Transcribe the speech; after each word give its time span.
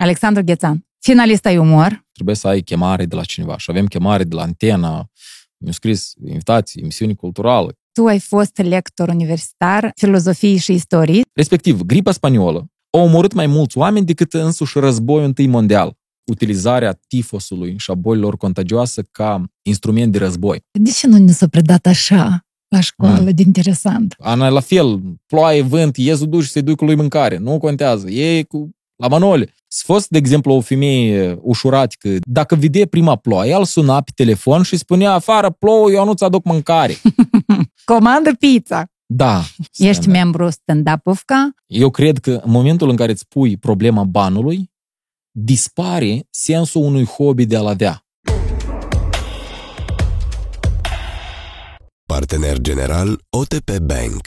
Alexandru 0.00 0.42
Ghețan, 0.42 0.86
finalist 0.98 1.46
ai 1.46 1.58
umor. 1.58 2.06
Trebuie 2.12 2.34
să 2.34 2.48
ai 2.48 2.60
chemare 2.60 3.06
de 3.06 3.14
la 3.14 3.22
cineva 3.22 3.58
și 3.58 3.70
avem 3.70 3.86
chemare 3.86 4.24
de 4.24 4.34
la 4.34 4.42
Antena, 4.42 5.10
mi-au 5.56 5.72
scris 5.72 6.12
invitații, 6.26 6.80
emisiuni 6.80 7.16
culturale. 7.16 7.78
Tu 7.92 8.06
ai 8.06 8.18
fost 8.18 8.56
lector 8.56 9.08
universitar, 9.08 9.92
filozofie 9.96 10.56
și 10.56 10.72
istorie. 10.72 11.22
Respectiv, 11.32 11.82
gripa 11.82 12.12
spaniolă 12.12 12.66
a 12.90 12.98
omorât 12.98 13.32
mai 13.32 13.46
mulți 13.46 13.78
oameni 13.78 14.06
decât 14.06 14.32
însuși 14.32 14.78
războiul 14.78 15.24
întâi 15.24 15.46
mondial. 15.46 15.98
Utilizarea 16.26 17.00
tifosului 17.08 17.74
și 17.78 17.90
a 17.90 17.94
bolilor 17.94 18.36
contagioase 18.36 19.08
ca 19.10 19.44
instrument 19.62 20.12
de 20.12 20.18
război. 20.18 20.62
De 20.78 20.90
ce 20.90 21.06
nu 21.06 21.16
ne 21.16 21.32
s-a 21.32 21.46
predat 21.48 21.86
așa 21.86 22.46
la 22.68 22.80
școală, 22.80 23.20
mm. 23.20 23.34
de 23.34 23.42
interesant? 23.46 24.14
Ana, 24.18 24.48
la 24.48 24.60
fel, 24.60 25.00
ploaie, 25.26 25.62
vânt, 25.62 25.96
iezu 25.96 26.26
duci 26.26 26.44
și 26.44 26.50
să-i 26.50 26.62
duci 26.62 26.76
cu 26.76 26.84
lui 26.84 26.94
mâncare. 26.94 27.36
Nu 27.36 27.58
contează. 27.58 28.10
E 28.10 28.42
cu 28.42 28.70
la 28.96 29.08
manole. 29.08 29.54
S 29.72 29.82
fost, 29.82 30.08
de 30.08 30.18
exemplu, 30.18 30.52
o 30.52 30.60
femeie 30.60 31.38
ușuratică, 31.40 32.08
dacă 32.22 32.54
vede 32.54 32.86
prima 32.86 33.16
ploaie, 33.16 33.50
el 33.50 33.64
suna 33.64 34.00
pe 34.00 34.10
telefon 34.14 34.62
și 34.62 34.76
spunea, 34.76 35.12
afară 35.12 35.50
plouă, 35.50 35.90
eu 35.90 36.04
nu-ți 36.04 36.24
aduc 36.24 36.44
mâncare. 36.44 36.96
Comandă 37.84 38.34
pizza. 38.38 38.84
Da. 39.06 39.42
Ești 39.76 40.06
da. 40.06 40.12
membru 40.12 40.50
stand-up-ovca? 40.50 41.50
Eu 41.66 41.90
cred 41.90 42.18
că 42.18 42.30
în 42.30 42.50
momentul 42.50 42.88
în 42.88 42.96
care 42.96 43.10
îți 43.12 43.28
pui 43.28 43.56
problema 43.56 44.04
banului, 44.04 44.70
dispare 45.30 46.26
sensul 46.30 46.82
unui 46.82 47.04
hobby 47.04 47.46
de 47.46 47.56
a-l 47.56 47.66
avea. 47.66 48.04
Partener 52.06 52.58
general 52.58 53.20
OTP 53.30 53.78
Bank. 53.78 54.20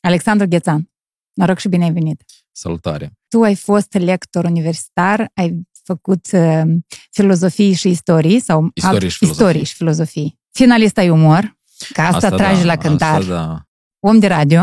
Alexandru 0.00 0.46
Ghețan, 0.46 0.90
noroc 1.34 1.58
și 1.58 1.68
bine 1.68 1.84
ai 1.84 1.92
venit! 1.92 2.22
Salutare! 2.56 3.12
Tu 3.28 3.42
ai 3.42 3.54
fost 3.54 3.92
lector 3.92 4.44
universitar, 4.44 5.30
ai 5.34 5.66
făcut 5.84 6.26
uh, 6.32 6.62
filozofie 7.10 7.72
și 7.72 7.88
istorie 7.88 8.40
sau 8.40 8.70
istorie, 8.74 8.98
alt, 8.98 9.10
și, 9.10 9.16
filozofie. 9.16 9.44
istorie 9.44 9.64
și 9.64 9.74
filozofie. 9.74 10.38
Finalist 10.50 10.98
ai 10.98 11.10
umor, 11.10 11.58
că 11.92 12.00
asta, 12.00 12.16
asta 12.16 12.36
tragi 12.36 12.60
da, 12.60 12.66
la 12.66 12.76
cântar. 12.76 13.20
Asta 13.20 13.32
da. 13.34 13.62
Om 14.08 14.18
de 14.18 14.26
radio, 14.26 14.62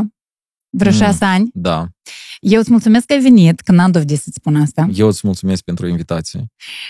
vreo 0.72 0.92
mm, 0.92 0.98
șase 0.98 1.26
ani. 1.26 1.50
Da. 1.54 1.88
Eu 2.40 2.60
îți 2.60 2.72
mulțumesc 2.72 3.06
că 3.06 3.14
ai 3.14 3.20
venit, 3.20 3.60
că 3.60 3.72
n-am 3.72 3.92
dovedit 3.92 4.20
să-ți 4.20 4.36
spun 4.36 4.56
asta. 4.56 4.88
Eu 4.94 5.08
îți 5.08 5.22
mulțumesc 5.24 5.64
pentru 5.64 5.88
invitație. 5.88 6.46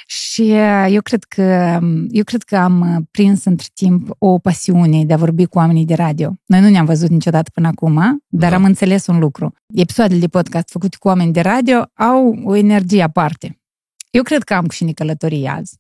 Și 0.06 0.42
uh, 0.42 0.88
eu 0.90 1.02
cred 1.02 1.24
că 1.24 1.80
eu 2.10 2.24
cred 2.24 2.44
că 2.44 2.58
am 2.58 2.96
uh, 2.96 3.04
prins 3.12 3.46
între 3.46 3.68
timp 3.74 4.16
o 4.18 4.38
pasiune 4.38 5.06
de 5.06 5.14
a 5.14 5.18
vorbi 5.18 5.46
cu 5.46 5.58
oamenii 5.58 5.86
de 5.86 5.94
radio. 5.94 6.34
Noi 6.46 6.60
nu 6.60 6.70
ne-am 6.70 6.86
văzut 6.86 7.10
niciodată 7.10 7.50
până 7.54 7.68
acum, 7.68 8.24
dar 8.28 8.50
da. 8.50 8.56
am 8.56 8.64
înțeles 8.64 9.08
un 9.08 9.20
lucru. 9.20 9.54
Episoadele 9.74 10.20
de 10.20 10.28
podcast 10.28 10.70
făcute 10.70 10.98
cu 11.00 11.08
oameni 11.08 11.34
de 11.34 11.42
radio 11.42 11.86
au 11.94 12.42
o 12.44 12.56
energie 12.56 13.02
aparte. 13.02 13.62
Eu 14.10 14.24
cred 14.24 14.44
că 14.44 14.54
am 14.54 14.70
și 14.70 14.86
călătorie 14.86 15.50
azi. 15.50 15.80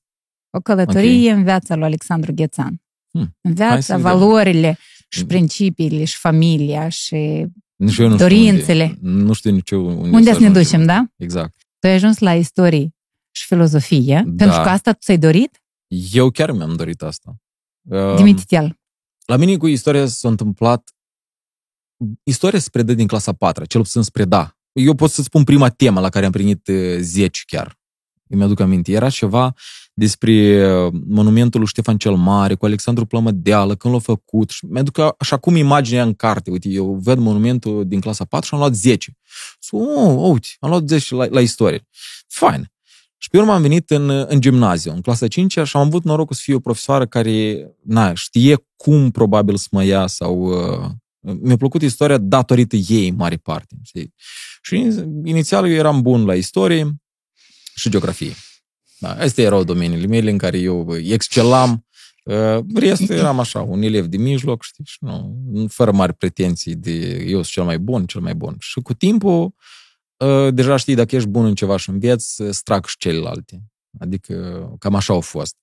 O 0.50 0.60
călătorie 0.60 1.30
okay. 1.30 1.38
în 1.38 1.44
viața 1.44 1.76
lui 1.76 1.86
Alexandru 1.86 2.34
Ghețan. 2.34 2.82
Hmm. 3.12 3.38
În 3.42 3.54
viața, 3.54 3.98
valorile 3.98 4.78
și 5.10 5.26
principiile 5.26 6.04
și 6.04 6.18
familia 6.18 6.90
și 6.90 7.46
nici 7.86 7.98
eu 7.98 8.08
nu 8.08 8.16
dorințele. 8.16 8.88
Știu 8.88 9.08
unde, 9.08 9.24
nu 9.24 9.34
știu 9.34 9.52
nici 9.52 9.70
eu 9.70 9.88
unde, 9.88 10.16
unde 10.16 10.34
să 10.34 10.40
ne 10.40 10.50
ducem, 10.50 10.86
da? 10.86 11.06
Exact. 11.16 11.56
Tu 11.80 11.88
ai 11.88 11.94
ajuns 11.94 12.20
la 12.20 12.36
istorie 12.36 12.96
și 13.32 13.46
filozofie, 13.46 14.24
da. 14.26 14.46
pentru 14.46 14.62
că 14.62 14.70
asta 14.70 14.92
tu 14.92 15.00
ți-ai 15.00 15.18
dorit? 15.18 15.62
Eu 16.12 16.30
chiar 16.30 16.52
mi-am 16.52 16.76
dorit 16.76 17.02
asta. 17.02 17.36
Dimititel. 18.16 18.80
La 19.26 19.36
mine 19.36 19.58
cu 19.58 19.68
istoria 19.68 20.06
s-a 20.06 20.28
întâmplat 20.28 20.90
istoria 22.24 22.60
se 22.60 22.70
predă 22.70 22.94
din 22.94 23.08
clasa 23.08 23.34
4, 23.34 23.66
cel 23.66 23.82
puțin 23.82 24.02
spre 24.02 24.26
da. 24.26 24.56
Eu 24.72 24.96
pot 24.96 25.12
să 25.12 25.22
spun 25.22 25.44
prima 25.44 25.70
temă 25.70 26.00
la 26.00 26.10
care 26.10 26.26
am 26.26 26.32
primit 26.32 26.70
10 27.00 27.42
chiar. 27.48 27.80
Îmi 28.32 28.40
mi-aduc 28.40 28.60
aminte. 28.60 28.92
Era 28.92 29.10
ceva 29.10 29.54
despre 29.94 30.66
uh, 30.72 30.94
monumentul 31.08 31.60
lui 31.60 31.70
Ștefan 31.70 31.98
cel 31.98 32.16
Mare, 32.16 32.56
cu 32.56 32.66
Alexandru 32.66 33.06
Plămădeală, 33.06 33.76
când 33.76 33.94
l-a 33.94 34.00
făcut. 34.00 34.50
Și 34.50 34.66
mi-aduc 34.66 35.16
așa 35.18 35.38
cum 35.38 35.56
imaginea 35.56 36.04
în 36.04 36.14
carte. 36.14 36.52
Uite, 36.52 36.70
eu 36.70 37.00
ved 37.02 37.18
monumentul 37.18 37.88
din 37.88 38.00
clasa 38.00 38.26
4 38.26 38.48
și 38.48 38.54
am 38.54 38.60
luat 38.60 38.74
10. 38.74 39.18
Și, 39.60 39.74
oh, 39.74 40.32
uite, 40.32 40.48
am 40.60 40.70
luat 40.70 40.88
10 40.88 41.16
la, 41.16 41.26
la 41.30 41.42
istorie. 41.42 41.88
Fain. 42.28 42.72
Și 43.18 43.30
pe 43.30 43.38
urmă 43.38 43.54
am 43.54 43.62
venit 43.62 43.90
în, 43.90 44.10
în 44.10 44.42
gimnaziu, 44.42 44.92
în 44.92 45.02
clasa 45.02 45.28
5 45.28 45.52
și 45.52 45.78
am 45.78 45.86
avut 45.86 46.04
norocul 46.04 46.36
să 46.36 46.42
fiu 46.44 46.56
o 46.56 46.60
profesoară 46.60 47.06
care 47.06 47.68
na, 47.84 48.14
știe 48.14 48.66
cum 48.76 49.12
probabil 49.12 49.56
să 49.56 49.68
mă 49.72 49.84
ia 49.84 50.08
sau... 50.08 50.42
Uh, 50.42 50.90
mi-a 51.42 51.56
plăcut 51.56 51.82
istoria 51.82 52.18
datorită 52.18 52.76
ei, 52.76 53.08
în 53.08 53.16
mare 53.16 53.38
parte. 53.38 53.76
Știi? 53.84 54.14
Și 54.62 54.88
inițial 55.24 55.68
eu 55.68 55.74
eram 55.74 56.02
bun 56.02 56.26
la 56.26 56.36
istorie 56.36 57.02
și 57.76 57.90
geografie. 57.90 58.34
Da, 59.00 59.14
astea 59.14 59.44
erau 59.44 59.64
domeniile 59.64 60.08
mele 60.08 60.32
în 60.32 60.38
care 60.38 60.58
eu 60.58 60.96
excelam. 60.98 61.86
Uh, 62.24 62.60
restul 62.76 63.16
eram 63.16 63.40
așa, 63.40 63.62
un 63.62 63.82
elev 63.82 64.06
de 64.06 64.18
mijloc, 64.18 64.64
știi, 64.64 64.84
și 64.88 64.98
nu, 65.00 65.36
fără 65.68 65.92
mari 65.92 66.14
pretenții 66.14 66.76
de 66.76 67.24
eu 67.28 67.36
sunt 67.36 67.46
cel 67.46 67.64
mai 67.64 67.80
bun, 67.80 68.06
cel 68.06 68.22
mai 68.22 68.36
bun. 68.36 68.56
Și 68.60 68.80
cu 68.80 68.94
timpul, 68.94 69.54
uh, 70.18 70.54
deja 70.54 70.76
știi, 70.76 70.96
dacă 70.96 71.16
ești 71.16 71.28
bun 71.28 71.46
în 71.46 71.56
ceva 71.56 71.78
și 71.78 71.90
înveți, 71.90 72.44
strac 72.50 72.88
și 72.88 72.98
celelalte. 72.98 73.64
Adică 74.00 74.36
cam 74.80 74.96
așa 74.96 75.14
au 75.14 75.22
fost. 75.22 75.56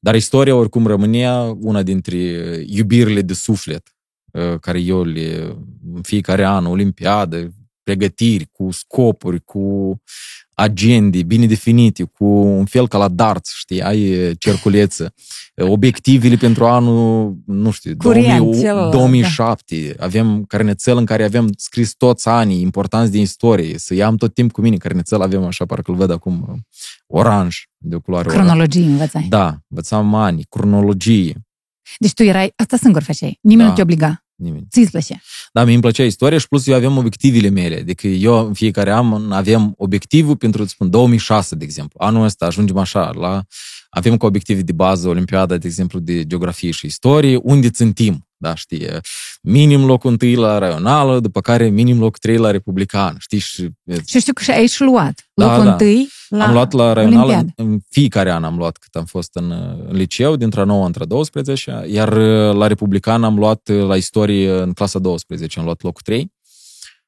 Dar 0.00 0.14
istoria 0.14 0.54
oricum 0.54 0.86
rămânea 0.86 1.56
una 1.60 1.82
dintre 1.82 2.16
iubirile 2.66 3.22
de 3.22 3.34
suflet 3.34 3.96
uh, 4.32 4.58
care 4.60 4.80
eu 4.80 5.04
le, 5.04 5.56
în 5.94 6.02
fiecare 6.02 6.44
an, 6.44 6.66
olimpiadă, 6.66 7.52
pregătiri, 7.82 8.48
cu 8.52 8.70
scopuri, 8.70 9.44
cu 9.44 9.96
agende 10.54 11.22
bine 11.22 11.46
definite, 11.46 12.02
cu 12.02 12.24
un 12.34 12.64
fel 12.64 12.88
ca 12.88 12.98
la 12.98 13.08
darts, 13.08 13.52
știi, 13.54 13.82
ai 13.82 14.32
cerculeță, 14.38 15.14
obiectivele 15.56 16.36
pentru 16.36 16.66
anul, 16.66 17.36
nu 17.46 17.70
știu, 17.70 17.96
Curent, 17.96 18.38
2000, 18.38 18.90
2007, 18.90 19.94
da. 19.98 20.04
avem 20.04 20.44
carnețel 20.44 20.96
în 20.96 21.04
care 21.04 21.24
avem 21.24 21.50
scris 21.56 21.92
toți 21.92 22.28
anii 22.28 22.60
importanți 22.60 23.10
din 23.10 23.20
istorie, 23.20 23.78
să 23.78 23.94
iau 23.94 24.14
tot 24.14 24.34
timp 24.34 24.52
cu 24.52 24.60
mine 24.60 24.76
carnețel, 24.76 25.22
avem 25.22 25.44
așa, 25.44 25.64
parcă 25.64 25.90
îl 25.90 25.96
văd 25.96 26.10
acum, 26.10 26.66
oranj, 27.06 27.56
de 27.78 27.94
o 27.94 28.00
culoare 28.00 28.28
Cronologie 28.28 28.84
învățai. 28.84 29.26
Da, 29.28 29.56
învățam 29.68 30.14
ani, 30.14 30.44
cronologie. 30.48 31.34
Deci 31.98 32.12
tu 32.12 32.22
erai, 32.22 32.52
asta 32.56 32.76
singur 32.76 33.02
făceai, 33.02 33.38
nimeni 33.40 33.62
da. 33.62 33.68
nu 33.68 33.74
te 33.74 33.82
obliga. 33.82 34.21
Nimeni. 34.34 34.66
Ți-ți 34.70 34.90
plăcea? 34.90 35.20
Da, 35.52 35.64
mi-mi 35.64 35.80
plăcea 35.80 36.04
istoria 36.04 36.38
și 36.38 36.48
plus 36.48 36.66
eu 36.66 36.74
aveam 36.74 36.96
obiectivele 36.96 37.48
mele. 37.48 37.76
Adică 37.76 38.06
eu 38.06 38.46
în 38.46 38.54
fiecare 38.54 38.92
an 38.92 39.32
avem 39.32 39.74
obiectivul 39.76 40.36
pentru, 40.36 40.64
spun, 40.66 40.90
2006, 40.90 41.54
de 41.54 41.64
exemplu. 41.64 42.00
Anul 42.02 42.24
ăsta 42.24 42.46
ajungem 42.46 42.76
așa 42.76 43.10
la... 43.10 43.42
Avem 43.88 44.16
ca 44.16 44.26
obiective 44.26 44.62
de 44.62 44.72
bază 44.72 45.08
Olimpiada, 45.08 45.56
de 45.56 45.66
exemplu, 45.66 45.98
de 45.98 46.26
geografie 46.26 46.70
și 46.70 46.86
istorie, 46.86 47.36
unde 47.42 47.70
țintim 47.70 48.26
da, 48.42 48.54
știi, 48.54 48.86
minim 49.42 49.84
locul 49.84 50.10
întâi 50.10 50.34
la 50.34 50.58
raională, 50.58 51.20
după 51.20 51.40
care 51.40 51.68
minim 51.68 51.98
locul 51.98 52.18
trei 52.20 52.36
la 52.36 52.50
republican, 52.50 53.16
știi? 53.18 53.38
Și, 53.38 53.68
și 54.06 54.18
știu 54.18 54.32
că 54.32 54.42
și 54.42 54.50
aici 54.50 54.78
luat 54.78 55.28
da, 55.34 55.44
locul 55.44 55.64
da. 55.64 55.70
întâi 55.70 56.08
la 56.36 56.46
Am 56.46 56.52
luat 56.52 56.72
la 56.72 56.92
raională, 56.92 57.32
în, 57.32 57.48
în 57.54 57.80
fiecare 57.88 58.30
an 58.30 58.44
am 58.44 58.56
luat 58.56 58.76
cât 58.76 58.96
am 58.96 59.04
fost 59.04 59.34
în, 59.34 59.50
în 59.88 59.96
liceu, 59.96 60.36
dintre 60.36 60.60
a 60.60 60.64
9 60.64 60.86
între 60.86 61.02
a 61.02 61.06
12 61.06 61.84
iar 61.86 62.12
la 62.54 62.66
republican 62.66 63.24
am 63.24 63.38
luat 63.38 63.68
la 63.68 63.96
istorie 63.96 64.60
în 64.60 64.72
clasa 64.72 64.98
12, 64.98 65.58
am 65.58 65.64
luat 65.64 65.82
locul 65.82 66.02
3. 66.04 66.32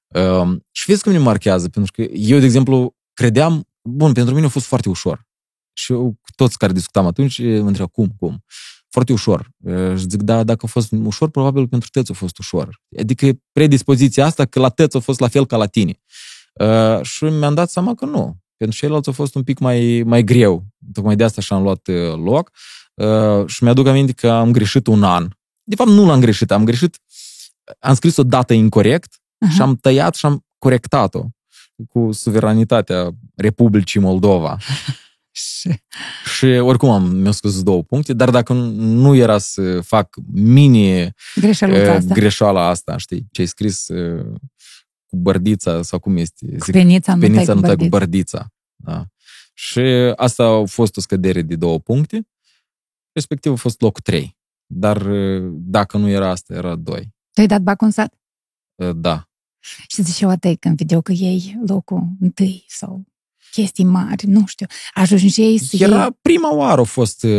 Um, 0.09 0.65
și 0.71 0.85
vezi 0.87 1.03
cum 1.03 1.13
ne 1.13 1.19
marchează, 1.19 1.69
pentru 1.69 1.93
că 1.93 2.03
eu, 2.03 2.39
de 2.39 2.45
exemplu, 2.45 2.97
credeam, 3.13 3.69
bun, 3.83 4.13
pentru 4.13 4.35
mine 4.35 4.47
a 4.47 4.49
fost 4.49 4.67
foarte 4.67 4.89
ușor. 4.89 5.27
Și 5.73 5.93
eu, 5.93 6.15
toți 6.37 6.59
care 6.59 6.73
discutam 6.73 7.07
atunci, 7.07 7.39
mă 7.39 7.47
întreabă, 7.47 7.91
cum, 7.95 8.09
cum? 8.19 8.45
foarte 8.95 9.13
ușor. 9.13 9.51
Și 9.97 10.05
zic, 10.09 10.23
da, 10.23 10.43
dacă 10.43 10.65
a 10.67 10.69
fost 10.69 10.93
ușor, 11.05 11.31
probabil 11.31 11.69
pentru 11.69 11.89
tăți 11.93 12.11
a 12.11 12.15
fost 12.15 12.39
ușor. 12.39 12.81
Adică 12.99 13.31
predispoziția 13.53 14.25
asta 14.25 14.45
că 14.45 14.59
la 14.59 14.69
tăți 14.69 14.97
a 14.97 15.01
fost 15.01 15.21
la 15.21 15.29
fel 15.29 15.47
ca 15.47 15.57
la 15.57 15.67
tine. 15.67 16.01
Uh, 16.55 17.03
și 17.03 17.25
mi-am 17.25 17.55
dat 17.55 17.71
seama 17.71 17.95
că 17.95 18.05
nu. 18.05 18.37
Pentru 18.57 18.79
ceilalți 18.79 19.09
a 19.09 19.13
fost 19.13 19.35
un 19.35 19.43
pic 19.43 19.59
mai, 19.59 20.03
mai 20.07 20.25
greu. 20.25 20.65
Tocmai 20.93 21.17
de 21.17 21.25
asta 21.25 21.41
și-am 21.41 21.63
luat 21.63 21.89
loc. 22.25 22.51
Uh, 22.95 23.47
și 23.47 23.63
mi-aduc 23.63 23.87
aminte 23.87 24.13
că 24.13 24.31
am 24.31 24.51
greșit 24.51 24.87
un 24.87 25.03
an. 25.03 25.29
De 25.63 25.75
fapt, 25.75 25.91
nu 25.91 26.07
l-am 26.07 26.21
greșit. 26.21 26.51
Am 26.51 26.65
greșit, 26.65 26.99
am 27.79 27.95
scris 27.95 28.17
o 28.17 28.23
dată 28.23 28.53
incorrect 28.53 29.15
uh-huh. 29.15 29.55
și 29.55 29.61
am 29.61 29.77
tăiat 29.77 30.15
și 30.15 30.27
am 30.27 30.45
corectat-o 30.59 31.25
cu 31.89 32.13
suveranitatea 32.13 33.11
Republicii 33.35 34.01
Moldova. 34.01 34.57
și, 35.31 35.81
și 36.37 36.45
oricum 36.45 36.91
am, 36.91 37.17
mi-au 37.17 37.33
scos 37.33 37.63
două 37.63 37.83
puncte, 37.83 38.13
dar 38.13 38.31
dacă 38.31 38.53
nu 38.53 39.15
era 39.15 39.39
să 39.39 39.81
fac 39.81 40.17
mini 40.33 41.15
greșeala, 41.35 41.75
uh, 41.75 41.89
asta. 41.89 42.15
greșeala 42.15 42.69
asta, 42.69 42.97
știi, 42.97 43.27
ce 43.31 43.41
ai 43.41 43.47
scris 43.47 43.89
uh, 43.89 44.35
cu 45.15 45.21
bărdița 45.21 45.83
sau 45.83 45.99
cum 45.99 46.17
este? 46.17 46.47
Zic, 46.47 46.73
penița, 46.73 47.17
penița 47.17 47.55
nu 47.55 47.61
tai 47.61 47.77
cu 47.77 47.85
bărdița. 47.85 48.53
Da. 48.77 49.07
Și 49.55 49.81
asta 50.17 50.45
a 50.45 50.65
fost 50.65 50.97
o 50.97 51.01
scădere 51.01 51.43
de 51.43 51.57
două 51.57 51.79
puncte, 51.79 52.29
respectiv 53.13 53.53
a 53.53 53.57
fost 53.57 53.81
loc 53.81 54.01
3. 54.01 54.37
Dar 54.67 55.03
dacă 55.51 55.97
nu 55.97 56.09
era 56.09 56.31
asta, 56.31 56.55
era 56.55 56.77
2. 56.77 57.15
Tu 57.33 57.41
ai 57.41 57.47
dat 57.47 57.61
bacul 57.61 57.87
în 57.87 57.93
sat? 57.93 58.15
Da. 58.97 59.29
Și 59.89 60.03
ziceau 60.03 60.31
atât 60.31 60.61
când 60.61 60.77
vedeau 60.77 61.01
că 61.01 61.13
ei 61.13 61.61
locul 61.67 62.09
întâi 62.21 62.65
sau 62.69 63.05
chestii 63.55 63.85
mari, 63.85 64.27
nu 64.27 64.43
știu, 64.47 64.67
ajungeai 64.95 65.61
să 65.69 65.77
Era 65.81 66.01
iei... 66.01 66.09
prima 66.23 66.55
oară 66.55 66.81
a 66.81 66.85
fost, 66.85 67.23
uh, 67.23 67.31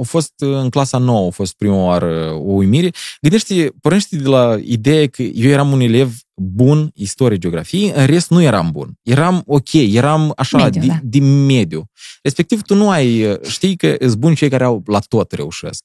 a 0.00 0.02
fost 0.02 0.32
uh, 0.38 0.56
în 0.62 0.68
clasa 0.68 0.98
nouă, 0.98 1.26
a 1.26 1.30
fost 1.30 1.54
prima 1.54 1.84
oară 1.84 2.30
o 2.32 2.52
uimire. 2.52 2.90
Gândește, 3.20 3.72
pornește 3.80 4.16
de 4.16 4.28
la 4.28 4.56
ideea 4.64 5.06
că 5.06 5.22
eu 5.22 5.50
eram 5.50 5.72
un 5.72 5.80
elev 5.80 6.14
bun 6.36 6.90
istorie, 6.94 7.38
geografie, 7.38 7.92
în 7.98 8.06
rest 8.06 8.30
nu 8.30 8.42
eram 8.42 8.70
bun. 8.72 8.92
Eram 9.02 9.42
ok, 9.46 9.72
eram 9.72 10.32
așa, 10.36 10.58
Mediu, 10.58 10.80
din, 10.80 10.88
da. 10.88 10.98
din 11.02 11.44
mediu. 11.44 11.84
Respectiv, 12.22 12.62
tu 12.62 12.74
nu 12.74 12.90
ai, 12.90 13.24
uh, 13.24 13.36
știi 13.42 13.76
că 13.76 13.96
sunt 14.00 14.14
buni 14.14 14.34
cei 14.34 14.48
care 14.48 14.64
au 14.64 14.82
la 14.86 14.98
tot 14.98 15.32
reușesc. 15.32 15.84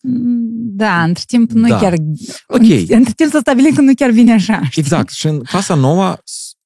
Da, 0.71 1.03
între 1.03 1.23
timp 1.27 1.51
nu 1.51 1.67
Da. 1.67 1.77
chiar... 1.77 1.93
Ok. 2.47 2.89
Între 2.89 3.13
timp 3.15 3.31
să 3.31 3.37
stabilim 3.39 3.73
că 3.73 3.81
nu 3.81 3.93
chiar 3.95 4.09
vine 4.09 4.33
așa. 4.33 4.61
știi? 4.69 4.81
Exact. 4.81 5.11
Și 5.11 5.27
în 5.27 5.39
clasa 5.39 5.75
nouă, 5.75 6.17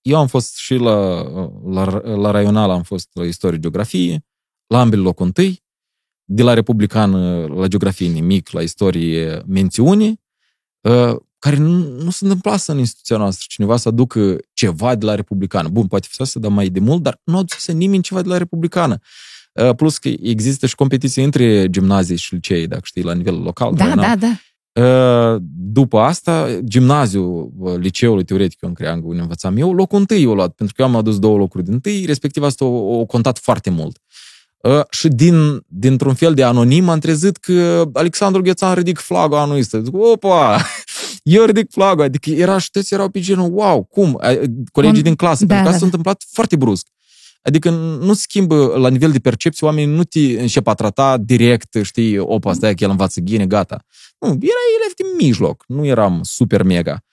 eu 0.03 0.17
am 0.17 0.27
fost 0.27 0.55
și 0.55 0.75
la, 0.75 1.21
la, 1.65 2.01
la 2.15 2.31
raional, 2.31 2.69
am 2.69 2.83
fost 2.83 3.09
la 3.13 3.25
istorie, 3.25 3.59
geografie, 3.59 4.25
la 4.67 4.79
ambele 4.79 5.01
locul 5.01 5.25
întâi, 5.25 5.63
de 6.25 6.44
la 6.44 6.53
republicană 6.53 7.45
la 7.45 7.67
geografie 7.67 8.07
nimic, 8.07 8.50
la 8.50 8.61
istorie 8.61 9.44
mențiuni, 9.47 10.21
uh, 10.81 11.15
care 11.39 11.55
nu, 11.55 12.01
nu 12.03 12.09
se 12.09 12.23
întâmplase 12.23 12.71
în 12.71 12.77
instituția 12.77 13.17
noastră. 13.17 13.45
Cineva 13.50 13.77
să 13.77 13.88
aducă 13.88 14.38
ceva 14.53 14.95
de 14.95 15.05
la 15.05 15.15
republicană. 15.15 15.69
Bun, 15.69 15.88
poate 15.88 16.07
fi 16.09 16.25
să 16.25 16.39
dă 16.39 16.47
mai 16.47 16.69
de 16.69 16.79
mult, 16.79 17.01
dar 17.01 17.19
nu 17.23 17.38
aduse 17.38 17.71
nimeni 17.71 18.03
ceva 18.03 18.21
de 18.21 18.29
la 18.29 18.38
republicană. 18.38 18.99
Uh, 19.53 19.75
Plus 19.75 19.97
că 19.97 20.09
există 20.21 20.65
și 20.65 20.75
competiție 20.75 21.23
între 21.23 21.69
gimnazii 21.69 22.17
și 22.17 22.33
licei, 22.33 22.67
dacă 22.67 22.81
știi, 22.83 23.03
la 23.03 23.13
nivel 23.13 23.41
local. 23.41 23.75
Da, 23.75 23.83
raional. 23.83 24.06
da, 24.06 24.27
da. 24.27 24.39
Uh, 24.73 25.41
După 25.55 25.99
asta, 25.99 26.47
gimnaziul 26.63 27.51
uh, 27.57 27.73
liceului 27.77 28.23
teoretic 28.23 28.61
în 28.61 28.73
Creangă, 28.73 29.07
unde 29.07 29.21
învățam 29.21 29.57
eu, 29.57 29.73
locul 29.73 29.99
întâi 29.99 30.23
eu 30.23 30.33
luat, 30.33 30.51
pentru 30.51 30.75
că 30.75 30.81
eu 30.81 30.87
am 30.87 30.95
adus 30.95 31.19
două 31.19 31.37
locuri 31.37 31.63
din 31.63 31.73
întâi, 31.73 32.05
respectiv 32.05 32.43
asta 32.43 32.65
o, 32.65 32.99
o 32.99 33.05
contat 33.05 33.37
foarte 33.37 33.69
mult. 33.69 33.97
Uh, 34.63 34.81
și 34.89 35.07
din, 35.07 35.63
dintr-un 35.67 36.13
fel 36.13 36.33
de 36.33 36.43
anonim 36.43 36.89
am 36.89 36.99
trezit 36.99 37.37
că 37.37 37.89
Alexandru 37.93 38.41
Ghețan 38.41 38.75
ridic 38.75 38.97
flagul 38.97 39.37
anul 39.37 39.57
ăsta. 39.57 39.81
Zic, 39.81 39.95
opa, 39.95 40.65
eu 41.23 41.43
ridic 41.45 41.71
flagul. 41.71 42.03
Adică 42.03 42.29
era 42.29 42.57
și 42.57 42.69
toți 42.69 42.93
erau 42.93 43.09
pe 43.09 43.19
genul, 43.19 43.49
wow, 43.53 43.83
cum? 43.83 44.17
A, 44.21 44.27
Colegii 44.71 44.97
Un- 44.97 45.03
din 45.03 45.15
clasă, 45.15 45.45
da, 45.45 45.55
pentru 45.55 45.55
că 45.55 45.63
da, 45.63 45.69
asta 45.69 45.71
s-a 45.71 45.79
da. 45.79 45.85
întâmplat 45.85 46.23
foarte 46.31 46.55
brusc. 46.55 46.87
Adică 47.44 47.69
nu 47.69 48.13
se 48.13 48.22
schimbă 48.22 48.74
la 48.78 48.90
nivel 48.90 49.12
de 49.12 49.19
percepție, 49.19 49.68
oamenii 49.68 49.95
nu 49.95 50.04
te 50.04 50.19
încep 50.19 50.68
a 50.68 50.74
trata 50.74 51.18
direct, 51.18 51.78
știi, 51.81 52.18
opa, 52.18 52.54
stai 52.54 52.75
că 52.75 52.84
el 52.84 52.90
învață 52.90 53.19
ghine, 53.19 53.45
gata. 53.45 53.86
Nu, 54.19 54.28
era 54.28 54.62
elev 54.80 54.94
din 54.95 55.25
mijloc, 55.25 55.63
nu 55.68 55.86
eram 55.86 56.19
super 56.24 56.63
mega. 56.63 57.04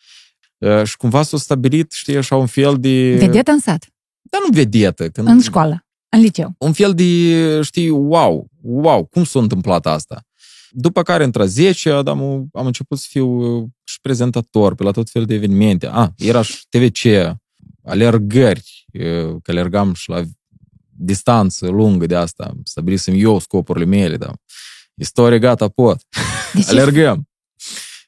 Uh, 0.59 0.85
și 0.85 0.97
cumva 0.97 1.23
s-a 1.23 1.37
stabilit, 1.37 1.93
știi, 1.93 2.17
așa 2.17 2.37
un 2.37 2.47
fel 2.47 2.77
de... 2.79 3.17
Vedetă 3.19 3.51
în 3.51 3.59
sat, 3.59 3.87
Dar 4.23 4.41
nu 4.47 4.53
vedetă. 4.53 5.09
Că 5.09 5.21
în 5.21 5.41
școală, 5.41 5.87
în 6.09 6.21
liceu. 6.21 6.55
Un 6.59 6.73
fel 6.73 6.95
de, 6.95 7.61
știi, 7.63 7.89
wow, 7.89 8.47
wow, 8.63 9.05
cum 9.05 9.25
s-a 9.25 9.39
întâmplat 9.39 9.87
asta? 9.87 10.25
După 10.71 11.03
care, 11.03 11.25
între 11.25 11.47
10, 11.47 11.91
am, 11.91 12.49
am 12.53 12.67
început 12.67 12.99
să 12.99 13.07
fiu 13.09 13.27
uh, 13.27 13.69
și 13.85 14.01
prezentator 14.01 14.75
pe 14.75 14.83
la 14.83 14.91
tot 14.91 15.11
fel 15.11 15.25
de 15.25 15.35
evenimente. 15.35 15.87
Ah, 15.87 16.09
era 16.17 16.43
și 16.43 16.67
TVC, 16.69 17.01
alergări, 17.85 18.59
uh, 18.61 18.80
că 18.93 19.51
alergam 19.51 19.95
și 19.95 20.09
la 20.09 20.23
distanță 20.89 21.67
lungă 21.69 22.07
de 22.07 22.17
asta. 22.17 22.55
Stabilisem 22.65 23.15
eu 23.17 23.39
scopurile 23.39 23.85
mele, 23.85 24.17
dar 24.17 24.35
istorie 24.95 25.39
gata, 25.39 25.69
pot. 25.69 26.03
Deci 26.55 26.69
Alergăm. 26.73 27.29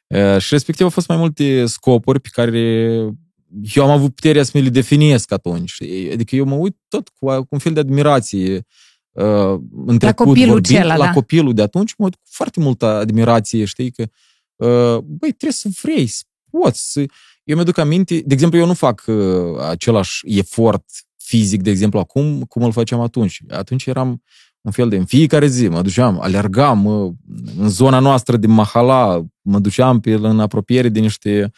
Uh, 0.06 0.38
Și 0.38 0.48
respectiv 0.50 0.84
au 0.84 0.90
fost 0.90 1.08
mai 1.08 1.16
multe 1.16 1.66
scopuri 1.66 2.20
pe 2.20 2.28
care 2.32 2.60
eu 3.74 3.84
am 3.84 3.90
avut 3.90 4.14
puterea 4.14 4.42
să 4.42 4.50
mi 4.54 4.62
le 4.62 4.68
definesc 4.68 5.32
atunci. 5.32 5.70
știi? 5.70 6.12
Adică 6.12 6.36
eu 6.36 6.44
mă 6.44 6.54
uit 6.54 6.76
tot 6.88 7.08
cu, 7.08 7.26
cu 7.26 7.46
un 7.48 7.58
fel 7.58 7.72
de 7.72 7.80
admirație 7.80 8.66
uh, 9.10 9.58
în 9.86 9.98
trecut 9.98 10.26
copilul 10.26 10.52
vorbind, 10.52 10.78
acela, 10.78 10.96
la 10.96 11.04
da. 11.04 11.12
copilul 11.12 11.54
de 11.54 11.62
atunci, 11.62 11.94
mă 11.98 12.04
uit 12.04 12.14
cu 12.14 12.22
foarte 12.24 12.60
multă 12.60 12.86
admirație, 12.86 13.64
știi, 13.64 13.90
că 13.90 14.02
uh, 14.56 14.98
băi, 14.98 15.28
trebuie 15.30 15.52
să 15.52 15.68
vrei, 15.82 16.06
să 16.06 16.22
poți. 16.50 16.92
Să... 16.92 17.04
Eu 17.44 17.54
mi-aduc 17.54 17.78
aminte, 17.78 18.22
de 18.26 18.34
exemplu, 18.34 18.58
eu 18.58 18.66
nu 18.66 18.74
fac 18.74 19.02
uh, 19.06 19.16
același 19.70 20.20
efort 20.24 20.84
fizic, 21.16 21.62
de 21.62 21.70
exemplu, 21.70 21.98
acum, 21.98 22.44
cum 22.48 22.62
îl 22.62 22.72
făceam 22.72 23.00
atunci. 23.00 23.40
Atunci 23.48 23.86
eram 23.86 24.22
un 24.60 24.72
fel 24.72 24.88
de 24.88 24.96
în 24.96 25.04
fiecare 25.04 25.46
zi, 25.46 25.68
mă 25.68 25.82
duceam, 25.82 26.20
alergam 26.20 26.78
mă, 26.78 27.10
în 27.58 27.68
zona 27.68 27.98
noastră 27.98 28.36
din 28.36 28.50
Mahala, 28.50 29.24
mă 29.42 29.58
duceam 29.58 30.00
pe, 30.00 30.12
în 30.12 30.40
apropiere 30.40 30.88
de 30.88 31.00
niște 31.00 31.50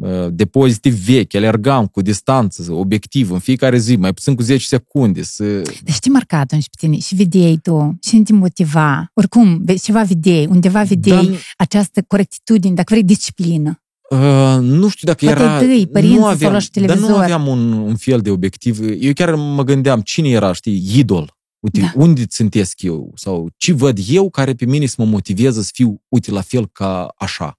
uh, 0.00 0.26
depozite 0.30 0.88
vechi, 0.88 1.34
alergam 1.34 1.86
cu 1.86 2.02
distanță, 2.02 2.72
obiectiv, 2.72 3.30
în 3.30 3.38
fiecare 3.38 3.78
zi, 3.78 3.96
mai 3.96 4.12
puțin 4.12 4.34
cu 4.34 4.42
10 4.42 4.64
secunde, 4.64 5.22
să... 5.22 5.44
Deci 5.82 5.98
ce 6.00 6.10
marca 6.10 6.38
atunci 6.38 6.68
pe 6.68 6.76
tine? 6.78 6.98
Și 6.98 7.14
vedeai 7.14 7.58
tu? 7.62 7.98
Și 8.02 8.16
te 8.16 8.32
motiva? 8.32 9.10
Oricum, 9.14 9.64
ve- 9.64 9.74
ceva 9.74 10.02
vedeai, 10.02 10.46
undeva 10.46 10.82
vedeai 10.82 11.26
Dar, 11.26 11.40
această 11.56 12.02
corectitudine, 12.02 12.74
dacă 12.74 12.86
vrei, 12.90 13.04
disciplină. 13.04 13.82
Uh, 14.10 14.58
nu 14.60 14.88
știu 14.88 15.06
dacă 15.06 15.24
Poate 15.24 15.40
era... 15.42 15.58
întâi, 15.58 15.86
părinții 15.86 16.16
nu 16.16 16.22
sau 16.22 16.30
aveam, 16.32 16.52
la 16.52 16.58
și 16.58 16.70
dar 16.70 16.82
nu 16.82 16.88
televizor. 16.88 17.22
aveam 17.22 17.46
un, 17.46 17.72
un 17.72 17.96
fel 17.96 18.20
de 18.20 18.30
obiectiv. 18.30 18.78
Eu 19.02 19.12
chiar 19.12 19.34
mă 19.34 19.62
gândeam 19.64 20.00
cine 20.00 20.28
era, 20.28 20.52
știi, 20.52 20.98
idol. 20.98 21.36
Uite, 21.60 21.80
Da. 21.80 21.86
da. 21.86 21.92
unde 22.02 22.26
țintesc 22.26 22.82
eu? 22.82 23.12
Sau 23.14 23.48
ce 23.56 23.72
văd 23.72 23.98
eu 24.08 24.30
care 24.30 24.54
pe 24.54 24.64
mine 24.64 24.86
să 24.86 24.94
mă 24.98 25.04
motiveze 25.04 25.62
să 25.62 25.70
fiu, 25.72 26.02
uite, 26.08 26.30
la 26.30 26.40
fel 26.40 26.66
ca 26.68 27.14
așa? 27.16 27.58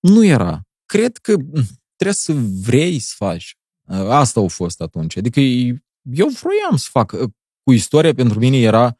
Nu 0.00 0.24
era. 0.24 0.62
Cred 0.86 1.16
că 1.16 1.36
m, 1.36 1.52
trebuie 1.96 2.14
să 2.16 2.32
vrei 2.62 2.98
să 2.98 3.12
faci. 3.16 3.56
Uh, 3.88 3.96
Asta 3.96 4.40
a 4.40 4.46
fost 4.46 4.80
atunci. 4.80 5.16
Adică 5.16 5.40
eu 5.40 6.28
vroiam 6.28 6.76
să 6.76 6.88
fac. 6.90 7.12
Uh, 7.12 7.30
Cu 7.62 7.72
istoria 7.72 8.14
pentru 8.14 8.38
mine 8.38 8.56
era 8.60 8.96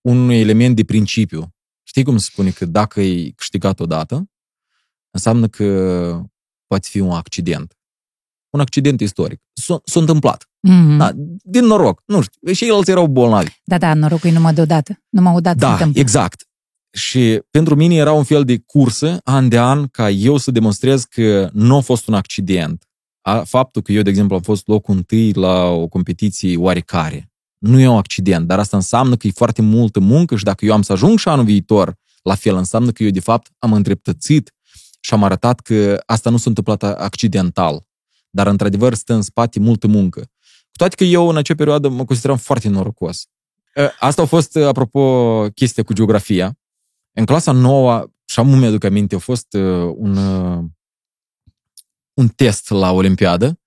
un 0.00 0.28
element 0.30 0.76
de 0.76 0.84
principiu. 0.84 1.54
Știi 1.82 2.04
cum 2.04 2.16
se 2.16 2.28
spune 2.32 2.50
că 2.50 2.64
dacă 2.66 3.00
ai 3.00 3.32
câștigat 3.36 3.80
odată, 3.80 4.30
înseamnă 5.16 5.46
că 5.48 6.20
poate 6.66 6.88
fi 6.90 7.00
un 7.00 7.10
accident. 7.10 7.76
Un 8.50 8.60
accident 8.60 9.00
istoric. 9.00 9.40
S-a, 9.52 9.80
s-a 9.84 10.00
întâmplat. 10.00 10.48
Mm. 10.60 10.96
Da, 10.96 11.10
din 11.42 11.64
noroc. 11.64 12.02
Nu 12.06 12.20
știu. 12.20 12.52
Și 12.52 12.64
ei 12.64 12.80
erau 12.84 13.06
bolnavi. 13.06 13.50
Da, 13.64 13.78
da, 13.78 13.94
norocul 13.94 14.30
e 14.30 14.32
numai 14.32 14.54
deodată. 14.54 15.02
Numai 15.08 15.34
odată 15.34 15.58
se 15.58 15.64
Da, 15.64 15.72
întâmplă. 15.72 16.00
exact. 16.00 16.48
Și 16.90 17.42
pentru 17.50 17.74
mine 17.74 17.94
era 17.94 18.12
un 18.12 18.24
fel 18.24 18.44
de 18.44 18.58
cursă, 18.58 19.20
an 19.24 19.48
de 19.48 19.58
an, 19.58 19.86
ca 19.86 20.10
eu 20.10 20.36
să 20.36 20.50
demonstrez 20.50 21.04
că 21.04 21.48
nu 21.52 21.76
a 21.76 21.80
fost 21.80 22.06
un 22.06 22.14
accident. 22.14 22.84
A, 23.20 23.38
faptul 23.38 23.82
că 23.82 23.92
eu, 23.92 24.02
de 24.02 24.10
exemplu, 24.10 24.36
am 24.36 24.42
fost 24.42 24.66
locul 24.66 24.94
întâi 24.94 25.32
la 25.32 25.64
o 25.64 25.86
competiție 25.86 26.56
oarecare. 26.56 27.30
Nu 27.58 27.80
e 27.80 27.88
un 27.88 27.96
accident, 27.96 28.46
dar 28.46 28.58
asta 28.58 28.76
înseamnă 28.76 29.16
că 29.16 29.26
e 29.26 29.30
foarte 29.30 29.62
multă 29.62 30.00
muncă 30.00 30.36
și 30.36 30.44
dacă 30.44 30.64
eu 30.64 30.72
am 30.72 30.82
să 30.82 30.92
ajung 30.92 31.18
și 31.18 31.28
anul 31.28 31.44
viitor, 31.44 31.94
la 32.22 32.34
fel 32.34 32.56
înseamnă 32.56 32.90
că 32.90 33.02
eu, 33.02 33.10
de 33.10 33.20
fapt, 33.20 33.50
am 33.58 33.72
îndreptățit 33.72 34.54
și 35.06 35.14
am 35.14 35.24
arătat 35.24 35.60
că 35.60 36.02
asta 36.06 36.30
nu 36.30 36.36
s-a 36.36 36.44
întâmplat 36.48 36.82
accidental. 36.82 37.86
Dar, 38.30 38.46
într-adevăr, 38.46 38.94
stă 38.94 39.14
în 39.14 39.22
spate 39.22 39.60
multă 39.60 39.86
muncă. 39.86 40.20
Cu 40.60 40.76
toate 40.76 40.94
că 40.94 41.04
eu, 41.04 41.28
în 41.28 41.36
acea 41.36 41.54
perioadă, 41.54 41.88
mă 41.88 42.04
consideram 42.04 42.36
foarte 42.36 42.68
norocos. 42.68 43.26
Asta 43.98 44.22
a 44.22 44.24
fost, 44.24 44.56
apropo, 44.56 45.46
chestia 45.54 45.82
cu 45.82 45.92
geografia. 45.92 46.58
În 47.12 47.24
clasa 47.24 47.52
nouă, 47.52 48.06
și 48.24 48.38
am 48.38 48.58
mi-aduc 48.58 48.84
aminte, 48.84 49.14
a 49.14 49.18
fost 49.18 49.52
uh, 49.52 49.94
un, 49.96 50.16
uh, 50.16 50.64
un 52.14 52.28
test 52.28 52.70
la 52.70 52.92
Olimpiadă 52.92 53.60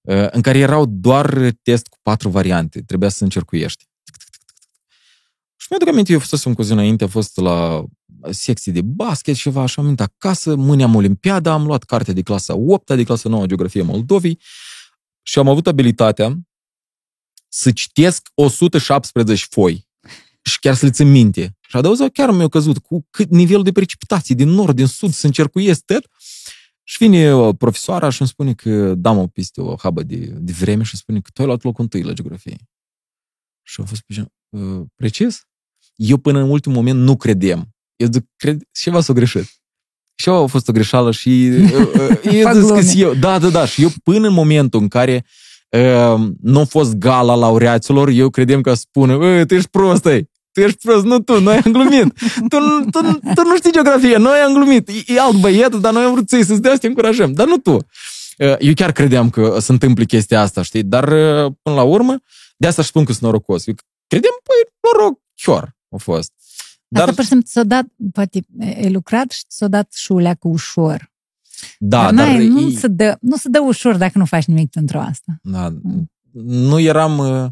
uh, 0.00 0.30
în 0.30 0.42
care 0.42 0.58
erau 0.58 0.86
doar 0.86 1.50
test 1.62 1.86
cu 1.86 1.96
patru 2.02 2.28
variante. 2.28 2.82
Trebuia 2.82 3.08
să 3.08 3.24
încercuiești. 3.24 3.84
Și 5.56 5.66
mi-aduc 5.70 5.88
aminte, 5.88 6.12
eu 6.12 6.18
fusesem 6.18 6.54
cu 6.54 6.62
zi 6.62 6.72
înainte, 6.72 7.04
a 7.04 7.08
fost 7.08 7.36
la 7.36 7.84
secții 8.30 8.72
de 8.72 8.82
basket 8.82 9.34
și 9.34 9.42
ceva, 9.42 9.66
și 9.66 9.78
am 9.78 9.84
venit 9.84 10.00
acasă, 10.00 10.54
mâine 10.54 10.82
am 10.82 10.94
Olimpiada, 10.94 11.52
am 11.52 11.66
luat 11.66 11.82
cartea 11.82 12.14
de 12.14 12.22
clasa 12.22 12.54
8 12.54 12.94
de 12.94 13.04
clasa 13.04 13.28
9 13.28 13.46
Geografie 13.46 13.82
Moldovei 13.82 14.40
și 15.22 15.38
am 15.38 15.48
avut 15.48 15.66
abilitatea 15.66 16.38
să 17.48 17.72
citesc 17.72 18.28
117 18.34 19.46
foi 19.50 19.86
și 20.42 20.58
chiar 20.58 20.74
să 20.74 20.84
le 20.84 20.90
țin 20.90 21.10
minte. 21.10 21.56
Și 21.60 21.76
adăuza 21.76 22.08
chiar 22.08 22.30
mi-a 22.30 22.48
căzut 22.48 22.78
cu 22.78 23.06
cât 23.10 23.30
nivelul 23.30 23.62
de 23.62 23.72
precipitații 23.72 24.34
din 24.34 24.48
nord, 24.48 24.76
din 24.76 24.86
sud, 24.86 25.12
să 25.12 25.26
încercuiesc 25.26 25.84
tot. 25.84 26.06
Și 26.82 26.96
vine 26.98 27.34
uh, 27.34 27.54
profesoara 27.58 28.10
și 28.10 28.20
îmi 28.20 28.30
spune 28.30 28.54
că 28.54 28.94
da, 28.94 29.10
mă, 29.10 29.28
peste 29.28 29.60
o 29.60 29.76
habă 29.76 30.02
de, 30.02 30.16
de 30.16 30.52
vreme 30.52 30.82
și 30.82 30.90
îmi 30.92 31.00
spune 31.00 31.20
că 31.20 31.30
tu 31.32 31.40
ai 31.40 31.46
luat 31.46 31.62
locul 31.62 31.82
întâi 31.82 32.02
la 32.02 32.12
geografie. 32.12 32.56
Și 33.62 33.80
am 33.80 33.86
fost 33.86 34.02
pe 34.02 34.14
gen, 34.14 34.32
uh, 34.48 34.86
precis? 34.94 35.42
Eu 35.94 36.16
până 36.16 36.38
în 36.38 36.50
ultimul 36.50 36.76
moment 36.76 36.98
nu 36.98 37.16
credem. 37.16 37.75
Eu 37.96 38.08
zic, 38.12 38.24
cred, 38.36 38.60
ceva 38.82 39.00
s-a 39.00 39.12
greșit. 39.12 39.44
Și 40.18 40.28
eu 40.28 40.42
a 40.42 40.46
fost 40.46 40.68
o 40.68 40.72
greșeală 40.72 41.10
și 41.10 41.50
uh, 41.52 41.70
uh, 41.72 42.18
eu 42.32 42.42
Fac 42.42 42.52
zic 42.54 42.62
că 42.62 42.72
glume. 42.80 42.92
eu, 42.96 43.14
da, 43.14 43.38
da, 43.38 43.48
da, 43.48 43.66
și 43.66 43.82
eu 43.82 43.90
până 44.02 44.26
în 44.26 44.32
momentul 44.32 44.80
în 44.80 44.88
care 44.88 45.24
uh, 45.70 46.20
nu 46.42 46.60
a 46.60 46.64
fost 46.64 46.94
gala 46.94 47.34
laureaților, 47.34 48.08
eu 48.08 48.30
credem 48.30 48.60
că 48.60 48.74
spune, 48.74 49.14
"Ă, 49.40 49.44
tu 49.44 49.54
ești 49.54 49.68
prost, 49.68 50.06
ei. 50.06 50.30
tu 50.52 50.60
ești 50.60 50.78
prost, 50.82 51.04
nu 51.04 51.20
tu, 51.20 51.40
noi 51.40 51.60
am 51.64 51.72
glumit. 51.72 52.12
Tu, 52.48 52.58
tu, 52.90 53.00
tu 53.34 53.42
nu 53.42 53.56
știi 53.56 53.72
geografie, 53.72 54.16
noi 54.16 54.38
am 54.38 54.52
glumit. 54.52 54.88
E, 54.88 54.92
e 55.06 55.20
alt 55.20 55.36
băiet, 55.40 55.74
dar 55.74 55.92
noi 55.92 56.02
am 56.04 56.12
vrut 56.12 56.28
să-i 56.28 56.44
să-ți 56.44 56.60
dea 56.62 56.72
să 56.72 56.78
te 56.78 56.86
încurajăm, 56.86 57.32
dar 57.32 57.46
nu 57.46 57.56
tu. 57.58 57.70
Uh, 57.72 58.54
Eu 58.58 58.72
chiar 58.74 58.92
credeam 58.92 59.30
că 59.30 59.56
se 59.60 59.72
întâmplă 59.72 60.04
chestia 60.04 60.40
asta, 60.40 60.62
știi? 60.62 60.82
Dar 60.82 61.04
uh, 61.08 61.52
până 61.62 61.76
la 61.76 61.82
urmă, 61.82 62.16
De 62.56 62.66
asta 62.66 62.82
spun 62.82 63.04
că 63.04 63.10
sunt 63.12 63.24
norocos. 63.24 63.66
Eu 63.66 63.74
credem, 64.06 64.30
păi, 64.42 64.72
noroc, 64.92 65.18
chiar 65.42 65.76
a 65.90 65.96
fost. 65.96 66.32
Dar... 66.88 67.00
Dar, 67.04 67.08
Asta, 67.08 67.14
pur 67.14 67.22
și 67.22 67.28
simplu, 67.28 67.46
ți-a 67.48 67.64
dat, 67.64 67.86
poate, 68.12 68.46
e 68.58 68.88
lucrat 68.88 69.30
și 69.30 69.44
ți-a 69.48 69.68
dat 69.68 69.92
și 69.92 70.12
o 70.12 70.18
leacă 70.18 70.48
ușor. 70.48 71.12
da, 71.78 72.02
dar, 72.02 72.14
dar, 72.14 72.26
n-ai, 72.26 72.46
nu, 72.46 72.68
e- 72.70 72.76
se 72.76 72.88
dă, 72.88 73.16
nu 73.20 73.36
se 73.36 73.48
dă 73.48 73.60
ușor 73.60 73.96
dacă 73.96 74.18
nu 74.18 74.24
faci 74.24 74.44
nimic 74.44 74.70
pentru 74.70 74.98
asta. 74.98 75.38
Da, 75.42 75.72
nu 76.42 76.78
eram, 76.78 77.18
uh, 77.18 77.46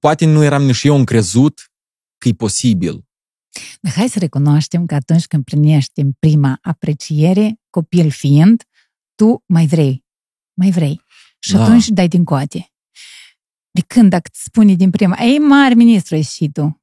poate 0.00 0.26
nu 0.26 0.42
eram 0.42 0.62
nici 0.62 0.82
eu 0.84 0.96
încrezut 0.96 1.70
că 2.18 2.28
e 2.28 2.32
posibil. 2.32 3.04
Dar 3.80 3.92
hai 3.92 4.08
să 4.08 4.18
recunoaștem 4.18 4.86
că 4.86 4.94
atunci 4.94 5.26
când 5.26 5.44
primești 5.44 6.00
în 6.00 6.12
prima 6.18 6.58
apreciere, 6.62 7.60
copil 7.70 8.10
fiind, 8.10 8.62
tu 9.14 9.42
mai 9.46 9.66
vrei. 9.66 10.04
Mai 10.54 10.70
vrei. 10.70 11.00
Și 11.38 11.52
Da. 11.52 11.62
atunci 11.62 11.88
dai 11.88 12.08
din 12.08 12.24
coate. 12.24 12.70
De 13.70 13.80
când 13.86 14.10
dacă 14.10 14.28
îți 14.32 14.42
spune 14.42 14.74
din 14.74 14.90
prima, 14.90 15.16
ei, 15.20 15.38
mare 15.38 15.74
ministru 15.74 16.14
ești 16.16 16.32
și 16.34 16.48
tu. 16.52 16.80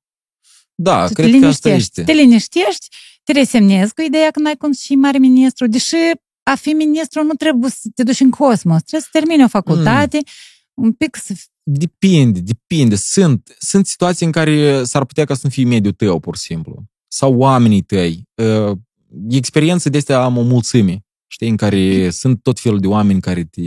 Da, 0.76 1.08
Tu 1.08 1.14
cred 1.14 1.32
te 1.32 1.40
că 1.40 1.46
asta 1.46 1.70
liniștești. 1.70 2.00
este. 2.00 2.14
Te 2.14 2.20
liniștești, 2.22 2.88
te 3.24 3.32
resemnezi 3.32 3.94
cu 3.94 4.02
ideea 4.02 4.32
că 4.32 4.40
n-ai 4.40 4.56
cum 4.56 4.72
să 4.72 4.82
fii 4.86 4.96
mare 4.96 5.18
ministru, 5.18 5.68
deși 5.68 5.96
a 6.44 6.56
fi 6.56 6.70
ministru 6.70 7.24
nu 7.24 7.34
trebuie 7.34 7.70
să 7.70 7.90
te 7.96 8.04
duci 8.04 8.20
în 8.20 8.30
cosmos, 8.30 8.82
trebuie 8.82 9.02
să 9.02 9.08
termini 9.12 9.44
o 9.44 9.48
facultate, 9.48 10.18
Mm. 10.76 10.84
un 10.84 10.92
pic 10.92 11.16
să... 11.16 11.34
Depinde, 11.64 12.40
depinde. 12.40 12.96
Sunt, 12.96 13.56
sunt 13.60 13.88
situații 13.88 14.26
în 14.26 14.32
care 14.32 14.84
s-ar 14.84 15.06
putea 15.06 15.26
ca 15.26 15.34
să 15.34 15.40
nu 15.44 15.50
fie 15.50 15.66
mediul 15.66 15.94
tău, 15.94 16.20
pur 16.20 16.36
și 16.38 16.42
simplu. 16.42 16.84
Sau 17.08 17.36
oamenii 17.38 17.82
tăi. 17.82 18.24
Uh, 18.36 18.78
Experiențe 19.30 19.90
de 19.90 19.98
astea 19.98 20.24
am 20.24 20.38
o 20.38 20.42
mulțime. 20.42 21.06
Știi, 21.28 21.50
în 21.50 21.56
care 21.56 22.10
sunt 22.10 22.42
tot 22.42 22.60
felul 22.60 22.80
de 22.80 22.88
oameni 22.88 23.22
care 23.22 23.44
te... 23.44 23.62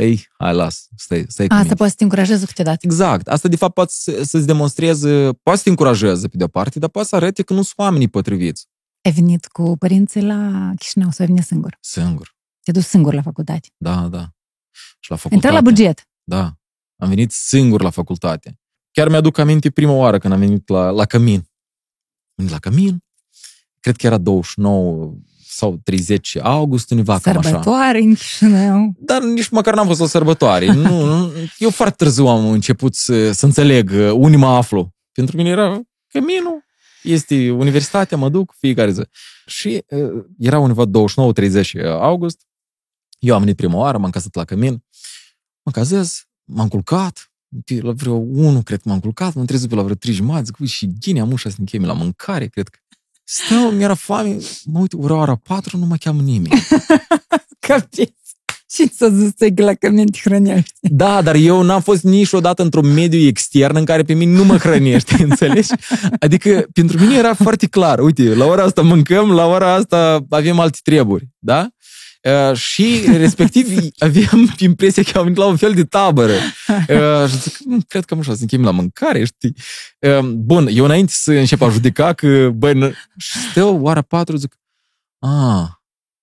Ei, 0.00 0.26
hai, 0.38 0.54
las, 0.54 0.88
stai, 0.96 1.24
stai 1.28 1.46
cu 1.46 1.52
Asta 1.52 1.62
mine. 1.64 1.74
poate 1.74 1.90
să 1.90 1.96
te 1.98 2.02
încurajeze 2.04 2.46
câteodată. 2.46 2.78
Exact. 2.86 3.28
Asta, 3.28 3.48
de 3.48 3.56
fapt, 3.56 3.74
poate 3.74 3.92
să- 3.94 4.22
să-ți 4.22 4.46
demonstreze, 4.46 5.32
poate 5.42 5.58
să 5.58 5.64
te 5.64 5.68
încurajeze 5.70 6.28
pe 6.28 6.36
de-o 6.36 6.48
parte, 6.48 6.78
dar 6.78 6.88
poate 6.88 7.08
să 7.08 7.16
arate 7.16 7.42
că 7.42 7.52
nu 7.52 7.62
sunt 7.62 7.78
oamenii 7.78 8.08
potriviți. 8.08 8.66
Ai 9.04 9.12
venit 9.12 9.46
cu 9.46 9.76
părinții 9.78 10.22
la 10.22 10.72
Chișinău 10.78 11.10
sau 11.10 11.24
ai 11.24 11.26
venit 11.26 11.44
singur? 11.44 11.76
Singur. 11.80 12.36
Te 12.64 12.70
duci 12.72 12.84
singur 12.84 13.14
la 13.14 13.22
facultate. 13.22 13.68
Da, 13.76 14.08
da. 14.08 14.28
Și 15.00 15.10
la 15.10 15.16
facultate. 15.16 15.34
Intra 15.34 15.50
la 15.50 15.60
buget. 15.60 16.08
Da. 16.24 16.52
Am 16.96 17.08
venit 17.08 17.32
singur 17.32 17.82
la 17.82 17.90
facultate. 17.90 18.60
Chiar 18.90 19.08
mi-aduc 19.08 19.38
aminte 19.38 19.70
prima 19.70 19.92
oară 19.92 20.18
când 20.18 20.32
am 20.32 20.38
venit 20.38 20.68
la, 20.68 20.90
la 20.90 21.04
Cămin. 21.04 21.34
Am 21.38 21.44
venit 22.34 22.52
la 22.52 22.58
Cămin. 22.58 23.04
Cred 23.80 23.96
că 23.96 24.06
era 24.06 24.18
29 24.18 25.14
sau 25.58 25.80
30 25.84 26.36
august, 26.42 26.90
undeva 26.90 27.18
cam 27.18 27.38
așa. 27.38 27.48
Sărbătoare 27.48 27.98
în 27.98 28.14
Chișinău. 28.14 28.94
Dar 28.98 29.22
nici 29.22 29.48
măcar 29.48 29.74
n-am 29.74 29.86
fost 29.86 30.00
la 30.00 30.06
sărbătoare. 30.06 30.72
nu, 30.72 31.04
nu, 31.04 31.32
eu 31.58 31.70
foarte 31.70 31.94
târziu 32.04 32.26
am 32.26 32.50
început 32.50 32.94
să, 32.94 33.32
să 33.32 33.44
înțeleg 33.44 33.90
uh, 33.90 34.10
unde 34.10 34.36
mă 34.36 34.46
aflu. 34.46 34.94
Pentru 35.12 35.36
mine 35.36 35.48
era 35.48 35.80
Căminul, 36.08 36.64
este 37.02 37.50
universitatea, 37.50 38.16
mă 38.16 38.28
duc 38.28 38.54
fiecare 38.58 38.90
zi. 38.92 39.02
Și 39.46 39.84
uh, 39.88 40.24
era 40.38 40.58
undeva 40.58 40.84
29-30 40.86 41.84
august. 41.84 42.46
Eu 43.18 43.34
am 43.34 43.40
venit 43.40 43.56
prima 43.56 43.76
oară, 43.76 43.98
m-am 43.98 44.10
cazat 44.10 44.34
la 44.34 44.44
Cămin. 44.44 44.84
Mă 45.62 45.72
cazez, 45.72 46.22
m-am 46.44 46.68
culcat, 46.68 47.32
pe 47.64 47.80
la 47.80 47.92
vreo 47.92 48.14
1, 48.14 48.62
cred 48.62 48.80
că 48.82 48.88
m-am 48.88 49.00
culcat, 49.00 49.34
m-am 49.34 49.46
trezit 49.46 49.68
pe 49.68 49.74
la 49.74 49.82
vreo 49.82 49.94
3 49.94 50.14
jumătate, 50.14 50.44
zic, 50.44 50.58
"Ui, 50.58 50.66
și 50.66 50.92
ghine 51.00 51.20
am 51.20 51.32
ușa 51.32 51.50
să 51.50 51.56
închei 51.58 51.80
la 51.80 51.92
mâncare, 51.92 52.46
cred 52.46 52.68
că. 52.68 52.78
Stau, 53.30 53.70
mi-era 53.70 53.94
foame, 53.94 54.36
mă 54.64 54.78
uit, 54.78 54.92
ora 54.92 55.14
ora 55.14 55.40
4, 55.42 55.76
nu 55.78 55.86
mă 55.86 55.96
cheamă 55.96 56.20
nimeni. 56.20 56.62
Capiți. 57.66 58.12
Și 58.70 58.88
ți-a 58.88 59.08
zis 59.08 59.30
ți 59.34 59.52
la 59.56 59.74
cămin 59.74 60.06
te 60.06 60.18
hrănești. 60.22 60.72
Da, 60.80 61.22
dar 61.22 61.34
eu 61.34 61.62
n-am 61.62 61.80
fost 61.80 62.02
niciodată 62.02 62.62
într-un 62.62 62.92
mediu 62.92 63.18
extern 63.26 63.76
în 63.76 63.84
care 63.84 64.02
pe 64.02 64.12
mine 64.12 64.32
nu 64.32 64.44
mă 64.44 64.56
hrănește, 64.56 65.22
înțelegi? 65.28 65.68
Adică 66.18 66.66
pentru 66.72 66.98
mine 66.98 67.16
era 67.16 67.34
foarte 67.34 67.66
clar, 67.66 67.98
uite, 67.98 68.34
la 68.34 68.44
ora 68.44 68.62
asta 68.62 68.82
mâncăm, 68.82 69.30
la 69.30 69.46
ora 69.46 69.72
asta 69.74 70.26
avem 70.28 70.58
alte 70.58 70.78
treburi, 70.82 71.28
da? 71.38 71.68
Uh, 72.22 72.56
și 72.56 73.04
respectiv 73.06 73.68
aveam 73.98 74.54
impresia 74.58 75.02
că 75.02 75.18
am 75.18 75.22
venit 75.22 75.38
la 75.38 75.46
un 75.46 75.56
fel 75.56 75.74
de 75.74 75.84
tabără. 75.84 76.32
Uh, 76.68 77.28
și 77.30 77.38
zic, 77.38 77.58
"Mm, 77.64 77.80
cred 77.88 78.04
că 78.04 78.14
am 78.14 78.20
așa, 78.20 78.34
să 78.34 78.38
încheiem 78.40 78.64
la 78.64 78.70
mâncare, 78.70 79.24
știi? 79.24 79.54
Uh, 79.98 80.20
bun, 80.20 80.68
eu 80.70 80.84
înainte 80.84 81.12
să 81.14 81.32
încep 81.32 81.60
a 81.60 81.68
judeca 81.68 82.12
că, 82.12 82.50
băi, 82.54 82.74
n- 82.74 82.92
și 83.16 83.38
stă 83.38 83.64
oara 83.64 84.02
patru, 84.02 84.36
zic, 84.36 84.54
a, 85.18 85.82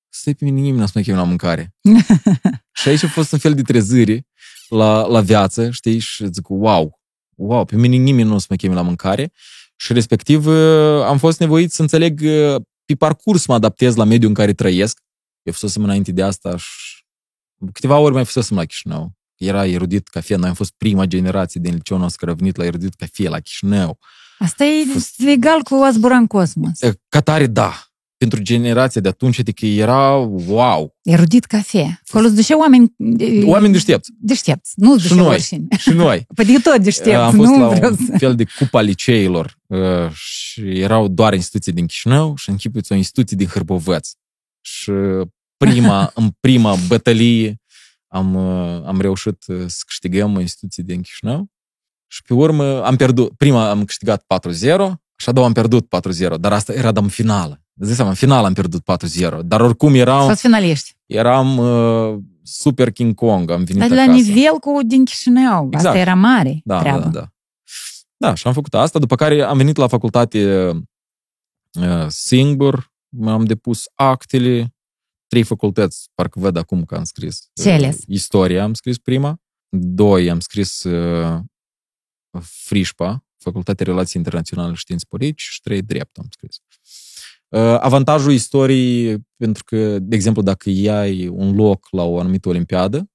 stai 0.10 0.34
pe 0.34 0.46
mine 0.46 0.60
nimeni 0.60 0.80
n-a 0.80 0.86
să 0.86 0.92
mă 0.96 1.02
chem 1.02 1.16
la 1.16 1.24
mâncare. 1.24 1.74
și 2.80 2.88
aici 2.90 3.04
a 3.04 3.08
fost 3.08 3.32
un 3.32 3.40
fel 3.40 3.54
de 3.54 3.62
trezire 3.62 4.28
la, 4.70 5.06
la 5.08 5.22
viață, 5.22 5.70
știi? 5.70 6.00
Și 6.00 6.26
zic, 6.32 6.46
wow, 6.50 7.00
wow, 7.36 7.66
pe 7.66 7.76
mine 7.76 7.96
nimeni 7.96 8.28
nu 8.30 8.36
o 8.36 8.40
să 8.40 8.46
mă 8.50 8.56
cheme 8.56 8.74
la 8.74 8.82
mâncare. 8.82 9.32
Și 9.76 9.94
respectiv 9.94 10.46
uh, 10.46 11.02
am 11.04 11.18
fost 11.18 11.40
nevoit 11.40 11.72
să 11.72 11.82
înțeleg 11.82 12.22
uh, 12.24 12.56
pe 12.86 12.96
parcurs 12.96 13.46
mă 13.46 13.54
adaptez 13.54 13.96
la 13.96 14.04
mediul 14.04 14.28
în 14.30 14.34
care 14.36 14.54
trăiesc. 14.54 15.00
Eu 15.46 15.54
fusesem 15.54 15.84
înainte 15.84 16.12
de 16.12 16.22
asta 16.24 16.58
și 16.58 17.04
câteva 17.72 17.98
ori 17.98 18.14
mai 18.14 18.26
fusesem 18.26 18.58
la 18.58 18.66
Chișinău. 18.66 19.14
Era 19.36 19.66
erudit 19.66 20.08
cafea, 20.08 20.38
noi 20.38 20.50
am 20.50 20.56
fost 20.56 20.74
prima 20.78 21.06
generație 21.06 21.62
din 21.64 21.74
liceul 21.74 22.00
nostru 22.00 22.20
care 22.20 22.32
a 22.32 22.36
venit 22.36 22.56
la 22.56 22.66
erudit 22.66 22.94
cafea 22.94 23.30
la 23.30 23.40
Chișinău. 23.40 24.00
Asta 24.40 24.64
e 24.66 24.86
legal 25.18 25.62
cu 25.62 25.76
a 25.76 25.92
zbura 25.92 26.16
în 26.16 26.28
cosmos. 26.28 26.82
Uh, 26.82 26.94
Ca 27.10 27.22
tare, 27.22 27.48
da. 27.48 27.74
Pentru 28.18 28.42
generația 28.42 29.02
de 29.02 29.08
atunci, 29.08 29.40
adică 29.40 29.66
era 29.66 30.16
wow. 30.48 30.96
Erudit 31.04 31.46
cafe. 31.46 32.02
Acolo 32.08 32.26
îți 32.26 32.36
duceau 32.36 32.60
oameni... 32.60 32.96
Oameni 33.44 33.74
deștepți. 33.74 34.12
Deștepți. 34.20 34.74
Nu 34.76 34.92
îți 34.92 35.02
Și 35.02 35.08
duceau 35.08 35.26
noi. 35.26 35.34
oricine. 35.36 35.68
Și 35.78 35.90
noi. 35.90 36.26
Păi 36.36 36.46
de 36.46 36.58
tot 36.64 36.78
deștepți, 36.78 37.12
Am 37.12 37.36
fost 37.36 37.50
nu 37.50 37.60
la 37.60 37.68
vreau 37.68 37.92
un 37.92 37.98
să... 38.06 38.18
fel 38.18 38.36
de 38.36 38.46
cupa 38.60 38.82
liceilor 38.82 39.58
uh, 39.68 40.12
și 40.14 40.62
erau 40.80 41.08
doar 41.08 41.34
instituții 41.34 41.72
din 41.72 41.86
Chișinău 41.86 42.36
și 42.36 42.50
închipuiți 42.50 42.92
o 42.92 42.96
instituție 42.96 43.38
din 43.38 43.48
Hârbovăț. 43.48 44.10
Și 44.62 44.92
prima, 45.58 46.12
în 46.16 46.30
prima 46.40 46.76
bătălie 46.88 47.62
am, 48.08 48.34
uh, 48.36 48.82
am 48.86 49.02
reușit 49.02 49.44
uh, 49.48 49.64
să 49.68 49.84
câștigăm 49.86 50.36
o 50.36 50.40
instituție 50.40 50.84
din 50.84 51.02
Chișinău 51.02 51.48
și 52.08 52.22
pe 52.22 52.34
urmă 52.34 52.84
am 52.84 52.96
pierdut. 52.96 53.32
Prima 53.38 53.70
am 53.70 53.86
câștigat 53.86 54.24
4-0 54.24 54.92
și 55.18 55.30
a 55.30 55.32
doua 55.32 55.46
am 55.46 55.54
pierdut 55.54 55.88
4-0, 56.36 56.36
dar 56.40 56.54
asta 56.54 56.74
era 56.74 56.92
în 56.94 57.08
finală. 57.08 57.60
Îți 57.78 57.86
dai 57.88 57.96
seama, 57.96 58.10
în 58.10 58.16
final 58.16 58.46
am 58.46 58.54
pierdut 58.54 58.82
4-0, 58.82 59.40
dar 59.46 59.62
oricum 59.62 59.94
eram, 59.96 60.28
Fost 60.28 60.40
finaliști. 60.40 60.96
eram 61.06 61.58
uh, 61.58 62.18
super 62.44 62.92
King 62.92 63.16
Kong, 63.16 63.52
am 63.52 63.64
venit 63.64 63.80
Dar 63.80 63.90
de 63.90 63.96
la 63.96 64.02
acasă. 64.02 64.18
nivel 64.22 64.54
cu 64.60 64.80
din 64.86 65.06
Chișinău. 65.06 65.44
Asta 65.74 65.78
Exact. 65.78 65.96
era 65.96 66.14
mare 66.14 66.62
Da, 66.64 66.80
treabă. 66.80 67.00
da, 67.00 67.10
da. 67.10 67.30
Da, 68.18 68.34
și 68.34 68.48
am 68.48 68.54
făcut 68.54 68.74
asta, 68.74 69.00
după 69.00 69.16
care 69.16 69.42
am 69.42 69.58
venit 69.58 69.76
la 69.76 69.88
facultate 69.88 70.68
uh, 71.80 72.06
singur, 72.08 72.92
am 73.26 73.46
depus 73.46 73.84
actele, 73.94 74.75
trei 75.28 75.44
facultăți, 75.44 76.10
parcă 76.14 76.40
văd 76.40 76.56
acum 76.56 76.86
că 76.86 76.96
am 76.96 77.04
scris. 77.04 77.50
Ce 77.54 77.70
ai 77.70 77.76
ales? 77.76 77.98
Istoria 78.08 78.64
am 78.64 78.74
scris 78.74 78.98
prima, 78.98 79.42
doi 79.70 80.30
am 80.30 80.40
scris 80.40 80.84
uh, 80.84 81.40
Frișpa, 82.42 83.26
Facultatea 83.38 83.86
Relații 83.86 84.14
Internaționale 84.16 84.74
și 84.74 84.80
Științe 84.80 85.06
Politice 85.10 85.46
și 85.50 85.62
trei 85.62 85.82
drept 85.82 86.18
am 86.18 86.28
scris. 86.30 86.56
Uh, 87.48 87.60
avantajul 87.80 88.32
istoriei, 88.32 89.18
pentru 89.36 89.64
că, 89.64 90.00
de 90.00 90.16
exemplu, 90.16 90.42
dacă 90.42 90.70
iai 90.70 91.28
un 91.28 91.56
loc 91.56 91.88
la 91.92 92.04
o 92.04 92.20
anumită 92.20 92.50
olimpiadă, 92.50 93.10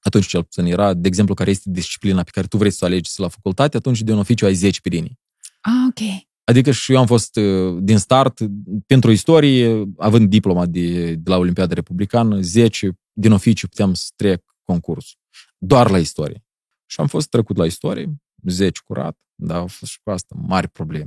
atunci 0.00 0.26
cel 0.26 0.42
puțin 0.42 0.64
era, 0.64 0.94
de 0.94 1.08
exemplu, 1.08 1.34
care 1.34 1.50
este 1.50 1.70
disciplina 1.70 2.22
pe 2.22 2.30
care 2.30 2.46
tu 2.46 2.56
vrei 2.56 2.70
să 2.70 2.84
o 2.84 2.86
alegi 2.86 3.10
la 3.16 3.28
facultate, 3.28 3.76
atunci 3.76 4.00
de 4.00 4.12
un 4.12 4.18
oficiu 4.18 4.46
ai 4.46 4.54
10 4.54 4.80
pe 4.80 4.88
linii. 4.88 5.18
Ah, 5.60 5.72
ok. 5.88 6.28
Adică 6.50 6.70
și 6.70 6.92
eu 6.92 6.98
am 6.98 7.06
fost 7.06 7.36
uh, 7.36 7.78
din 7.80 7.98
start, 7.98 8.40
pentru 8.86 9.10
istorie, 9.10 9.84
având 9.96 10.28
diploma 10.28 10.66
de, 10.66 11.14
de 11.14 11.30
la 11.30 11.36
Olimpiada 11.36 11.74
Republicană, 11.74 12.40
10 12.40 12.98
din 13.12 13.32
oficiu 13.32 13.68
puteam 13.68 13.94
să 13.94 14.08
trec 14.16 14.42
concursul. 14.62 15.18
Doar 15.58 15.90
la 15.90 15.98
istorie. 15.98 16.44
Și 16.86 17.00
am 17.00 17.06
fost 17.06 17.28
trecut 17.28 17.56
la 17.56 17.66
istorie, 17.66 18.14
10 18.46 18.80
curat, 18.84 19.18
dar 19.34 19.58
au 19.58 19.66
fost 19.66 19.92
și 19.92 19.98
cu 20.02 20.10
asta 20.10 20.34
mari 20.38 20.68
probleme. 20.68 21.06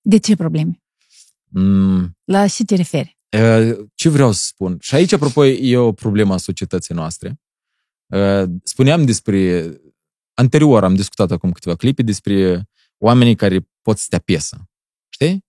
De 0.00 0.18
ce 0.18 0.36
probleme? 0.36 0.82
Mm, 1.44 2.16
La 2.24 2.48
ce 2.48 2.64
te 2.64 2.74
referi? 2.74 3.16
Uh, 3.30 3.78
Ce 3.94 4.08
vreau 4.08 4.32
să 4.32 4.44
spun? 4.46 4.76
Și 4.80 4.94
aici, 4.94 5.12
apropo, 5.12 5.44
e 5.44 5.76
o 5.76 5.92
problemă 5.92 6.34
a 6.34 6.36
societății 6.36 6.94
noastre. 6.94 7.40
Uh, 8.06 8.44
Spuneam 8.62 9.04
despre... 9.04 9.70
Anterior 10.34 10.84
am 10.84 10.94
discutat 10.94 11.30
acum 11.30 11.52
câteva 11.52 11.76
clipe 11.76 12.02
despre 12.02 12.68
oamenii 13.00 13.34
care 13.34 13.68
pot 13.82 13.98
să 13.98 14.06
te 14.08 14.16
apesă. 14.16 14.68
Știi? 15.08 15.44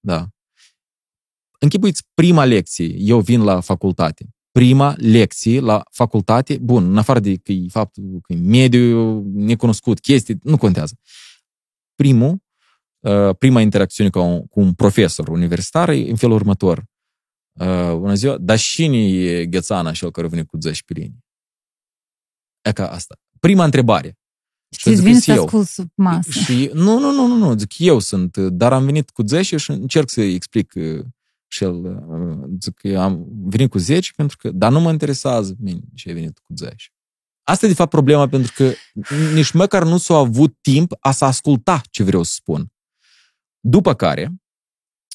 Da. 0.00 0.28
Închipuiți 1.58 2.02
prima 2.14 2.44
lecție. 2.44 2.94
Eu 2.98 3.20
vin 3.20 3.42
la 3.42 3.60
facultate. 3.60 4.28
Prima 4.50 4.94
lecție 4.96 5.60
la 5.60 5.82
facultate, 5.90 6.58
bun, 6.58 6.84
în 6.90 6.98
afară 6.98 7.20
de 7.20 7.36
că 7.36 7.52
e 7.52 7.68
faptul 7.68 8.18
că 8.22 8.32
e 8.32 8.36
mediu 8.36 9.20
necunoscut, 9.32 10.00
chestii, 10.00 10.38
nu 10.42 10.56
contează. 10.56 10.98
Primul, 11.94 12.42
uh, 13.00 13.36
prima 13.38 13.60
interacțiune 13.60 14.10
cu 14.10 14.18
un, 14.18 14.46
cu 14.46 14.60
un 14.60 14.74
profesor 14.74 15.28
universitar 15.28 15.88
e 15.88 16.10
în 16.10 16.16
felul 16.16 16.34
următor. 16.34 16.84
Uh, 17.60 17.94
bună 17.96 18.14
ziua, 18.14 18.38
dar 18.38 18.58
cine 18.58 18.96
e 18.96 19.46
Ghețana, 19.46 19.92
cel 19.92 20.10
care 20.10 20.28
vine 20.28 20.44
cu 20.44 20.56
10 20.60 20.82
pe 20.86 20.92
linii? 20.92 21.24
E 22.62 22.72
ca 22.72 22.90
asta. 22.90 23.16
Prima 23.40 23.64
întrebare. 23.64 24.18
Ți-ți 24.76 25.02
vine 25.02 25.18
să 25.18 25.32
eu. 25.32 25.44
ascult 25.44 25.66
sub 25.66 25.88
masă. 25.94 26.30
Și, 26.30 26.70
nu, 26.72 26.98
nu, 26.98 27.12
nu, 27.12 27.26
nu, 27.26 27.36
nu, 27.36 27.56
zic, 27.56 27.78
eu 27.78 27.98
sunt, 27.98 28.36
dar 28.36 28.72
am 28.72 28.84
venit 28.84 29.10
cu 29.10 29.22
10 29.22 29.56
și 29.56 29.70
încerc 29.70 30.10
să-i 30.10 30.34
explic 30.34 30.72
uh, 30.74 31.04
și 31.46 31.64
el, 31.64 31.84
uh, 31.84 32.48
zic, 32.60 32.78
eu 32.82 33.00
am 33.00 33.26
venit 33.44 33.70
cu 33.70 33.78
10 33.78 34.10
pentru 34.16 34.36
că, 34.36 34.50
dar 34.50 34.72
nu 34.72 34.80
mă 34.80 34.90
interesează 34.90 35.54
mine 35.58 35.80
ce 35.94 36.08
ai 36.08 36.14
venit 36.14 36.38
cu 36.38 36.54
10. 36.54 36.74
Asta 37.42 37.66
e 37.66 37.68
de 37.68 37.74
fapt 37.74 37.90
problema 37.90 38.28
pentru 38.28 38.52
că 38.54 38.72
nici 39.34 39.52
măcar 39.52 39.84
nu 39.84 39.98
s-au 39.98 40.16
avut 40.16 40.56
timp 40.60 40.92
a 41.00 41.10
să 41.10 41.24
asculta 41.24 41.80
ce 41.90 42.02
vreau 42.02 42.22
să 42.22 42.32
spun. 42.34 42.72
După 43.60 43.94
care, 43.94 44.34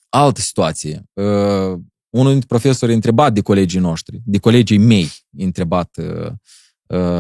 altă 0.09 0.41
situație, 0.41 1.03
uh, 1.13 1.79
unul 2.09 2.31
dintre 2.31 2.47
profesori 2.47 2.91
a 2.91 2.95
întrebat 2.95 3.33
de 3.33 3.41
colegii 3.41 3.79
noștri, 3.79 4.21
de 4.25 4.37
colegii 4.37 4.77
mei, 4.77 5.11
a 5.39 5.43
întrebat, 5.43 5.97
uh, 5.97 6.05
uh, 6.05 6.31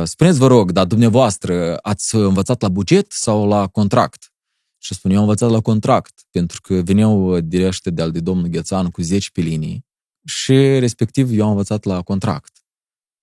spuneți 0.03 0.37
vă 0.37 0.47
rog, 0.47 0.71
dar 0.71 0.85
dumneavoastră 0.85 1.77
ați 1.77 2.15
învățat 2.15 2.61
la 2.61 2.69
buget 2.69 3.11
sau 3.11 3.47
la 3.47 3.67
contract? 3.67 4.33
Și 4.81 4.93
spune, 4.93 5.13
eu 5.13 5.19
am 5.19 5.25
învățat 5.25 5.49
la 5.49 5.61
contract, 5.61 6.25
pentru 6.31 6.61
că 6.61 6.73
veneau 6.73 7.39
direște 7.39 7.89
de 7.89 8.01
al 8.01 8.11
de 8.11 8.19
domnul 8.19 8.47
Ghețanu 8.47 8.91
cu 8.91 9.01
10 9.01 9.29
pe 9.33 9.41
linii 9.41 9.85
și 10.25 10.53
respectiv 10.79 11.31
eu 11.31 11.43
am 11.43 11.49
învățat 11.49 11.83
la 11.83 12.01
contract. 12.01 12.63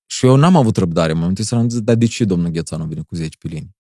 Și 0.07 0.26
eu 0.26 0.37
n-am 0.37 0.57
avut 0.57 0.76
răbdare, 0.76 1.12
m-am 1.12 1.29
întâlnit 1.29 1.47
să 1.47 1.55
am 1.55 1.69
zis, 1.69 1.81
dar 1.81 1.95
de 1.95 2.07
ce 2.07 2.25
domnul 2.25 2.50
Ghețanu 2.50 2.85
vine 2.85 3.03
cu 3.03 3.15
10 3.15 3.37
pe 3.38 3.49
linii? 3.49 3.76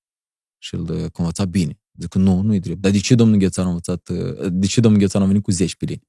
Și 0.58 0.74
el 0.74 0.86
că 0.86 0.92
a 0.92 1.18
învățat 1.18 1.48
bine. 1.48 1.80
Zic 1.98 2.08
că 2.08 2.18
nu, 2.18 2.40
nu-i 2.40 2.60
drept. 2.60 2.80
Dar 2.80 2.90
de 2.90 2.98
ce 2.98 3.14
domnul 3.14 3.38
Ghețanu 3.38 3.66
a 3.66 3.70
învățat, 3.70 4.10
de 4.52 4.66
ce 4.66 4.80
domnul 4.80 5.00
Ghețanu 5.00 5.24
a 5.24 5.26
venit 5.26 5.42
cu 5.42 5.50
10 5.50 5.74
pe 5.76 5.84
linii? 5.84 6.08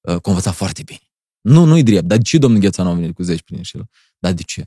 Că 0.00 0.12
a 0.12 0.20
învățat 0.22 0.54
foarte 0.54 0.82
bine. 0.82 1.00
Nu, 1.40 1.64
nu-i 1.64 1.82
drept. 1.82 2.06
Dar 2.06 2.16
de 2.16 2.22
ce 2.22 2.38
domnul 2.38 2.60
Ghețanu 2.60 2.88
a 2.88 2.94
venit 2.94 3.14
cu 3.14 3.22
10 3.22 3.38
pe 3.38 3.46
linii? 3.48 3.64
Și 3.64 3.76
el, 3.76 3.88
dar 4.18 4.32
de 4.32 4.42
ce? 4.42 4.64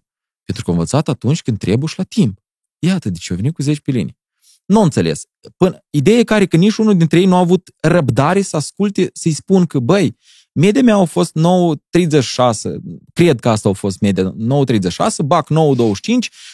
Pentru 0.51 0.63
că 0.63 0.77
a 0.77 0.79
învățat 0.79 1.07
atunci 1.07 1.41
când 1.41 1.57
trebuie 1.57 1.87
și 1.87 1.97
la 1.97 2.03
timp. 2.03 2.39
Iată 2.79 3.09
de 3.09 3.17
ce 3.17 3.33
a 3.33 3.35
venit 3.35 3.53
cu 3.53 3.61
10 3.61 3.81
pe 3.81 3.91
linii. 3.91 4.19
Nu 4.65 4.77
am 4.77 4.83
înțeles. 4.83 5.23
Până, 5.57 5.83
ideea 5.89 6.17
e 6.17 6.23
care 6.23 6.45
că 6.45 6.57
nici 6.57 6.75
unul 6.75 6.97
dintre 6.97 7.19
ei 7.19 7.25
nu 7.25 7.35
a 7.35 7.39
avut 7.39 7.69
răbdare 7.81 8.41
să 8.41 8.55
asculte, 8.55 9.09
să-i 9.13 9.31
spun 9.31 9.65
că, 9.65 9.79
băi, 9.79 10.17
media 10.51 10.81
mea 10.81 10.95
a 10.95 11.05
fost 11.05 11.31
9,36, 11.31 12.75
cred 13.13 13.39
că 13.39 13.49
asta 13.49 13.69
a 13.69 13.73
fost 13.73 13.99
media, 13.99 14.23
9,36, 14.23 15.25
bac 15.25 15.47
9,25, 15.49 15.53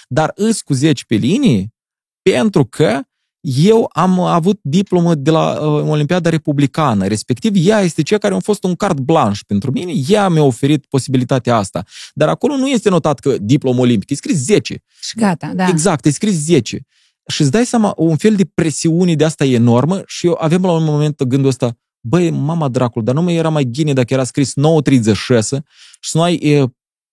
dar 0.07 0.31
îs 0.35 0.61
cu 0.61 0.73
10 0.73 1.03
pe 1.07 1.15
linii 1.15 1.75
pentru 2.21 2.65
că 2.65 3.01
eu 3.41 3.89
am 3.93 4.19
avut 4.19 4.59
diplomă 4.61 5.15
de 5.15 5.31
la 5.31 5.59
uh, 5.61 5.89
Olimpiada 5.89 6.29
Republicană, 6.29 7.07
respectiv 7.07 7.67
ea 7.67 7.81
este 7.81 8.01
cea 8.01 8.17
care 8.17 8.35
a 8.35 8.39
fost 8.39 8.63
un 8.63 8.75
cart 8.75 8.97
blanș 8.97 9.39
pentru 9.41 9.71
mine, 9.71 9.91
ea 10.07 10.29
mi-a 10.29 10.43
oferit 10.43 10.85
posibilitatea 10.85 11.55
asta. 11.55 11.83
Dar 12.13 12.29
acolo 12.29 12.55
nu 12.55 12.67
este 12.67 12.89
notat 12.89 13.19
că 13.19 13.35
diplomă 13.39 13.79
olimpic, 13.79 14.09
e 14.09 14.15
scris 14.15 14.37
10. 14.37 14.83
Și 15.01 15.17
gata, 15.17 15.51
da. 15.55 15.67
Exact, 15.67 16.05
e 16.05 16.11
scris 16.11 16.33
10. 16.33 16.79
Și 17.27 17.41
îți 17.41 17.51
dai 17.51 17.65
seama, 17.65 17.93
un 17.97 18.17
fel 18.17 18.35
de 18.35 18.45
presiune 18.53 19.15
de 19.15 19.23
asta 19.23 19.45
enormă 19.45 20.01
și 20.05 20.25
eu 20.25 20.37
avem 20.39 20.61
la 20.61 20.71
un 20.71 20.83
moment 20.83 21.23
gândul 21.23 21.49
ăsta, 21.49 21.77
băi, 21.99 22.29
mama 22.29 22.67
dracul, 22.67 23.03
dar 23.03 23.15
nu 23.15 23.21
mai 23.21 23.35
era 23.35 23.49
mai 23.49 23.63
ghine 23.63 23.93
dacă 23.93 24.13
era 24.13 24.23
scris 24.23 24.55
936 24.55 25.63
și 25.99 26.09
să 26.09 26.17
nu 26.17 26.23
ai 26.23 26.35
e, 26.35 26.65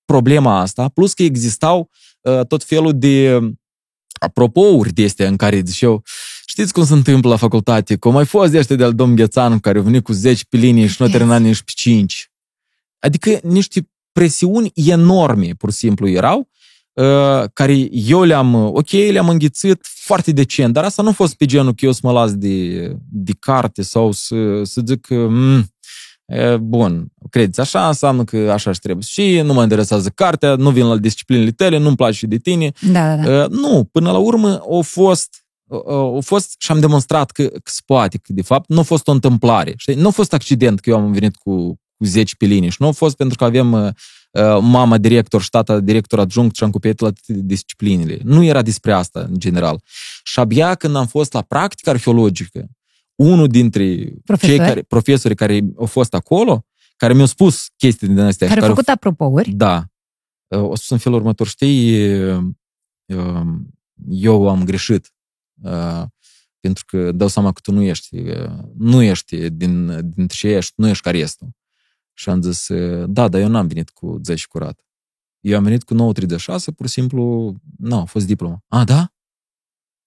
problema 0.04 0.60
asta, 0.60 0.88
plus 0.88 1.12
că 1.12 1.22
existau 1.22 1.90
uh, 2.20 2.46
tot 2.46 2.64
felul 2.64 2.98
de 2.98 3.38
apropouri 4.20 4.92
de 4.92 5.04
astea 5.04 5.28
în 5.28 5.36
care 5.36 5.62
ziceau, 5.64 6.02
știți 6.46 6.72
cum 6.72 6.84
se 6.84 6.92
întâmplă 6.92 7.30
la 7.30 7.36
facultate, 7.36 7.96
cum 7.96 8.16
ai 8.16 8.26
fost 8.26 8.52
de 8.52 8.58
ăștia 8.58 8.76
de-al 8.76 8.94
domn 8.94 9.14
Ghețanu 9.14 9.58
care 9.58 9.78
au 9.78 9.84
venit 9.84 10.04
cu 10.04 10.12
10 10.12 10.44
pe 10.48 10.56
linii 10.56 10.86
și 10.86 10.96
nu 10.98 11.06
a 11.06 11.08
terminat 11.08 11.40
nici 11.40 11.62
pe 11.62 11.72
5. 11.74 12.30
Adică 12.98 13.40
niște 13.42 13.88
presiuni 14.12 14.70
enorme, 14.74 15.50
pur 15.58 15.70
și 15.70 15.76
simplu, 15.76 16.08
erau, 16.08 16.48
uh, 16.92 17.44
care 17.52 17.88
eu 17.90 18.22
le-am, 18.22 18.54
ok, 18.54 18.90
le-am 18.90 19.28
înghițit 19.28 19.86
foarte 19.86 20.32
decent, 20.32 20.72
dar 20.72 20.84
asta 20.84 21.02
nu 21.02 21.08
a 21.08 21.12
fost 21.12 21.34
pe 21.34 21.44
genul 21.44 21.74
că 21.74 21.84
eu 21.84 21.92
să 21.92 22.00
mă 22.02 22.12
las 22.12 22.32
de, 22.32 22.88
de 23.10 23.32
carte 23.38 23.82
sau 23.82 24.12
să, 24.12 24.62
să 24.62 24.80
zic, 24.86 25.08
mm, 25.08 25.58
e, 25.58 25.64
bun, 26.60 27.06
credeți 27.30 27.60
așa, 27.60 27.86
înseamnă 27.86 28.24
că 28.24 28.50
așa 28.52 28.72
și 28.72 28.78
trebuie. 28.78 29.04
Și 29.04 29.40
nu 29.40 29.52
mă 29.52 29.62
interesează 29.62 30.08
cartea, 30.08 30.54
nu 30.54 30.70
vin 30.70 30.86
la 30.86 30.96
disciplinele 30.96 31.50
tale, 31.50 31.78
nu-mi 31.78 31.96
place 31.96 32.16
și 32.16 32.26
de 32.26 32.36
tine. 32.36 32.72
Da, 32.92 33.16
da, 33.16 33.22
da. 33.22 33.42
Uh, 33.42 33.50
nu, 33.50 33.88
până 33.92 34.10
la 34.10 34.18
urmă 34.18 34.48
au 34.48 34.82
fost, 34.82 35.44
uh, 35.64 36.16
a 36.16 36.20
fost 36.20 36.54
și 36.58 36.70
am 36.70 36.80
demonstrat 36.80 37.30
că, 37.30 37.46
că 37.46 37.70
se 37.70 37.80
poate, 37.86 38.18
că 38.18 38.32
de 38.32 38.42
fapt 38.42 38.68
nu 38.68 38.78
a 38.78 38.82
fost 38.82 39.08
o 39.08 39.12
întâmplare. 39.12 39.74
Știi? 39.76 39.94
Nu 39.94 40.06
a 40.06 40.10
fost 40.10 40.32
accident 40.32 40.80
că 40.80 40.90
eu 40.90 40.96
am 40.96 41.12
venit 41.12 41.36
cu, 41.36 41.66
cu 41.96 42.04
10 42.04 42.34
pe 42.36 42.46
linii 42.46 42.70
și 42.70 42.76
nu 42.80 42.86
a 42.86 42.92
fost 42.92 43.16
pentru 43.16 43.36
că 43.36 43.44
avem 43.44 43.72
uh, 43.72 43.90
mama 44.60 44.98
director 44.98 45.42
și 45.42 45.48
tata 45.50 45.80
director 45.80 46.18
adjunct 46.18 46.56
și 46.56 46.64
am 46.64 46.70
copiat 46.70 47.00
la 47.00 47.10
toate 47.10 47.40
disciplinele. 47.44 48.18
Nu 48.22 48.44
era 48.44 48.62
despre 48.62 48.92
asta, 48.92 49.20
în 49.28 49.38
general. 49.38 49.80
Și 50.24 50.38
abia 50.38 50.74
când 50.74 50.96
am 50.96 51.06
fost 51.06 51.32
la 51.32 51.42
practică 51.42 51.90
arheologică, 51.90 52.66
unul 53.14 53.46
dintre 53.46 54.12
Profesori? 54.24 54.58
cei 54.58 54.66
care, 54.66 54.82
profesorii 54.82 55.36
care 55.36 55.60
au 55.76 55.86
fost 55.86 56.14
acolo, 56.14 56.66
care 56.96 57.14
mi-au 57.14 57.26
spus 57.26 57.68
chestii 57.76 58.06
din 58.06 58.18
astea. 58.18 58.46
Care 58.48 58.60
și 58.60 58.66
au 58.66 58.74
care 58.74 58.80
făcut 58.80 58.94
apropouri. 58.94 59.50
da. 59.50 59.84
O 60.48 60.74
spus 60.74 60.90
în 60.90 60.98
felul 60.98 61.18
următor, 61.18 61.46
știi, 61.46 62.08
eu 64.08 64.48
am 64.48 64.64
greșit. 64.64 65.12
Pentru 66.60 66.84
că 66.86 67.12
dau 67.12 67.28
seama 67.28 67.52
că 67.52 67.60
tu 67.60 67.72
nu 67.72 67.82
ești, 67.82 68.22
nu 68.76 69.02
ești 69.02 69.50
din, 69.50 69.86
dintre 70.14 70.36
ce 70.36 70.48
ești, 70.48 70.72
nu 70.76 70.88
ești 70.88 71.02
ca 71.02 71.10
restul. 71.10 71.48
Și 72.12 72.28
am 72.28 72.42
zis, 72.42 72.66
da, 73.06 73.28
dar 73.28 73.40
eu 73.40 73.48
n-am 73.48 73.66
venit 73.66 73.90
cu 73.90 74.20
10 74.22 74.46
curat. 74.48 74.84
Eu 75.40 75.56
am 75.56 75.62
venit 75.62 75.82
cu 75.82 75.94
9,36, 75.94 76.36
pur 76.76 76.86
și 76.86 76.92
simplu, 76.92 77.54
nu, 77.78 77.96
a 77.96 78.04
fost 78.04 78.26
diploma. 78.26 78.64
A, 78.68 78.84
da? 78.84 79.13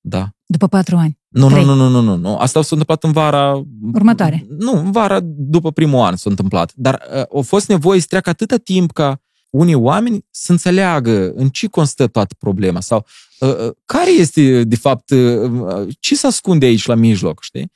Da. 0.07 0.29
După 0.45 0.67
patru 0.67 0.97
ani. 0.97 1.19
Nu, 1.27 1.41
nu, 1.41 1.49
Trei. 1.49 1.65
nu, 1.65 1.75
nu, 1.75 1.89
nu, 1.89 2.01
nu, 2.01 2.15
nu. 2.15 2.37
Asta 2.37 2.61
s-a 2.61 2.67
întâmplat 2.69 3.03
în 3.03 3.11
vara... 3.11 3.63
Următoare. 3.93 4.45
Nu, 4.57 4.71
în 4.71 4.91
vara 4.91 5.19
după 5.23 5.71
primul 5.71 5.99
an 5.99 6.15
s-a 6.15 6.29
întâmplat. 6.29 6.71
Dar 6.75 7.01
uh, 7.13 7.39
a 7.39 7.41
fost 7.41 7.67
nevoie 7.67 7.99
să 7.99 8.05
treacă 8.09 8.29
atâta 8.29 8.57
timp 8.57 8.91
ca 8.91 9.19
unii 9.49 9.73
oameni 9.73 10.25
să 10.29 10.51
înțeleagă 10.51 11.31
în 11.35 11.49
ce 11.49 11.67
constă 11.67 12.07
toată 12.07 12.35
problema 12.37 12.79
sau 12.79 13.05
uh, 13.39 13.49
uh, 13.49 13.71
care 13.85 14.11
este, 14.11 14.63
de 14.63 14.75
fapt, 14.75 15.09
uh, 15.09 15.95
ce 15.99 16.15
se 16.15 16.27
ascunde 16.27 16.65
aici 16.65 16.85
la 16.85 16.95
mijloc, 16.95 17.43
știi? 17.43 17.71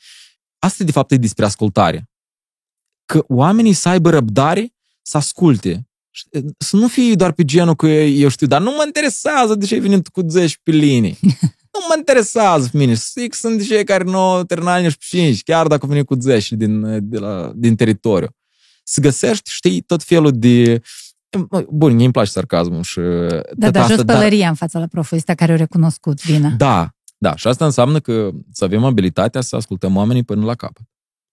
Asta, 0.59 0.83
de 0.83 0.91
fapt, 0.91 1.11
e 1.11 1.17
despre 1.17 1.45
ascultare. 1.45 2.09
Că 3.05 3.23
oamenii 3.27 3.73
să 3.73 3.89
aibă 3.89 4.09
răbdare 4.09 4.73
să 5.01 5.17
asculte. 5.17 5.85
Să 6.57 6.75
nu 6.75 6.87
fie 6.87 7.15
doar 7.15 7.31
pe 7.31 7.45
genul 7.45 7.75
că 7.75 7.87
eu 7.87 8.29
știu, 8.29 8.47
dar 8.47 8.61
nu 8.61 8.71
mă 8.71 8.83
interesează 8.85 9.55
de 9.55 9.65
ce 9.65 9.73
ai 9.73 9.79
venit 9.79 10.07
cu 10.07 10.21
10 10.27 10.55
pe 10.63 10.71
linii. 10.71 11.19
nu 11.73 11.85
mă 11.87 11.93
interesează 11.97 12.69
pe 12.71 12.77
mine. 12.77 12.93
Sigur, 12.93 13.35
sunt 13.35 13.67
cei 13.67 13.83
care 13.83 14.03
nu 14.03 14.17
au 14.17 14.43
terminat 14.43 14.81
nici 14.81 14.95
pe 14.95 15.05
5, 15.07 15.43
chiar 15.43 15.67
dacă 15.67 15.81
au 15.83 15.89
venit 15.89 16.05
cu 16.05 16.15
10 16.19 16.55
din, 16.55 17.09
de 17.09 17.17
la, 17.17 17.51
din 17.55 17.75
teritoriu. 17.75 18.35
Să 18.83 19.01
găsești, 19.01 19.49
știi, 19.49 19.81
tot 19.81 20.03
felul 20.03 20.31
de... 20.33 20.81
Bun, 21.69 21.95
mie 21.95 22.03
îmi 22.03 22.13
place 22.13 22.31
sarcasmul 22.31 22.83
și... 22.83 22.99
Da, 22.99 23.65
tot 23.65 23.71
dar 23.71 23.81
asta, 23.81 23.95
jos 23.95 24.03
pălăria 24.03 24.49
în 24.49 24.55
fața 24.55 24.79
la 24.79 24.87
proful 24.87 25.17
ăsta 25.17 25.35
care 25.35 25.51
au 25.51 25.57
recunoscut 25.57 26.23
vina. 26.23 26.49
Da, 26.49 26.89
da. 27.17 27.35
Și 27.35 27.47
asta 27.47 27.65
înseamnă 27.65 27.99
că 27.99 28.29
să 28.51 28.63
avem 28.63 28.83
abilitatea 28.83 29.41
să 29.41 29.55
ascultăm 29.55 29.95
oamenii 29.95 30.23
până 30.23 30.45
la 30.45 30.55
capăt. 30.55 30.85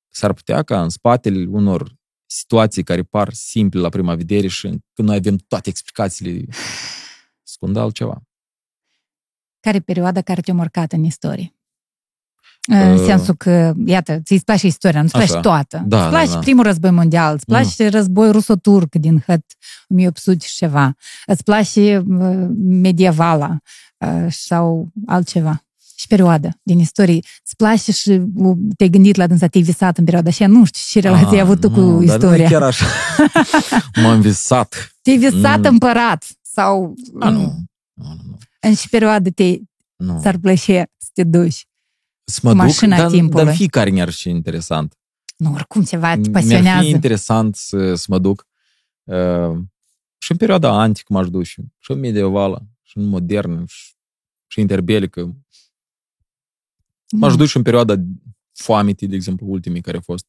S-ar 0.09 0.33
putea 0.33 0.63
ca 0.63 0.83
în 0.83 0.89
spatele 0.89 1.47
unor 1.49 1.97
situații 2.27 2.83
care 2.83 3.03
par 3.03 3.33
simple 3.33 3.81
la 3.81 3.89
prima 3.89 4.15
vedere 4.15 4.47
și 4.47 4.63
când 4.93 5.09
noi 5.09 5.17
avem 5.17 5.37
toate 5.37 5.69
explicațiile, 5.69 6.45
scundă 7.43 7.81
altceva. 7.81 8.23
Care 9.61 9.77
e 9.77 9.81
perioada 9.81 10.21
care 10.21 10.41
te-a 10.41 10.55
marcat 10.55 10.93
în 10.93 11.05
istorie? 11.05 11.53
În 12.71 12.93
Uh, 12.93 13.03
sensul 13.07 13.35
că, 13.35 13.75
iată, 13.87 14.19
ți-i 14.25 14.41
place 14.41 14.67
istoria, 14.67 15.03
nu-ți 15.03 15.17
așa. 15.17 15.25
place 15.27 15.41
toată. 15.49 15.83
Da, 15.87 16.01
îți 16.01 16.09
place 16.09 16.27
da, 16.29 16.33
da. 16.35 16.39
primul 16.39 16.65
război 16.65 16.91
mondial, 16.91 17.35
îți 17.35 17.45
place 17.45 17.89
război 17.89 18.31
ruso-turc 18.31 18.95
din 18.95 19.23
Hăt 19.27 19.45
1800 19.89 20.45
și 20.47 20.57
ceva, 20.57 20.95
îți 21.27 21.43
place 21.43 21.97
uh, 22.09 22.47
medievala 22.59 23.59
uh, 23.99 24.27
sau 24.31 24.89
altceva. 25.07 25.63
Și 25.97 26.07
perioada 26.07 26.49
din 26.63 26.79
istorie. 26.79 27.21
Îți 27.45 27.57
place 27.57 27.93
și 27.93 28.21
uh, 28.35 28.57
te-ai 28.77 28.89
gândit 28.89 29.17
la 29.17 29.27
dânsa, 29.27 29.47
te-ai 29.47 29.65
visat 29.65 29.99
în 29.99 30.05
perioada 30.05 30.29
așa, 30.29 30.47
nu 30.47 30.65
știu 30.65 31.01
ce 31.01 31.09
relație 31.09 31.37
ai 31.37 31.41
avut 31.43 31.61
tu 31.61 31.71
cu 31.71 31.79
Ah, 31.81 31.85
nu, 31.85 32.05
dar 32.05 32.15
istoria. 32.17 32.45
Nu 32.45 32.51
chiar 32.51 32.63
așa. 32.63 32.87
M-am 34.03 34.21
visat. 34.21 34.93
Te-ai 35.03 35.17
visat 35.17 35.59
Mm. 35.59 35.65
împărat 35.65 36.25
sau 36.43 36.95
A, 37.21 37.29
nu. 37.29 37.41
Nu, 37.41 37.51
nu, 37.95 38.15
nu. 38.29 38.37
În 38.61 38.75
ce 38.75 38.89
perioadă 38.91 39.31
te 39.31 39.59
nu. 39.97 40.21
ți-ar 40.21 40.39
plăcea 40.39 40.85
să 40.97 41.11
te 41.13 41.25
duci? 41.25 41.67
Să 42.25 42.41
mă 42.43 42.51
duc, 42.51 42.59
mașina 42.59 42.97
dar, 42.97 43.11
timpului. 43.11 43.45
dar 43.45 43.55
fiecare 43.55 43.91
mi-ar 43.91 44.11
fi 44.11 44.29
interesant. 44.29 44.99
Nu, 45.37 45.53
oricum 45.53 45.83
ceva 45.85 46.13
te 46.15 46.19
Mi-ar 46.19 46.33
pasionează. 46.33 46.83
fi 46.83 46.89
interesant 46.89 47.57
să, 47.57 47.95
să 47.95 48.05
mă 48.09 48.19
duc 48.19 48.47
uh, 49.05 49.59
și 50.19 50.31
în 50.33 50.37
perioada 50.37 50.71
antică 50.81 51.13
m-aș 51.13 51.29
duce, 51.29 51.63
și 51.79 51.91
în 51.91 51.99
medievală, 51.99 52.67
și 52.83 52.97
în 52.99 53.05
modernă, 53.05 53.65
și, 53.67 53.93
și 54.47 54.61
interbelică. 54.61 55.37
M-aș 57.13 57.31
Mm. 57.31 57.37
duce 57.39 57.59
în 57.59 57.63
perioada 57.65 57.95
foametei, 58.53 59.09
de 59.09 59.15
exemplu, 59.15 59.47
ultimii 59.49 59.81
care 59.81 59.97
au 59.97 60.03
fost, 60.03 60.27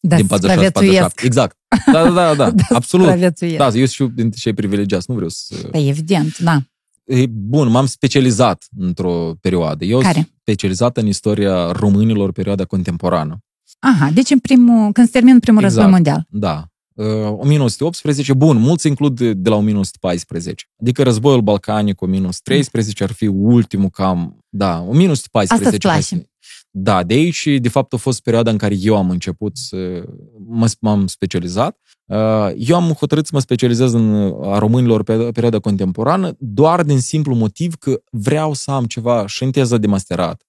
Da, 0.00 0.16
din 0.16 0.26
46 0.26 0.70
47. 0.70 1.24
Exact. 1.26 1.58
Da, 1.92 2.02
da, 2.10 2.10
da, 2.10 2.34
da, 2.34 2.50
Da, 2.68 2.76
absolut. 2.76 3.06
supraviețuiesc. 3.06 3.56
Da, 3.56 3.68
eu 3.68 3.86
sunt 3.86 4.10
dintre 4.14 4.38
cei 4.40 4.54
privilegiați, 4.54 5.06
nu 5.08 5.14
vreau 5.14 5.30
să... 5.30 5.68
Da, 5.70 5.78
evident, 5.78 6.38
da. 6.38 6.62
E, 7.06 7.26
bun, 7.26 7.68
m-am 7.70 7.86
specializat 7.86 8.64
într-o 8.78 9.34
perioadă. 9.40 9.84
Eu 9.84 9.98
Care? 9.98 10.12
sunt 10.12 10.32
specializat 10.40 10.96
în 10.96 11.06
istoria 11.06 11.72
românilor 11.72 12.32
perioada 12.32 12.64
contemporană. 12.64 13.38
Aha, 13.78 14.10
deci 14.10 14.30
în 14.30 14.38
primul, 14.38 14.92
când 14.92 15.06
se 15.06 15.12
termină 15.12 15.38
primul 15.40 15.62
Exact. 15.62 15.76
război 15.76 15.94
mondial. 15.94 16.26
Da. 16.30 16.64
Uh, 16.94 17.38
1918, 17.38 18.34
bun, 18.34 18.56
mulți 18.56 18.86
includ 18.86 19.16
de, 19.16 19.32
de 19.32 19.48
la 19.48 19.54
1914. 19.56 20.64
Adică 20.80 21.02
războiul 21.02 21.40
balcanic 21.40 22.00
1913 22.00 23.04
ar 23.04 23.12
fi 23.12 23.26
ultimul 23.26 23.90
cam, 23.90 24.38
da, 24.48 24.80
1914. 24.80 25.54
Asta 25.54 25.68
îți 25.68 25.78
place. 25.78 26.30
Hai 26.76 26.84
să- 26.84 26.92
Da, 26.92 27.02
de 27.02 27.14
aici, 27.14 27.48
de 27.60 27.68
fapt, 27.68 27.92
a 27.92 27.96
fost 27.96 28.22
perioada 28.22 28.50
în 28.50 28.56
care 28.56 28.74
eu 28.80 28.96
am 28.96 29.10
început 29.10 29.56
să 29.56 30.04
mă, 30.46 30.70
m-am 30.80 31.06
specializat. 31.06 31.78
Uh, 32.04 32.50
Eu 32.56 32.76
am 32.76 32.90
hotărât 32.90 33.24
să 33.26 33.30
mă 33.34 33.40
specializez 33.40 33.92
în 33.92 34.12
uh, 34.12 34.48
a 34.48 34.58
românilor 34.58 35.02
pe 35.02 35.16
perioada 35.16 35.58
contemporană 35.58 36.36
doar 36.38 36.82
din 36.82 37.00
simplu 37.00 37.34
motiv 37.34 37.74
că 37.74 38.02
vreau 38.10 38.52
să 38.52 38.70
am 38.70 38.84
ceva 38.84 39.26
și 39.26 39.42
în 39.42 39.50
teza 39.50 39.76
de 39.76 39.86
masterat 39.86 40.42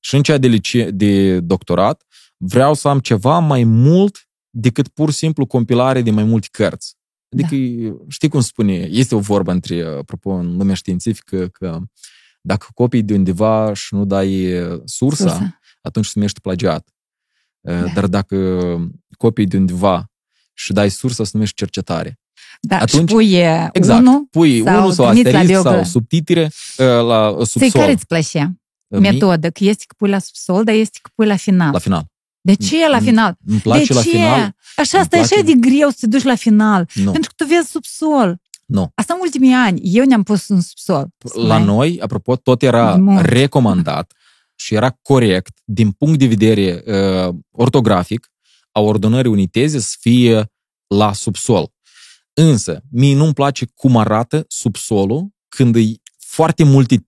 și 0.00 0.14
în 0.16 0.22
cea 0.22 0.38
de, 0.38 0.46
lice- 0.46 0.90
de 0.90 1.40
doctorat, 1.40 2.02
vreau 2.36 2.74
să 2.74 2.88
am 2.88 2.98
ceva 3.00 3.38
mai 3.38 3.64
mult 3.64 4.28
decât 4.50 4.88
pur 4.88 5.10
și 5.10 5.16
simplu 5.16 5.46
compilare 5.46 6.02
de 6.02 6.10
mai 6.10 6.24
multe 6.24 6.48
cărți. 6.50 6.96
Adică, 7.32 7.48
știi 8.08 8.28
cum 8.28 8.40
spune, 8.40 8.72
este 8.90 9.14
o 9.14 9.18
vorbă 9.18 9.50
între, 9.52 9.82
apropo, 9.98 10.30
în 10.30 10.56
lumea 10.56 10.74
științifică, 10.74 11.46
că 11.48 11.78
dacă 12.40 12.66
copii 12.74 13.02
de 13.02 13.14
undeva 13.14 13.72
și 13.74 13.94
nu 13.94 14.04
dai 14.04 14.60
uh, 14.60 14.80
sursa, 14.84 15.28
Sursa. 15.28 15.58
Atunci 15.82 16.04
se 16.06 16.12
numește 16.14 16.38
plagiat. 16.42 16.88
Uh, 17.60 17.80
Da. 17.80 17.86
Dar 17.94 18.06
dacă 18.06 18.36
copii 19.18 19.46
de 19.46 19.56
undeva 19.56 20.10
și 20.54 20.72
dai 20.72 20.90
sursa, 20.90 21.24
se 21.24 21.30
numește 21.32 21.54
cercetare. 21.56 22.18
Da, 22.60 22.76
Atunci- 22.78 23.08
și 23.08 23.14
pui 23.14 23.32
e, 23.32 23.68
Exact. 23.72 24.00
unul 24.00 24.26
Pui 24.30 24.62
sau 24.64 24.76
unul 24.78 24.92
sau 24.92 25.06
trimiți 25.06 25.30
la 25.32 25.38
asterisc 25.38 25.62
sau 25.62 25.72
biogra- 25.72 25.84
subtitire 25.88 26.50
uh, 26.78 26.86
la 26.86 27.28
uh, 27.28 27.36
Ți-i 27.36 27.46
subsol. 27.46 27.80
care 27.80 27.92
îți 27.92 28.06
plăcea? 28.06 28.52
Uh, 28.88 29.00
Metodă, 29.00 29.50
că 29.50 29.64
este 29.64 29.84
că 29.86 29.94
pui 29.98 30.08
la 30.08 30.18
subsol, 30.18 30.64
dar 30.64 30.74
este 30.74 30.98
că 31.02 31.10
pui 31.14 31.26
la 31.26 31.36
final. 31.36 31.72
La 31.72 31.78
final. 31.78 32.04
De 32.40 32.54
ce 32.54 32.88
la 32.88 32.98
Mm, 32.98 33.04
final? 33.04 33.36
Îmi 33.46 33.58
place 33.58 33.84
de 33.84 33.94
la 33.94 34.02
ce? 34.02 34.08
final. 34.10 34.54
Așa, 34.76 34.98
îmi 34.98 35.02
asta 35.02 35.16
e 35.16 35.20
așa 35.20 35.34
place- 35.34 35.52
de 35.52 35.68
greu 35.68 35.88
să 35.88 35.96
te 36.00 36.06
duci 36.06 36.22
la 36.22 36.34
final. 36.34 36.88
Nu. 36.94 37.10
Pentru 37.10 37.30
că 37.36 37.44
tu 37.44 37.54
vezi 37.54 37.70
subsol. 37.70 38.40
Nu. 38.66 38.90
Asta 38.94 39.12
în 39.14 39.18
ultimii 39.22 39.52
ani. 39.52 39.80
Eu 39.82 40.04
ne-am 40.04 40.22
pus 40.22 40.48
în 40.48 40.60
subsol. 40.60 41.08
La 41.34 41.56
Mai- 41.56 41.64
noi, 41.64 42.00
apropo, 42.00 42.36
tot 42.36 42.62
era 42.62 42.94
Mult. 42.96 43.24
recomandat 43.24 44.12
și 44.62 44.74
era 44.74 44.98
corect 45.02 45.58
din 45.64 45.90
punct 45.90 46.18
de 46.18 46.26
vedere 46.26 46.82
uh, 46.86 47.34
ortografic 47.50 48.26
a 48.72 48.80
ordonării 48.80 49.30
unei 49.30 49.46
teze 49.46 49.78
să 49.78 49.96
fie 50.00 50.46
la 50.86 51.12
subsol. 51.12 51.72
Însă, 52.32 52.82
mie 52.90 53.14
nu-mi 53.14 53.32
place 53.34 53.66
cum 53.74 53.96
arată 53.96 54.44
subsolul 54.48 55.28
când 55.48 55.76
e 55.76 55.80
foarte 56.18 56.64
multe 56.64 57.06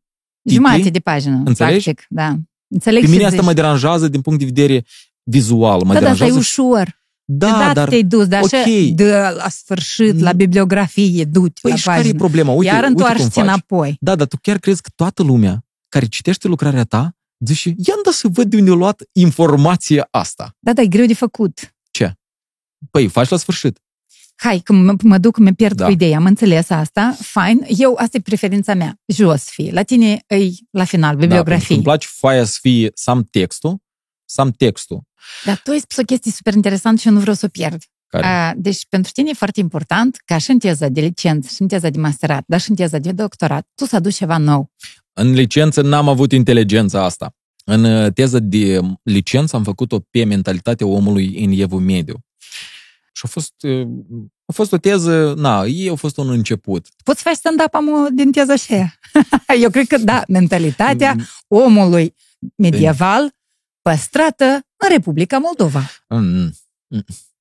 Jumate 0.50 0.74
titli. 0.76 0.90
de 0.90 1.00
pagină, 1.00 1.42
Înțelegi? 1.44 1.82
practic. 1.82 2.06
Da. 2.08 2.36
Înțeleg 2.68 3.00
Pe 3.00 3.06
ce 3.06 3.12
mine 3.12 3.24
asta 3.24 3.36
zici. 3.36 3.46
mă 3.46 3.52
deranjează 3.52 4.08
din 4.08 4.20
punct 4.20 4.38
de 4.38 4.44
vedere 4.44 4.84
vizual. 5.22 5.82
Mă 5.84 5.92
Da, 5.92 6.00
da, 6.00 6.10
asta 6.10 6.24
e 6.24 6.26
deranjează 6.26 6.38
ușor. 6.38 7.02
Da, 7.24 7.50
Da, 7.50 7.72
dar 7.72 7.88
te-ai 7.88 8.02
dus, 8.02 8.26
dar 8.26 8.42
așa, 8.42 8.58
ok. 8.60 8.94
de 8.94 9.10
la 9.36 9.48
sfârșit, 9.48 10.18
la 10.20 10.32
bibliografie, 10.32 11.24
du-te 11.24 11.58
păi 11.62 11.70
la 11.70 11.76
și 11.76 11.84
care 11.84 11.98
e 11.98 12.02
pagină. 12.02 12.18
problema? 12.18 12.52
Uite, 12.52 12.64
Iar 12.72 12.74
uite 12.82 12.86
cum 12.86 12.96
întoarce-te 12.96 13.30
faci. 13.40 13.44
înapoi. 13.44 13.96
Da, 14.00 14.14
dar 14.16 14.26
tu 14.26 14.36
chiar 14.42 14.58
crezi 14.58 14.82
că 14.82 14.90
toată 14.94 15.22
lumea 15.22 15.64
care 15.88 16.06
citește 16.06 16.48
lucrarea 16.48 16.84
ta 16.84 17.13
zice, 17.38 17.68
ia 17.68 17.94
da 18.04 18.10
să 18.10 18.28
văd 18.28 18.50
de 18.50 18.56
unde 18.56 18.70
a 18.70 18.74
luat 18.74 19.02
informația 19.12 20.08
asta. 20.10 20.56
Da, 20.58 20.72
da, 20.72 20.82
e 20.82 20.86
greu 20.86 21.06
de 21.06 21.14
făcut. 21.14 21.68
Păi, 22.90 23.08
faci 23.08 23.28
la 23.28 23.36
sfârșit. 23.36 23.78
Hai, 24.36 24.58
că 24.60 24.72
mă, 24.72 24.94
mă 25.02 25.18
duc, 25.18 25.36
mă 25.38 25.50
pierd 25.50 25.76
Da. 25.76 25.84
cu 25.84 25.90
ideea, 25.90 26.16
am 26.16 26.24
înțeles 26.24 26.70
asta, 26.70 27.16
fain. 27.20 27.64
Eu, 27.68 27.94
asta 27.94 28.16
e 28.16 28.20
preferința 28.20 28.74
mea, 28.74 29.00
jos 29.06 29.42
fie. 29.44 29.72
La 29.72 29.82
tine 29.82 30.24
e 30.26 30.36
la 30.70 30.84
final, 30.84 31.10
Da, 31.14 31.18
pentru 31.18 31.18
că 31.18 31.20
bibliografie. 31.26 31.74
îmi 31.74 31.84
place 31.84 32.06
foaia 32.10 32.44
să 32.44 32.58
fie 32.60 32.90
să 32.94 33.10
am 33.10 33.22
textul, 33.30 33.76
să 34.24 34.40
am 34.40 34.50
textul. 34.50 35.02
Dar 35.44 35.60
tu 35.64 35.70
ai 35.70 35.78
spus 35.80 35.96
o 35.96 36.02
chestie 36.02 36.32
super 36.32 36.54
interesantă 36.54 37.00
și 37.00 37.06
eu 37.06 37.12
nu 37.12 37.20
vreau 37.20 37.34
să 37.36 37.46
o 37.46 37.48
pierd. 37.48 37.82
Care? 38.20 38.26
A, 38.26 38.54
deci, 38.56 38.86
pentru 38.88 39.12
tine 39.12 39.28
e 39.30 39.34
foarte 39.34 39.60
important 39.60 40.22
ca 40.24 40.38
și 40.38 40.50
în 40.50 40.58
teza 40.58 40.88
de 40.88 41.00
licență, 41.00 41.48
și 41.54 41.62
în 41.62 41.68
teza 41.68 41.88
de 41.90 41.98
masterat, 41.98 42.44
dar 42.46 42.60
și 42.60 42.70
în 42.70 42.76
teza 42.76 42.98
de 42.98 43.12
doctorat, 43.12 43.68
tu 43.74 43.84
să 43.84 43.96
aduci 43.96 44.14
ceva 44.14 44.36
nou. 44.36 44.72
În 45.12 45.32
licență 45.32 45.82
n-am 45.82 46.08
avut 46.08 46.32
inteligența 46.32 47.04
asta. 47.04 47.34
În 47.64 47.84
uh, 47.84 48.12
teză 48.12 48.38
de 48.38 48.80
licență 49.02 49.56
am 49.56 49.64
făcut-o 49.64 49.98
pe 50.10 50.24
mentalitatea 50.24 50.86
omului 50.86 51.44
în 51.44 51.52
evul 51.60 51.80
mediu. 51.80 52.24
Și 53.12 53.22
a 53.24 53.28
fost, 53.28 53.52
uh, 53.62 53.86
a 54.46 54.52
fost 54.52 54.72
o 54.72 54.76
teză, 54.76 55.34
na, 55.36 55.64
ei 55.64 55.88
a 55.88 55.94
fost 55.94 56.16
un 56.16 56.30
început. 56.30 56.88
Poți 57.04 57.22
face 57.22 57.36
stand-up 57.36 57.74
am 57.74 58.08
din 58.14 58.32
teza 58.32 58.52
așa. 58.52 58.94
Eu 59.62 59.70
cred 59.70 59.86
că 59.86 59.98
da, 59.98 60.22
mentalitatea 60.28 61.14
Mm, 61.14 61.24
omului 61.48 62.14
medieval 62.56 63.30
păstrată 63.82 64.44
în 64.76 64.88
Republica 64.90 65.38
Moldova. 65.38 65.90
mm, 66.08 66.52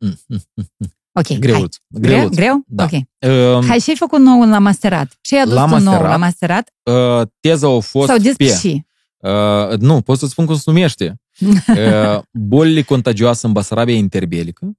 mm, 0.08 0.18
mm, 0.28 0.40
mm, 0.56 0.66
mm. 0.78 0.88
Ok, 1.12 1.28
hai. 1.28 1.38
Greuț. 1.40 1.76
Greu? 1.88 2.18
Greuț. 2.18 2.36
Greu? 2.36 2.64
Da. 2.68 2.84
Ok. 2.84 2.92
Uh, 2.92 3.66
Hai, 3.68 3.80
și-ai 3.80 3.96
făcut 3.96 4.20
nou 4.20 4.50
la 4.50 4.60
masterat? 4.60 5.18
Și 5.22 5.34
ai 5.36 5.42
adus 5.42 5.54
La 5.54 5.64
tu 5.64 5.70
nou 5.70 5.78
masterat 5.80 6.10
la 6.10 6.18
masterat? 6.18 6.74
uh, 6.84 7.22
teza 7.40 7.68
a 7.76 7.80
fost 7.80 8.08
Sau 8.08 8.18
despre 8.18 8.46
pe... 8.46 8.54
și? 8.54 8.86
Uh, 9.18 9.78
nu, 9.80 10.02
pot 10.02 10.18
să 10.18 10.28
spun 10.28 10.46
cum 10.46 10.56
se 10.56 10.64
numește. 10.66 11.22
Uh, 11.40 12.22
bolile 12.48 12.82
contagioase 12.82 13.46
în 13.48 13.52
Basarabia 13.52 13.96
interbelică 13.96 14.72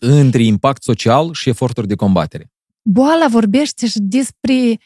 între 0.00 0.42
impact 0.42 0.82
social 0.82 1.32
și 1.32 1.48
eforturi 1.48 1.86
de 1.88 1.94
combatere. 1.94 2.50
Boala 2.82 3.26
vorbește 3.30 3.86
și 3.86 3.98
despre 4.00 4.78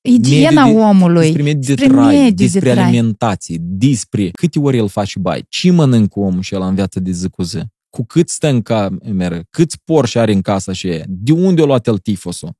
igiena 0.00 0.62
Mediul 0.64 0.80
de- 0.80 0.86
omului. 0.86 1.22
Despre 1.24 1.42
mediul 1.42 1.62
de 1.64 1.72
Spre 1.82 1.86
trai, 1.86 2.06
mediul 2.06 2.30
de 2.34 2.42
despre 2.44 2.70
trai. 2.72 2.84
alimentație, 2.84 3.56
despre 3.60 4.30
câte 4.30 4.58
ori 4.58 4.76
el 4.76 4.88
face 4.88 5.18
bai, 5.18 5.44
ce 5.48 5.70
mănâncă 5.70 6.18
omul 6.20 6.42
și 6.42 6.54
el 6.54 6.62
în 6.62 6.74
viață 6.74 7.00
de 7.00 7.10
zi 7.10 7.28
cu 7.28 7.42
zi, 7.42 7.58
cu 7.92 8.04
cât 8.04 8.28
stă 8.28 8.48
în 8.48 8.62
cameră, 8.62 9.42
câți 9.50 9.76
porși 9.84 10.18
are 10.18 10.32
în 10.32 10.40
casa 10.40 10.72
și 10.72 10.88
ea, 10.88 11.04
de 11.08 11.32
unde 11.32 11.62
a 11.62 11.64
luat 11.64 11.86
el 11.86 11.98
tifosul, 11.98 12.52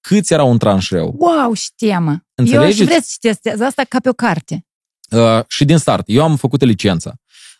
câți 0.00 0.32
erau 0.32 0.50
în 0.50 0.58
tranșeu. 0.58 1.14
Wow, 1.18 1.52
și 1.52 1.70
temă. 1.76 2.10
Eu 2.10 2.16
aș 2.16 2.24
Înțelegeți? 2.34 2.84
vrea 2.84 3.00
să 3.00 3.08
citesc 3.12 3.40
teza 3.40 3.66
asta 3.66 3.82
ca 3.88 4.00
pe 4.00 4.08
o 4.08 4.12
carte. 4.12 4.66
Uh, 5.10 5.40
și 5.48 5.64
din 5.64 5.76
start, 5.76 6.04
eu 6.06 6.22
am 6.22 6.36
făcut 6.36 6.62
licența 6.64 7.14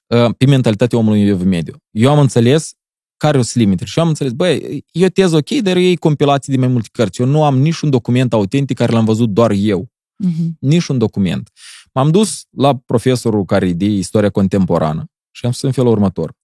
uh, 0.07 0.35
pe 0.39 0.47
mentalitatea 0.47 0.99
omului 0.99 1.23
în 1.23 1.29
evul 1.29 1.47
mediu. 1.47 1.77
Eu 1.91 2.11
am 2.11 2.19
înțeles 2.19 2.73
care 3.17 3.43
sunt 3.43 3.55
limitele 3.65 3.89
și 3.89 3.99
eu 3.99 4.05
am 4.05 4.11
înțeles, 4.11 4.33
băi, 4.33 4.85
e 4.93 5.05
o 5.05 5.09
teză 5.09 5.37
ok, 5.37 5.51
dar 5.51 5.77
e 5.77 5.95
compilație 5.95 6.55
de 6.55 6.61
mai 6.61 6.69
multe 6.69 6.89
cărți. 6.93 7.21
Eu 7.21 7.27
nu 7.27 7.45
am 7.45 7.59
niciun 7.59 7.91
document 7.91 8.33
autentic 8.33 8.77
care 8.77 8.93
l-am 8.93 9.05
văzut 9.05 9.29
doar 9.31 9.51
eu. 9.51 9.91
Mhm. 10.17 10.57
niciun 10.61 10.99
document. 10.99 11.51
M-am 11.93 12.11
dus 12.11 12.45
la 12.51 12.77
profesorul 12.77 13.45
care 13.45 13.69
e 13.69 13.73
de 13.73 13.85
istoria 13.85 14.31
contemporană 14.31 15.05
și 15.31 15.47
am 15.47 15.53
spus 15.53 15.65
în 15.65 15.73
felul 15.73 15.91
următor. 15.91 16.35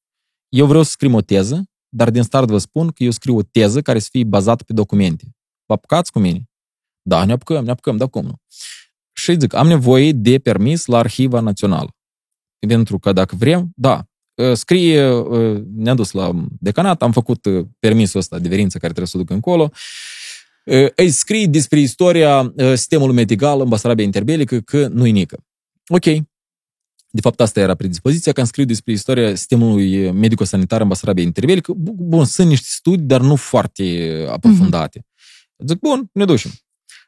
Eu 0.49 0.67
vreau 0.67 0.83
să 0.83 0.91
scriu 0.91 1.15
o 1.15 1.21
teză, 1.21 1.65
dar 1.89 2.11
din 2.11 2.23
start 2.23 2.49
vă 2.49 2.59
spun 2.59 2.89
că 2.89 3.03
eu 3.03 3.11
scriu 3.11 3.37
o 3.37 3.43
teză 3.43 3.83
care 3.83 3.99
să 3.99 4.09
fie 4.11 4.25
bazată 4.25 4.65
pe 4.65 4.73
documente. 4.73 5.25
Vă 5.67 5.75
apucați 5.75 6.13
cu 6.13 6.19
mine? 6.19 6.49
Da, 7.03 7.25
ne 7.25 7.33
apucăm, 7.33 7.65
ne 7.65 7.71
apucăm, 7.71 7.97
dar 7.97 8.09
cum 8.09 8.25
nu? 8.25 8.35
Și 9.13 9.37
zic, 9.39 9.55
am 9.55 9.67
nevoie 9.67 10.13
de 10.13 10.39
permis 10.39 10.87
la 10.87 10.99
Arhiva 10.99 11.41
Națională. 11.41 11.97
Pentru 12.67 12.99
că 12.99 13.13
dacă 13.13 13.37
vrem, 13.37 13.73
da, 13.75 14.07
scrie, 14.53 15.25
ne-am 15.75 15.97
dus 15.97 16.11
la 16.11 16.47
decanat, 16.61 17.03
am 17.03 17.13
făcut 17.13 17.47
permisul 17.79 18.21
ăsta 18.21 18.39
de 18.39 18.49
verință 18.49 18.79
care 18.79 18.93
trebuie 18.93 19.07
să 19.07 19.17
o 19.17 19.21
duc 19.21 19.31
încolo, 19.31 19.71
îi 20.95 21.11
scrii 21.11 21.49
despre 21.49 21.81
istoria 21.81 22.55
sistemului 22.75 23.15
medical 23.15 23.61
în 23.61 23.69
Basarabia 23.69 24.05
interbelică 24.05 24.61
că 24.61 24.87
nu-i 24.87 25.13
nică. 25.13 25.45
Ok. 25.89 26.05
De 27.11 27.21
fapt, 27.21 27.41
asta 27.41 27.61
era 27.61 27.75
predispoziția, 27.75 28.33
că 28.33 28.41
am 28.41 28.47
scris 28.47 28.67
despre 28.67 28.93
istoria 28.93 29.35
sistemului 29.35 30.11
medico-sanitar 30.11 30.81
în 30.81 30.89
Basarabia 30.89 31.23
interbelică. 31.23 31.73
Bun, 31.77 32.25
sunt 32.25 32.49
niște 32.49 32.67
studii, 32.71 33.07
dar 33.07 33.21
nu 33.21 33.37
foarte 33.37 34.27
aprofundate. 34.31 34.99
Mm-hmm. 34.99 35.67
Zic, 35.67 35.79
bun, 35.79 36.09
ne 36.13 36.25
ducem. 36.25 36.51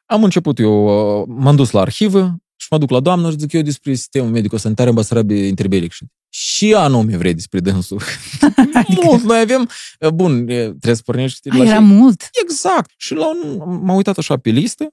Am 0.06 0.24
început 0.24 0.58
eu, 0.58 0.84
m-am 1.28 1.56
dus 1.56 1.70
la 1.70 1.80
arhivă 1.80 2.36
și 2.56 2.66
mă 2.70 2.78
duc 2.78 2.90
la 2.90 3.00
doamnă 3.00 3.30
și 3.30 3.38
zic 3.38 3.52
eu 3.52 3.62
despre 3.62 3.94
sistemul 3.94 4.30
medico-sanitar 4.30 4.88
în 4.88 4.94
Basarabia 4.94 5.46
interbelică. 5.46 5.94
Și 6.28 6.74
anume 6.74 7.16
vrei 7.16 7.34
despre 7.34 7.60
dânsul. 7.60 8.00
adică... 8.74 9.00
Mult, 9.04 9.22
noi 9.22 9.40
avem... 9.40 9.68
Bun, 10.14 10.46
trebuie 10.46 10.94
să 10.94 11.02
pornești... 11.04 11.50
A, 11.50 11.56
era 11.56 11.74
și... 11.74 11.82
mult. 11.82 12.28
Exact. 12.42 12.90
Și 12.96 13.14
la 13.14 13.28
un, 13.28 13.56
m-am 13.56 13.96
uitat 13.96 14.18
așa 14.18 14.36
pe 14.36 14.50
listă 14.50 14.88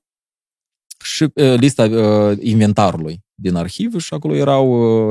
și 1.04 1.24
uh, 1.24 1.54
lista 1.58 1.84
uh, 1.84 2.38
inventarului 2.42 3.26
din 3.40 3.56
arhivă 3.56 3.98
și 3.98 4.14
acolo 4.14 4.36
erau, 4.36 4.70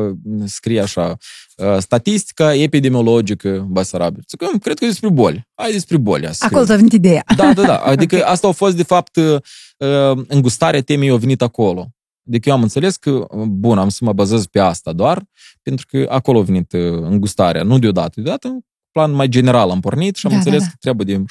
uh, 0.09 0.17
scrie 0.45 0.81
așa, 0.81 1.17
uh, 1.57 1.79
statistica 1.79 2.55
epidemiologică 2.55 3.67
Basarabia. 3.71 4.23
Zic, 4.29 4.61
cred 4.63 4.79
că 4.79 4.85
e 4.85 4.89
despre 4.89 5.09
boli. 5.09 5.49
Hai 5.55 5.73
despre 5.73 5.97
boli. 5.97 6.29
Acolo 6.39 6.65
ți-a 6.65 6.77
venit 6.77 6.93
ideea. 6.93 7.23
Da, 7.37 7.53
da, 7.53 7.63
da. 7.63 7.77
Adică 7.93 8.17
okay. 8.17 8.31
asta 8.31 8.49
a 8.49 8.53
fost, 8.53 8.77
de 8.77 8.83
fapt, 8.83 9.17
uh, 9.17 10.25
îngustarea 10.29 10.83
temei 10.83 11.11
a 11.11 11.17
venit 11.17 11.43
acolo. 11.43 11.91
Adică 12.29 12.49
eu 12.49 12.55
am 12.55 12.63
înțeles 12.63 12.97
că, 12.97 13.27
bun, 13.49 13.79
am 13.79 13.89
să 13.89 14.05
mă 14.05 14.13
bazez 14.13 14.47
pe 14.47 14.59
asta 14.59 14.93
doar, 14.93 15.25
pentru 15.63 15.87
că 15.89 16.07
acolo 16.11 16.39
a 16.39 16.43
venit 16.43 16.73
îngustarea, 17.01 17.63
nu 17.63 17.79
deodată. 17.79 18.21
Deodată, 18.21 18.59
plan 18.91 19.11
mai 19.11 19.29
general 19.29 19.71
am 19.71 19.81
pornit 19.81 20.17
și 20.17 20.27
am 20.27 20.33
da, 20.33 20.39
înțeles 20.39 20.61
da, 20.61 20.65
da. 20.65 20.71
că 20.71 20.77
trebuie 20.81 21.17
de... 21.17 21.25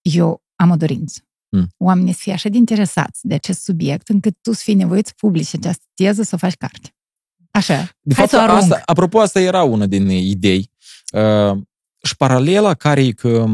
Eu 0.00 0.42
am 0.56 0.70
o 0.70 0.76
dorință. 0.76 1.20
Mm. 1.56 1.68
oamenii 1.76 2.12
să 2.12 2.18
fie 2.22 2.32
așa 2.32 2.48
de 2.48 2.56
interesați 2.56 3.20
de 3.26 3.34
acest 3.34 3.62
subiect, 3.62 4.08
încât 4.08 4.36
tu 4.42 4.52
să 4.52 4.60
fii 4.64 4.74
nevoit 4.74 5.06
să 5.06 5.12
publici 5.16 5.54
această 5.54 5.84
teză, 5.94 6.22
să 6.22 6.30
o 6.34 6.38
faci 6.38 6.54
carte. 6.54 6.94
Așa. 7.50 7.88
De 8.00 8.14
Hai 8.14 8.26
fapt, 8.26 8.28
să 8.30 8.36
o 8.36 8.40
arunc. 8.40 8.58
asta, 8.58 8.82
apropo, 8.84 9.20
asta 9.20 9.40
era 9.40 9.62
una 9.62 9.86
din 9.86 10.08
idei. 10.08 10.70
Uh, 11.12 11.58
și 12.02 12.16
paralela 12.16 12.74
care 12.74 13.04
e 13.04 13.10
că, 13.10 13.44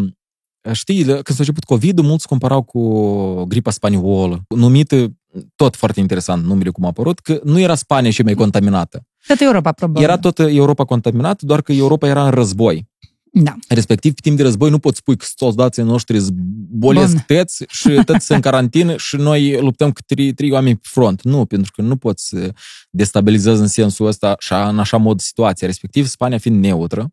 uh, 0.62 0.72
știi, 0.72 1.04
când 1.04 1.24
s-a 1.24 1.34
început 1.38 1.64
COVID-ul, 1.64 2.04
mulți 2.04 2.28
comparau 2.28 2.62
cu 2.62 3.44
gripa 3.44 3.70
spaniolă, 3.70 4.42
numită, 4.48 5.12
tot 5.56 5.76
foarte 5.76 6.00
interesant 6.00 6.44
numele 6.44 6.70
cum 6.70 6.84
a 6.84 6.88
apărut, 6.88 7.18
că 7.18 7.40
nu 7.44 7.58
era 7.58 7.74
Spania 7.74 8.10
cea 8.10 8.22
mai 8.22 8.34
contaminată. 8.34 9.06
Tot 9.26 9.40
Europa, 9.40 9.72
probabil. 9.72 10.02
Era 10.02 10.18
tot 10.18 10.38
Europa 10.38 10.84
contaminată, 10.84 11.46
doar 11.46 11.62
că 11.62 11.72
Europa 11.72 12.06
era 12.06 12.24
în 12.24 12.30
război. 12.30 12.88
Da. 13.32 13.54
Respectiv, 13.68 14.14
pe 14.14 14.20
timp 14.22 14.36
de 14.36 14.42
război 14.42 14.70
nu 14.70 14.78
poți 14.78 14.96
spui 14.98 15.16
că 15.16 15.24
soldații 15.36 15.82
noștri 15.82 16.18
zbolesc 16.18 17.12
Bun. 17.12 17.24
tăți 17.26 17.64
și 17.68 17.88
tăți 18.06 18.24
sunt 18.24 18.36
în 18.36 18.40
carantină 18.40 18.96
și 18.96 19.16
noi 19.16 19.60
luptăm 19.60 19.90
cu 19.92 20.00
trei, 20.06 20.32
trei 20.32 20.50
oameni 20.50 20.76
pe 20.76 20.88
front. 20.90 21.22
Nu, 21.22 21.44
pentru 21.44 21.72
că 21.74 21.82
nu 21.82 21.96
poți 21.96 22.28
să 22.28 22.52
destabilizezi 22.90 23.60
în 23.60 23.66
sensul 23.66 24.06
ăsta 24.06 24.36
și 24.38 24.52
în 24.52 24.78
așa 24.78 24.96
mod 24.96 25.20
situația. 25.20 25.66
Respectiv, 25.66 26.06
Spania 26.06 26.38
fiind 26.38 26.64
neutră, 26.64 27.08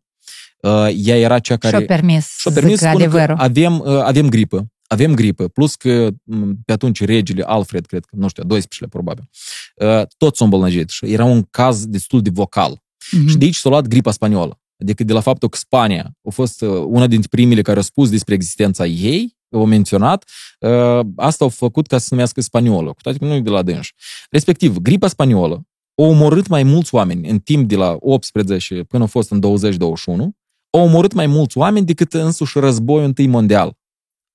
uh, 0.60 0.88
ea 0.96 1.18
era 1.18 1.38
cea 1.38 1.56
care... 1.56 1.76
Și-o 1.76 1.86
permis, 1.86 2.36
și-a 2.38 2.50
permis 2.50 2.72
zic 2.72 2.80
să 2.80 2.88
spună 2.88 3.04
că 3.04 3.10
adevărul. 3.10 3.36
avem, 3.38 3.78
uh, 3.78 4.00
avem 4.02 4.28
gripă. 4.28 4.66
Avem 4.88 5.14
gripă, 5.14 5.48
plus 5.48 5.74
că 5.74 6.08
m, 6.22 6.54
pe 6.64 6.72
atunci 6.72 7.04
regele 7.04 7.42
Alfred, 7.42 7.86
cred 7.86 8.04
că, 8.04 8.16
nu 8.16 8.28
știu, 8.28 8.42
12 8.42 8.88
probabil, 8.88 9.28
uh, 9.74 10.02
toți 10.16 10.36
s-au 10.36 10.46
îmbolnăvit 10.46 10.88
și 10.88 11.12
era 11.12 11.24
un 11.24 11.42
caz 11.42 11.86
destul 11.86 12.22
de 12.22 12.30
vocal. 12.32 12.82
Mhm. 13.10 13.28
Și 13.28 13.36
de 13.36 13.44
aici 13.44 13.56
s-a 13.56 13.68
luat 13.68 13.86
gripa 13.86 14.10
spaniolă. 14.10 14.60
Adică 14.80 15.04
de 15.04 15.12
la 15.12 15.20
faptul 15.20 15.48
că 15.48 15.56
Spania 15.56 16.12
a 16.28 16.30
fost 16.30 16.60
uh, 16.60 16.68
una 16.68 17.06
dintre 17.06 17.28
primele 17.30 17.62
care 17.62 17.76
au 17.76 17.82
spus 17.82 18.10
despre 18.10 18.34
existența 18.34 18.86
ei, 18.86 19.36
au 19.52 19.64
menționat, 19.64 20.24
uh, 20.60 21.00
asta 21.16 21.44
au 21.44 21.50
făcut 21.50 21.86
ca 21.86 21.98
să 21.98 22.02
se 22.02 22.08
numească 22.10 22.40
spaniolă, 22.40 22.88
cu 22.92 23.00
toate 23.02 23.18
că 23.18 23.24
nu 23.24 23.34
e 23.34 23.40
de 23.40 23.50
la 23.50 23.62
dânși. 23.62 23.94
Respectiv, 24.30 24.78
gripa 24.78 25.08
spaniolă 25.08 25.66
a 25.96 26.02
omorât 26.02 26.46
mai 26.46 26.62
mulți 26.62 26.94
oameni 26.94 27.28
în 27.28 27.38
timp 27.38 27.68
de 27.68 27.76
la 27.76 27.96
18 28.00 28.82
până 28.82 29.04
a 29.04 29.06
fost 29.06 29.30
în 29.30 29.40
2021, 29.40 30.36
a 30.70 30.78
omorât 30.78 31.12
mai 31.12 31.26
mulți 31.26 31.58
oameni 31.58 31.86
decât 31.86 32.14
însuși 32.14 32.58
războiul 32.58 33.04
întâi 33.04 33.26
mondial. 33.26 33.72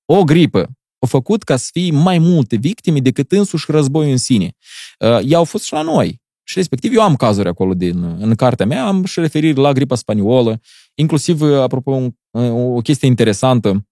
O 0.04 0.24
gripă 0.24 0.70
a 0.98 1.06
făcut 1.06 1.42
ca 1.42 1.56
să 1.56 1.68
fie 1.72 1.90
mai 1.90 2.18
multe 2.18 2.56
victime 2.56 2.98
decât 2.98 3.32
însuși 3.32 3.70
războiul 3.70 4.10
în 4.10 4.16
sine. 4.16 4.52
Uh, 4.98 5.18
Ea 5.24 5.36
au 5.36 5.44
fost 5.44 5.64
și 5.64 5.72
la 5.72 5.82
noi. 5.82 6.21
Și 6.44 6.58
respectiv 6.58 6.94
eu 6.94 7.02
am 7.02 7.16
cazuri 7.16 7.48
acolo 7.48 7.74
din, 7.74 8.16
în 8.18 8.34
cartea 8.34 8.66
mea, 8.66 8.86
am 8.86 9.04
și 9.04 9.20
referiri 9.20 9.58
la 9.58 9.72
gripa 9.72 9.94
spaniolă, 9.94 10.60
inclusiv, 10.94 11.40
uh, 11.40 11.58
apropo, 11.58 11.90
un- 11.90 12.16
uh, 12.30 12.76
o 12.76 12.80
chestie 12.80 13.08
interesantă, 13.08 13.86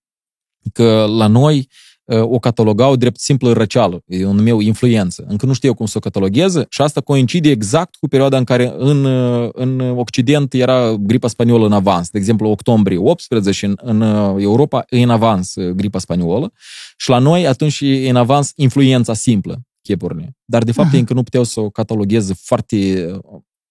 că 0.72 1.06
la 1.08 1.26
noi 1.26 1.68
uh, 2.04 2.22
o 2.22 2.38
catalogau 2.38 2.96
drept 2.96 3.18
simplă 3.20 3.52
răceală, 3.52 4.02
e 4.06 4.24
un 4.24 4.42
meu 4.42 4.60
influență. 4.60 5.24
Încă 5.28 5.46
nu 5.46 5.52
știu 5.52 5.74
cum 5.74 5.86
să 5.86 5.96
o 5.96 6.00
cataloghez 6.00 6.62
și 6.68 6.82
asta 6.82 7.00
coincide 7.00 7.50
exact 7.50 7.94
cu 7.94 8.08
perioada 8.08 8.36
în 8.36 8.44
care 8.44 8.74
în, 8.76 9.04
uh, 9.04 9.48
în 9.52 9.80
Occident 9.80 10.54
era 10.54 10.94
gripa 10.94 11.28
spaniolă 11.28 11.66
în 11.66 11.72
avans. 11.72 12.10
De 12.10 12.18
exemplu, 12.18 12.48
octombrie 12.48 12.98
18 12.98 13.66
în, 13.66 13.76
în 13.82 14.00
uh, 14.00 14.42
Europa 14.42 14.84
e 14.88 15.02
în 15.02 15.10
avans 15.10 15.54
uh, 15.54 15.70
gripa 15.70 15.98
spaniolă 15.98 16.52
și 16.96 17.08
la 17.08 17.18
noi 17.18 17.46
atunci 17.46 17.80
e 17.80 18.08
în 18.08 18.16
avans 18.16 18.52
influența 18.56 19.14
simplă, 19.14 19.60
chepurile. 19.82 20.36
Dar 20.44 20.62
de 20.64 20.72
fapt 20.72 20.86
Aha. 20.86 20.94
ei 20.94 21.00
încă 21.00 21.14
nu 21.14 21.22
puteau 21.22 21.44
să 21.44 21.60
o 21.60 21.70
catalogheze 21.70 22.34
foarte, 22.34 23.10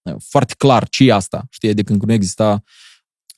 uh, 0.02 0.14
foarte 0.18 0.54
clar 0.58 0.88
ce 0.88 1.04
e 1.04 1.12
asta, 1.12 1.46
știi, 1.50 1.68
adică 1.68 1.92
încă 1.92 2.06
nu 2.06 2.12
exista 2.12 2.62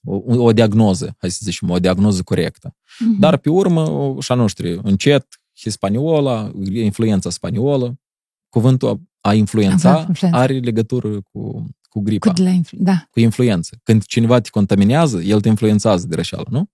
o, 0.04 0.42
o 0.42 0.52
diagnoză, 0.52 1.14
hai 1.18 1.30
să 1.30 1.38
zicem, 1.42 1.70
o 1.70 1.78
diagnoză 1.78 2.22
corectă. 2.22 2.76
Mhm. 2.98 3.18
Dar 3.18 3.36
pe 3.36 3.50
urmă, 3.50 4.16
și 4.20 4.32
a 4.32 4.34
noștri, 4.34 4.78
încet, 4.82 5.26
hispaniola, 5.60 6.50
influența 6.72 7.30
spaniolă, 7.30 8.00
cuvântul 8.48 9.02
a 9.20 9.34
influența 9.34 9.90
Avea 9.90 10.04
influență. 10.08 10.38
are 10.38 10.58
legătură 10.58 11.20
cu, 11.20 11.66
cu 11.88 12.00
gripa, 12.00 12.28
Cu 12.28 12.34
de 12.36 12.42
la 12.42 12.50
influ- 12.50 12.78
da, 12.80 13.06
cu 13.10 13.20
influență. 13.20 13.78
Când 13.82 14.04
cineva 14.04 14.40
te 14.40 14.48
contaminează, 14.50 15.20
el 15.20 15.40
te 15.40 15.48
influențează 15.48 16.06
de 16.06 16.14
rășeală, 16.14 16.46
nu? 16.50 16.70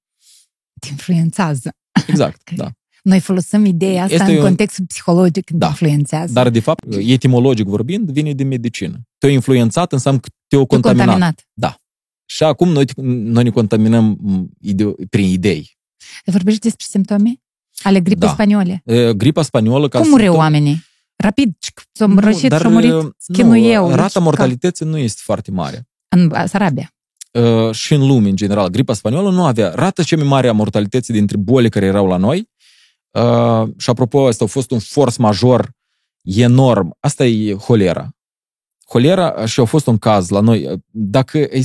te 0.80 0.88
influențează. 0.90 1.70
Exact, 2.06 2.40
Ok. 2.50 2.56
da. 2.56 2.70
Noi 3.02 3.20
folosim 3.20 3.64
ideea 3.64 4.02
asta 4.02 4.14
Este 4.14 4.30
în 4.30 4.36
un- 4.36 4.42
contextul 4.42 4.84
psihologic 4.86 5.44
când 5.44 5.58
Da. 5.60 5.66
te 5.66 5.70
influențează. 5.72 6.32
Dar, 6.32 6.48
de 6.50 6.60
fapt, 6.60 6.84
etimologic 6.98 7.66
vorbind, 7.66 8.10
vine 8.10 8.32
din 8.32 8.46
medicină. 8.48 8.96
Te-o 9.18 9.28
influențat 9.30 9.92
înseamnă 9.92 10.20
că 10.20 10.28
te-o 10.46 10.58
Tu 10.60 10.66
contaminat. 10.66 11.06
contaminat. 11.06 11.46
Și 12.30 12.42
acum 12.42 12.68
noi, 12.68 12.84
noi 13.04 13.42
ne 13.44 13.50
contaminăm 13.50 14.18
m, 14.22 14.48
ide- 14.60 14.94
prin 15.10 15.24
idei. 15.24 15.76
Vorbești 16.24 16.60
despre 16.60 16.84
simptome 16.88 17.34
ale 17.82 18.00
gripei 18.00 18.26
Da. 18.28 18.32
spaniole. 18.32 18.82
E, 18.84 19.14
Gripa 19.14 19.42
spaniolă... 19.42 19.88
Ca 19.88 19.98
Cum 19.98 20.08
mureau 20.08 20.32
simptom- 20.32 20.44
oamenii? 20.52 20.84
Rapid, 21.16 21.56
s-au 21.92 22.08
Nu, 22.08 22.20
rășit 22.20 22.48
dar, 22.48 22.60
și-au 22.60 22.72
murit 22.72 22.90
nu, 22.90 23.10
chinuieu. 23.32 23.88
Rata 23.90 24.02
Deci, 24.12 24.22
mortalității 24.22 24.86
nu 24.86 24.98
este 24.98 25.20
foarte 25.24 25.50
mare. 25.50 25.76
ca- 26.08 26.20
În 26.20 26.32
Arabia. 26.52 26.92
Uh, 27.32 27.74
și 27.74 27.94
în 27.94 28.06
lume, 28.06 28.28
în 28.28 28.36
general, 28.36 28.68
gripa 28.68 28.92
spaniolă 28.94 29.30
nu 29.30 29.44
avea 29.44 29.72
rata 29.74 30.02
cea 30.02 30.16
mai 30.16 30.26
mare 30.26 30.48
a 30.48 30.52
mortalității 30.52 31.14
dintre 31.14 31.36
bolile 31.36 31.68
care 31.68 31.86
erau 31.86 32.06
la 32.06 32.16
noi. 32.16 32.48
Uh, 33.18 33.68
și 33.76 33.90
apropo, 33.90 34.26
asta 34.26 34.44
a 34.44 34.46
fost 34.46 34.70
un 34.70 34.78
force 34.78 35.20
major 35.20 35.70
enorm. 36.22 36.96
Asta 37.00 37.26
e 37.26 37.54
holera. 37.54 38.10
Holera 38.86 39.46
și 39.46 39.60
a 39.60 39.64
fost 39.64 39.86
un 39.86 39.98
caz 39.98 40.28
la 40.28 40.40
noi. 40.40 40.82
Dacă 40.90 41.38
e, 41.38 41.62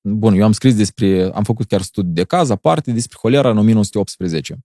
bun, 0.00 0.34
eu 0.34 0.44
am 0.44 0.52
scris 0.52 0.74
despre, 0.74 1.30
am 1.34 1.42
făcut 1.42 1.66
chiar 1.66 1.82
studii 1.82 2.12
de 2.12 2.24
caz 2.24 2.50
aparte 2.50 2.92
despre 2.92 3.18
holera 3.20 3.50
în 3.50 3.58
1918. 3.58 4.58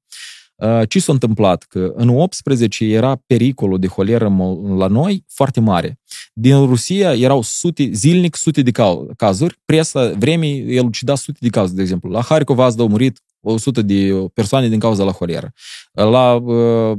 Uh, 0.61 0.81
Ce 0.87 0.99
s-a 0.99 1.11
întâmplat? 1.11 1.63
Că 1.63 1.91
în 1.95 2.09
18 2.09 2.85
era 2.85 3.21
pericolul 3.25 3.79
de 3.79 3.87
holeră 3.87 4.27
mo- 4.29 4.77
la 4.77 4.87
noi 4.87 5.23
foarte 5.27 5.59
mare. 5.59 5.99
Din 6.33 6.65
Rusia 6.65 7.13
erau 7.15 7.41
sute, 7.41 7.89
zilnic 7.93 8.35
sute 8.35 8.61
de 8.61 8.71
cal- 8.71 9.13
cazuri. 9.17 9.57
Presa 9.65 10.11
vremii 10.17 10.75
elucida 10.75 11.15
sute 11.15 11.37
de 11.41 11.49
cazuri, 11.49 11.75
de 11.75 11.81
exemplu. 11.81 12.09
La 12.09 12.21
Harkov 12.21 12.59
azi 12.59 12.79
au 12.79 12.87
murit 12.87 13.19
100 13.41 13.81
de 13.81 14.29
persoane 14.33 14.67
din 14.69 14.79
cauza 14.79 15.03
la 15.03 15.11
holeră. 15.11 15.51
La, 15.91 16.33
uh, 16.33 16.97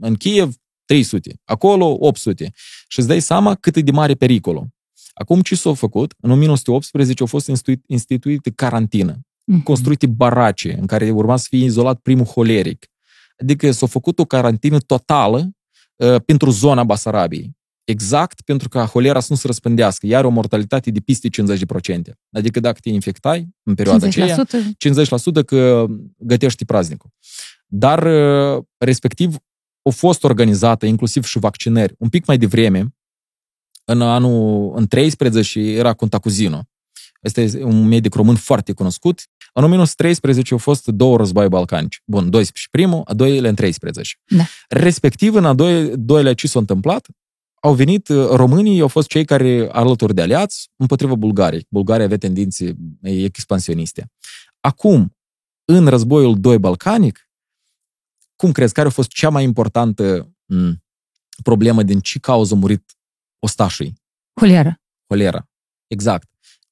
în 0.00 0.14
Kiev 0.14 0.54
300. 0.84 1.34
Acolo 1.44 1.96
800. 2.00 2.50
Și 2.88 2.98
îți 2.98 3.08
dai 3.08 3.20
seama 3.20 3.54
cât 3.54 3.76
e 3.76 3.80
de 3.80 3.90
mare 3.90 4.14
pericolul. 4.14 4.66
Acum 5.14 5.40
ce 5.40 5.54
s-a 5.54 5.72
făcut? 5.74 6.14
În 6.20 6.30
1918 6.30 7.22
a 7.22 7.26
fost 7.26 7.46
instituit, 7.48 7.84
instituită 7.86 8.50
carantină 8.50 9.18
Mhm. 9.44 9.62
construite 9.62 10.06
barace 10.06 10.76
în 10.80 10.86
care 10.86 11.10
urma 11.10 11.36
să 11.36 11.46
fie 11.50 11.64
izolat 11.64 11.98
primul 11.98 12.24
holeric. 12.24 12.86
Adică 13.40 13.70
s-a 13.70 13.86
făcut 13.86 14.18
o 14.18 14.24
carantină 14.24 14.78
totală 14.78 15.50
uh, 15.96 16.16
pentru 16.24 16.50
zona 16.50 16.84
Basarabiei. 16.84 17.58
Exact 17.84 18.40
pentru 18.40 18.68
ca 18.68 18.84
holera 18.84 19.20
să 19.20 19.26
nu 19.30 19.36
se 19.36 19.46
răspândească. 19.46 20.06
Iar 20.06 20.24
o 20.24 20.28
mortalitate 20.28 20.90
de 20.90 21.00
peste 21.00 21.28
50%. 21.28 22.00
Adică 22.30 22.60
dacă 22.60 22.78
te 22.80 22.88
infectai 22.88 23.48
în 23.62 23.74
perioada 23.74 24.06
aceea, 24.06 24.44
50%? 24.44 25.40
50% 25.40 25.44
că 25.46 25.86
gătești 26.16 26.64
praznicul. 26.64 27.10
Dar 27.66 28.02
uh, 28.02 28.64
respectiv 28.78 29.36
au 29.82 29.92
fost 29.92 30.24
organizate 30.24 30.86
inclusiv 30.86 31.24
și 31.24 31.38
vaccinări 31.38 31.94
un 31.98 32.08
pic 32.08 32.26
mai 32.26 32.38
devreme, 32.38 32.94
în 33.84 34.02
anul 34.02 34.72
în 34.76 34.86
13 34.86 35.60
era 35.60 35.92
Contacuzino. 35.92 36.62
Este 37.20 37.62
un 37.62 37.86
medic 37.86 38.14
român 38.14 38.36
foarte 38.36 38.72
cunoscut. 38.72 39.22
În 39.52 39.64
1913 39.64 40.52
au 40.52 40.58
fost 40.58 40.86
două 40.86 41.16
război 41.16 41.48
balcanice. 41.48 41.98
Bun, 42.04 42.30
12 42.30 42.68
primul, 42.70 43.02
a 43.04 43.14
doilea 43.14 43.50
în 43.50 43.56
13. 43.56 44.14
Da. 44.24 44.44
Respectiv, 44.68 45.34
în 45.34 45.44
a 45.44 45.54
doi, 45.54 45.96
doilea 45.96 46.34
ce 46.34 46.46
s-a 46.46 46.58
întâmplat, 46.58 47.06
au 47.62 47.74
venit 47.74 48.08
uh, 48.08 48.28
românii, 48.28 48.80
au 48.80 48.88
fost 48.88 49.08
cei 49.08 49.24
care, 49.24 49.68
alături 49.72 50.14
de 50.14 50.22
aliați, 50.22 50.70
împotriva 50.76 51.14
Bulgariei. 51.14 51.66
Bulgaria 51.68 52.04
avea 52.04 52.18
tendințe 52.18 52.76
expansioniste. 53.02 54.10
Acum, 54.60 55.16
în 55.64 55.86
războiul 55.86 56.40
doi 56.40 56.58
balcanic, 56.58 57.28
cum 58.36 58.52
crezi, 58.52 58.72
care 58.72 58.88
a 58.88 58.90
fost 58.90 59.08
cea 59.08 59.28
mai 59.28 59.44
importantă 59.44 60.34
m, 60.46 60.82
problemă 61.42 61.82
din 61.82 62.00
ce 62.00 62.18
cauză 62.18 62.54
a 62.54 62.56
murit 62.56 62.98
ostașii? 63.38 63.94
Holeră. 64.40 64.80
Holera. 65.06 65.48
Exact. 65.86 66.28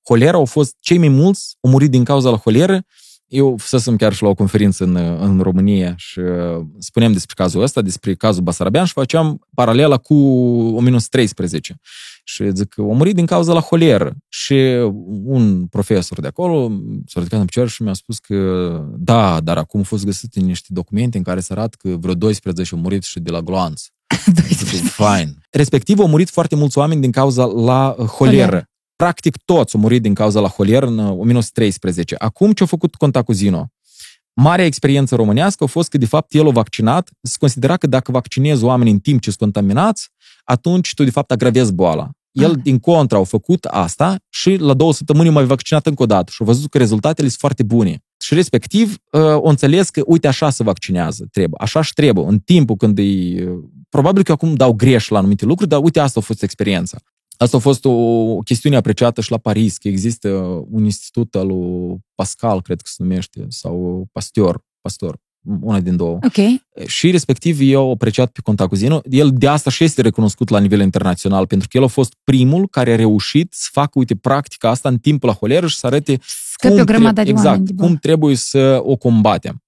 Holera 0.09 0.37
au 0.37 0.44
fost 0.44 0.77
cei 0.81 0.99
mai 0.99 1.09
mulți, 1.09 1.57
au 1.61 1.71
murit 1.71 1.90
din 1.90 2.05
cauza 2.05 2.31
la 2.31 2.37
holeră. 2.37 2.83
Eu 3.27 3.57
fusesem 3.57 3.97
chiar 3.97 4.12
și 4.12 4.23
la 4.23 4.29
o 4.29 4.35
conferință 4.35 4.85
în, 4.85 4.97
în 4.97 5.40
România 5.40 5.94
și 5.97 6.18
uh, 6.18 6.66
spuneam 6.79 7.12
despre 7.12 7.35
cazul 7.37 7.62
ăsta, 7.62 7.83
despre 7.83 8.14
cazul 8.14 8.42
Basarabean 8.42 8.85
și 8.85 8.92
făceam 8.92 9.47
paralela 9.55 9.97
cu 9.97 10.14
1913. 10.14 11.77
Și 12.25 12.51
zic 12.53 12.68
că 12.68 12.81
au 12.81 12.94
murit 12.94 13.14
din 13.14 13.27
cauza 13.27 13.53
la 13.53 13.61
holeră. 13.61 14.16
Și 14.29 14.55
un 15.25 15.66
profesor 15.66 16.21
de 16.21 16.27
acolo 16.27 16.71
s-a 17.07 17.21
ridicat 17.21 17.40
în 17.40 17.47
picioare 17.47 17.68
și 17.68 17.83
mi-a 17.83 17.92
spus 17.92 18.18
că 18.18 18.37
da, 18.97 19.40
dar 19.40 19.57
acum 19.59 19.79
au 19.79 19.85
fost 19.85 20.05
găsite 20.05 20.40
niște 20.40 20.68
documente 20.71 21.16
în 21.16 21.23
care 21.23 21.40
se 21.40 21.53
arată 21.53 21.77
că 21.81 21.88
vreo 21.88 22.14
12 22.14 22.75
au 22.75 22.81
murit 22.81 23.03
și 23.03 23.21
de 23.21 23.31
la 23.31 23.40
gloanț. 23.40 23.83
Zic, 24.49 24.90
Fine. 25.01 25.35
Respectiv, 25.51 25.99
au 25.99 26.09
murit 26.09 26.31
foarte 26.31 26.57
mulți 26.57 26.79
oameni 26.79 27.01
din 27.01 27.11
cauza 27.11 27.44
la 27.44 27.94
uh, 27.99 28.07
holeră. 28.07 28.68
Holeră. 28.98 29.12
Practic 29.12 29.37
toți 29.44 29.74
au 29.74 29.80
murit 29.80 30.02
din 30.02 30.14
cauza 30.14 30.40
la 30.40 30.48
holeră 30.48 30.87
în 30.87 30.98
uh, 30.98 31.11
1913. 31.11 32.14
Acum 32.18 32.52
ce 32.52 32.62
a 32.62 32.66
făcut 32.66 32.94
Contacuzino? 32.94 33.68
Marea 34.34 34.64
experiență 34.64 35.14
românească 35.14 35.64
a 35.64 35.66
fost 35.66 35.88
că, 35.88 35.98
de 35.98 36.06
fapt, 36.06 36.34
el 36.34 36.46
a 36.46 36.50
vaccinat. 36.50 37.11
Se 37.22 37.37
considera 37.38 37.76
că 37.76 37.87
dacă 37.87 38.12
vaccinezi 38.12 38.64
oamenii 38.64 38.92
în 38.92 38.98
timp 38.98 39.20
ce 39.20 39.30
sunt 39.30 39.40
contaminați, 39.52 40.08
atunci 40.44 40.94
tu, 40.94 41.04
de 41.04 41.11
fapt, 41.11 41.30
agravezi 41.30 41.72
boala. 41.72 42.11
El, 42.32 42.50
Ah. 42.50 42.62
din 42.62 42.78
contra, 42.78 43.16
au 43.16 43.24
făcut 43.24 43.64
asta 43.64 44.16
și 44.28 44.56
la 44.56 44.74
două 44.74 44.92
săptămâni 44.92 45.30
mai 45.30 45.44
vaccinat 45.44 45.87
încă 45.87 46.02
o 46.02 46.06
dată 46.06 46.30
și 46.30 46.37
au 46.40 46.46
văzut 46.46 46.70
că 46.70 46.78
rezultatele 46.78 47.28
sunt 47.28 47.40
foarte 47.40 47.62
bune. 47.62 48.02
Și 48.20 48.34
respectiv, 48.34 48.96
uh, 49.12 49.20
o 49.20 49.48
înțeles 49.48 49.90
că, 49.90 50.02
uite, 50.06 50.26
așa 50.26 50.50
se 50.50 50.62
vaccinează, 50.62 51.26
trebuie, 51.30 51.61
așa 51.61 51.82
și 51.82 51.92
trebuie, 51.92 52.24
în 52.28 52.38
timpul 52.38 52.76
când 52.76 52.98
îi... 52.98 53.48
Probabil 53.88 54.22
că 54.22 54.32
acum 54.32 54.54
dau 54.54 54.72
greș 54.72 55.08
la 55.08 55.18
anumite 55.18 55.44
lucruri, 55.44 55.70
dar 55.70 55.82
uite, 55.82 56.00
asta 56.00 56.20
a 56.20 56.22
fost 56.22 56.42
experiența. 56.42 56.98
Asta 57.40 57.57
a 57.57 57.61
fost 57.61 57.85
o 57.85 58.38
chestiune 58.38 58.77
apreciată 58.77 59.20
și 59.20 59.31
la 59.31 59.38
Paris, 59.38 59.77
că 59.77 59.88
există 59.88 60.29
un 60.70 60.85
institut 60.85 61.35
al 61.35 61.46
lui 61.46 61.98
Pascal, 62.14 62.62
cred 62.62 62.81
că 62.81 62.90
se 62.92 63.03
numește, 63.03 63.46
sau 63.48 64.07
Pasteur, 64.12 64.64
Pastor, 64.81 65.16
una 65.61 65.81
din 65.81 65.96
două. 65.96 66.18
Ok. 66.22 66.61
Și 66.87 67.11
respectiv 67.11 67.59
eu 67.61 67.90
apreciat 67.90 68.31
pe 68.31 68.40
Contacuzino. 68.42 69.01
El 69.11 69.31
de 69.33 69.48
asta 69.48 69.70
și 69.70 69.85
este 69.85 70.03
recunoscut 70.03 70.48
la 70.48 70.59
nivel 70.59 70.81
internațional, 70.81 71.46
pentru 71.46 71.68
că 71.68 71.77
el 71.77 71.85
a 71.85 71.87
fost 71.87 72.12
primul 72.24 72.68
care 72.68 72.92
a 72.92 72.96
reușit 72.96 73.53
să 73.53 73.68
facă, 73.72 73.98
uite, 73.98 74.14
practica 74.14 74.68
asta 74.68 74.88
în 74.88 74.98
timpul 74.98 75.29
la 75.29 75.35
holeră 75.35 75.66
și 75.66 75.77
să 75.77 75.87
arate 75.87 76.18
Scăpi 76.53 76.81
o 76.81 76.85
grămadă 76.85 77.22
de 77.22 77.31
exact, 77.31 77.46
oameni. 77.46 77.66
de 77.66 77.83
cum 77.83 77.96
trebuie 77.96 78.37
să 78.37 78.81
o 78.83 78.96
combatem. 78.96 79.62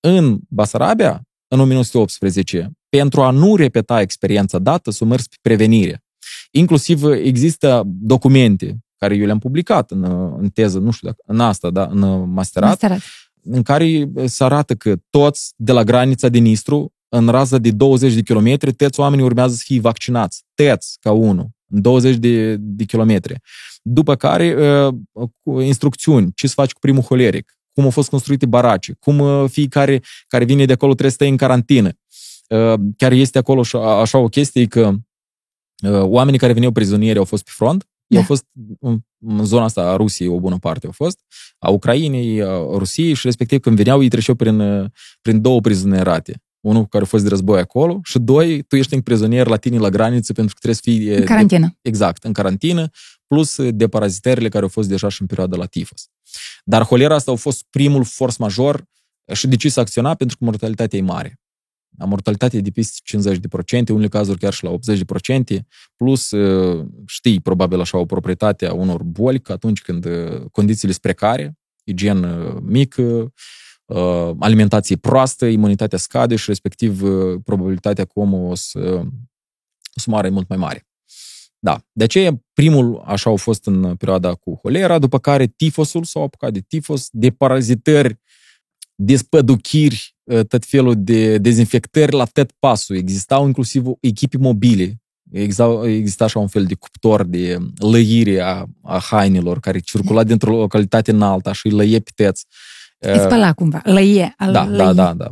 În 0.00 0.38
Basarabia, 0.48 1.22
în 1.48 1.60
1918, 1.60 2.70
pentru 2.88 3.22
a 3.22 3.30
nu 3.30 3.56
repeta 3.56 4.00
experiența 4.00 4.58
dată, 4.58 4.90
s-a 4.90 5.04
mers 5.04 5.26
pe 5.26 5.36
prevenire. 5.40 6.04
Inclusiv 6.54 7.04
există 7.04 7.82
documente 7.86 8.78
care 8.96 9.14
eu 9.16 9.24
le-am 9.26 9.38
publicat 9.38 9.90
în, 9.90 10.04
în 10.38 10.48
teză, 10.48 10.78
nu 10.78 10.90
știu 10.90 11.08
dacă, 11.08 11.22
în 11.26 11.40
asta, 11.40 11.70
da, 11.70 11.88
în 11.90 12.30
masterat, 12.32 12.68
Masterat. 12.68 13.00
în 13.42 13.62
care 13.62 14.10
se 14.24 14.44
arată 14.44 14.74
că 14.74 14.96
toți 15.10 15.52
de 15.56 15.72
la 15.72 15.84
granița 15.84 16.28
din 16.28 16.44
Istru, 16.44 16.92
în 17.08 17.28
rază 17.28 17.58
de 17.58 17.70
20 17.70 18.14
de 18.14 18.20
kilometri, 18.22 18.72
toți 18.72 19.00
oamenii 19.00 19.24
urmează 19.24 19.54
să 19.54 19.62
fie 19.64 19.80
vaccinați. 19.80 20.44
Toți, 20.54 20.96
ca 21.00 21.10
unul, 21.12 21.48
în 21.68 21.80
20 21.80 22.16
de, 22.16 22.56
de 22.56 22.84
kilometri. 22.84 23.36
După 23.82 24.14
care, 24.14 24.56
uh, 24.82 24.94
cu 25.40 25.60
instrucțiuni, 25.60 26.30
ce 26.34 26.46
să 26.46 26.52
faci 26.56 26.72
cu 26.72 26.78
primul 26.78 27.02
holeric, 27.02 27.56
cum 27.72 27.84
au 27.84 27.90
fost 27.90 28.08
construite 28.08 28.46
barace, 28.46 28.94
cum 29.00 29.18
uh, 29.18 29.44
fiecare 29.50 30.02
care 30.28 30.44
vine 30.44 30.64
de 30.64 30.72
acolo 30.72 30.90
trebuie 30.92 31.10
să 31.10 31.16
stai 31.16 31.28
în 31.28 31.36
carantină. 31.36 31.90
Uh, 32.48 32.74
Chiar 32.96 33.12
este 33.12 33.38
acolo 33.38 33.62
și- 33.62 33.76
așa 33.76 34.18
o 34.18 34.28
chestie 34.28 34.66
că 34.66 34.86
uh, 34.86 34.94
oamenii 35.90 36.38
care 36.38 36.52
veneau 36.52 36.72
prizonieri 36.72 37.18
au 37.18 37.24
fost 37.24 37.44
pe 37.44 37.50
front, 37.54 37.82
ei 37.82 38.16
Da. 38.16 38.18
au 38.18 38.22
fost 38.24 38.44
în, 38.80 38.98
în 39.18 39.44
zona 39.44 39.64
asta 39.64 39.82
a 39.82 39.96
Rusiei, 39.96 40.28
o 40.28 40.40
bună 40.40 40.58
parte 40.58 40.86
au 40.86 40.92
fost, 40.92 41.18
a 41.58 41.70
Ucrainei, 41.70 42.42
a 42.42 42.56
Rusiei 42.56 43.14
și 43.14 43.26
respectiv 43.26 43.60
când 43.60 43.76
veneau, 43.76 44.02
ei 44.02 44.08
treceau 44.08 44.36
prin, 44.36 44.60
uh, 44.60 44.90
prin 45.22 45.40
două 45.40 45.60
prizonerate. 45.60 46.42
Unul 46.60 46.86
care 46.86 47.04
a 47.04 47.06
fost 47.06 47.22
de 47.22 47.28
război 47.28 47.60
acolo 47.60 48.00
și 48.04 48.18
doi, 48.18 48.62
tu 48.62 48.76
ești 48.76 48.94
în 48.94 49.00
prizonier 49.00 49.46
la 49.46 49.56
tine 49.56 49.78
la 49.78 49.88
graniță 49.88 50.32
pentru 50.32 50.54
că 50.54 50.60
trebuie 50.60 50.74
să 50.74 50.90
fii... 50.90 51.14
În 51.14 51.20
uh, 51.20 51.26
carantină. 51.26 51.78
Exact, 51.80 52.24
în 52.24 52.32
carantină, 52.32 52.90
plus 53.26 53.70
deparazitările 53.70 54.48
care 54.48 54.62
au 54.62 54.68
fost 54.68 54.88
deja 54.88 55.08
și 55.08 55.20
în 55.20 55.26
perioada 55.26 55.56
la 55.56 55.66
tifos. 55.66 56.08
Dar 56.64 56.82
holera 56.82 57.14
asta 57.14 57.30
a 57.32 57.34
fost 57.34 57.64
primul 57.70 58.04
force 58.04 58.36
major 58.38 58.84
și 59.32 59.46
de 59.46 59.56
ce 59.56 59.68
s-a 59.68 59.80
acționat? 59.80 60.16
Pentru 60.16 60.36
că 60.38 60.44
mortalitatea 60.44 60.98
e 60.98 61.02
mare. 61.02 61.40
A 61.98 62.04
mortalitatea 62.04 62.58
e 62.58 62.62
de 62.62 62.70
peste 62.70 63.18
50%, 63.18 63.78
în 63.78 63.84
unele 63.88 64.08
cazuri 64.08 64.38
chiar 64.38 64.52
și 64.52 64.64
la 64.64 64.70
80%, 64.70 65.58
plus 65.96 66.30
uh, 66.30 66.86
știi 67.06 67.40
probabil 67.40 67.80
așa 67.80 67.98
o 67.98 68.04
proprietate 68.04 68.66
a 68.66 68.72
unor 68.72 69.02
boli, 69.02 69.40
că 69.40 69.52
atunci 69.52 69.82
când 69.82 70.04
uh, 70.04 70.40
condițiile 70.52 70.92
sunt 70.92 71.02
precare, 71.02 71.58
igienă 71.84 72.60
mică, 72.62 73.32
uh, 73.84 74.30
alimentație 74.38 74.96
proastă, 74.96 75.46
imunitatea 75.46 75.98
scade 75.98 76.36
și 76.36 76.44
respectiv 76.46 77.02
uh, 77.02 77.40
probabilitatea 77.44 78.04
că 78.04 78.12
omul 78.14 78.50
o 78.50 78.54
să, 78.54 78.78
o 79.94 80.00
să 80.00 80.10
moară 80.10 80.26
e 80.26 80.30
mult 80.30 80.48
mai 80.48 80.58
mare. 80.58 80.86
Da, 81.58 81.80
de 81.92 82.04
aceea 82.04 82.42
primul 82.52 83.02
așa 83.06 83.30
au 83.30 83.36
fost 83.36 83.66
în 83.66 83.96
perioada 83.96 84.34
cu 84.34 84.58
holera, 84.62 84.98
după 84.98 85.18
care 85.18 85.46
tifosul 85.46 86.04
s-au 86.04 86.22
apucat 86.22 86.52
de 86.52 86.60
tifos, 86.60 87.08
de 87.10 87.30
parazitări, 87.30 88.20
despăduchiri, 89.04 90.14
ă, 90.30 90.42
tot 90.42 90.64
felul 90.64 90.94
de 90.98 91.38
dezinfectări 91.38 92.12
la 92.16 92.24
tot 92.24 92.50
pasul. 92.58 92.96
Existau 92.96 93.46
inclusiv 93.46 93.84
echipe 94.00 94.36
mobile. 94.38 94.96
Exista, 95.30 95.80
exista 95.86 96.24
așa 96.24 96.38
un 96.38 96.46
fel 96.46 96.64
de 96.64 96.74
cuptor 96.74 97.24
de 97.24 97.58
lăire 97.78 98.40
a, 98.40 98.64
a 98.82 98.98
hainelor 98.98 99.60
care 99.60 99.78
circula 99.78 100.24
dintr-o 100.24 100.56
localitate 100.56 101.10
în 101.10 101.22
alta 101.22 101.52
și 101.52 101.66
îi 101.66 101.72
lăie 101.72 101.98
pe 101.98 102.10
teț. 102.14 102.40
Îi 102.98 103.18
spăla 103.18 103.52
cumva. 103.52 103.80
Lăie. 103.84 104.34
al- 104.36 104.52
Da, 104.52 104.64
da, 104.64 104.70
lăie. 104.76 104.92
da, 104.92 105.14
da. 105.14 105.28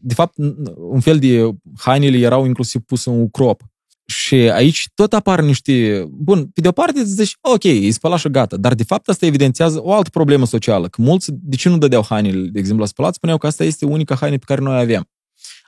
De 0.00 0.14
fapt, 0.14 0.34
un 0.76 1.00
fel 1.00 1.18
de 1.18 1.50
hainele 1.78 2.18
erau 2.18 2.44
inclusiv 2.46 2.80
puse 2.80 3.10
în 3.10 3.20
ucrop. 3.20 3.62
Și 4.06 4.34
aici 4.34 4.88
tot 4.94 5.12
apar 5.14 5.40
niște... 5.40 6.04
Bun, 6.10 6.46
pe 6.46 6.60
de 6.60 6.68
o 6.68 6.72
parte 6.72 7.00
îți 7.00 7.10
zici, 7.14 7.36
ok, 7.40 7.64
e 7.64 7.90
spălat 7.90 8.18
și 8.18 8.28
gata, 8.28 8.56
dar 8.56 8.74
de 8.74 8.84
fapt 8.84 9.08
asta 9.08 9.26
evidențiază 9.26 9.80
o 9.82 9.92
altă 9.92 10.10
problemă 10.10 10.46
socială, 10.46 10.88
că 10.88 11.02
mulți, 11.02 11.30
de 11.32 11.56
ce 11.56 11.68
nu 11.68 11.78
dădeau 11.78 12.04
hainele, 12.08 12.46
de 12.48 12.58
exemplu, 12.58 12.82
la 12.82 12.88
spălat, 12.90 13.14
spuneau 13.14 13.38
că 13.38 13.46
asta 13.46 13.64
este 13.64 13.84
unica 13.84 14.14
haină 14.14 14.36
pe 14.38 14.44
care 14.46 14.60
noi 14.60 14.78
avem. 14.78 15.08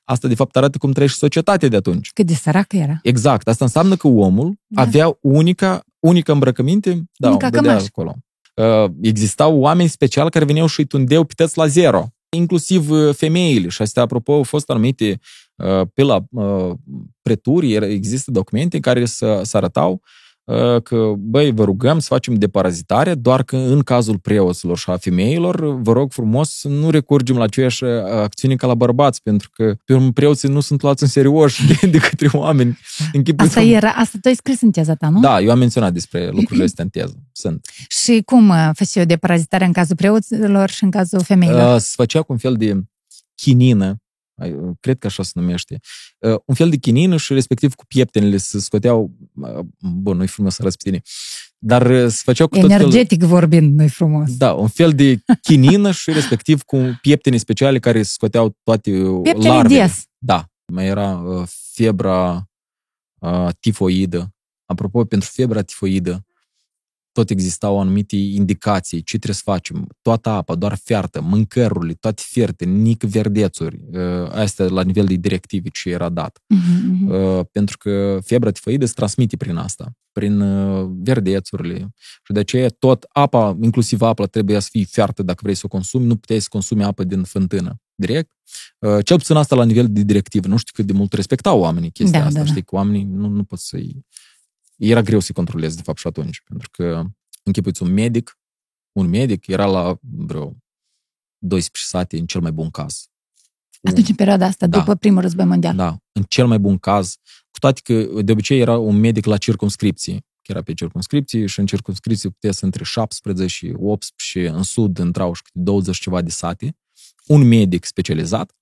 Asta, 0.05 0.29
de 0.29 0.35
fapt, 0.35 0.57
arată 0.57 0.79
cum 0.79 0.92
trăiește 0.92 1.18
societatea 1.18 1.68
de 1.68 1.77
atunci. 1.77 2.11
Cât 2.12 2.27
de 2.27 2.35
săracă 2.35 2.77
era. 2.77 2.98
Exact. 3.03 3.48
Asta 3.48 3.64
înseamnă 3.64 3.96
că 3.96 4.09
omul 4.09 4.59
Da. 4.66 4.83
avea 4.83 5.16
unica, 5.20 5.83
unica 5.98 6.33
îmbrăcăminte, 6.33 7.03
da, 7.16 7.29
Unica 7.29 7.46
o 7.46 7.51
vedea 7.51 7.68
cămașă. 7.70 7.87
acolo. 7.88 8.14
Uh, 8.55 8.90
existau 9.03 9.59
oameni 9.59 9.88
speciali 9.88 10.31
care 10.31 10.44
veneau 10.44 10.66
și 10.66 10.81
îi 10.81 10.87
tundeau 10.87 11.24
pități 11.24 11.59
la 11.59 11.66
zero. 11.66 12.07
Inclusiv 12.37 12.90
uh, 12.90 13.14
femeile. 13.14 13.68
Și 13.68 13.83
astea, 13.83 14.03
apropo, 14.03 14.33
au 14.33 14.42
fost 14.42 14.70
anumite 14.70 15.09
uh, 15.11 15.18
pe 15.94 16.03
la 16.03 16.25
uh, 16.31 16.71
preturi, 17.23 17.73
era- 17.73 17.87
există 17.87 18.31
documente 18.31 18.77
în 18.77 18.83
care 18.83 19.05
să, 19.05 19.40
să 19.44 19.57
arătau 19.57 20.01
uh, 20.44 20.83
că, 20.83 21.12
băi, 21.18 21.51
vă 21.53 21.64
rugăm 21.64 21.99
să 21.99 22.07
facem 22.11 22.35
deparazitare, 22.35 23.14
doar 23.14 23.42
că 23.42 23.57
în 23.57 23.81
cazul 23.81 24.18
preoților 24.18 24.79
și 24.79 24.90
a 24.90 24.97
femeilor, 24.97 25.81
vă 25.81 25.92
rog 25.92 26.12
frumos 26.12 26.51
să 26.51 26.68
nu 26.68 26.90
recurgem 26.90 27.37
la 27.37 27.42
aceeași 27.42 27.85
uh, 27.85 27.90
acțiune 28.05 28.55
ca 28.57 28.66
la 28.66 28.75
bărbați, 28.75 29.23
pentru 29.23 29.51
că 29.53 29.75
pe 29.85 29.94
urmă 29.94 30.12
preoții 30.12 30.49
nu 30.49 30.61
sunt 30.61 30.83
luați 30.83 31.03
în 31.03 31.09
serios 31.09 31.57
de, 31.81 31.87
de 31.87 31.99
către 31.99 32.29
oameni. 32.33 32.79
Închipuiți 33.12 33.51
Asta 33.57 33.61
cum- 33.66 33.75
era, 33.77 33.88
asta 33.90 34.18
tu 34.23 34.29
ai 34.29 34.35
scris 34.35 34.61
în 34.61 34.71
teza 34.71 34.94
ta, 34.94 35.09
nu? 35.09 35.21
Da, 35.21 35.40
eu 35.40 35.51
am 35.51 35.59
menționat 35.59 35.92
despre 35.92 36.29
lucrurile 36.31 36.64
astea 36.64 36.85
în 36.85 36.90
teză. 36.90 37.16
Sunt. 37.33 37.66
Și 37.88 38.23
cum 38.25 38.49
uh, 38.49 38.71
făceai 38.75 39.03
o 39.03 39.07
deparazitare 39.07 39.64
în 39.64 39.73
cazul 39.73 39.97
preoților 39.97 40.71
și 40.71 40.85
în 40.85 40.90
cazul 40.90 41.21
femeilor? 41.23 41.75
Uh, 41.75 41.81
se 41.81 41.92
făcea 41.94 42.23
cu 42.23 42.33
un 42.33 42.38
fel 42.38 42.55
de 42.55 42.81
chinină, 43.35 43.85
ai, 43.85 43.90
uh, 43.90 43.97
cred 44.81 44.98
că 44.98 45.07
așa 45.07 45.22
se 45.22 45.31
numește, 45.35 45.79
uh, 46.18 46.37
un 46.44 46.55
fel 46.55 46.68
de 46.70 46.77
chinină 46.77 47.16
și 47.16 47.33
respectiv 47.33 47.74
cu 47.74 47.85
pieptenele 47.87 48.37
se 48.37 48.59
scoteau, 48.61 49.11
uh, 49.35 49.59
bun, 49.79 50.16
nu-i 50.16 50.27
frumos 50.27 50.55
să 50.55 50.62
arăt 50.62 50.77
pe 50.77 50.90
tine, 50.90 51.03
dar 51.59 51.87
uh, 51.90 52.07
se 52.11 52.20
făceau 52.24 52.48
cu 52.48 52.59
tot 52.59 52.68
felul, 52.68 52.87
Energetic 52.87 53.22
vorbind, 53.22 53.79
nu-i 53.79 53.88
frumos. 53.88 54.37
da, 54.37 54.53
un 54.53 54.68
fel 54.68 54.92
de 54.92 55.18
chinină 55.42 55.90
și 55.90 56.12
respectiv 56.12 56.62
cu 56.62 56.98
pieptene 57.01 57.37
speciale 57.37 57.79
care 57.79 58.03
se 58.03 58.12
scoteau 58.12 58.57
toate 58.62 59.03
uh, 59.03 59.20
Pieptene 59.22 59.48
larvele. 59.55 59.74
dies. 59.85 60.03
Da, 60.18 60.44
mai 60.72 60.87
era 60.87 61.16
uh, 61.16 61.48
febra 61.72 62.48
uh, 63.18 63.48
tifoidă. 63.61 64.33
Apropo, 64.66 65.05
pentru 65.05 65.29
febra 65.33 65.62
tifoidă, 65.62 66.24
tot 67.18 67.31
existau 67.31 67.81
anumite 67.81 68.16
indicații, 68.16 69.02
ce 69.02 69.16
trebuie 69.16 69.35
să 69.35 69.42
facem, 69.44 69.87
toată 70.02 70.28
apa, 70.28 70.54
doar 70.54 70.78
fiartă, 70.85 71.20
mâncărurile, 71.20 71.92
toate 71.92 72.22
fierte, 72.26 72.64
nic 72.64 73.02
verdețuri, 73.02 73.81
uh, 73.92 74.31
astea 74.31 74.66
la 74.66 74.83
nivel 74.83 75.04
de 75.07 75.14
directive 75.14 75.68
ce 75.68 75.90
era 75.90 76.09
dat. 76.09 76.38
Mhm, 76.46 76.90
mhm. 76.90 77.11
Uh, 77.11 77.44
pentru 77.52 77.78
că 77.78 78.18
febra 78.24 78.50
tifoidă 78.50 78.87
se 78.87 78.92
transmite 78.94 79.37
prin 79.37 79.57
asta, 79.57 79.92
prin 80.12 80.40
uh, 80.40 80.90
verdețurile. 81.02 81.94
Și 82.24 82.33
de 82.33 82.38
aceea 82.38 82.68
tot 82.68 83.07
apa, 83.09 83.57
inclusiv 83.61 84.00
apa, 84.00 84.26
trebuie 84.26 84.61
să 84.61 84.68
fie 84.70 84.85
fiartă 84.85 85.22
dacă 85.22 85.38
vrei 85.42 85.54
să 85.54 85.62
o 85.64 85.68
consumi, 85.68 86.07
nu 86.07 86.16
puteai 86.16 86.40
să 86.40 86.48
consumi 86.50 86.85
apă 86.85 87.04
din 87.04 87.22
fântână 87.22 87.81
direct. 87.94 88.31
Uh, 88.78 89.04
Cel 89.04 89.16
puțin 89.16 89.37
asta 89.37 89.57
la 89.57 89.64
nivel 89.64 89.87
de 89.90 90.02
directivă. 90.02 90.48
Nu 90.48 90.57
știu 90.57 90.72
cât 90.74 90.87
de 90.87 90.93
mult 90.93 91.12
respectau 91.12 91.61
oamenii 91.61 91.90
chestia 91.90 92.20
Da, 92.20 92.26
asta. 92.26 92.38
da, 92.38 92.45
da. 92.45 92.51
Știi 92.51 92.62
că 92.62 92.74
oamenii 92.74 93.05
nu, 93.05 93.28
nu 93.28 93.45
pot 93.45 93.59
să-i... 93.59 94.07
Era 94.79 95.03
greu 95.03 95.20
să-i 95.20 95.35
controlezi, 95.35 95.76
de 95.76 95.83
fapt, 95.83 95.99
și 95.99 96.07
atunci. 96.07 96.41
Pentru 96.41 96.68
că 96.70 97.05
închipuiți 97.43 97.83
un 97.83 97.93
medic, 97.93 98.39
un 98.93 99.09
medic 99.09 99.47
era 99.47 99.66
la 99.66 99.99
vreo 100.01 100.57
12 101.39 101.91
sate 101.97 102.18
în 102.18 102.26
cel 102.26 102.41
mai 102.41 102.53
bun 102.53 102.70
caz. 102.70 103.09
Atunci, 103.83 104.09
în 104.09 104.14
perioada 104.14 104.47
asta, 104.47 104.66
Da. 104.66 104.79
după 104.79 104.95
primul 104.95 105.20
război 105.20 105.45
mondial. 105.45 105.76
Da, 105.76 105.99
în 106.12 106.22
cel 106.22 106.47
mai 106.47 106.59
bun 106.59 106.79
caz, 106.79 107.16
cu 107.51 107.59
toate 107.59 107.81
că 107.85 108.22
de 108.22 108.33
obicei 108.33 108.61
era 108.61 108.79
un 108.79 108.97
medic 108.97 109.24
la 109.24 109.37
circumscripții, 109.37 110.26
era 110.43 110.62
pe 110.62 110.74
circumscripții 110.74 111.47
și 111.47 111.61
în 111.61 111.66
circumscripții 111.66 112.31
putea 112.31 112.53
să 112.53 112.64
între 112.64 112.85
17 112.85 113.55
și 113.55 113.74
18, 113.76 114.53
în 114.53 114.62
sud 114.62 114.99
intrau 114.99 115.33
și 115.33 115.43
câte 115.43 115.59
20 115.59 115.95
și 115.95 116.01
ceva 116.01 116.22
de 116.22 116.31
sate, 116.31 116.76
un 117.26 117.49
medic 117.49 117.85
specializat, 117.85 118.57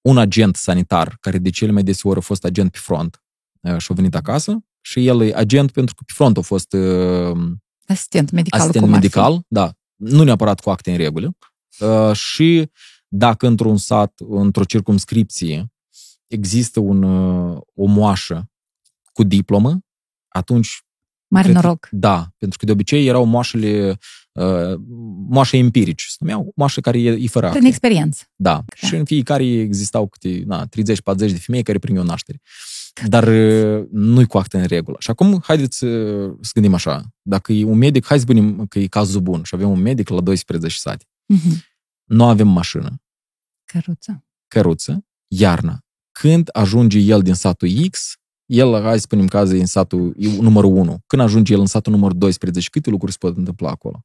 un 0.00 0.18
agent 0.18 0.56
sanitar, 0.56 1.16
care 1.20 1.38
de 1.38 1.50
cele 1.50 1.72
mai 1.72 1.82
deseori 1.82 2.18
a 2.18 2.22
fost 2.22 2.44
agent 2.44 2.70
pe 2.70 2.78
front 2.78 3.22
uh, 3.60 3.78
și 3.78 3.88
a 3.90 3.94
venit 3.94 4.14
acasă, 4.14 4.64
și 4.88 5.06
el 5.06 5.20
e 5.22 5.32
agent 5.34 5.70
pentru 5.70 5.94
că 5.94 6.02
pe 6.06 6.12
front 6.16 6.36
a 6.36 6.40
fost 6.40 6.72
uh, 6.72 7.36
Asistent 7.86 8.30
medical. 8.30 8.60
asistent 8.60 8.84
cum 8.84 8.94
ar 8.94 9.00
fi. 9.00 9.06
medical, 9.06 9.40
da, 9.48 9.72
nu 9.94 10.22
neapărat 10.22 10.60
cu 10.60 10.70
acte 10.70 10.90
în 10.90 10.96
regulă, 10.96 11.36
uh, 11.80 12.12
și 12.16 12.70
dacă 13.08 13.46
într-un 13.46 13.76
sat, 13.76 14.12
într-o 14.28 14.64
circumscripție, 14.64 15.72
există 16.26 16.80
un, 16.80 17.02
uh, 17.02 17.60
o 17.74 17.84
moașă 17.86 18.50
cu 19.12 19.22
diplomă, 19.22 19.78
atunci... 20.28 20.80
Mare 21.28 21.44
cred 21.48 21.56
că- 21.56 21.62
noroc. 21.66 21.88
Da, 21.90 22.28
pentru 22.38 22.58
că 22.58 22.64
de 22.64 22.72
obicei 22.72 23.06
erau 23.06 23.24
moașele, 23.24 23.98
uh, 24.32 24.74
moașe 25.28 25.56
empirici, 25.56 26.06
se 26.08 26.16
numeau 26.20 26.52
moașe 26.56 26.80
care 26.80 26.98
e, 26.98 27.10
e 27.10 27.26
fără 27.26 27.46
Prin 27.46 27.58
acte. 27.58 27.68
experiență. 27.68 28.22
Da. 28.34 28.64
Și 28.74 28.94
în 28.94 29.04
fiecare 29.04 29.44
existau 29.44 30.08
câte 30.08 30.42
na, 30.46 30.66
30-40 30.66 30.68
de 31.16 31.38
femei 31.38 31.62
care 31.62 31.78
primeau 31.78 32.04
naștere. 32.04 32.40
Dar 33.04 33.28
uh, 33.28 33.86
nu-i 33.90 34.26
cu 34.26 34.38
acte 34.38 34.58
în 34.58 34.66
regulă. 34.66 34.96
Și 35.00 35.10
acum, 35.10 35.40
haideți 35.42 35.84
uh, 35.84 36.34
să 36.40 36.50
gândim 36.54 36.74
așa. 36.74 37.02
Dacă 37.22 37.52
e 37.52 37.64
un 37.64 37.78
medic, 37.78 38.06
hai 38.06 38.16
să 38.16 38.22
spunem 38.22 38.66
că 38.66 38.78
e 38.78 38.86
cazul 38.86 39.20
bun 39.20 39.42
și 39.42 39.54
avem 39.54 39.70
un 39.70 39.80
medic 39.80 40.08
la 40.08 40.20
12 40.20 40.78
sate. 40.80 41.04
Mhm. 41.26 41.64
Nu 42.04 42.24
avem 42.24 42.48
mașină, 42.48 43.02
Căruță. 43.64 44.24
căruță, 44.48 45.06
iarna. 45.28 45.80
Când 46.12 46.48
ajunge 46.52 46.98
el 46.98 47.22
din 47.22 47.34
satul 47.34 47.68
X, 47.90 48.14
el, 48.46 48.82
hai 48.82 48.94
să 48.94 49.00
spunem 49.00 49.26
că 49.26 49.38
azi 49.38 49.56
e 49.56 49.60
în 49.60 49.66
satul 49.66 50.14
e 50.18 50.40
numărul 50.40 50.76
1. 50.76 50.98
Când 51.06 51.22
ajunge 51.22 51.52
el 51.52 51.60
în 51.60 51.66
satul 51.66 51.92
numărul 51.92 52.18
12, 52.18 52.68
câte 52.70 52.90
lucruri 52.90 53.12
se 53.12 53.18
pot 53.20 53.36
întâmpla 53.36 53.70
acolo? 53.70 54.04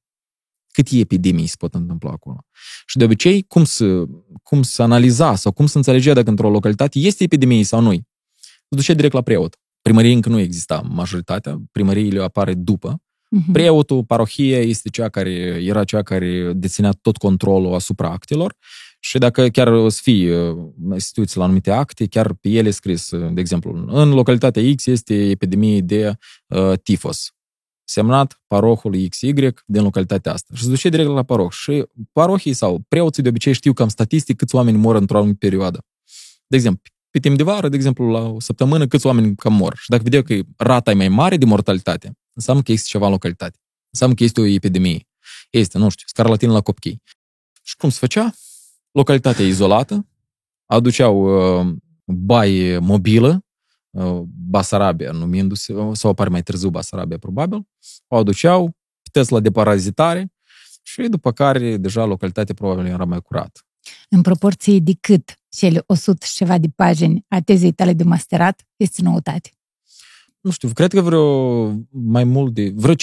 Câte 0.74 0.98
epidemii 0.98 1.48
se 1.48 1.56
pot 1.58 1.74
întâmpla 1.74 2.12
acolo? 2.12 2.46
Și 2.86 2.98
de 2.98 3.04
obicei, 3.04 3.44
cum 3.44 3.64
să, 3.64 4.06
cum 4.44 4.64
să 4.64 4.82
analiza 4.82 5.36
sau 5.36 5.52
cum 5.52 5.66
să 5.66 5.78
înțelegea 5.78 6.14
dacă 6.14 6.30
într-o 6.30 6.50
localitate 6.50 7.00
este 7.00 7.24
epidemie 7.24 7.64
sau 7.64 7.82
nu 7.82 8.06
Se 8.72 8.78
duce 8.78 8.94
direct 8.94 9.14
la 9.14 9.22
preot. 9.22 9.56
Primărie 9.82 10.14
încă 10.14 10.30
nu 10.30 10.40
exista 10.40 10.82
majoritatea, 10.90 11.62
primăriile 11.72 12.24
apare 12.24 12.54
după. 12.54 13.02
Mhm. 13.30 13.52
Preotul, 13.52 14.04
parohia, 14.04 14.60
este 14.60 14.90
cea 14.90 15.10
care 15.10 15.32
era 15.64 15.84
cea 15.84 16.02
care 16.02 16.54
deținea 16.54 16.92
tot 16.92 17.18
controlul 17.18 17.74
asupra 17.74 18.10
actelor 18.10 18.56
și 19.00 19.18
dacă 19.18 19.48
chiar 19.48 19.68
o 19.68 19.90
să 19.90 20.00
fie 20.02 20.40
uh, 20.40 20.58
instituții 20.94 21.38
la 21.38 21.44
anumite 21.44 21.72
acte, 21.72 22.06
chiar 22.06 22.34
pe 22.34 22.50
ele 22.50 22.68
e 22.68 22.72
scris, 22.72 23.12
uh, 23.12 23.34
de 23.34 23.40
exemplu, 23.40 23.84
în 23.88 24.10
localitatea 24.10 24.64
X 24.76 24.86
este 24.86 25.30
epidemie 25.30 25.82
de 25.82 26.14
uh, 26.48 26.74
tifos. 26.84 27.32
Semnat 27.84 28.42
parohul 28.48 29.08
XY 29.10 29.34
din 29.66 29.82
localitatea 29.82 30.34
asta. 30.34 30.56
Și 30.56 30.64
se 30.64 30.70
duce 30.70 30.90
direct 30.90 31.10
la 31.10 31.24
paroh. 31.24 31.52
Și 31.52 31.86
parohii 32.12 32.54
sau 32.54 32.80
preoții 32.88 33.24
de 33.24 33.30
obicei 33.30 33.54
știu 33.54 33.74
cam 33.74 33.88
statistic 33.88 34.38
câți 34.38 34.56
oameni 34.56 34.78
mor 34.78 34.96
într-o 34.96 35.18
anumită 35.18 35.38
perioadă. 35.40 35.86
De 36.48 36.56
exemplu, 36.56 36.82
pe 37.12 37.20
timp 37.20 37.38
de 37.38 37.44
vară, 37.44 37.70
de 37.70 37.76
exemplu, 37.76 38.10
la 38.10 38.20
o 38.20 38.40
săptămână, 38.40 38.88
câți 38.88 39.06
oameni 39.06 39.36
cam 39.36 39.54
mor. 39.54 39.76
Și 39.78 39.90
dacă 39.90 40.04
vedea 40.04 40.22
că 40.22 40.40
rata 40.58 40.92
e 40.92 40.94
mai 40.94 41.10
mare 41.10 41.38
de 41.38 41.46
mortalitate, 41.46 42.18
înseamnă 42.34 42.62
că 42.64 42.72
este 42.72 42.88
ceva 42.90 43.06
în 43.06 43.12
localitate. 43.12 43.58
Înseamnă 43.90 44.16
că 44.16 44.24
este 44.24 44.42
o 44.42 44.46
epidemie. 44.46 45.08
Este, 45.50 45.78
nu 45.78 45.90
știu, 45.90 46.06
scarlatină 46.08 46.52
la 46.52 46.62
copchei. 46.62 47.02
Și 47.62 47.76
cum 47.76 47.90
se 47.90 47.98
făcea? 48.00 48.34
Localitatea 48.92 49.46
izolată, 49.46 50.08
aduceau 50.66 51.16
uh, 51.60 51.76
baie 52.06 52.78
mobilă, 52.78 53.46
uh, 53.90 54.22
Basarabia 54.26 55.12
numindu-se, 55.12 55.74
sau 55.94 56.12
apare 56.12 56.30
mai 56.30 56.44
târziu 56.44 56.70
Basarabia 56.70 57.18
probabil, 57.18 57.68
o 58.08 58.16
aduceau, 58.16 58.76
test 59.12 59.30
la 59.30 59.40
deparazitare 59.40 60.32
și 60.82 61.02
după 61.02 61.32
care 61.32 61.78
deja 61.78 62.06
localitatea 62.06 62.54
probabil 62.54 62.86
era 62.86 63.06
mai 63.06 63.22
curată. 63.22 63.62
În 64.10 64.22
proporție 64.22 64.80
de 64.80 64.94
cât 65.00 65.36
cele 65.50 65.84
100 65.86 66.26
și 66.26 66.34
ceva 66.34 66.58
de 66.58 66.68
pagini 66.76 67.26
a 67.28 67.40
tezei 67.42 67.72
tale 67.72 67.94
de 67.94 68.04
masterat 68.04 68.62
este 68.76 69.02
noutate. 69.02 69.50
Nu 70.42 70.52
știu, 70.52 70.70
cred 70.74 70.92
că 70.92 71.02
vreo 71.02 71.68
mai 71.90 72.24
mult 72.24 72.54
de, 72.54 72.72
vreo 72.76 72.94
50% 72.96 72.98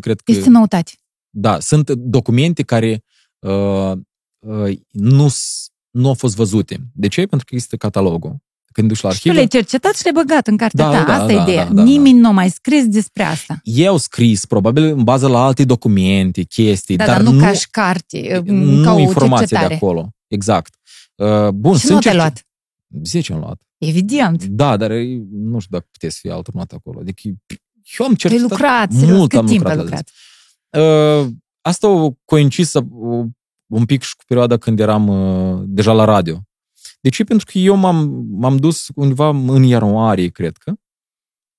cred 0.00 0.20
că, 0.20 0.32
Este 0.32 0.48
noutate. 0.50 0.92
da, 1.30 1.60
sunt 1.60 1.90
documente 1.90 2.62
care 2.62 3.04
uh, 3.38 3.92
uh, 4.38 4.78
nu, 4.90 5.28
s- 5.28 5.68
nu 5.90 6.08
au 6.08 6.14
fost 6.14 6.34
văzute. 6.36 6.78
De 6.94 7.08
ce? 7.08 7.26
Pentru 7.26 7.46
că 7.46 7.54
există 7.54 7.76
catalogul. 7.76 8.36
Când 8.74 8.88
duci 8.88 9.00
la 9.00 9.10
Și 9.10 9.14
tu 9.22 9.28
arhivă, 9.28 9.34
le-ai 9.34 9.46
cercetat 9.62 9.94
și 9.96 10.02
le-ai 10.02 10.24
băgat 10.24 10.46
în 10.46 10.56
cartea 10.56 10.90
Da, 10.90 10.98
ta. 10.98 11.04
da, 11.04 11.14
asta 11.14 11.32
e 11.32 11.36
da, 11.36 11.42
ideea. 11.42 11.64
da, 11.66 11.72
da, 11.72 11.82
Nimeni 11.82 12.18
nu 12.18 12.28
a 12.28 12.30
mai 12.30 12.50
scris 12.50 12.86
despre 12.86 13.22
asta. 13.22 13.60
ei 13.62 13.86
au 13.86 13.96
scris, 13.96 14.46
probabil 14.46 14.82
în 14.84 15.04
bază 15.04 15.28
la 15.28 15.44
alte 15.44 15.64
documente, 15.64 16.42
chestii, 16.42 16.96
Da, 16.96 17.06
dar, 17.06 17.22
dar 17.22 17.32
nu, 17.32 17.40
ca 17.40 17.52
și 17.52 17.68
carte, 17.70 18.42
nu 18.44 18.82
ca 18.84 18.92
o 18.92 18.98
informații 18.98 19.46
de 19.46 19.52
cercetare. 19.52 19.74
acolo. 19.74 20.08
Exact. 20.26 20.74
Uh, 21.14 21.48
bun, 21.48 21.76
Și 21.76 21.84
nu 21.86 21.88
te-ai 21.90 22.00
cerce- 22.00 22.16
luat. 22.16 22.46
10 23.02 23.32
am 23.32 23.38
luat. 23.38 23.60
Evident. 23.78 24.44
Da, 24.44 24.76
dar 24.76 24.90
e- 24.90 25.22
nu 25.32 25.58
știu 25.58 25.76
dacă 25.76 25.88
puteți 25.90 26.18
fi 26.20 26.28
alternat 26.28 26.72
acolo. 26.72 26.98
Adică 27.00 27.20
eu 27.98 28.06
am 28.06 28.10
Ai 28.10 28.16
cercetat 28.16 28.48
lucrat, 28.50 28.90
mult 28.90 29.00
serios, 29.04 29.26
cât 29.26 29.38
am 29.38 29.46
timp 29.46 29.58
lucrat 29.62 29.78
ai 29.78 29.84
la 29.84 29.90
lucrat? 29.90 30.08
Uh, 31.24 31.32
asta 31.60 31.88
o 31.88 32.10
coincis 32.24 32.72
uh, 32.74 32.84
un 33.66 33.84
pic 33.84 34.02
și 34.02 34.16
cu 34.16 34.22
perioada 34.26 34.56
când 34.56 34.80
eram 34.80 35.08
uh, 35.08 35.62
deja 35.66 35.92
la 35.92 36.04
radio. 36.04 36.40
De 37.04 37.10
ce? 37.10 37.24
Pentru 37.24 37.46
că 37.52 37.58
eu 37.58 37.74
m-am, 37.74 38.26
m-am 38.30 38.56
dus 38.56 38.88
undeva 38.94 39.28
în 39.28 39.62
ianuarie, 39.62 40.28
cred 40.28 40.56
că, 40.56 40.72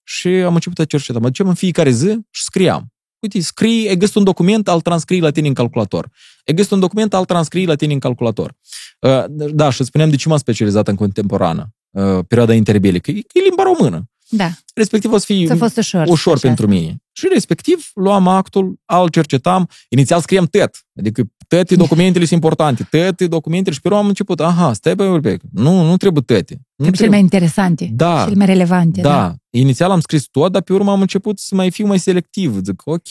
și 0.04 0.28
am 0.28 0.54
început 0.54 0.80
a 0.80 0.86
cerceta. 0.86 1.20
Mă 1.20 1.26
duceam 1.26 1.48
în 1.48 1.54
fiecare 1.54 1.90
zi 1.90 2.20
și 2.30 2.44
scriam. 2.44 2.94
Uite, 3.20 3.42
scrii, 3.42 3.88
ai 3.88 3.98
găsit 3.98 4.16
un 4.16 4.24
document, 4.24 4.68
al 4.68 4.82
transcrii 4.82 5.20
la 5.20 5.32
tine 5.32 5.48
în 5.48 5.54
calculator. 5.54 6.12
Ai 6.46 6.54
găsit 6.54 6.72
un 6.72 6.80
document, 6.80 7.14
al 7.14 7.26
transcrii 7.26 7.66
la 7.66 7.76
tine 7.76 7.94
în 7.94 8.00
calculator. 8.00 8.56
Uh, 9.00 9.24
da, 9.30 9.70
și 9.70 9.80
îți 9.80 9.90
spuneam 9.90 10.10
de 10.10 10.16
ce 10.16 10.28
m-am 10.30 10.38
specializat 10.38 10.88
în 10.88 10.96
contemporană, 10.96 11.74
uh, 11.90 12.20
perioada 12.28 12.54
interbelică. 12.54 13.12
E, 13.12 13.22
e 13.34 13.40
limba 13.40 13.64
română. 13.64 14.10
Da, 14.30 14.50
Respectiv 14.74 15.12
o 15.12 15.18
să 15.18 15.26
fie 15.26 15.46
ți-a 15.46 15.56
fost 15.56 15.78
ușor. 15.78 16.08
ușor 16.08 16.34
așa. 16.34 16.48
pentru 16.48 16.68
mine. 16.68 17.04
Și 17.12 17.28
respectiv 17.34 17.92
luam 17.94 18.28
actul, 18.28 18.80
al 18.86 19.10
cercetam, 19.10 19.70
inițial 19.90 20.22
scriam 20.22 20.46
tăt, 20.46 20.86
adică 21.00 21.24
toate 21.48 21.76
documentele 21.76 22.26
sunt 22.26 22.42
importante, 22.44 22.88
toate 22.90 23.28
documentele 23.28 23.76
și 23.76 23.82
pe 23.82 23.88
urmă 23.88 24.00
am 24.00 24.08
început, 24.08 24.40
aha, 24.40 24.74
stai 24.74 24.96
pe 24.96 25.04
un 25.04 25.22
pic, 25.22 25.42
nu, 25.52 25.82
nu 25.86 25.98
trebuie 25.98 26.24
toate. 26.26 26.54
Nu 26.54 26.86
Trebuie 26.86 26.98
cele 27.00 27.10
mai 27.10 27.20
interesante, 27.20 27.90
Da. 27.94 28.22
cele 28.24 28.36
mai 28.36 28.46
relevante. 28.46 29.02
da. 29.02 29.34
Inițial 29.50 29.92
am 29.92 30.00
scris 30.00 30.24
tot, 30.32 30.52
dar 30.52 30.62
pe 30.62 30.74
urmă 30.74 30.92
am 30.92 31.02
început 31.02 31.40
să 31.40 31.56
mai 31.56 31.72
fiu 31.72 31.88
mai 31.88 32.00
selectiv. 32.00 32.60
Zic, 32.64 32.82
ok. 32.86 33.10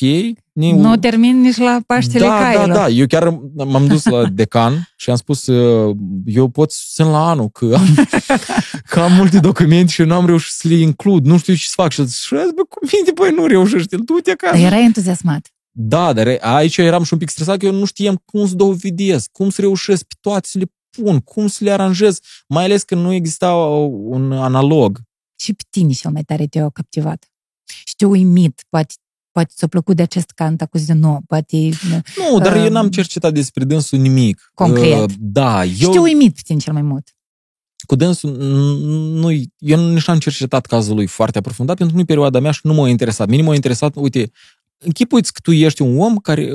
Ne... 0.53 0.73
Nu 0.73 0.97
termin 0.97 1.41
nici 1.41 1.57
la 1.57 1.81
Paștele 1.87 2.25
da, 2.27 2.31
da, 2.31 2.39
Cailor. 2.39 2.69
da. 2.77 2.89
Eu 2.89 3.07
chiar 3.07 3.39
m-am 3.55 3.87
dus 3.87 4.05
la 4.05 4.25
decan 4.41 4.89
și 4.97 5.11
am 5.11 5.17
spus, 5.17 5.47
uh, 5.47 5.97
eu 6.25 6.49
pot 6.49 6.71
să 6.73 6.79
sunt 6.89 7.11
la 7.11 7.29
anul, 7.29 7.49
că 7.49 7.75
am, 7.79 7.95
că 8.91 9.01
am 9.01 9.13
multe 9.13 9.39
documente 9.39 9.91
și 9.93 10.03
nu 10.03 10.15
am 10.15 10.27
reușit 10.27 10.53
să 10.53 10.69
le 10.69 10.75
includ. 10.75 11.25
Nu 11.27 11.39
știu 11.39 11.55
ce 11.55 11.65
să 11.65 11.73
fac. 11.75 11.91
Și 11.93 12.05
zic, 12.05 12.15
și 12.17 12.33
bă, 12.35 12.63
cum 12.69 12.89
minte, 12.93 13.11
băi, 13.15 13.31
nu 13.37 13.47
reușești, 13.47 13.97
du-te 13.97 14.31
acasă. 14.31 14.53
Dar 14.63 14.73
erai 14.73 14.85
entuziasmat. 14.85 15.54
Da, 15.77 16.13
dar 16.13 16.39
aici 16.41 16.77
eram 16.77 17.03
și 17.03 17.13
un 17.13 17.19
pic 17.19 17.29
stresat 17.29 17.59
că 17.59 17.67
eu 17.67 17.73
nu 17.73 17.85
știam 17.85 18.23
cum 18.25 18.47
să 18.49 18.55
dovedesc, 18.55 19.31
cum 19.33 19.51
să 19.51 19.61
reușesc 19.61 20.05
pe 20.05 20.15
toate 20.21 20.49
să 20.51 20.59
le 20.59 20.65
pun, 20.91 21.21
cum 21.21 21.47
să 21.47 21.65
le 21.65 21.71
aranjez, 21.71 22.19
mai 22.49 22.65
ales 22.65 22.83
că 22.83 22.95
nu 22.95 23.13
exista 23.13 23.55
un 23.55 24.33
analog. 24.33 25.01
Și 25.37 25.53
pe 25.53 25.63
tine 25.71 25.93
cel 25.93 26.11
mai 26.11 26.23
tare 26.23 26.47
te-a 26.47 26.69
captivat. 26.71 27.29
Și 27.85 27.95
te-a 27.97 28.09
uimit, 28.09 28.65
poate, 28.69 28.95
poate 29.31 29.53
ți-a 29.57 29.67
plăcut 29.67 29.97
de 29.97 30.03
acest 30.03 30.31
cant 30.31 30.61
acuz 30.63 30.85
de 30.87 30.93
nou, 30.93 31.21
poate... 31.27 31.69
Nu, 32.17 32.39
dar 32.39 32.57
eu 32.57 32.67
Um, 32.67 32.73
n-am 32.73 32.91
cercetat 32.91 33.33
despre 33.33 33.65
dânsul 33.65 33.99
nimic. 33.99 34.51
concret. 34.55 34.99
Uh, 35.01 35.15
da, 35.19 35.65
Și 35.65 35.83
eu 35.85 35.91
te-a 35.91 36.01
uimit 36.01 36.35
pe 36.35 36.41
tine 36.45 36.59
cel 36.59 36.73
mai 36.73 36.83
mult. 36.83 37.09
cu 37.87 37.95
dânsul, 37.95 38.31
nu, 39.21 39.31
eu 39.59 39.91
nici 39.93 40.07
n-am 40.07 40.19
cercetat 40.19 40.67
cazul 40.67 40.95
lui 40.95 41.07
foarte 41.07 41.39
aprofundat, 41.39 41.77
pentru 41.77 41.95
că 41.95 42.01
nu 42.01 42.07
e 42.09 42.15
perioada 42.15 42.41
mea 42.41 42.51
și 42.51 42.61
nu 42.63 42.75
m-a 42.75 42.89
interesat. 42.89 43.29
Minim 43.29 43.45
m-a 43.45 43.55
interesat, 43.55 43.93
uite, 43.97 44.31
închipuiți 44.85 45.33
că 45.33 45.41
tu 45.43 45.53
ești 45.53 45.83
un 45.83 45.99
om 46.01 46.17
care, 46.17 46.51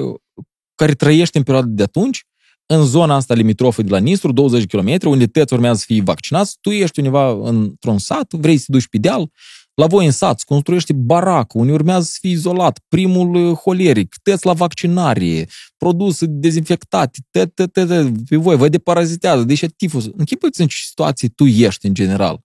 care 0.76 0.94
trăiește 0.94 1.38
în 1.38 1.44
perioada 1.44 1.70
de 1.72 1.84
atunci, 1.84 2.24
în 2.66 2.86
zona 2.86 3.16
asta 3.16 3.34
limitrofă 3.34 3.82
de 3.82 3.90
la 3.90 3.98
Nistru, 3.98 4.32
20 4.32 4.66
km, 4.66 4.98
unde 5.04 5.28
tăți 5.28 5.54
urmează 5.54 5.78
să 5.78 5.84
fii 5.88 6.02
vaccinați, 6.02 6.58
tu 6.62 6.70
ești 6.70 7.00
undeva 7.00 7.50
într-un 7.50 7.98
sat, 7.98 8.34
vrei 8.34 8.58
să 8.58 8.64
te 8.68 8.72
duci 8.72 8.88
pe 8.88 8.98
deal, 8.98 9.32
la 9.74 9.88
voi 9.88 10.06
în 10.06 10.12
sat, 10.12 10.40
se 10.40 10.44
construiește 10.48 10.94
baracă, 10.94 11.58
unde 11.58 11.72
urmează 11.72 12.04
să 12.04 12.18
fii 12.22 12.32
izolat, 12.32 12.80
primul 12.88 13.36
uh, 13.36 13.58
holeric, 13.58 14.16
tăți 14.24 14.46
la 14.46 14.54
vaccinare, 14.54 15.48
produse 15.78 16.26
dezinfectate, 16.26 17.20
tă, 17.32 17.46
tă, 17.46 17.68
tă, 17.68 17.86
tă, 17.86 18.12
pe 18.30 18.36
voi, 18.36 18.56
vă 18.56 18.70
deparazitează, 18.70 19.44
deci 19.44 19.66
tifus. 19.78 20.10
Închipuiți 20.16 20.62
în 20.62 20.68
ce 20.68 20.76
situație 20.86 21.28
tu 21.28 21.46
ești 21.46 21.86
în 21.86 21.94
general. 21.94 22.40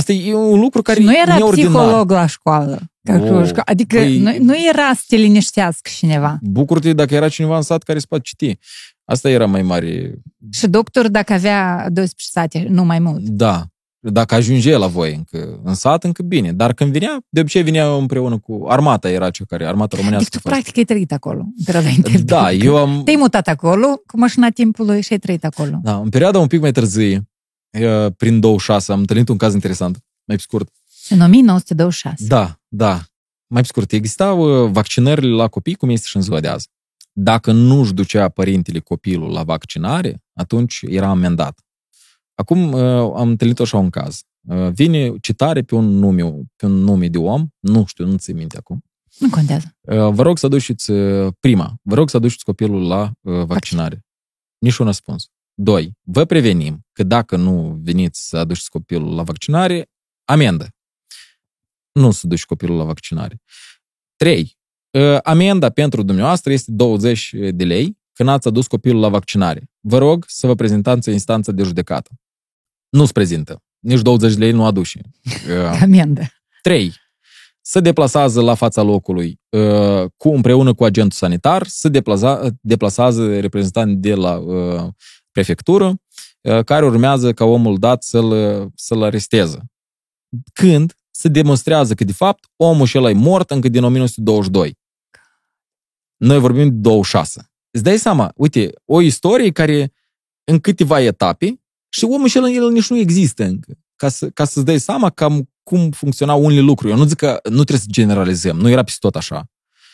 Știi? 0.00 0.14
Asta 0.14 0.28
e 0.28 0.34
un 0.34 0.60
lucru 0.60 0.82
care 0.82 1.00
Și 1.00 1.06
nu 1.06 1.12
era 1.22 1.34
e 1.34 1.38
neordinar. 1.38 1.70
psiholog 1.72 2.10
la 2.10 2.26
școală. 2.26 2.78
Ca 3.02 3.14
Oh, 3.14 3.28
cu 3.28 3.42
șco- 3.46 3.64
adică 3.64 3.98
păi- 3.98 4.18
nu, 4.18 4.32
nu 4.40 4.54
era 4.68 4.92
să 4.94 5.02
te 5.08 5.16
liniștească 5.16 5.90
cineva. 5.96 6.38
Bucură-te 6.42 6.92
dacă 6.92 7.14
era 7.14 7.28
cineva 7.28 7.56
în 7.56 7.62
sat 7.62 7.82
care 7.82 7.98
se 7.98 8.06
poate 8.08 8.24
citi. 8.26 8.58
Asta 9.04 9.30
era 9.30 9.46
mai 9.46 9.62
mare. 9.62 10.14
Și 10.52 10.66
doctor, 10.66 11.08
dacă 11.08 11.32
avea 11.32 11.86
12 11.88 12.14
sate, 12.16 12.66
nu 12.68 12.84
mai 12.84 12.98
mult. 12.98 13.28
Da. 13.28 13.64
Dacă 14.02 14.34
ajunge 14.34 14.76
la 14.76 14.86
voi 14.86 15.14
încă 15.14 15.60
în 15.64 15.74
sat, 15.74 16.04
încă 16.04 16.22
bine. 16.22 16.52
Dar 16.52 16.72
când 16.72 16.92
vinea, 16.92 17.18
de 17.28 17.40
obicei 17.40 17.62
vinea 17.62 17.86
împreună 17.94 18.38
cu 18.38 18.64
armata, 18.68 19.10
era 19.10 19.30
cea 19.30 19.44
care, 19.48 19.66
armata 19.66 19.86
Deci 19.88 19.98
românească. 19.98 20.36
tu 20.36 20.48
practic 20.48 20.76
ai 20.76 20.84
trăit 20.84 21.12
acolo, 21.12 21.38
în 21.38 21.64
perioada 21.64 21.88
interbelică. 21.88 22.34
da, 22.34 22.52
eu 22.52 22.76
am... 22.76 23.02
Te-ai 23.04 23.16
mutat 23.16 23.48
acolo 23.48 23.86
cu 24.06 24.18
mașina 24.18 24.48
timpului 24.48 25.02
și 25.02 25.12
ai 25.12 25.18
trăit 25.18 25.44
acolo. 25.44 25.78
Da, 25.82 25.96
în 25.96 26.08
perioada 26.08 26.38
un 26.38 26.46
pic 26.46 26.60
mai 26.60 26.72
târzie, 26.72 27.10
eh, 27.12 27.18
prin 28.16 28.40
26, 28.40 28.92
am 28.92 28.98
întâlnit 28.98 29.28
un 29.28 29.36
caz 29.36 29.54
interesant, 29.54 29.98
mai 30.24 30.36
pe 30.36 30.42
scurt. 30.42 30.72
În 31.08 31.20
1926. 31.20 32.26
Da, 32.26 32.60
da. 32.68 33.04
Mai 33.46 33.62
pe 33.62 33.68
scurt, 33.68 33.92
existau 33.92 34.64
uh, 34.64 34.70
vaccinările 34.70 35.34
la 35.34 35.48
copii, 35.48 35.74
cum 35.74 35.88
este 35.90 36.06
și 36.06 36.16
în 36.16 36.22
ziua 36.22 36.40
de 36.40 36.48
azi. 36.48 36.68
Dacă 37.12 37.52
nu-și 37.52 37.92
ducea 37.92 38.28
părintele 38.28 38.78
copilul 38.78 39.32
la 39.32 39.42
vaccinare, 39.42 40.22
atunci 40.32 40.80
era 40.86 41.08
amendat. 41.08 41.60
Acum 42.34 42.72
uh, 42.72 42.80
am 43.16 43.28
întâlnit 43.28 43.60
așa 43.60 43.76
un 43.76 43.90
caz. 43.90 44.22
Uh, 44.48 44.68
vine 44.72 45.12
citare 45.20 45.62
pe 45.62 45.74
un 45.74 45.84
nume, 45.84 46.22
pe 46.56 46.66
un 46.66 46.72
nume 46.72 47.08
de 47.08 47.18
om, 47.18 47.48
nu 47.58 47.84
știu, 47.86 48.06
nu 48.06 48.16
ți 48.16 48.32
minte 48.32 48.56
acum. 48.56 48.84
Nu 49.18 49.30
contează. 49.30 49.76
Uh, 49.80 50.12
Vă 50.12 50.22
rog 50.22 50.38
să 50.38 50.46
aduceți 50.46 50.90
uh, 50.90 51.32
prima, 51.40 51.74
vă 51.82 51.94
rog 51.94 52.10
să 52.10 52.16
aduceți 52.16 52.44
copilul 52.44 52.86
la 52.86 53.12
uh, 53.20 53.44
vaccinare. 53.44 54.04
Nici 54.58 54.76
un 54.76 54.86
răspuns. 54.86 55.28
Doi, 55.62 55.98
vă 56.02 56.24
prevenim 56.24 56.86
că 56.92 57.02
dacă 57.02 57.36
nu 57.36 57.78
veniți 57.82 58.28
să 58.28 58.36
aduceți 58.36 58.70
copilul 58.70 59.14
la 59.14 59.22
vaccinare, 59.22 59.90
amendă. 60.24 60.68
Nu 61.92 62.10
să 62.10 62.26
duci 62.26 62.44
copilul 62.44 62.76
la 62.76 62.84
vaccinare. 62.84 63.42
Trei, 64.16 64.58
uh, 64.90 65.18
amenda 65.22 65.70
pentru 65.70 66.02
dumneavoastră 66.02 66.52
este 66.52 66.70
20 66.72 67.34
de 67.50 67.64
lei 67.64 67.98
când 68.12 68.28
ați 68.28 68.48
adus 68.48 68.66
copilul 68.66 69.00
la 69.00 69.08
vaccinare. 69.08 69.70
Vă 69.80 69.98
rog 69.98 70.24
să 70.28 70.46
vă 70.46 70.54
prezentați 70.54 71.08
în 71.08 71.14
instanță 71.14 71.52
de 71.52 71.62
judecată. 71.62 72.10
Nu-ți 72.88 73.12
prezintă. 73.12 73.62
Nici 73.78 74.00
20 74.00 74.32
de 74.32 74.38
lei 74.38 74.52
nu 74.52 74.64
aduce. 74.64 75.00
Uh, 75.24 75.80
Amendă. 75.82 76.22
3. 76.62 76.94
Se 77.60 77.80
deplasează 77.80 78.40
la 78.40 78.54
fața 78.54 78.82
locului 78.82 79.40
uh, 79.48 80.10
cu 80.16 80.28
împreună 80.28 80.74
cu 80.74 80.84
agentul 80.84 81.18
sanitar, 81.18 81.66
se 81.66 81.88
deplasa, 81.88 82.48
deplasează 82.60 83.40
reprezentanți 83.40 83.96
de 83.96 84.14
la 84.14 84.36
uh, 84.36 84.88
prefectură, 85.32 85.94
uh, 86.40 86.64
care 86.64 86.84
urmează 86.84 87.32
ca 87.32 87.44
omul 87.44 87.78
dat 87.78 88.02
să-l, 88.02 88.70
să-l 88.74 89.02
aresteze. 89.02 89.58
Când 90.52 90.94
se 91.10 91.28
demonstrează 91.28 91.94
că, 91.94 92.04
de 92.04 92.12
fapt, 92.12 92.44
omul 92.56 92.86
și 92.86 92.96
e 92.96 93.12
mort 93.12 93.50
încă 93.50 93.68
din 93.68 93.84
1922. 93.84 94.78
Noi 96.16 96.38
vorbim 96.38 96.68
de 96.68 96.74
26. 96.74 97.50
Îți 97.70 97.82
dai 97.82 97.98
seama, 97.98 98.32
uite, 98.34 98.72
o 98.84 99.00
istorie 99.00 99.50
care 99.50 99.92
în 100.44 100.58
câteva 100.58 101.00
etape 101.00 101.60
și 101.88 102.04
omul 102.04 102.28
și 102.28 102.36
el, 102.36 102.54
el 102.54 102.70
nici 102.70 102.90
nu 102.90 102.96
există 102.96 103.44
încă. 103.44 103.78
Ca, 103.96 104.08
să, 104.08 104.30
ca 104.30 104.44
să-ți 104.44 104.64
dai 104.64 104.78
seama 104.78 105.10
cam 105.10 105.50
cum 105.62 105.90
funcționau 105.90 106.44
unele 106.44 106.60
lucruri. 106.60 106.92
Eu 106.92 106.98
nu 106.98 107.04
zic 107.04 107.16
că 107.16 107.40
nu 107.42 107.64
trebuie 107.64 107.78
să 107.78 107.86
generalizăm, 107.90 108.56
nu 108.56 108.68
era 108.68 108.82
peste 108.82 108.98
tot 109.00 109.16
așa. 109.16 109.44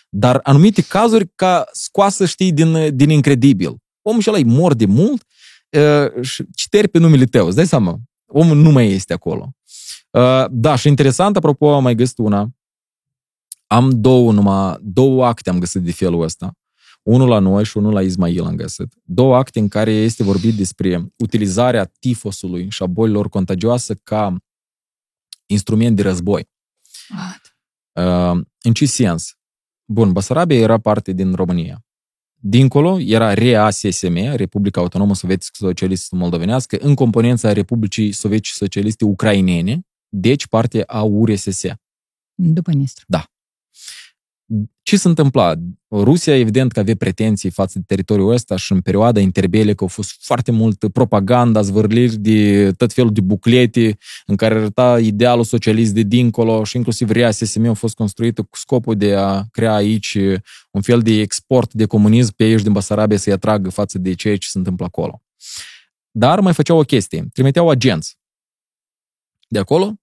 Dar 0.08 0.40
anumite 0.42 0.82
cazuri 0.82 1.30
ca 1.34 1.68
scoasă, 1.72 2.26
știi, 2.26 2.52
din, 2.52 2.96
din 2.96 3.10
incredibil. 3.10 3.76
Omul 4.08 4.20
și 4.20 4.28
ăla 4.28 4.38
e 4.38 4.44
mor 4.44 4.74
de 4.74 4.86
mult 4.86 5.24
uh, 5.70 6.24
și 6.24 6.44
citeri 6.54 6.88
pe 6.88 6.98
numele 6.98 7.24
tău, 7.24 7.46
îți 7.46 7.56
dai 7.56 7.66
seama? 7.66 7.98
Omul 8.26 8.56
nu 8.56 8.70
mai 8.70 8.90
este 8.90 9.12
acolo. 9.12 9.54
Uh, 10.10 10.44
da, 10.50 10.76
și 10.76 10.88
interesant, 10.88 11.36
apropo, 11.36 11.74
am 11.74 11.82
mai 11.82 11.94
găsit 11.94 12.18
una. 12.18 12.48
Am 13.66 14.00
două 14.00 14.32
numai, 14.32 14.76
două 14.80 15.26
acte 15.26 15.50
am 15.50 15.58
găsit 15.58 15.82
de 15.82 15.92
felul 15.92 16.22
ăsta. 16.22 16.52
Unul 17.02 17.28
la 17.28 17.38
noi 17.38 17.64
și 17.64 17.76
unul 17.76 17.92
la 17.92 18.02
Ismail 18.02 18.44
am 18.44 18.54
găsit. 18.54 18.94
Două 19.02 19.36
acte 19.36 19.58
în 19.58 19.68
care 19.68 19.92
este 19.92 20.22
vorbit 20.22 20.54
despre 20.54 21.12
utilizarea 21.18 21.84
tifosului 21.98 22.70
și 22.70 22.82
a 22.82 22.86
bolilor 22.86 23.28
contagioase 23.28 23.94
ca 24.02 24.36
instrument 25.46 25.96
de 25.96 26.02
război. 26.02 26.48
What? 27.10 27.56
Uh, 27.92 28.44
în 28.62 28.72
ce 28.72 28.86
sens? 28.86 29.34
Bun, 29.84 30.12
Basarabia 30.12 30.58
era 30.58 30.78
parte 30.78 31.12
din 31.12 31.34
România. 31.34 31.85
Dincolo 32.48 32.98
era 33.00 33.34
RASSM, 33.34 34.14
Republica 34.34 34.80
Autonomă 34.80 35.14
Sovietică 35.14 35.52
Socialistă 35.52 36.16
Moldovenească, 36.16 36.76
în 36.80 36.94
componența 36.94 37.52
Republicii 37.52 38.12
Sovietice 38.12 38.52
Socialiste 38.54 39.04
Ucrainene, 39.04 39.80
deci 40.08 40.46
parte 40.46 40.82
a 40.86 41.02
URSS. 41.02 41.62
După 42.34 42.72
Nistru. 42.72 43.04
Ce 44.82 44.96
se 44.96 45.08
întâmpla? 45.08 45.54
Rusia, 45.90 46.36
evident 46.36 46.72
că 46.72 46.80
avea 46.80 46.94
pretenții 46.96 47.50
față 47.50 47.78
de 47.78 47.84
teritoriul 47.86 48.32
ăsta 48.32 48.56
și 48.56 48.72
în 48.72 48.80
perioada 48.80 49.20
interbelică 49.20 49.82
au 49.82 49.88
fost 49.88 50.16
foarte 50.20 50.50
mult 50.50 50.92
propaganda, 50.92 51.62
zvârliri 51.62 52.16
de 52.16 52.72
tot 52.72 52.92
felul 52.92 53.12
de 53.12 53.20
buclete 53.20 53.98
în 54.26 54.36
care 54.36 54.54
arăta 54.54 55.00
idealul 55.00 55.44
socialist 55.44 55.94
de 55.94 56.02
dincolo 56.02 56.64
și 56.64 56.76
inclusiv 56.76 57.10
REA-SSM 57.10 57.68
a 57.68 57.72
fost 57.72 57.94
construită 57.94 58.42
cu 58.42 58.56
scopul 58.56 58.96
de 58.96 59.14
a 59.14 59.44
crea 59.50 59.74
aici 59.74 60.18
un 60.70 60.80
fel 60.80 61.00
de 61.00 61.20
export 61.20 61.72
de 61.72 61.86
comunism 61.86 62.34
pe 62.36 62.44
aici 62.44 62.62
din 62.62 62.72
Basarabia 62.72 63.16
să-i 63.16 63.32
atragă 63.32 63.70
față 63.70 63.98
de 63.98 64.14
ceea 64.14 64.36
ce 64.36 64.48
se 64.48 64.58
întâmplă 64.58 64.84
acolo. 64.84 65.22
Dar 66.10 66.40
mai 66.40 66.54
făceau 66.54 66.78
o 66.78 66.82
chestie. 66.82 67.26
Trimiteau 67.32 67.68
agenți. 67.68 68.18
De 69.48 69.58
acolo, 69.58 69.94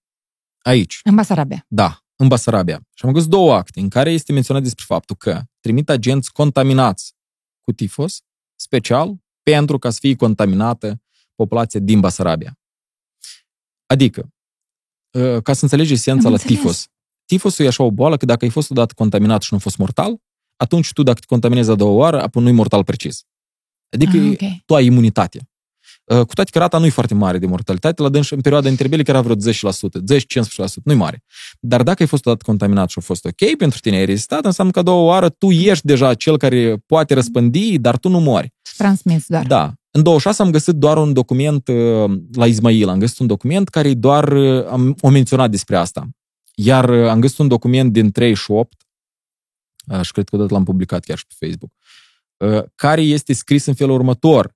aici. 0.62 1.00
În 1.04 1.14
Basarabia. 1.14 1.64
Da, 1.68 2.03
în 2.16 2.28
Basarabia. 2.28 2.80
Și 2.94 3.04
am 3.06 3.12
găsit 3.12 3.28
două 3.30 3.54
acte 3.54 3.80
în 3.80 3.88
care 3.88 4.10
este 4.10 4.32
menționat 4.32 4.62
despre 4.62 4.84
faptul 4.86 5.16
că 5.16 5.42
trimit 5.60 5.88
agenți 5.88 6.32
contaminați 6.32 7.14
cu 7.60 7.72
tifos, 7.72 8.20
special 8.56 9.16
pentru 9.42 9.78
ca 9.78 9.90
să 9.90 9.98
fie 10.00 10.14
contaminată 10.14 11.02
populația 11.34 11.80
din 11.80 12.00
Basarabia. 12.00 12.58
Adică, 13.86 14.32
ă, 15.14 15.40
ca 15.40 15.52
să 15.52 15.62
înțelegi 15.62 15.92
esența 15.92 16.26
Am 16.26 16.32
la 16.32 16.38
înțeles. 16.40 16.56
tifos. 16.58 16.86
Tifosul 17.24 17.64
e 17.64 17.68
așa 17.68 17.82
o 17.82 17.90
boală 17.90 18.16
că 18.16 18.24
dacă 18.24 18.44
ai 18.44 18.50
fost 18.50 18.70
odată 18.70 18.94
contaminat 18.96 19.42
și 19.42 19.48
nu 19.50 19.56
a 19.56 19.60
fost 19.60 19.76
mortal, 19.76 20.22
atunci 20.56 20.92
tu 20.92 21.02
dacă 21.02 21.18
te 21.20 21.26
contaminezi 21.26 21.70
a 21.70 21.74
doua 21.74 21.92
oară, 21.92 22.22
apoi 22.22 22.42
nu-i 22.42 22.52
mortal 22.52 22.84
precis. 22.84 23.22
Adică 23.90 24.16
Ah, 24.16 24.22
ah, 24.24 24.30
ok. 24.30 24.64
tu 24.64 24.74
ai 24.74 24.84
imunitate. 24.84 25.48
Uh, 26.04 26.26
Cu 26.26 26.34
toate 26.34 26.50
că 26.50 26.58
rata 26.58 26.78
nu 26.78 26.86
e 26.86 26.90
foarte 26.90 27.14
mare 27.14 27.38
de 27.38 27.46
mortalitate, 27.46 28.02
la 28.02 28.08
dâns 28.08 28.30
în 28.30 28.40
perioada 28.40 28.68
interbelică 28.68 29.10
era 29.10 29.20
vreo 29.20 29.34
10%, 29.34 29.38
10-15%, 29.38 30.82
nu-i 30.84 30.96
mare. 30.96 31.22
Dar 31.60 31.82
dacă 31.82 32.02
ai 32.02 32.08
fost 32.08 32.26
odată 32.26 32.44
contaminat 32.46 32.88
și 32.88 32.98
a 32.98 33.00
fost 33.00 33.24
ok 33.24 33.56
pentru 33.56 33.78
tine, 33.78 33.96
ai 33.96 34.04
rezistat, 34.04 34.44
înseamnă 34.44 34.72
că 34.72 34.78
a 34.78 34.82
doua 34.82 35.02
oară 35.02 35.28
tu 35.28 35.50
ești 35.50 35.86
deja 35.86 36.14
cel 36.14 36.38
care 36.38 36.76
poate 36.86 37.14
răspândi, 37.14 37.78
dar 37.78 37.96
tu 37.96 38.08
nu 38.08 38.20
mori. 38.20 38.52
Transmis 38.76 39.24
doar. 39.26 39.46
Da. 39.46 39.72
În 39.90 40.02
26 40.02 40.42
am 40.42 40.50
găsit 40.50 40.74
doar 40.74 40.96
un 40.96 41.12
document 41.12 41.68
uh, 41.68 42.18
la 42.32 42.46
Ismail, 42.46 42.88
am 42.88 42.98
găsit 42.98 43.18
un 43.18 43.26
document 43.26 43.68
care 43.68 43.94
doar 43.94 44.32
uh, 44.32 44.66
am, 44.66 44.96
o 45.00 45.08
menționat 45.08 45.50
despre 45.50 45.76
asta. 45.76 46.08
Iar 46.54 46.88
uh, 46.88 47.08
am 47.08 47.20
găsit 47.20 47.38
un 47.38 47.48
document 47.48 47.92
din 47.92 48.10
38, 48.10 48.76
uh, 49.86 50.00
și 50.00 50.12
cred 50.12 50.28
că 50.28 50.36
odată 50.36 50.54
l-am 50.54 50.64
publicat 50.64 51.04
chiar 51.04 51.18
și 51.18 51.24
pe 51.26 51.46
Facebook, 51.46 51.70
uh, 52.36 52.64
care 52.74 53.00
este 53.00 53.32
scris 53.32 53.66
în 53.66 53.74
felul 53.74 53.94
următor, 53.94 54.46
că 54.46 54.52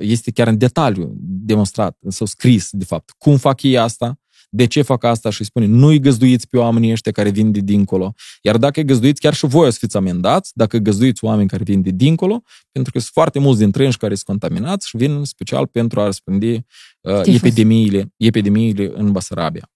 este 0.00 0.30
chiar 0.30 0.46
în 0.48 0.58
detaliu 0.58 1.14
demonstrat, 1.20 1.98
sau 2.08 2.26
scris, 2.26 2.68
de 2.70 2.84
fapt, 2.84 3.10
cum 3.18 3.36
fac 3.36 3.62
ei 3.62 3.78
asta, 3.78 4.18
de 4.52 4.66
ce 4.66 4.82
fac 4.82 5.04
asta 5.04 5.30
și 5.30 5.40
îi 5.40 5.46
spune, 5.46 5.66
nu-i 5.66 5.98
găzduiți 5.98 6.48
pe 6.48 6.58
oamenii 6.58 6.92
ăștia 6.92 7.12
care 7.12 7.30
vin 7.30 7.52
de 7.52 7.60
dincolo. 7.60 8.14
Iar 8.42 8.56
dacă 8.56 8.80
îi 8.80 8.86
găzduiți, 8.86 9.20
chiar 9.20 9.34
și 9.34 9.46
voi 9.46 9.66
o 9.66 9.70
să 9.70 9.78
fiți 9.80 9.96
amendați, 9.96 10.50
dacă 10.54 10.78
găzduiți 10.78 11.24
oameni 11.24 11.48
care 11.48 11.62
vin 11.62 11.82
de 11.82 11.90
dincolo, 11.90 12.42
pentru 12.72 12.92
că 12.92 12.98
sunt 12.98 13.12
foarte 13.12 13.38
mulți 13.38 13.58
dintre 13.58 13.84
ei 13.84 13.92
care 13.92 14.14
sunt 14.14 14.26
contaminați 14.26 14.88
și 14.88 14.96
vin 14.96 15.16
în 15.16 15.24
special 15.24 15.66
pentru 15.66 16.00
a 16.00 16.04
răspândi 16.04 16.52
uh, 16.52 17.20
Tifus. 17.22 17.34
epidemiile, 17.34 18.12
epidemiile 18.16 18.90
în 18.94 19.12
Basarabia. 19.12 19.70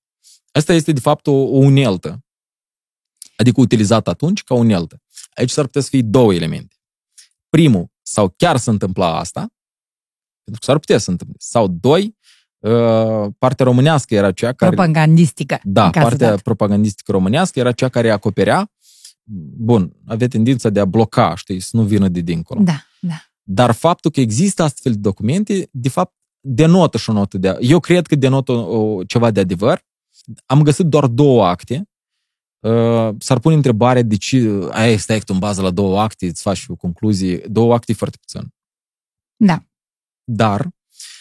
Asta 0.52 0.72
este, 0.72 0.92
de 0.92 1.00
fapt, 1.00 1.26
o, 1.26 1.32
o 1.32 1.56
uneltă. 1.56 2.24
Adică 3.36 3.60
utilizată 3.60 4.10
atunci 4.10 4.42
ca 4.42 4.54
uneltă. 4.54 5.02
Aici 5.34 5.50
s-ar 5.50 5.64
putea 5.64 5.80
să 5.80 5.88
fie 5.88 6.02
două 6.02 6.34
elemente. 6.34 6.76
Primul, 7.48 7.92
sau 8.02 8.34
chiar 8.36 8.56
se 8.56 8.70
întâmpla 8.70 9.18
asta, 9.18 9.53
pentru 10.44 10.60
că 10.60 10.66
s-ar 10.70 10.78
putea 10.78 10.98
să 10.98 11.10
întâmple. 11.10 11.36
Sau 11.38 11.68
doi, 11.68 12.16
uh, 12.58 13.26
partea 13.38 13.64
românească 13.64 14.14
era 14.14 14.32
cea 14.32 14.52
care... 14.52 14.74
Propagandistică. 14.74 15.58
Da, 15.62 15.84
în 15.84 15.90
cazul 15.90 16.08
partea 16.08 16.28
dat. 16.28 16.40
propagandistică 16.40 17.12
românească 17.12 17.58
era 17.58 17.72
cea 17.72 17.88
care 17.88 18.10
acoperea, 18.10 18.70
bun, 19.56 19.96
avea 20.06 20.28
tendința 20.28 20.70
de 20.70 20.80
a 20.80 20.84
bloca, 20.84 21.34
știi, 21.34 21.60
să 21.60 21.76
nu 21.76 21.82
vină 21.82 22.08
de 22.08 22.20
dincolo. 22.20 22.60
Da, 22.62 22.82
da. 23.00 23.22
Dar 23.42 23.70
faptul 23.70 24.10
că 24.10 24.20
există 24.20 24.62
astfel 24.62 24.92
de 24.92 24.98
documente, 24.98 25.68
de 25.70 25.88
fapt, 25.88 26.14
denotă 26.40 26.98
și 26.98 27.10
o 27.10 27.12
notă 27.12 27.38
de... 27.38 27.56
Eu 27.60 27.80
cred 27.80 28.06
că 28.06 28.14
denotă 28.14 28.52
o, 28.52 29.04
ceva 29.04 29.30
de 29.30 29.40
adevăr. 29.40 29.84
Am 30.46 30.62
găsit 30.62 30.86
doar 30.86 31.06
două 31.06 31.46
acte. 31.46 31.88
Uh, 32.60 33.14
s-ar 33.18 33.38
pune 33.38 33.54
întrebarea 33.54 34.02
de 34.02 34.16
ce... 34.16 34.68
Aia 34.70 34.98
stai 34.98 35.18
tu 35.18 35.32
în 35.32 35.38
bază 35.38 35.62
la 35.62 35.70
două 35.70 36.00
acte, 36.00 36.26
îți 36.26 36.42
faci 36.42 36.64
o 36.68 36.74
concluzie. 36.74 37.36
Două 37.36 37.74
acte 37.74 37.92
e 37.92 37.94
foarte 37.94 38.16
puțin. 38.20 38.48
Da. 39.36 39.64
Dar 40.24 40.60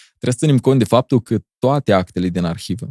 trebuie 0.08 0.34
să 0.34 0.38
ținem 0.38 0.60
cont 0.60 0.80
de 0.80 0.86
faptul 0.86 1.22
că 1.22 1.40
toate 1.60 1.92
actele 1.92 2.30
din 2.30 2.44
arhivă 2.44 2.90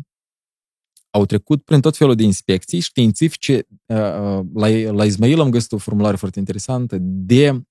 au 1.10 1.26
trecut 1.26 1.64
prin 1.64 1.80
tot 1.80 1.96
felul 1.96 2.14
de 2.14 2.22
inspecții 2.22 2.80
științifice. 2.80 3.66
Uh, 3.86 3.96
uh, 3.96 4.44
La, 4.54 4.68
la 4.92 5.04
Ismail 5.04 5.40
am 5.40 5.50
găsit 5.50 5.72
o 5.72 5.78
formulare 5.78 6.16
foarte 6.16 6.38
interesantă 6.38 6.96
de 7.00 7.62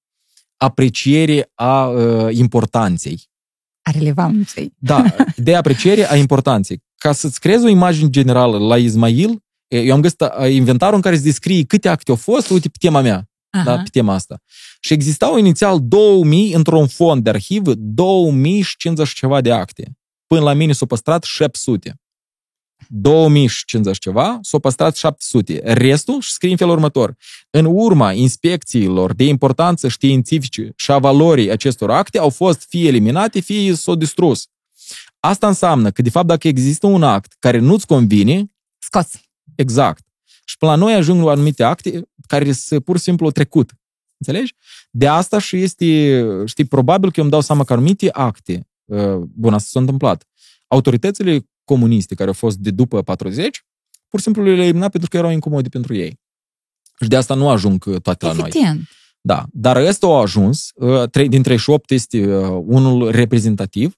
apreciere 0.58 1.52
a 1.54 1.88
uh, 1.88 2.36
importanței. 2.36 3.30
A 3.82 3.92
relevanței. 3.92 4.74
Da, 4.78 5.16
de 5.36 5.56
apreciere 5.56 6.12
a 6.12 6.16
importanței. 6.16 6.84
Ca 6.96 7.12
să-ți 7.12 7.39
creezi 7.39 7.66
o 7.66 7.68
imagine 7.68 8.10
generală 8.10 8.58
la 8.58 8.78
Ismail, 8.78 9.44
eu 9.68 9.94
am 9.94 10.02
găsit 10.02 10.22
uh, 10.22 10.52
inventarul 10.52 10.96
în 10.96 11.02
care 11.02 11.16
se 11.16 11.22
descrie 11.22 11.64
câte 11.64 11.89
acte 11.89 12.12
au 12.12 12.18
fost, 12.18 12.50
uite, 12.50 12.70
pe 12.70 12.78
tema 12.80 13.02
mea, 13.02 13.30
Aha. 13.50 13.64
da, 13.64 13.78
pe 13.78 13.89
tema 13.92 14.14
asta. 14.14 14.42
Și 14.84 14.94
existau 14.94 15.38
inițial 15.38 15.80
2000 15.82 16.54
într-un 16.54 16.88
fond 16.88 17.24
de 17.24 17.30
arhivă, 17.30 17.74
2000 17.76 18.62
și 18.62 18.78
50 18.78 19.08
și 19.08 19.14
ceva 19.14 19.42
de 19.42 19.52
acte. 19.52 19.92
Până 20.28 20.42
la 20.42 20.54
mine 20.54 20.72
s-au 20.72 20.88
păstrat 20.88 21.24
700. 21.24 21.96
2050 22.88 23.98
ceva, 23.98 24.40
s-au 24.42 24.60
păstrat 24.60 24.96
700. 24.96 25.62
Restul 25.64 26.22
și 26.22 26.32
scrie 26.32 26.52
în 26.52 26.58
felul 26.58 26.74
următor. 26.74 27.16
În 27.50 27.66
urma 27.66 28.12
inspecțiilor 28.12 29.14
de 29.14 29.24
importanță 29.24 29.88
științifice 29.88 30.72
și 30.76 30.92
a 30.92 30.98
valorii 30.98 31.52
acestor 31.52 31.92
acte 31.92 32.18
au 32.18 32.30
fost 32.30 32.66
fie 32.70 32.88
eliminate, 32.88 33.40
fie 33.40 33.74
s-au 33.74 33.96
distrus. 33.96 34.48
Asta 35.20 35.48
înseamnă 35.48 35.92
că, 35.92 36.02
de 36.02 36.10
fapt, 36.10 36.28
dacă 36.28 36.48
există 36.48 36.88
un 36.88 37.04
act 37.04 37.36
care 37.40 37.58
nu-ți 37.58 37.86
convine, 37.86 38.52
Scos. 38.78 39.08
exact. 39.56 40.04
Și 40.46 40.58
până 40.58 40.72
la 40.72 40.78
noi 40.78 40.94
ajung 40.94 41.24
la 41.24 41.32
anumite 41.32 41.64
acte 41.64 42.02
care 42.28 42.52
sunt 42.52 42.84
pur 42.84 42.98
și 42.98 43.04
simplu 43.04 43.32
trecut. 43.32 43.72
Înțelegi? 44.26 44.56
De 44.92 45.08
asta 45.08 45.40
și 45.40 45.62
este, 45.62 46.26
știi, 46.46 46.66
probabil 46.66 47.10
că 47.10 47.16
eu 47.18 47.24
îmi 47.24 47.32
dau 47.32 47.42
seama 47.42 47.64
că 47.64 47.74
anumite 47.74 48.10
acte, 48.12 48.68
uh, 48.86 49.16
bun, 49.16 49.54
asta 49.54 49.68
s-a 49.72 49.80
întâmplat, 49.80 50.28
autoritățile 50.68 51.50
comuniste 51.64 52.16
care 52.16 52.28
au 52.28 52.34
fost 52.34 52.58
de 52.58 52.72
după 52.72 53.02
40, 53.02 53.66
pur 54.08 54.20
și 54.20 54.26
simplu 54.26 54.44
le-au 54.44 54.56
eliminat 54.58 54.92
pentru 54.92 55.10
că 55.10 55.18
erau 55.18 55.32
incomode 55.32 55.70
pentru 55.70 55.96
ei. 55.96 56.20
Și 57.02 57.08
de 57.08 57.16
asta 57.16 57.34
nu 57.34 57.50
ajung 57.50 57.84
uh, 57.86 58.02
toate 58.02 58.26
la 58.26 58.34
noi. 58.34 58.50
Evident. 58.54 58.90
Da, 59.22 59.46
dar 59.52 59.76
ăsta 59.76 60.08
a 60.08 60.20
ajuns, 60.20 60.72
uh, 60.76 61.10
trei- 61.10 61.30
din 61.30 61.42
38 61.42 61.92
este 61.92 62.36
uh, 62.36 62.64
unul 62.66 63.12
reprezentativ, 63.12 63.96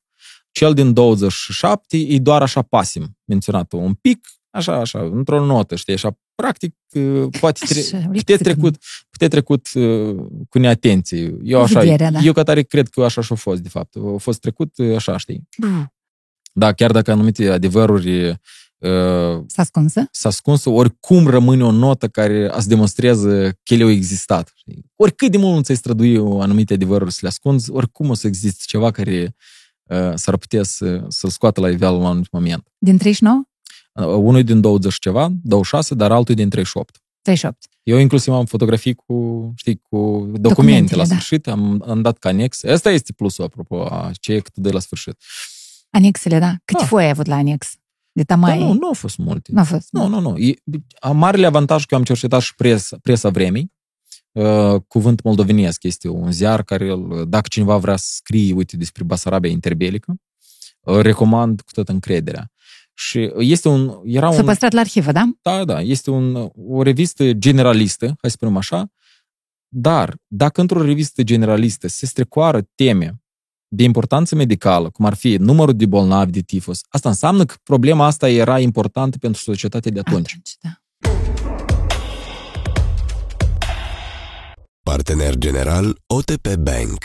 cel 0.52 0.74
din 0.74 0.94
27 0.94 1.98
e 1.98 2.20
doar 2.20 2.42
așa 2.42 2.62
pasim, 2.62 3.18
menționat 3.26 3.72
un 3.72 3.94
pic, 3.94 4.28
așa, 4.54 4.74
așa, 4.76 5.00
într-o 5.00 5.46
notă, 5.46 5.76
știi, 5.76 5.94
așa, 5.94 6.18
practic, 6.36 6.76
uh, 6.94 7.26
poate, 7.40 7.60
tre- 7.68 7.80
Așa, 7.80 7.98
putea 7.98 8.10
lipsit. 8.12 8.42
trecut, 8.42 8.76
putea 9.10 9.28
trecut 9.28 9.68
uh, 9.74 10.16
cu 10.50 10.60
neatenție. 10.60 11.36
Eu 11.44 11.62
așa, 11.62 11.80
Vederea, 11.80 12.12
da. 12.12 12.20
eu 12.20 12.34
ca 12.34 12.44
tare 12.44 12.62
cred 12.62 12.88
că 12.90 13.04
așa 13.04 13.22
și-a 13.22 13.36
fost, 13.36 13.62
de 13.62 13.70
fapt. 13.70 13.96
A 14.16 14.18
fost 14.18 14.40
trecut 14.40 14.78
uh, 14.78 14.96
așa, 14.96 15.18
știi. 15.18 15.48
Brr. 15.58 15.70
Da, 16.54 16.74
chiar 16.74 16.92
dacă 16.92 17.12
anumite 17.12 17.50
adevăruri 17.50 18.30
uh, 18.30 18.38
S-a 19.48 19.62
ascunsă? 19.62 20.08
s-a 20.12 20.30
ascuns, 20.30 20.66
oricum 20.66 21.28
rămâne 21.28 21.64
o 21.64 21.72
notă 21.72 22.08
care 22.08 22.50
îți 22.58 22.68
demonstrează 22.68 23.50
că 23.64 23.74
ele 23.74 23.84
au 23.84 23.90
existat. 23.90 24.52
știi? 24.56 24.86
Oricât 24.96 25.32
de 25.32 25.38
mult 25.38 25.56
nu 25.56 25.62
ți-ai 25.62 25.78
strădui 25.78 26.18
anumite 26.18 26.74
adevăruri 26.74 27.12
să 27.12 27.20
le 27.22 27.28
ascunzi, 27.28 27.72
oricum 27.72 28.10
o 28.10 28.14
să 28.14 28.28
existe 28.28 28.64
ceva 28.68 28.92
care 28.92 29.36
uh, 29.84 30.12
s-ar 30.16 30.38
putea 30.38 30.64
să, 30.64 31.06
să-l 31.08 31.30
scoată 31.30 31.62
la 31.62 31.70
iveală 31.70 31.96
la 31.98 32.02
un 32.04 32.10
anumit 32.10 32.32
moment. 32.32 32.68
Din 32.78 32.98
39? 32.98 33.42
Uh, 33.94 34.06
unul 34.06 34.38
e 34.38 34.42
din 34.44 34.62
20 34.62 34.92
și 34.94 35.00
ceva, 35.00 35.30
26, 35.44 35.96
dar 35.96 36.12
altul 36.12 36.34
e 36.34 36.38
din 36.38 36.50
38. 36.50 37.02
38. 37.22 37.68
Eu 37.84 37.98
inclusiv 37.98 38.34
am 38.34 38.46
fotografii 38.46 38.94
cu, 38.94 39.52
știi, 39.56 39.76
cu 39.90 39.98
documente, 39.98 40.40
Documentele, 40.42 41.02
la 41.02 41.08
da. 41.08 41.14
sfârșit, 41.16 41.48
am, 41.48 41.84
am 41.88 42.02
dat 42.02 42.18
ca 42.18 42.30
anex. 42.30 42.64
Asta 42.64 42.92
este 42.92 43.14
plusul, 43.14 43.44
apropo, 43.44 43.86
a 43.86 44.12
ce 44.20 44.40
cât 44.40 44.56
de 44.56 44.72
la 44.72 44.80
sfârșit. 44.80 45.16
Anexele, 45.90 46.40
da. 46.40 46.56
Câte 46.66 46.80
Da. 46.82 46.86
foi 46.88 47.04
ai 47.04 47.10
avut 47.10 47.26
la 47.26 47.36
anex? 47.36 47.72
De 48.12 48.24
Dar 48.24 48.38
tamai? 48.38 48.60
nu, 48.60 48.74
nu 48.74 48.88
au 48.88 48.94
fost 48.94 49.18
multe. 49.18 49.52
Nu 49.52 49.60
a 49.60 49.64
fost. 49.64 49.88
Nu, 49.92 50.08
nu, 50.08 50.20
nu. 50.20 50.38
E, 50.38 50.54
a 51.00 51.12
marele 51.12 51.46
avantaj 51.46 51.82
că 51.86 51.94
eu 51.94 51.98
am 52.00 52.04
cercetat 52.06 52.42
și 52.42 52.56
presa, 52.56 52.98
presa 53.02 53.30
vremii. 53.30 53.72
Uh, 54.32 54.76
Cuvânt 54.88 55.24
moldovenesc 55.24 55.84
este 55.84 56.08
un 56.08 56.32
ziar 56.32 56.64
care, 56.64 56.90
îl- 56.92 57.26
dacă 57.28 57.48
cineva 57.50 57.78
vrea 57.78 57.96
să 57.96 58.08
scrie, 58.16 58.54
uite, 58.54 58.78
despre 58.78 59.04
Basarabia 59.04 59.50
interbelică, 59.50 60.16
uh, 60.82 61.00
recomand 61.00 61.62
cu 61.62 61.72
toată 61.72 61.92
încrederea. 61.92 62.52
Și 62.94 63.32
este 63.38 63.68
un, 63.68 64.02
era 64.04 64.32
S-a 64.32 64.40
un, 64.40 64.46
păstrat 64.46 64.72
la 64.72 64.80
arhivă, 64.80 65.12
da? 65.12 65.30
da, 65.42 65.66
da, 65.66 65.82
este 65.82 66.10
un, 66.10 66.52
o 66.56 66.82
revistă 66.82 67.34
generalistă, 67.34 68.06
hai 68.06 68.16
să 68.22 68.30
spunem 68.30 68.58
așa, 68.58 68.92
dar 69.68 70.16
dacă 70.28 70.62
într-o 70.62 70.82
revistă 70.82 71.24
generalistă 71.24 71.88
se 71.88 72.06
strecoară 72.06 72.62
teme 72.76 73.24
de 73.68 73.84
importanță 73.84 74.36
medicală, 74.36 74.90
cum 74.90 75.06
ar 75.06 75.14
fi 75.14 75.36
numărul 75.36 75.76
de 75.76 75.86
bolnavi 75.86 76.32
de 76.32 76.40
tifus, 76.40 76.82
asta 76.90 77.10
înseamnă 77.10 77.46
că 77.46 77.56
problema 77.64 78.06
asta 78.06 78.30
era 78.30 78.60
importantă 78.60 79.18
pentru 79.18 79.42
societatea 79.42 79.92
de 79.92 80.00
atunci. 80.00 80.30
Atunci, 80.30 80.58
da. 80.62 80.70
Partener 84.84 85.36
general 85.36 85.98
OTP 86.08 86.56
Bank. 86.56 87.00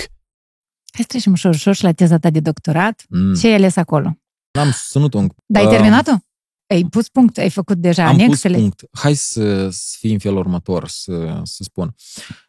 Hai 0.93 1.01
să 1.01 1.07
trecem 1.07 1.33
ușor, 1.33 1.55
ușor 1.55 1.75
și 1.75 1.83
la 1.83 1.93
teza 1.93 2.19
ta 2.19 2.31
de 2.31 2.41
doctorat. 2.41 3.05
Mm. 3.09 3.35
Ce 3.35 3.47
ai 3.47 3.55
ales 3.55 3.77
acolo? 3.77 4.19
N-am 4.51 4.71
susținut 4.71 5.15
un... 5.15 5.29
Dar 5.47 5.63
ai 5.63 5.69
Uh, 5.69 5.75
terminat-o? 5.75 6.13
Ai 6.67 6.85
pus 6.91 7.09
punct, 7.09 7.39
ai 7.39 7.51
făcut 7.51 7.77
deja 7.79 8.07
Am 8.07 8.15
pus 8.15 8.23
anexele? 8.25 8.57
punct. 8.59 8.85
Hai 8.93 9.15
să, 9.15 9.69
să 9.71 9.97
fie 9.99 10.13
în 10.13 10.19
felul 10.19 10.39
următor, 10.39 10.89
să, 10.89 11.41
să 11.45 11.63
spun. 11.63 11.95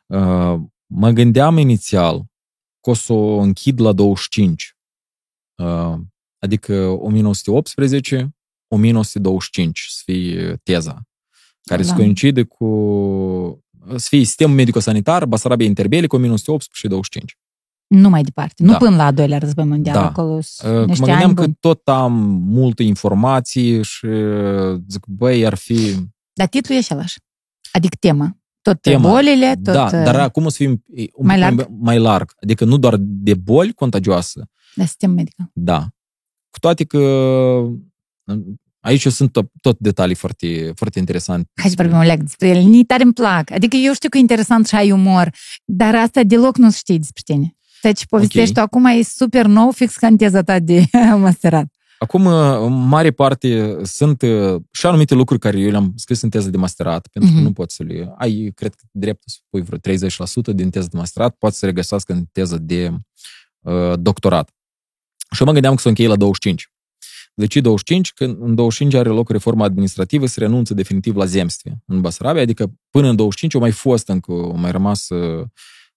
Uh, 0.05 0.59
mă 0.85 1.09
gândeam 1.09 1.57
inițial 1.57 2.25
că 2.81 2.89
o 2.89 2.93
să 2.93 3.13
o 3.13 3.37
închid 3.39 3.79
la 3.79 3.91
25. 3.93 4.75
Uh, 5.55 5.95
adică 6.39 6.73
1918, 6.87 8.35
1925 8.67 9.85
să 9.89 10.01
fie 10.05 10.55
teza, 10.63 11.01
care 11.63 11.81
Da. 11.81 11.87
să 11.87 11.93
coincide 11.95 12.43
cu 12.43 13.63
să 13.95 14.07
fie 14.09 14.23
sistemul 14.23 14.55
medico-sanitar, 14.55 15.25
Basarabia 15.25 15.65
interbelică, 15.65 16.15
1918 16.15 16.81
și 16.81 16.87
25. 16.87 17.37
Nu 17.89 18.09
mai 18.09 18.21
departe. 18.23 18.63
Nu 18.63 18.71
Da. 18.71 18.77
până 18.77 18.95
la 18.95 19.05
al 19.05 19.13
doilea 19.13 19.37
război 19.37 19.65
mondial. 19.65 19.95
Da. 19.95 20.05
Acolo 20.05 20.33
Uh, 20.37 20.43
sunt 20.43 20.73
Că 20.73 20.85
niște 20.85 21.05
mă 21.05 21.11
ani 21.11 21.17
gândeam 21.19 21.33
că 21.33 21.41
buni. 21.41 21.57
tot 21.59 21.87
am 21.87 22.13
multe 22.45 22.83
informații 22.83 23.83
și 23.83 24.05
uh, 24.05 24.79
zic, 24.87 25.05
băi, 25.07 25.45
ar 25.45 25.55
fi 25.55 25.95
Dar 26.33 26.47
titlul 26.47 26.77
e 26.77 26.79
același. 26.79 27.17
Adică 27.71 27.95
tema. 27.99 28.37
Tot 28.61 28.81
Tema. 28.81 29.09
bolile, 29.09 29.53
tot... 29.63 29.73
da, 29.73 29.83
uh, 29.85 29.91
dar 29.91 30.15
acum 30.15 30.45
o 30.45 30.49
să 30.49 30.55
fim 30.55 30.83
e, 30.95 31.03
un 31.13 31.25
mai 31.25 31.35
pic 31.35 31.43
larg? 31.43 31.55
Mai, 31.57 31.67
mai 31.79 31.99
larg. 31.99 32.33
Adică 32.43 32.65
nu 32.65 32.77
doar 32.77 32.95
de 32.99 33.33
boli 33.33 33.73
contagioase, 33.73 34.41
Da, 34.75 34.83
sistem 34.85 35.11
medical. 35.11 35.49
da. 35.53 35.87
Cu 36.49 36.59
toate 36.59 36.83
că 36.83 36.99
aici 38.79 39.07
sunt 39.07 39.31
tot, 39.31 39.51
tot 39.61 39.79
detalii 39.79 40.15
foarte, 40.15 40.71
foarte 40.75 40.99
interesante. 40.99 41.49
Hai 41.55 41.69
să 41.69 41.75
vorbim 41.77 41.97
o 41.97 42.01
leac 42.01 42.19
despre 42.19 42.47
ele. 42.47 42.59
Ni 42.59 42.83
tare 42.85 43.03
îmi 43.03 43.13
plac. 43.13 43.51
Adică 43.51 43.75
eu 43.75 43.93
știu 43.93 44.09
că 44.09 44.17
e 44.17 44.19
interesant 44.19 44.67
și 44.67 44.75
ai 44.75 44.91
umor, 44.91 45.29
dar 45.65 45.95
asta 45.95 46.23
deloc 46.23 46.57
nu 46.57 46.71
știi 46.71 46.97
despre 46.97 47.21
tine. 47.25 47.53
Ceea 47.81 47.93
ce 47.93 48.05
povestești 48.09 48.49
Ok. 48.49 48.55
tu 48.55 48.61
acum 48.61 48.85
e 48.85 49.01
super 49.03 49.45
nou, 49.45 49.71
fix 49.71 49.95
ca 49.95 50.07
în 50.07 50.17
teza 50.17 50.41
ta 50.41 50.59
de 50.59 50.83
masterat. 51.17 51.65
Acum, 51.99 52.25
în 52.65 52.87
mare 52.87 53.11
parte, 53.11 53.77
sunt 53.83 54.21
uh, 54.21 54.61
și 54.71 54.85
anumite 54.85 55.13
lucruri 55.13 55.39
care 55.39 55.59
eu 55.59 55.69
le-am 55.69 55.93
scris 55.95 56.21
în 56.21 56.29
teză 56.29 56.49
de 56.49 56.57
masterat, 56.57 57.07
pentru 57.07 57.31
că 57.31 57.37
Mhm. 57.37 57.45
nu 57.47 57.53
poți 57.53 57.75
să 57.75 57.83
le... 57.83 58.13
Ai, 58.17 58.51
cred 58.55 58.73
că, 58.75 58.83
dreptul 58.91 59.31
să 59.31 59.37
pui 59.49 59.61
vreo 59.61 59.77
30% 59.77 60.53
din 60.53 60.69
teză 60.69 60.87
de 60.91 60.97
masterat, 60.97 61.35
poți 61.35 61.57
să 61.57 61.65
regăsească 61.65 62.13
în 62.13 62.23
teză 62.31 62.57
de 62.57 62.91
uh, 63.59 63.93
doctorat. 63.99 64.49
Și 65.31 65.39
eu 65.41 65.47
mă 65.47 65.53
gândeam 65.53 65.73
că 65.75 65.79
să 65.81 65.87
o 65.87 65.89
închei 65.89 66.07
la 66.07 66.15
25. 66.15 66.71
De 67.33 67.45
ce 67.47 67.61
25? 67.61 68.13
Că 68.13 68.23
în 68.23 68.55
25 68.55 68.93
are 68.99 69.09
loc 69.09 69.29
reforma 69.29 69.65
administrativă, 69.65 70.25
se 70.25 70.39
renunță 70.39 70.73
definitiv 70.73 71.15
la 71.15 71.25
zemstvie 71.25 71.77
în 71.85 72.01
Basarabia, 72.01 72.41
adică 72.41 72.71
până 72.89 73.09
în 73.09 73.15
25 73.15 73.53
au 73.53 73.59
mai 73.59 73.71
fost 73.71 74.07
încă, 74.07 74.31
au 74.31 74.57
mai 74.57 74.71
rămas 74.71 75.09
uh, 75.09 75.45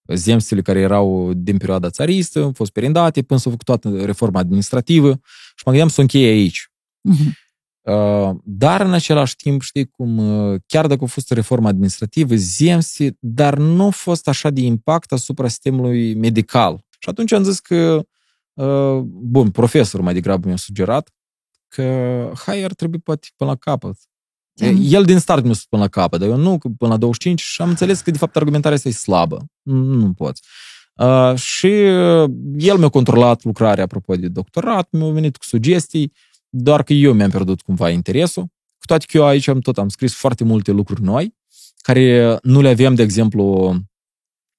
zemstele 0.06 0.62
care 0.62 0.80
erau 0.80 1.32
din 1.32 1.56
perioada 1.56 1.90
țaristă, 1.90 2.42
au 2.42 2.52
fost 2.54 2.72
perindate, 2.72 3.22
până 3.22 3.40
s-a 3.40 3.50
făcut 3.50 3.64
toată 3.64 4.04
reforma 4.04 4.38
administrativă 4.38 5.10
și 5.54 5.62
mă 5.64 5.70
gândeam 5.70 5.88
să 5.88 5.94
o 5.98 6.02
încheie 6.02 6.28
aici. 6.28 6.70
Mhm. 7.00 7.36
Uh, 7.80 8.30
Dar 8.44 8.80
în 8.80 8.92
același 8.92 9.36
timp, 9.36 9.62
știi 9.62 9.86
cum, 9.86 10.18
uh, 10.18 10.60
chiar 10.66 10.86
dacă 10.86 11.04
a 11.04 11.06
fost 11.06 11.30
o 11.30 11.34
reformă 11.34 11.68
administrativă, 11.68 12.34
zemste, 12.34 13.16
dar 13.20 13.58
nu 13.58 13.86
a 13.86 13.90
fost 13.90 14.28
așa 14.28 14.50
de 14.50 14.60
impact 14.60 15.12
asupra 15.12 15.48
sistemului 15.48 16.14
medical. 16.14 16.84
Și 16.98 17.08
atunci 17.08 17.32
am 17.32 17.42
zis 17.42 17.60
că, 17.60 18.06
uh, 18.52 18.98
bun, 19.04 19.50
profesorul 19.50 20.04
mai 20.04 20.14
degrabă 20.14 20.46
mi-a 20.46 20.56
sugerat 20.56 21.10
că, 21.68 21.82
hai, 22.44 22.62
ar 22.62 22.72
trebui 22.74 22.98
poate 22.98 23.28
până 23.36 23.50
la 23.50 23.56
capăt. 23.56 23.96
Ce? 24.66 24.76
El 24.96 25.04
din 25.04 25.18
start 25.18 25.42
mi-a 25.44 25.52
spus 25.52 25.66
până 25.66 25.82
la 25.82 25.88
capăt, 25.88 26.20
dar 26.20 26.28
eu 26.28 26.36
nu, 26.36 26.58
că 26.58 26.68
până 26.78 26.90
la 26.90 26.96
25 26.96 27.40
și 27.40 27.62
am 27.62 27.68
înțeles 27.68 28.00
că, 28.00 28.10
de 28.10 28.18
fapt, 28.18 28.36
argumentarea 28.36 28.76
asta 28.76 28.88
e 28.88 28.92
slabă. 28.92 29.46
Nu, 29.62 29.76
nu 29.76 30.12
poți. 30.12 30.42
Uh, 30.96 31.34
și 31.34 31.66
uh, 31.66 32.30
el 32.56 32.76
mi-a 32.78 32.88
controlat 32.88 33.44
lucrarea 33.44 33.84
apropo 33.84 34.14
de 34.14 34.28
doctorat, 34.28 34.88
mi-a 34.90 35.10
venit 35.10 35.36
cu 35.36 35.44
sugestii, 35.44 36.12
doar 36.48 36.82
că 36.82 36.92
eu 36.92 37.12
mi-am 37.12 37.30
pierdut 37.30 37.60
cumva 37.60 37.90
interesul. 37.90 38.42
Cu 38.78 38.86
toate 38.86 39.04
că 39.08 39.16
eu 39.16 39.24
aici 39.24 39.48
am 39.48 39.60
tot 39.60 39.78
am 39.78 39.88
scris 39.88 40.14
foarte 40.14 40.44
multe 40.44 40.70
lucruri 40.70 41.02
noi, 41.02 41.34
care 41.76 42.38
nu 42.42 42.60
le 42.60 42.68
aveam, 42.68 42.94
de 42.94 43.02
exemplu, 43.02 43.74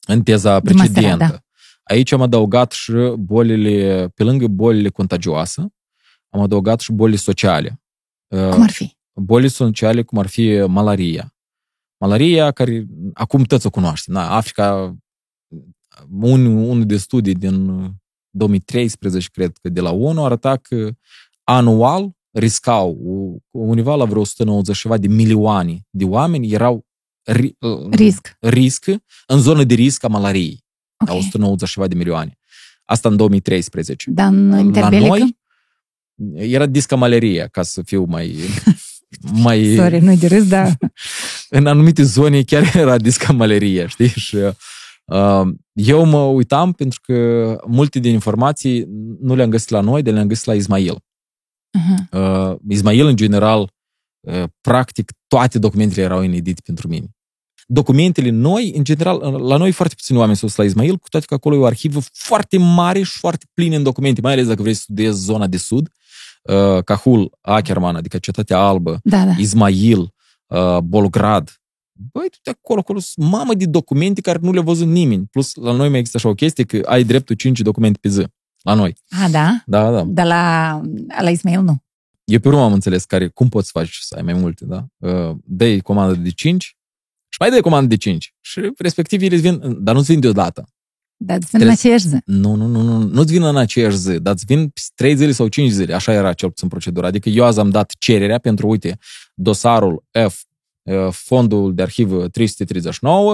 în 0.07 0.23
teza 0.23 0.59
De 0.59 0.73
masterat, 0.73 0.93
precedentă. 0.93 1.25
da. 1.33 1.37
Aici 1.83 2.11
am 2.11 2.21
adăugat 2.21 2.71
și 2.71 2.91
bolile, 3.17 4.07
pe 4.15 4.23
lângă 4.23 4.47
bolile 4.47 4.89
contagioase, 4.89 5.73
am 6.29 6.41
adăugat 6.41 6.79
și 6.79 6.91
bolile 6.91 7.17
sociale. 7.17 7.81
Uh, 8.27 8.49
Cum 8.49 8.61
ar 8.61 8.69
fi? 8.71 8.97
Boli 9.13 9.49
sociale, 9.49 10.01
cum 10.03 10.17
ar 10.17 10.27
fi 10.27 10.63
malaria. 10.67 11.35
Malaria, 11.97 12.51
care 12.51 12.85
acum 13.13 13.43
toți 13.43 13.65
o 13.65 13.69
cunoaștem. 13.69 14.13
Na, 14.13 14.35
Africa, 14.35 14.95
un, 16.19 16.45
unul 16.45 16.85
de 16.85 16.97
studii 16.97 17.33
din 17.33 17.65
2013, 18.29 19.29
cred 19.31 19.57
că 19.61 19.69
de 19.69 19.81
la 19.81 19.91
ONU, 19.91 20.25
arăta 20.25 20.57
că 20.57 20.89
anual 21.43 22.11
riscau 22.31 22.97
undeva 23.51 23.95
la 23.95 24.05
vreo 24.05 24.21
190 24.21 24.77
ceva 24.77 24.97
de 24.97 25.07
milioane 25.07 25.79
de 25.89 26.03
oameni 26.05 26.51
erau 26.51 26.85
ri, 27.23 27.57
Risc. 27.91 28.37
risc 28.39 28.85
în 29.27 29.39
zonă 29.39 29.63
de 29.63 29.73
risc 29.73 30.03
a 30.03 30.07
malariei. 30.07 30.63
Ok. 30.97 31.07
La 31.09 31.15
190 31.15 31.69
ceva 31.69 31.87
de 31.87 31.95
milioane. 31.95 32.37
Asta 32.85 33.09
în 33.09 33.15
2013. 33.15 34.11
Dar 34.11 34.27
în 34.27 34.49
La 34.49 34.59
interbelică? 34.59 35.07
noi, 35.07 35.37
Era 36.51 36.65
discamaleria, 36.65 37.47
ca 37.47 37.61
să 37.61 37.81
fiu 37.81 38.03
mai... 38.03 38.35
mai 39.31 39.75
Sorry, 39.75 39.99
nu 39.99 40.15
de 40.15 40.27
râs, 40.27 40.47
dar 40.47 40.77
în 41.49 41.65
anumite 41.65 42.03
zone 42.03 42.41
chiar 42.41 42.71
era 42.75 42.97
discamaleria, 42.97 43.87
știi? 43.87 44.07
Și 44.25 44.35
uh, 44.35 45.41
eu 45.73 46.05
mă 46.05 46.21
uitam 46.21 46.71
pentru 46.71 46.99
că 47.03 47.57
multe 47.67 47.99
din 47.99 48.13
informații 48.13 48.85
nu 49.21 49.35
le-am 49.35 49.49
găsit 49.49 49.69
la 49.69 49.79
noi, 49.79 50.01
de 50.01 50.11
le-am 50.11 50.27
găsit 50.27 50.45
la 50.45 50.53
Ismail. 50.53 50.95
uh-huh. 50.95 52.19
Uh, 52.19 52.55
Ismail, 52.69 53.05
în 53.05 53.15
general, 53.15 53.71
uh, 54.19 54.43
practic, 54.61 55.11
toate 55.27 55.59
documentele 55.59 56.01
erau 56.01 56.21
inedite 56.21 56.61
pentru 56.63 56.87
mine. 56.87 57.07
Documentele 57.67 58.29
noi, 58.29 58.73
în 58.75 58.83
general, 58.83 59.17
la 59.41 59.57
noi 59.57 59.71
foarte 59.71 59.95
puțini 59.95 60.17
oameni 60.17 60.37
sunt 60.37 60.55
la 60.55 60.63
Ismail, 60.63 60.97
cu 60.97 61.09
toate 61.09 61.25
că 61.25 61.33
acolo 61.33 61.55
e 61.55 61.59
o 61.59 61.65
arhivă 61.65 61.99
foarte 62.13 62.57
mare 62.57 63.01
și 63.01 63.17
foarte 63.17 63.45
plină 63.53 63.75
în 63.75 63.83
documente, 63.83 64.21
mai 64.21 64.31
ales 64.31 64.47
dacă 64.47 64.61
vrei 64.61 64.73
să 64.73 64.81
studiezi 64.81 65.23
zona 65.23 65.47
de 65.47 65.57
sud, 65.57 65.89
uh, 66.43 66.83
Cahul, 66.83 67.37
Ackerman, 67.41 67.95
adică 67.95 68.17
Cetatea 68.17 68.57
Albă, 68.57 68.99
da, 69.03 69.25
da. 69.25 69.31
Ismail, 69.37 70.13
uh, 70.47 70.77
Bolgrad. 70.77 71.57
Băi, 72.11 72.27
tu 72.29 72.37
de 72.43 72.49
acolo, 72.49 72.79
acolo 72.79 72.99
sunt 72.99 73.27
mamă 73.27 73.53
de 73.53 73.65
documente 73.65 74.21
care 74.21 74.39
nu 74.41 74.51
le-a 74.51 74.61
văzut 74.61 74.87
nimeni. 74.87 75.25
Plus, 75.25 75.53
la 75.55 75.71
noi 75.71 75.89
mai 75.89 75.99
există 75.99 76.17
așa 76.17 76.29
o 76.29 76.33
chestie 76.33 76.63
că 76.63 76.81
ai 76.85 77.03
dreptul 77.03 77.35
5 77.35 77.59
documente 77.59 77.97
pe 78.01 78.09
zi. 78.09 78.25
La 78.61 78.73
noi. 78.73 78.95
Ah, 79.09 79.27
da? 79.31 79.63
Da, 79.65 79.91
da. 79.91 80.03
Dar 80.07 80.25
la, 80.25 80.81
la 81.21 81.29
Ismail 81.29 81.61
nu. 81.61 81.83
Eu 82.23 82.39
pe 82.39 82.47
urmă 82.47 82.63
am 82.63 82.73
înțeles 82.73 83.05
care, 83.05 83.27
cum 83.27 83.49
poți 83.49 83.65
să 83.65 83.79
faci 83.79 83.97
să 84.01 84.15
ai 84.15 84.21
mai 84.21 84.33
multe, 84.33 84.65
da? 84.65 84.85
Uh, 84.97 85.35
dai 85.43 85.79
comandă 85.79 86.13
de 86.15 86.29
5 86.29 86.63
și 87.29 87.37
mai 87.39 87.49
dai 87.49 87.61
comandă 87.61 87.87
de 87.87 87.95
5. 87.97 88.33
Și 88.41 88.73
respectiv 88.77 89.21
ele 89.21 89.35
îți 89.35 89.49
vin, 89.49 89.83
dar 89.83 89.95
nu-ți 89.95 90.11
vin 90.11 90.19
deodată. 90.19 90.67
Dar 91.17 91.37
îți 91.37 91.47
vin 91.51 91.61
în 91.61 91.67
Trebuie- 91.67 91.71
aceeași 91.71 92.07
zi. 92.07 92.17
Nu, 92.25 92.55
nu, 92.55 92.65
nu, 92.67 92.81
nu, 92.81 92.97
nu-ți 92.97 93.31
vin 93.31 93.43
în 93.43 93.57
aceeași 93.57 93.97
zi, 93.97 94.19
dar 94.19 94.33
îți 94.33 94.45
vin 94.45 94.71
3 94.95 95.15
zile 95.15 95.31
sau 95.31 95.47
5 95.47 95.71
zile. 95.71 95.93
Așa 95.93 96.13
era 96.13 96.33
cel 96.33 96.49
puțin 96.49 96.67
procedura. 96.67 97.07
Adică 97.07 97.29
eu 97.29 97.45
azi 97.45 97.59
am 97.59 97.69
dat 97.69 97.93
cererea 97.99 98.37
pentru, 98.39 98.67
uite, 98.67 98.97
dosarul 99.35 100.03
F, 100.29 100.41
uh, 100.83 101.07
fondul 101.11 101.73
de 101.73 101.81
arhivă 101.81 102.27
339, 102.27 103.33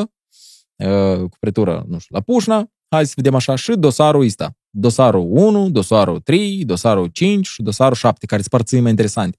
uh, 0.76 1.20
cu 1.20 1.38
pretură, 1.40 1.86
nu 1.88 2.00
știu, 2.00 2.16
la 2.16 2.22
Pușna, 2.22 2.72
hai 2.90 3.06
să 3.06 3.14
vedem 3.16 3.36
așa, 3.36 3.56
și 3.56 3.72
dosarul 3.72 4.26
ăsta. 4.26 4.52
Dosarul 4.70 5.28
1, 5.30 5.70
dosarul 5.70 6.20
3, 6.20 6.66
dosarul 6.66 7.08
5 7.08 7.48
și 7.48 7.62
dosarul 7.62 7.96
7, 7.96 8.26
care 8.26 8.42
sunt 8.42 8.54
părții 8.54 8.80
mai 8.80 8.90
interesante. 8.90 9.38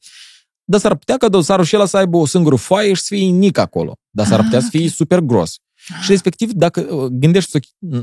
Dar 0.65 0.81
s-ar 0.81 0.95
putea 0.97 1.17
ca 1.17 1.29
dosarul 1.29 1.65
și 1.65 1.77
ăla 1.77 1.87
să 1.87 1.97
aibă 1.97 2.17
o 2.17 2.27
singură 2.27 2.57
foaie 2.57 2.93
și 2.93 3.03
să 3.03 3.15
fie 3.15 3.29
nic 3.31 3.59
acolo. 3.59 3.97
Dar 4.11 4.27
s-ar 4.27 4.39
Ah, 4.39 4.45
putea 4.45 4.61
să 4.61 4.69
fie 4.71 4.89
super 4.89 5.19
gros. 5.21 5.59
Și 6.03 6.11
respectiv, 6.11 6.53
dacă 6.53 6.81
uh, 6.81 7.07
gândești 7.11 7.51
să 7.51 7.61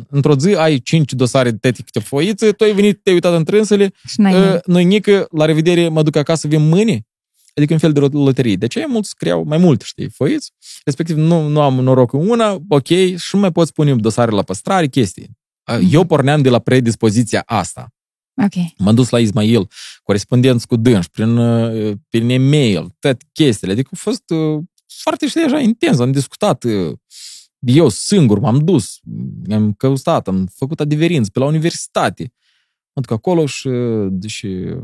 într-o 0.09 0.35
zi 0.35 0.55
ai 0.55 0.79
5 0.79 1.13
dosare 1.13 1.51
de 1.51 1.57
tete 1.57 1.81
câte 1.83 1.99
foițe, 1.99 2.51
tu 2.51 2.63
ai 2.63 2.73
venit, 2.73 3.03
te-ai 3.03 3.15
uitat 3.15 3.33
în 3.33 3.43
trânsele, 3.43 3.93
Și 4.07 4.21
n-ai 4.21 4.53
uh, 4.53 4.59
noi 4.65 4.83
nică, 4.83 5.27
la 5.31 5.45
revedere, 5.45 5.89
mă 5.89 6.03
duc 6.03 6.15
acasă, 6.15 6.47
vin 6.47 6.67
mâine. 6.67 7.05
Adică 7.55 7.73
un 7.73 7.79
fel 7.79 7.91
de 7.91 7.99
loterie. 7.99 8.55
De 8.55 8.67
ce 8.67 8.85
mulți 8.87 9.09
scriau 9.09 9.43
mai 9.43 9.57
mult, 9.57 9.81
știi, 9.81 10.09
foiți? 10.09 10.51
Respectiv, 10.85 11.15
nu, 11.15 11.47
nu 11.47 11.61
am 11.61 11.73
noroc 11.73 12.13
în 12.13 12.29
una, 12.29 12.57
ok, 12.67 12.87
și 12.87 13.29
nu 13.31 13.39
mai 13.39 13.51
pot 13.51 13.71
pune 13.71 13.95
dosare 13.95 14.31
la 14.31 14.41
păstrare, 14.41 14.87
chestii. 14.87 15.29
Uh, 15.71 15.87
Eu 15.91 16.03
porneam 16.03 16.41
de 16.41 16.49
la 16.49 16.59
predispoziția 16.59 17.43
asta. 17.45 17.87
Ok. 18.43 18.63
M-am 18.77 18.95
dus 18.95 19.09
la 19.09 19.19
Ismail, 19.19 19.67
corespondenți 20.03 20.67
cu 20.67 20.75
dânși, 20.75 21.09
prin, 21.09 21.37
uh, 21.37 21.97
prin 22.09 22.29
e-mail, 22.29 22.95
toate 22.99 23.25
chestiile. 23.31 23.73
Adică 23.73 23.89
a 23.91 23.95
fost 23.99 24.29
uh, 24.29 24.63
foarte, 25.01 25.27
știi, 25.27 25.41
așa, 25.41 25.59
intens. 25.59 25.99
Am 25.99 26.11
discutat 26.11 26.63
uh, 26.63 26.93
eu 27.59 27.89
singur, 27.89 28.39
m-am 28.39 28.57
dus, 28.59 28.99
am 29.49 29.73
căutat, 29.73 30.27
am 30.27 30.45
făcut 30.55 30.79
adeverinți 30.79 31.31
pe 31.31 31.39
la 31.39 31.45
universitate. 31.45 32.33
Mă 32.95 33.01
duc 33.01 33.11
acolo 33.11 33.45
și, 33.45 33.67
uh, 33.67 34.07
deși, 34.11 34.45
uh, 34.45 34.83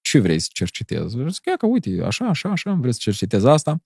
ce 0.00 0.18
vrei 0.18 0.38
să 0.38 0.48
cercetezi? 0.52 1.16
Și 1.16 1.30
zic, 1.30 1.46
ia 1.46 1.56
că 1.56 1.66
uite, 1.66 2.02
așa, 2.04 2.24
așa, 2.24 2.48
așa, 2.48 2.72
vreți 2.72 2.94
să 2.94 3.00
cercetezi 3.04 3.46
asta. 3.46 3.82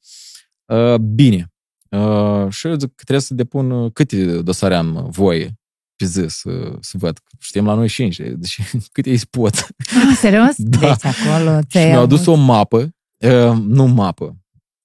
Uh, 0.64 0.94
bine. 0.94 1.52
Uh, 1.90 2.46
și 2.50 2.66
eu 2.66 2.72
zic 2.78 2.88
că 2.88 3.02
trebuie 3.04 3.20
să 3.20 3.34
depun 3.34 3.70
uh, 3.70 3.92
câte 3.92 4.42
dosare 4.42 4.74
am 4.74 5.06
voie 5.10 5.58
pe 5.96 6.04
zi 6.04 6.24
să, 6.28 6.76
să 6.80 6.98
văd. 6.98 7.20
Știm 7.38 7.64
la 7.64 7.74
noi 7.74 7.88
5, 7.88 8.16
deci 8.16 8.58
câte 8.92 9.10
îi 9.10 9.20
pot. 9.30 9.54
Ah, 9.54 10.16
serios? 10.18 10.54
Da. 10.78 10.78
Deci 10.78 11.04
acolo 11.04 11.60
Și 11.60 11.66
ți-ai 11.66 11.86
mi-au 11.86 12.02
avut- 12.02 12.12
adus 12.12 12.26
o 12.26 12.34
mapă, 12.34 12.94
uh, 13.18 13.56
nu 13.66 13.86
mapă, 13.86 14.36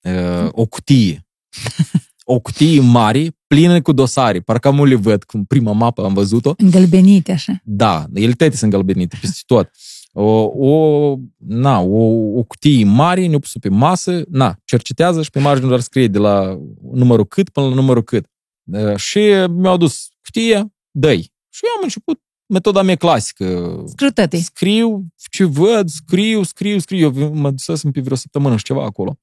uh, 0.02 0.48
o 0.52 0.66
cutie. 0.66 1.28
O 2.34 2.40
cutie 2.40 2.82
mare, 2.82 3.38
plină 3.48 3.82
cu 3.82 3.92
dosare. 3.92 4.40
Parcă 4.40 4.68
am 4.68 4.84
le 4.84 4.96
văd, 4.96 5.24
cum 5.24 5.46
prima 5.46 5.72
mapă 5.72 6.04
am 6.04 6.14
văzut-o. 6.14 6.54
Îngălbenite 6.58 7.32
așa. 7.32 7.62
Da, 7.64 8.06
ele 8.14 8.32
toate 8.32 8.56
sunt 8.56 8.72
galbenite 8.72 9.18
peste 9.22 9.40
tot. 9.46 9.70
O, 10.14 10.24
o, 10.44 11.16
na, 11.38 11.80
o, 11.80 12.04
o 12.38 12.44
cutie 12.44 12.86
mare, 12.86 13.28
ne-o 13.28 13.40
pus 13.40 13.52
pe 13.60 13.70
masă, 13.70 14.22
na, 14.30 14.56
cercetează 14.64 15.22
și 15.22 15.30
pe 15.30 15.40
margine 15.40 15.68
doar 15.68 15.80
scrie 15.80 16.08
de 16.08 16.18
la 16.18 16.60
numărul 16.94 17.26
cât 17.26 17.50
până 17.50 17.68
la 17.68 17.74
numărul 17.74 18.04
cât. 18.04 18.26
Uh, 18.64 18.96
și 18.96 19.20
mi-au 19.50 19.74
adus 19.74 20.10
cutie, 20.24 20.74
dă 20.92 21.14
Și 21.14 21.62
eu 21.64 21.72
am 21.76 21.82
început 21.84 22.22
metoda 22.46 22.82
mea 22.82 22.96
clasică. 22.96 23.84
Scrutăte. 23.88 24.38
Scriu 24.38 25.06
ce 25.32 25.44
văd, 25.44 25.90
scriu, 25.90 26.44
scriu, 26.44 26.80
scriu. 26.80 27.14
Eu 27.18 27.34
mă 27.34 27.52
dusesem 27.52 27.92
pe 27.92 28.02
vreo 28.02 28.16
săptămână 28.16 28.58
și 28.58 28.64
ceva 28.64 28.84
acolo. 28.84 29.20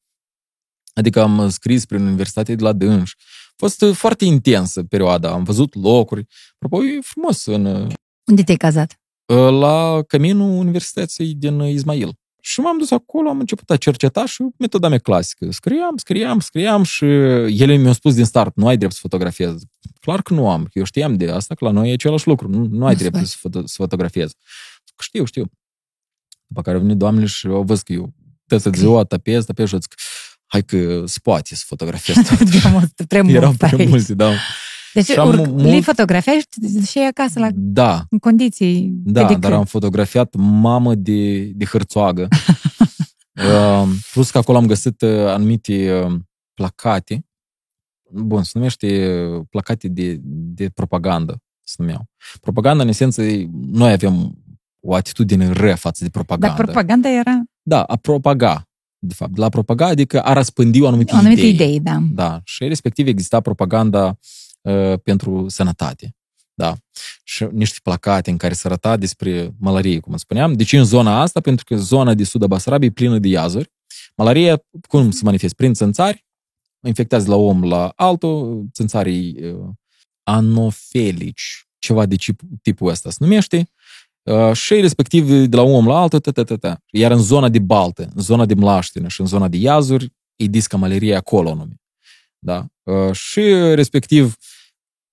Adică 0.99 1.22
am 1.22 1.49
scris 1.51 1.84
prin 1.84 2.01
Universitatea 2.07 2.55
de 2.55 2.62
la 2.62 2.72
Dânș. 2.72 3.12
A 3.49 3.53
fost 3.57 3.82
uh, 3.82 3.94
foarte 3.94 4.24
intensă 4.24 4.82
perioada. 4.82 5.30
Am 5.30 5.44
văzut 5.44 5.74
locuri. 5.74 6.26
Apropo, 6.55 6.84
e 6.84 6.99
frumos 7.03 7.44
în, 7.46 7.64
uh, 7.64 7.92
Unde 8.24 8.42
te-ai 8.42 8.57
cazat? 8.57 9.01
la 9.51 10.03
căminul 10.07 10.51
Universității 10.59 11.34
din 11.34 11.61
Ismail. 11.61 12.12
Și 12.40 12.61
m-am 12.61 12.78
dus 12.78 12.90
acolo, 12.90 13.28
am 13.28 13.38
început 13.38 13.70
a 13.70 13.76
cerceta 13.76 14.26
și 14.26 14.44
metoda 14.59 14.88
mea 14.88 14.99
clasică. 14.99 15.51
Scriam, 15.51 15.96
scriam, 15.96 16.40
scriam 16.40 16.82
și 16.82 17.05
ele 17.05 17.76
mi-au 17.76 17.92
spus 17.92 18.14
din 18.14 18.24
start, 18.24 18.57
nu 18.57 18.66
ai 18.66 18.76
drept 18.76 18.92
să 18.92 18.99
fotografiezi. 19.03 19.66
Clar 20.01 20.22
că 20.22 20.34
nu 20.34 20.51
am. 20.51 20.68
Eu 20.72 20.84
știam 20.84 21.16
de 21.16 21.30
asta, 21.30 21.55
că 21.55 21.64
la 21.64 21.70
noi 21.70 21.90
e 21.90 21.92
același 21.92 22.26
lucru. 22.28 22.49
Nu, 22.49 22.66
nu 22.66 22.86
ai 22.86 22.92
Nu 22.92 22.99
drept 22.99 23.16
faci. 23.16 23.26
să, 23.26 23.36
foto, 23.38 23.66
să 23.66 23.74
fotografiezi. 23.76 24.34
Știu, 25.03 25.24
știu. 25.24 25.44
După 26.46 26.62
care 26.62 26.76
au 26.76 26.82
venit 26.82 26.96
doamnele 26.96 27.26
și 27.26 27.46
au 27.46 27.62
văzut 27.62 27.84
că 27.84 27.92
eu 27.92 28.12
toată 28.46 28.70
ziua 28.70 29.05
tapez, 29.05 29.44
tapez 29.44 29.68
și 29.68 29.76
zic, 29.80 29.94
hai 30.51 30.62
că 30.62 31.03
se 31.07 31.18
poate 31.22 31.55
să 31.55 31.62
fotografiez. 31.66 32.16
prea 33.09 33.22
mult 33.22 33.34
Erau 33.34 33.53
prea 33.53 33.72
aici. 33.78 33.88
mulți, 33.88 34.12
da. 34.12 34.30
Deci 34.94 35.05
Și 35.05 35.12
am 35.12 35.28
urc, 35.28 35.46
mult- 35.46 35.64
le 35.64 35.80
fotografiai 35.80 36.38
și 36.38 36.46
te 36.61 36.78
duceai 36.78 37.07
acasă 37.07 37.38
la 37.38 37.49
Da, 37.55 38.05
în 38.11 38.18
condiții 38.18 38.90
Da, 38.92 39.20
pedicure. 39.26 39.49
dar 39.49 39.59
am 39.59 39.64
fotografiat 39.64 40.34
mamă 40.38 40.94
de, 40.94 41.42
de 41.44 41.64
hărțoagă. 41.64 42.28
uh, 43.34 43.88
plus 44.12 44.30
că 44.30 44.38
acolo 44.38 44.59
am 44.59 44.66
găsit 44.66 45.01
uh, 45.03 45.11
anumite 45.26 46.01
uh, 46.05 46.12
placate. 46.55 47.26
Bun, 48.11 48.42
se 48.42 48.51
numește 48.55 49.16
uh, 49.36 49.44
placate 49.51 49.88
de, 49.88 50.16
de 50.22 50.68
propagandă, 50.68 51.42
se 51.62 51.74
numeau. 51.78 52.07
Propaganda, 52.40 52.82
în 52.82 52.88
esență, 52.88 53.22
e- 53.22 53.49
noi 53.53 53.92
avem 53.92 54.38
o 54.80 54.94
atitudine 54.94 55.53
rea 55.53 55.74
față 55.76 56.05
de 56.05 56.11
propagandă. 56.11 56.57
Dar 56.57 56.64
propaganda 56.64 57.09
era 57.09 57.42
Da, 57.62 57.82
a 57.82 57.96
propaga. 57.96 58.67
De 58.99 59.14
fapt, 59.14 59.36
la 59.36 59.49
propaga, 59.49 59.86
adică 59.86 60.22
a 60.22 60.32
răspândi 60.32 60.80
o 60.80 60.86
anumită 60.86 61.14
o 61.14 61.18
anumită 61.18 61.46
idee. 61.46 61.66
idee, 61.66 61.78
da. 61.78 61.99
Da, 62.11 62.40
și 62.44 62.64
respectiv 62.68 63.07
exista 63.07 63.40
propaganda 63.40 64.18
uh, 64.61 65.01
pentru 65.03 65.49
sănătate. 65.49 66.16
Da. 66.55 66.76
Și 67.24 67.46
niște 67.51 67.78
placate 67.82 68.30
în 68.30 68.36
care 68.36 68.55
se 68.55 68.66
arăta 68.66 68.96
despre 68.96 69.55
malarie, 69.59 69.99
cum 69.99 70.16
spuneam. 70.16 70.53
Deci 70.53 70.72
în 70.72 70.84
zona 70.84 71.20
asta, 71.20 71.40
pentru 71.40 71.64
că 71.64 71.76
zona 71.76 72.14
de 72.14 72.24
sud 72.24 72.42
a 72.42 72.46
Basarabiei 72.46 72.88
e 72.88 72.92
plină 72.92 73.18
de 73.18 73.28
iazuri. 73.28 73.70
Malaria, 74.16 74.62
cum 74.88 75.11
se 75.11 75.20
manifestă? 75.24 75.55
Prin 75.55 75.74
țânțari, 75.74 76.26
infectează 76.86 77.24
de 77.24 77.30
la 77.30 77.36
om 77.36 77.64
la 77.64 77.92
altul, 77.96 78.68
țânțarii 78.72 79.44
uh, 79.44 79.68
anofelici, 80.22 81.66
ceva 81.78 82.07
de 82.07 82.16
chip, 82.16 82.40
tipul 82.62 82.90
ăsta 82.90 83.11
se 83.11 83.16
numește, 83.20 83.57
uh, 83.57 83.78
și 84.53 84.74
respectiv 84.74 85.31
de 85.31 85.57
la 85.57 85.62
om 85.62 85.87
la 85.87 86.01
altul, 86.01 86.18
ta, 86.18 86.31
ta, 86.31 86.43
ta, 86.43 86.57
ta. 86.57 86.79
Iar 86.91 87.11
în 87.11 87.18
zona 87.18 87.49
de 87.49 87.59
baltă, 87.59 88.09
în 88.14 88.22
zona 88.22 88.47
de 88.47 88.55
mlaștină 88.55 89.09
și 89.09 89.20
în 89.20 89.26
zona 89.26 89.49
de 89.49 89.57
iazuri, 89.57 90.12
e 90.37 90.47
disca 90.47 90.76
malaria 90.76 91.16
acolo 91.16 91.55
nume. 91.55 91.81
Da? 92.39 92.66
Uh, 92.83 93.12
și 93.12 93.41
respectiv 93.74 94.37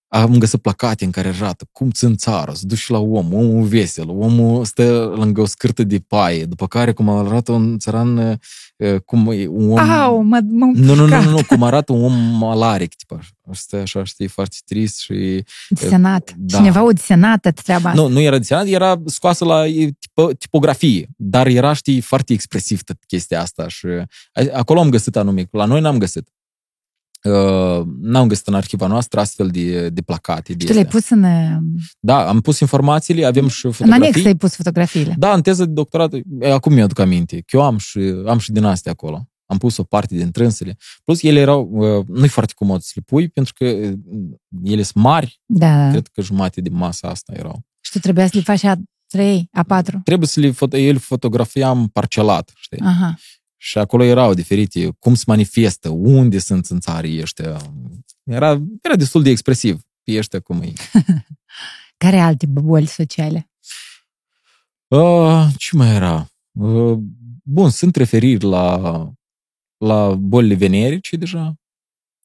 am 0.07 0.37
găsit 0.37 0.61
placate 0.61 1.05
în 1.05 1.11
care 1.11 1.27
arată 1.27 1.67
cum 1.71 1.89
țânțară, 1.91 2.53
se 2.53 2.65
duce 2.65 2.91
la 2.91 2.99
om, 2.99 3.33
omul 3.33 3.63
vesel, 3.63 4.09
omul 4.09 4.65
stă 4.65 5.13
lângă 5.15 5.41
o 5.41 5.45
scârtă 5.45 5.83
de 5.83 5.99
paie, 5.99 6.45
după 6.45 6.67
care 6.67 6.93
cum 6.93 7.09
arată 7.09 7.51
un 7.51 7.79
țăran, 7.79 8.17
uh, 8.17 8.37
cum 9.05 9.31
e 9.31 9.47
un 9.47 9.69
om... 9.71 9.77
Au, 9.77 10.21
mă, 10.21 10.39
mă 10.49 10.65
nu, 10.73 10.93
nu, 10.93 11.05
nu, 11.05 11.21
nu, 11.21 11.29
nu, 11.29 11.39
cum 11.47 11.63
arată 11.63 11.91
un 11.93 12.03
om 12.03 12.13
malaric, 12.37 12.95
tipa. 12.95 13.19
Stă 13.51 13.77
așa, 13.77 14.03
știi, 14.03 14.27
foarte 14.27 14.55
trist 14.65 14.99
și... 14.99 15.43
Desenat. 15.69 16.33
Da. 16.37 16.57
Cineva 16.57 16.83
o 16.83 16.91
desenată 16.91 17.51
treaba 17.51 17.89
asta. 17.89 18.01
Nu, 18.01 18.07
nu 18.07 18.19
era 18.19 18.37
desenat, 18.37 18.67
era 18.67 19.01
scoasă 19.05 19.45
la 19.45 19.67
e, 19.67 19.91
tipă, 19.99 20.33
tipografie, 20.33 21.07
dar 21.17 21.47
era, 21.47 21.73
știi, 21.73 22.01
foarte 22.01 22.33
expresiv 22.33 22.81
tot 22.81 22.97
chestia 23.07 23.41
asta 23.41 23.67
și 23.67 23.87
a- 23.87 24.51
acolo 24.53 24.79
am 24.79 24.89
găsit 24.89 25.15
anume, 25.15 25.47
la 25.51 25.65
noi 25.65 25.81
n-am 25.81 25.97
găsit. 25.97 26.29
Uh, 27.25 27.85
n-am 28.01 28.27
găsit 28.27 28.47
în 28.47 28.53
arhiva 28.53 28.87
noastră 28.87 29.19
astfel 29.19 29.47
de, 29.47 29.89
de 29.89 30.01
placate. 30.01 30.53
De 30.53 30.59
Și 30.59 30.65
tu 30.65 30.71
le-ai 30.73 30.83
astea. 30.85 30.99
pus 30.99 31.09
în, 31.09 31.23
uh, 31.23 31.57
Da, 31.99 32.27
am 32.27 32.39
pus 32.41 32.59
informațiile, 32.59 33.25
avem 33.25 33.47
și 33.47 33.65
în 33.65 33.71
fotografii. 33.71 34.05
anex, 34.07 34.25
ai 34.25 34.35
pus 34.35 34.55
fotografiile. 34.55 35.15
Da, 35.17 35.33
în 35.33 35.41
teză 35.41 35.65
de 35.65 35.71
doctorat, 35.71 36.13
e, 36.39 36.51
acum 36.53 36.73
mi-aduc 36.73 36.99
aminte, 36.99 37.35
că 37.45 37.55
eu 37.57 37.61
am 37.61 37.77
și, 37.77 37.99
am 38.27 38.37
și 38.37 38.51
din 38.51 38.63
astea 38.63 38.91
acolo. 38.91 39.29
Am 39.45 39.57
pus 39.57 39.77
o 39.77 39.83
parte 39.83 40.15
din 40.15 40.31
trânsele. 40.31 40.77
Plus, 41.03 41.21
ele 41.23 41.39
erau, 41.39 41.69
uh, 41.71 42.05
nu-i 42.07 42.27
foarte 42.27 42.53
comod 42.55 42.81
să 42.81 42.91
le 42.95 43.01
pui, 43.05 43.27
pentru 43.29 43.53
că 43.57 43.65
uh, 43.65 43.93
ele 44.63 44.81
sunt 44.83 45.03
mari, 45.03 45.41
Da, 45.45 45.83
da. 45.83 45.89
cred 45.91 46.07
că 46.07 46.21
jumate 46.21 46.61
de 46.61 46.69
masa 46.69 47.07
asta 47.07 47.33
erau. 47.35 47.63
Și 47.81 47.91
tu 47.91 47.99
trebuia 47.99 48.25
să 48.25 48.31
le 48.35 48.41
faci 48.41 48.63
a 48.63 48.75
trei, 49.07 49.47
a 49.51 49.63
patru. 49.63 50.01
Trebuie 50.03 50.27
să 50.27 50.39
le 50.39 50.51
foto- 50.51 50.77
eu 50.79 50.91
le 50.91 50.97
fotografiam 50.97 51.87
parcelat, 51.93 52.51
știi? 52.55 52.79
Aha. 52.79 53.15
Și 53.65 53.77
acolo 53.77 54.03
erau 54.03 54.33
diferite, 54.33 54.89
cum 54.99 55.13
se 55.13 55.23
manifestă, 55.27 55.89
unde 55.89 56.37
sunt 56.39 56.65
în 56.65 56.79
țară 56.79 57.07
ăștia. 57.21 57.61
Era, 58.23 58.61
era 58.81 58.95
destul 58.95 59.23
de 59.23 59.29
expresiv 59.29 59.81
pe 60.03 60.17
ăștia 60.17 60.39
cum 60.39 60.61
e. 60.61 60.73
Care 62.03 62.19
alte 62.19 62.45
boli 62.45 62.85
sociale? 62.85 63.49
Uh, 64.87 65.47
ce 65.57 65.75
mai 65.75 65.95
era? 65.95 66.29
Uh, 66.51 66.97
bun, 67.43 67.69
sunt 67.69 67.95
referiri 67.95 68.43
la, 68.43 68.79
la 69.77 70.15
bolile 70.15 70.55
venerice 70.55 71.15
deja. 71.15 71.55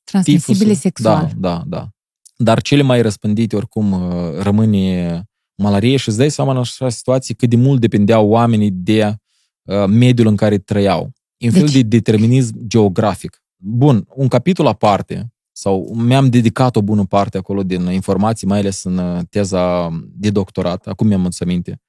Transmisibile 0.04 0.54
Tifusul. 0.54 0.74
sexual. 0.74 1.32
Da, 1.36 1.56
da, 1.56 1.64
da. 1.66 1.88
Dar 2.36 2.62
cele 2.62 2.82
mai 2.82 3.02
răspândite 3.02 3.56
oricum 3.56 3.92
uh, 3.92 4.38
rămâne 4.38 5.24
malarie 5.54 5.96
și 5.96 6.08
îți 6.08 6.18
dai 6.18 6.30
seama 6.30 6.50
în 6.50 6.58
așa 6.58 6.88
situații 6.88 7.34
cât 7.34 7.50
de 7.50 7.56
mult 7.56 7.80
dependeau 7.80 8.28
oamenii 8.28 8.70
de 8.70 9.14
uh, 9.62 9.84
mediul 9.86 10.26
în 10.26 10.36
care 10.36 10.58
trăiau. 10.58 11.12
E 11.40 11.46
un 11.46 11.52
fel 11.52 11.62
Deci- 11.64 11.72
de 11.72 11.82
determinism 11.82 12.54
geografic. 12.66 13.42
Bun, 13.56 14.06
un 14.14 14.28
capitol 14.28 14.66
aparte, 14.66 15.32
sau 15.52 15.92
mi-am 15.94 16.28
dedicat 16.30 16.76
o 16.76 16.82
bună 16.82 17.04
parte 17.06 17.38
acolo 17.38 17.62
din 17.62 17.80
informații, 17.80 18.46
mai 18.46 18.58
ales 18.58 18.82
în 18.84 18.98
uh, 18.98 19.20
teza 19.30 19.88
de 20.12 20.30
doctorat, 20.30 20.86
acum 20.86 21.06
mi-am 21.06 21.20
adus 21.24 21.40
aminte, 21.40 21.82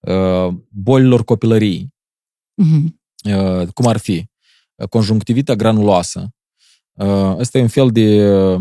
uh, 0.00 0.54
bolilor 0.68 1.24
copilăriei 1.24 1.94
Mhm. 2.54 3.00
uh, 3.24 3.68
cum 3.74 3.86
ar 3.86 3.96
fi 3.96 4.30
uh, 4.74 4.88
conjunctivita 4.88 5.54
granuloasă. 5.54 6.34
Uh, 6.92 7.34
Ăsta 7.38 7.58
e 7.58 7.62
un 7.62 7.68
fel 7.68 7.90
de 7.90 8.28
uh, 8.30 8.60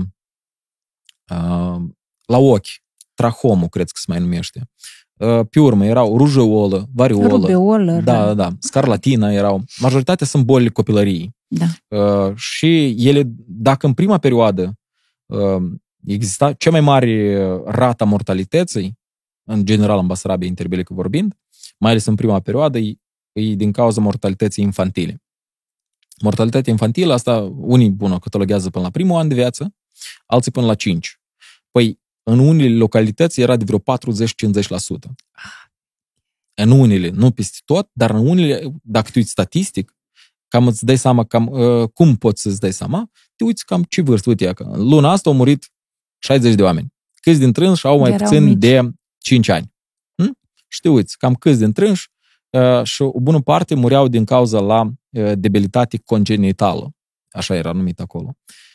la 2.25 2.37
ochi, 2.37 2.67
trahomul, 3.13 3.67
cred 3.67 3.85
că 3.85 3.93
se 3.95 4.05
mai 4.07 4.19
numește. 4.19 4.69
Uh, 5.21 5.45
Pe 5.49 5.59
urmă 5.59 5.85
erau 5.85 6.17
rujeolă, 6.17 6.89
variolă, 6.93 7.27
Rubeolă. 7.27 7.99
da, 7.99 8.25
da, 8.25 8.33
da, 8.33 8.49
scarlatina 8.59 9.31
erau. 9.31 9.63
Majoritatea 9.79 10.27
sunt 10.27 10.45
bolile 10.45 10.69
copilăriei. 10.69 11.35
da. 11.47 11.65
Uh, 11.97 12.35
și 12.35 12.95
ele, 13.07 13.23
dacă 13.47 13.85
în 13.85 13.93
prima 13.93 14.17
perioadă 14.17 14.79
uh, 15.25 15.61
exista 16.05 16.53
cea 16.53 16.71
mai 16.71 16.81
mare 16.81 17.45
uh, 17.45 17.61
rata 17.65 18.05
mortalității, 18.05 18.99
în 19.43 19.65
general 19.65 19.99
în 19.99 20.07
Basarabia 20.07 20.47
interbelică 20.47 20.93
vorbind, 20.93 21.33
mai 21.77 21.91
ales 21.91 22.05
în 22.05 22.15
prima 22.15 22.39
perioadă, 22.39 22.77
e, 22.77 22.95
e 23.31 23.53
din 23.53 23.71
cauza 23.71 24.01
mortalității 24.01 24.63
infantile. 24.63 25.21
Mortalitatea 26.21 26.71
infantilă, 26.71 27.13
asta 27.13 27.51
unii, 27.55 27.89
bun, 27.89 28.11
o 28.11 28.19
cataloghează 28.19 28.69
până 28.69 28.83
la 28.83 28.89
primul 28.89 29.17
an 29.19 29.27
de 29.27 29.33
viață, 29.33 29.75
alții 30.25 30.51
până 30.51 30.65
la 30.65 30.73
5. 30.73 31.19
Păi, 31.71 31.99
în 32.23 32.39
unele 32.39 32.75
localități 32.75 33.41
era 33.41 33.55
de 33.55 33.63
vreo 33.63 33.79
40-50%. 33.79 33.81
În 36.53 36.71
unele, 36.71 37.09
nu 37.09 37.31
peste 37.31 37.57
tot, 37.65 37.89
dar 37.93 38.09
în 38.09 38.27
unele, 38.27 38.71
dacă 38.83 39.09
te 39.11 39.19
uiți 39.19 39.31
statistic, 39.31 39.95
cam 40.47 40.67
îți 40.67 40.85
dai 40.85 40.97
seama 40.97 41.23
cam, 41.23 41.47
uh, 41.47 41.89
cum 41.93 42.15
poți 42.15 42.41
să-ți 42.41 42.59
dai 42.59 42.73
seama, 42.73 43.09
te 43.35 43.43
uiți 43.43 43.65
cam 43.65 43.83
ce 43.83 44.01
vârstă. 44.01 44.29
Uite, 44.29 44.53
că 44.53 44.63
în 44.63 44.87
luna 44.87 45.11
asta 45.11 45.29
au 45.29 45.35
murit 45.35 45.71
60 46.19 46.55
de 46.55 46.63
oameni. 46.63 46.93
Câți 47.21 47.39
dintre 47.39 47.65
ei 47.65 47.73
au 47.83 47.99
mai 47.99 48.11
Erau 48.11 48.27
puțin 48.27 48.43
mici. 48.43 48.57
de 48.57 48.91
5 49.17 49.49
ani. 49.49 49.73
Hm? 50.15 50.37
Și 50.67 50.79
te 50.79 50.89
uiți, 50.89 51.17
cam 51.17 51.35
câți 51.35 51.59
dintre 51.59 51.85
ei 51.85 51.95
uh, 52.49 52.83
și 52.83 53.01
o 53.01 53.19
bună 53.19 53.41
parte 53.41 53.75
mureau 53.75 54.07
din 54.07 54.25
cauza 54.25 54.59
la 54.59 54.81
uh, 54.81 55.31
debilitate 55.35 55.97
congenitală. 55.97 56.91
Așa 57.29 57.55
era 57.55 57.71
numit 57.71 57.99
acolo. 57.99 58.27
Uh, 58.27 58.70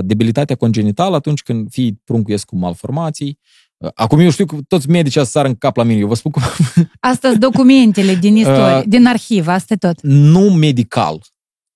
debilitatea 0.00 0.56
congenitală 0.56 1.16
atunci 1.16 1.42
când 1.42 1.70
fii 1.70 2.00
pruncul 2.04 2.30
ies 2.32 2.44
cu 2.44 2.56
malformații. 2.56 3.38
Uh, 3.76 3.90
acum 3.94 4.18
eu 4.18 4.30
știu 4.30 4.46
că 4.46 4.56
toți 4.68 4.88
medicii 4.88 5.20
să 5.20 5.26
sară 5.30 5.48
în 5.48 5.54
cap 5.54 5.76
la 5.76 5.82
mine. 5.82 5.98
Eu 6.00 6.06
vă 6.06 6.14
spun 6.14 6.30
cum 6.30 6.42
Asta 7.00 7.28
sunt 7.28 7.40
documentele 7.40 8.14
din 8.14 8.36
istorie, 8.36 8.76
Uh, 8.76 8.82
din 8.86 9.06
arhivă, 9.06 9.50
asta 9.50 9.74
e 9.74 9.76
tot. 9.76 9.98
nu 10.02 10.40
medical. 10.40 11.20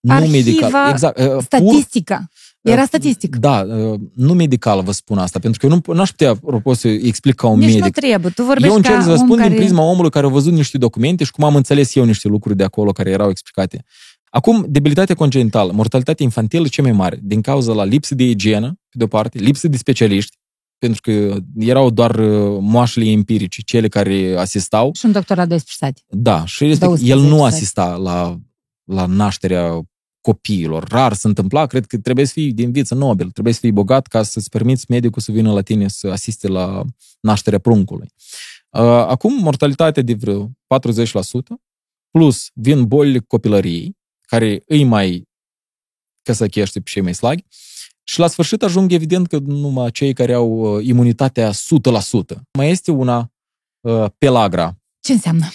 Nu 0.01 0.15
Arhiva 0.15 0.31
medical. 0.37 0.91
Exact. 0.91 1.19
uh, 1.19 1.27
pur- 1.27 1.43
Statistica. 1.43 2.29
Era 2.63 2.81
Uh, 2.81 2.87
statistic. 2.87 3.37
Da, 3.37 3.61
uh, 3.69 4.01
nu 4.15 4.35
medical 4.35 4.83
vă 4.83 4.93
spun 4.93 5.19
asta, 5.19 5.39
pentru 5.39 5.61
că 5.61 5.67
eu 5.75 5.81
nu, 5.87 5.95
n-aș 5.95 6.11
putea, 6.11 6.31
apropo, 6.31 6.73
să 6.75 6.89
explic 6.89 7.35
ca 7.35 7.47
un 7.47 7.59
Nici 7.59 7.73
nu 7.73 7.79
medic. 7.79 7.95
trebuie. 7.95 8.31
Tu 8.35 8.43
vorbești 8.43 8.69
Eu 8.69 8.75
încerc 8.75 8.95
ca 8.97 9.01
să 9.03 9.07
vă 9.09 9.13
om 9.17 9.19
spun 9.25 9.37
care... 9.37 9.49
din 9.49 9.59
prisma 9.59 9.83
omului 9.83 10.11
care 10.11 10.27
a 10.27 10.29
văzut 10.29 10.53
niște 10.53 10.79
documente 10.79 11.25
și 11.25 11.31
cum 11.31 11.45
am 11.45 11.57
înțeles 11.57 11.95
eu 11.95 12.05
niște 12.05 12.29
lucruri 12.29 12.57
de 12.57 12.65
acolo 12.65 12.93
care 12.93 13.11
erau 13.11 13.31
explicate. 13.31 13.85
Acum, 14.31 14.67
debilitatea 14.69 15.15
congenitală, 15.15 15.73
mortalitatea 15.73 16.25
infantilă 16.25 16.69
ce 16.69 16.83
mai 16.83 16.93
mare, 16.93 17.19
din 17.23 17.41
cauza 17.41 17.73
la 17.73 17.85
lipsă 17.85 18.15
de 18.15 18.25
igienă, 18.25 18.69
pe 18.69 18.97
de-o 18.99 19.07
parte, 19.07 19.39
lipsă 19.39 19.69
de 19.69 19.77
specialiști, 19.77 20.37
pentru 20.79 21.01
că 21.01 21.37
erau 21.59 21.91
doar 21.91 22.15
uh, 22.19 22.59
moașele 22.61 23.11
empirice, 23.11 23.63
cele 23.63 23.89
care 23.89 24.35
asistau. 24.39 24.91
Și 24.95 25.07
un 25.07 25.13
doctorat 25.13 25.49
12 25.49 25.85
sate. 25.85 26.01
Da, 26.23 26.45
și 26.45 26.65
respect, 26.65 26.91
12 26.91 27.21
el 27.21 27.31
nu 27.31 27.37
sate. 27.37 27.55
asista 27.55 27.97
la, 27.97 28.39
la 28.85 29.07
nașterea 29.07 29.81
copiilor. 30.21 30.89
Rar 30.89 31.13
se 31.13 31.27
întâmpla, 31.27 31.67
cred 31.67 31.87
că 31.87 31.99
trebuie 31.99 32.25
să 32.25 32.33
fii 32.33 32.53
din 32.53 32.73
viță 32.73 32.95
nobil, 32.95 33.31
trebuie 33.31 33.55
să 33.55 33.61
fii 33.61 33.73
bogat 33.73 34.07
ca 34.07 34.23
să-ți 34.23 34.49
permiți 34.49 34.85
medicul 34.89 35.23
să 35.23 35.33
vină 35.33 35.53
la 35.53 35.63
tine 35.63 35.89
să 35.89 36.09
asiste 36.09 36.49
la 36.49 36.85
nașterea 37.21 37.59
pruncului. 37.59 38.09
Uh, 38.71 38.83
Acum, 38.83 39.43
mortalitatea 39.43 40.03
de 40.03 40.15
vreo 40.15 40.47
40%, 40.47 40.49
plus 42.11 42.51
vin 42.55 42.85
bolile 42.85 43.19
copilăriei, 43.19 43.98
care 44.29 44.63
îi 44.67 44.85
mai 44.85 45.29
căsăchește 46.23 46.81
pe 46.81 46.91
cei 46.91 47.03
mai 47.03 47.15
slagi, 47.15 47.45
și 48.03 48.19
la 48.19 48.27
sfârșit 48.27 48.63
ajung 48.63 48.93
evident 48.93 49.27
că 49.27 49.39
numai 49.39 49.91
cei 49.91 50.13
care 50.13 50.33
au 50.33 50.77
uh, 50.77 50.85
imunitatea 50.87 51.51
100%. 51.51 51.55
Mai 52.59 52.71
este 52.71 52.91
una, 52.91 53.33
uh, 53.81 54.05
pelagra, 54.19 54.77
Ce 55.01 55.13
înseamnă? 55.13 55.47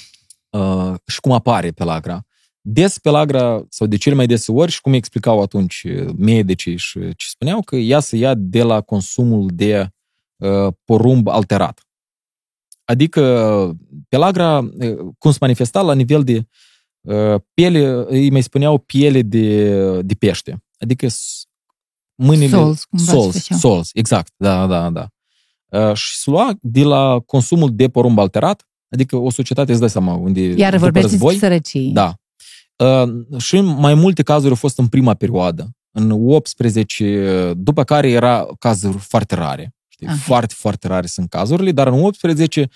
uh, 0.50 0.94
și 1.08 1.20
cum 1.20 1.32
apare 1.32 1.72
pelagra. 1.72 2.26
Des 2.62 3.00
pelagra, 3.00 3.66
sau 3.70 3.88
de 3.88 3.98
cele 3.98 4.16
mai 4.16 4.26
dese 4.28 4.52
ori, 4.52 4.72
și 4.72 4.82
cum 4.82 4.94
explicau 4.94 5.42
atunci 5.42 5.84
uh, 5.84 6.14
medicii 6.18 6.78
și 6.78 7.00
ce 7.00 7.26
spuneau, 7.30 7.62
că 7.62 7.76
ea 7.76 8.00
se 8.00 8.18
ia 8.18 8.34
de 8.34 8.64
la 8.64 8.82
consumul 8.82 9.50
de 9.54 9.90
uh, 10.36 10.74
porumb 10.84 11.28
alterat. 11.28 11.88
Adică 12.86 13.78
pelagra, 14.10 14.58
uh, 14.60 14.98
cum 15.18 15.32
se 15.32 15.38
manifesta 15.42 15.82
la 15.82 15.94
nivel 15.94 16.24
de 16.24 16.36
uh, 16.36 16.44
piele, 17.54 18.04
îi 18.08 18.30
mai 18.32 18.42
spuneau 18.44 18.78
piele 18.78 19.22
de, 19.22 20.02
de 20.02 20.14
pește. 20.14 20.64
Adică 20.78 21.08
s- 21.08 21.46
mâinile... 22.16 22.50
Sols, 22.58 22.84
cumva 22.84 23.06
se 23.06 23.12
sols, 23.12 23.34
făceau. 23.34 23.58
sols, 23.58 23.90
exact, 23.94 24.34
da, 24.38 24.68
da, 24.68 24.90
da. 24.90 25.08
Uh, 25.90 25.96
și 25.96 26.18
se 26.18 26.30
lua 26.30 26.54
de 26.62 26.84
la 26.84 27.20
consumul 27.26 27.76
de 27.76 27.90
porumb 27.90 28.20
alterat, 28.20 28.68
adică 28.90 29.16
o 29.16 29.30
societate, 29.30 29.72
îți 29.72 29.80
dai 29.80 29.90
seama, 29.90 30.14
unde 30.14 30.42
Iar 30.42 30.72
după 30.72 30.84
vorbești 30.84 31.10
despre 31.10 31.28
război, 31.28 31.36
sărăcie. 31.50 31.92
da. 31.94 32.14
Uh, 32.76 33.40
și 33.42 33.58
în 33.58 33.66
mai 33.66 33.94
multe 33.94 34.24
cazuri 34.24 34.50
au 34.50 34.56
fost 34.56 34.78
în 34.80 34.88
prima 34.88 35.14
perioadă, 35.14 35.70
în 35.92 36.12
18, 36.12 37.54
după 37.58 37.84
care 37.84 38.10
era 38.10 38.48
cazuri 38.60 38.98
foarte 38.98 39.36
rare. 39.36 39.76
Știi? 39.88 40.08
Aha. 40.08 40.16
Foarte, 40.16 40.54
foarte 40.58 40.88
rare 40.88 41.08
sunt 41.08 41.30
cazurile, 41.30 41.72
dar 41.72 41.88
în 41.88 42.04
18 42.04 42.70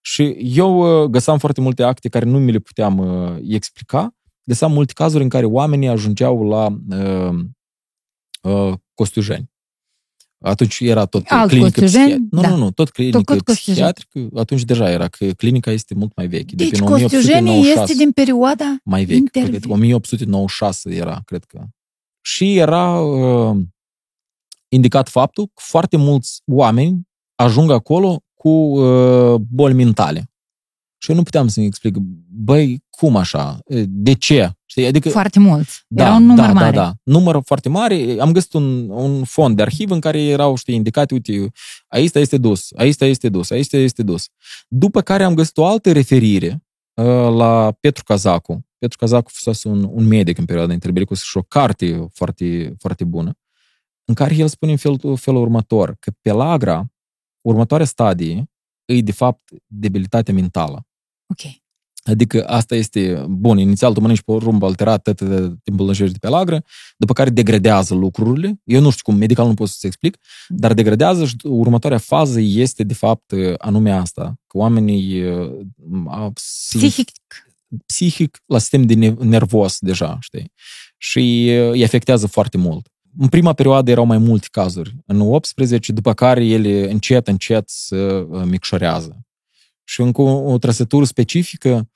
și 0.00 0.36
eu 0.40 1.02
uh, 1.02 1.08
găseam 1.10 1.38
foarte 1.38 1.60
multe 1.60 1.82
acte 1.82 2.08
care 2.08 2.24
nu 2.24 2.38
mi 2.38 2.52
le 2.52 2.58
puteam 2.58 2.98
uh, 2.98 3.36
explica. 3.48 4.14
Găseam 4.44 4.72
multe 4.72 4.92
cazuri 4.92 5.22
în 5.22 5.28
care 5.28 5.44
oamenii 5.44 5.88
ajungeau 5.88 6.42
la 6.42 6.66
uh, 6.90 7.34
uh, 8.42 8.74
Costujeni. 8.94 9.50
Atunci 10.38 10.80
era 10.80 11.04
tot 11.04 11.26
Alt 11.28 11.48
clinică 11.50 11.80
Costujeni, 11.80 12.04
psihiatrică. 12.04 12.36
Nu, 12.36 12.42
da. 12.42 12.48
nu, 12.48 12.56
nu, 12.56 12.70
tot 12.70 12.90
clinică 12.90 13.18
tot 13.18 13.40
Costujeni. 13.40 13.76
psihiatrică. 13.76 14.40
Atunci 14.40 14.64
deja 14.64 14.90
era, 14.90 15.08
că 15.08 15.26
clinica 15.26 15.70
este 15.70 15.94
mult 15.94 16.16
mai 16.16 16.26
veche. 16.26 16.54
de 16.54 16.64
Deci 16.64 16.70
prin 16.70 16.84
Costiujenie 16.84 17.52
1896 17.52 17.80
este 17.80 18.04
din 18.04 18.12
perioada 18.12 18.76
mai 18.84 19.04
vechi, 19.04 19.18
Intervi- 19.18 19.48
cred, 19.48 19.64
1896 19.68 20.94
era, 20.94 21.20
cred 21.24 21.44
că. 21.44 21.62
Și 22.20 22.56
era 22.56 23.00
uh, 23.00 23.56
indicat 24.68 25.08
faptul 25.08 25.46
că 25.46 25.52
foarte 25.54 25.96
mulți 25.96 26.42
oameni 26.46 27.08
ajung 27.34 27.70
acolo 27.70 28.22
cu 28.40 28.48
uh, 28.48 29.40
boli 29.48 29.74
mentale. 29.74 30.30
Și 30.98 31.10
eu 31.10 31.16
nu 31.16 31.22
puteam 31.22 31.48
să-mi 31.48 31.66
explic, 31.66 31.96
băi, 32.28 32.84
cum 32.90 33.16
așa? 33.16 33.58
De 33.88 34.12
ce? 34.12 34.52
Știi? 34.66 34.86
Adică, 34.86 35.08
foarte 35.08 35.38
mulți. 35.38 35.84
da, 35.88 36.04
Era 36.04 36.14
un 36.14 36.24
număr 36.24 36.46
da, 36.46 36.52
mare. 36.52 36.76
Da, 36.76 36.82
da, 36.82 36.94
număr 37.02 37.40
foarte 37.44 37.68
mare. 37.68 38.16
Am 38.20 38.32
găsit 38.32 38.52
un, 38.52 38.88
un 38.88 39.24
fond 39.24 39.56
de 39.56 39.62
arhiv 39.62 39.90
în 39.90 40.00
care 40.00 40.22
erau, 40.22 40.54
știi, 40.56 40.74
indicate, 40.74 41.14
uite, 41.14 41.50
aici 41.88 42.14
este 42.14 42.38
dus, 42.38 42.68
aici 42.76 43.00
este 43.00 43.28
dus, 43.28 43.50
aici 43.50 43.72
este 43.72 44.02
dus. 44.02 44.28
După 44.68 45.00
care 45.00 45.24
am 45.24 45.34
găsit 45.34 45.56
o 45.56 45.66
altă 45.66 45.92
referire 45.92 46.62
uh, 46.94 47.04
la 47.36 47.76
Petru 47.80 48.04
Cazacu. 48.04 48.66
Petru 48.78 48.98
Cazacu 48.98 49.30
fusese 49.30 49.68
un, 49.68 49.88
un 49.90 50.06
medic 50.06 50.38
în 50.38 50.44
perioada 50.44 50.72
interbelică 50.72 51.14
și 51.14 51.36
o 51.36 51.42
carte 51.42 52.06
foarte, 52.12 52.74
foarte 52.78 53.04
bună, 53.04 53.32
în 54.04 54.14
care 54.14 54.34
el 54.34 54.48
spune 54.48 54.70
în 54.70 54.78
felul, 54.78 55.16
felul 55.16 55.40
următor, 55.40 55.96
că 55.98 56.12
pelagra, 56.20 56.90
următoarea 57.40 57.86
stadie, 57.86 58.50
e 58.84 59.00
de 59.00 59.12
fapt 59.12 59.50
debilitatea 59.66 60.34
mentală. 60.34 60.86
Ok. 61.26 61.52
Adică 62.04 62.48
asta 62.48 62.74
este, 62.74 63.24
bun, 63.28 63.58
inițial 63.58 63.92
tu 63.92 64.00
mănânci 64.00 64.22
pe 64.22 64.32
rumb 64.32 64.62
alterat, 64.62 65.02
tot 65.02 65.16
te 65.62 65.70
îmbolnăvești 65.70 66.12
de 66.12 66.18
pe 66.20 66.28
lagră, 66.28 66.64
după 66.96 67.12
care 67.12 67.30
degradează 67.30 67.94
lucrurile. 67.94 68.60
Eu 68.64 68.80
nu 68.80 68.90
știu 68.90 69.02
cum, 69.04 69.14
medical 69.16 69.46
nu 69.46 69.54
pot 69.54 69.68
să-ți 69.68 69.86
explic, 69.86 70.16
dar 70.48 70.74
degradează 70.74 71.24
și 71.24 71.36
următoarea 71.42 71.98
fază 71.98 72.40
este, 72.40 72.84
de 72.84 72.94
fapt, 72.94 73.32
anume 73.58 73.90
asta, 73.90 74.34
că 74.46 74.58
oamenii 74.58 75.22
au 76.06 76.32
Psihic. 76.32 77.10
psihic 77.86 78.42
la 78.46 78.58
sistem 78.58 78.82
de 78.86 78.94
ne- 78.94 79.14
nervos 79.18 79.78
deja, 79.78 80.16
știi? 80.20 80.52
Și 80.96 81.48
îi 81.50 81.84
afectează 81.84 82.26
foarte 82.26 82.58
mult. 82.58 82.88
În 83.18 83.28
prima 83.28 83.52
perioadă 83.52 83.90
erau 83.90 84.04
mai 84.04 84.18
multe 84.18 84.46
cazuri, 84.50 84.96
în 85.06 85.20
18, 85.20 85.92
după 85.92 86.14
care 86.14 86.44
ele 86.44 86.90
încet, 86.90 87.28
încet 87.28 87.68
se 87.68 87.96
uh, 87.96 88.42
micșorează. 88.44 89.26
Și 89.84 90.00
încă 90.00 90.22
o, 90.22 90.52
o 90.52 90.58
trăsătură 90.58 91.04
specifică 91.04 91.90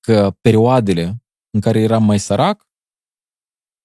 că 0.00 0.36
perioadele 0.40 1.22
în 1.50 1.60
care 1.60 1.80
eram 1.80 2.04
mai 2.04 2.18
sărac, 2.18 2.68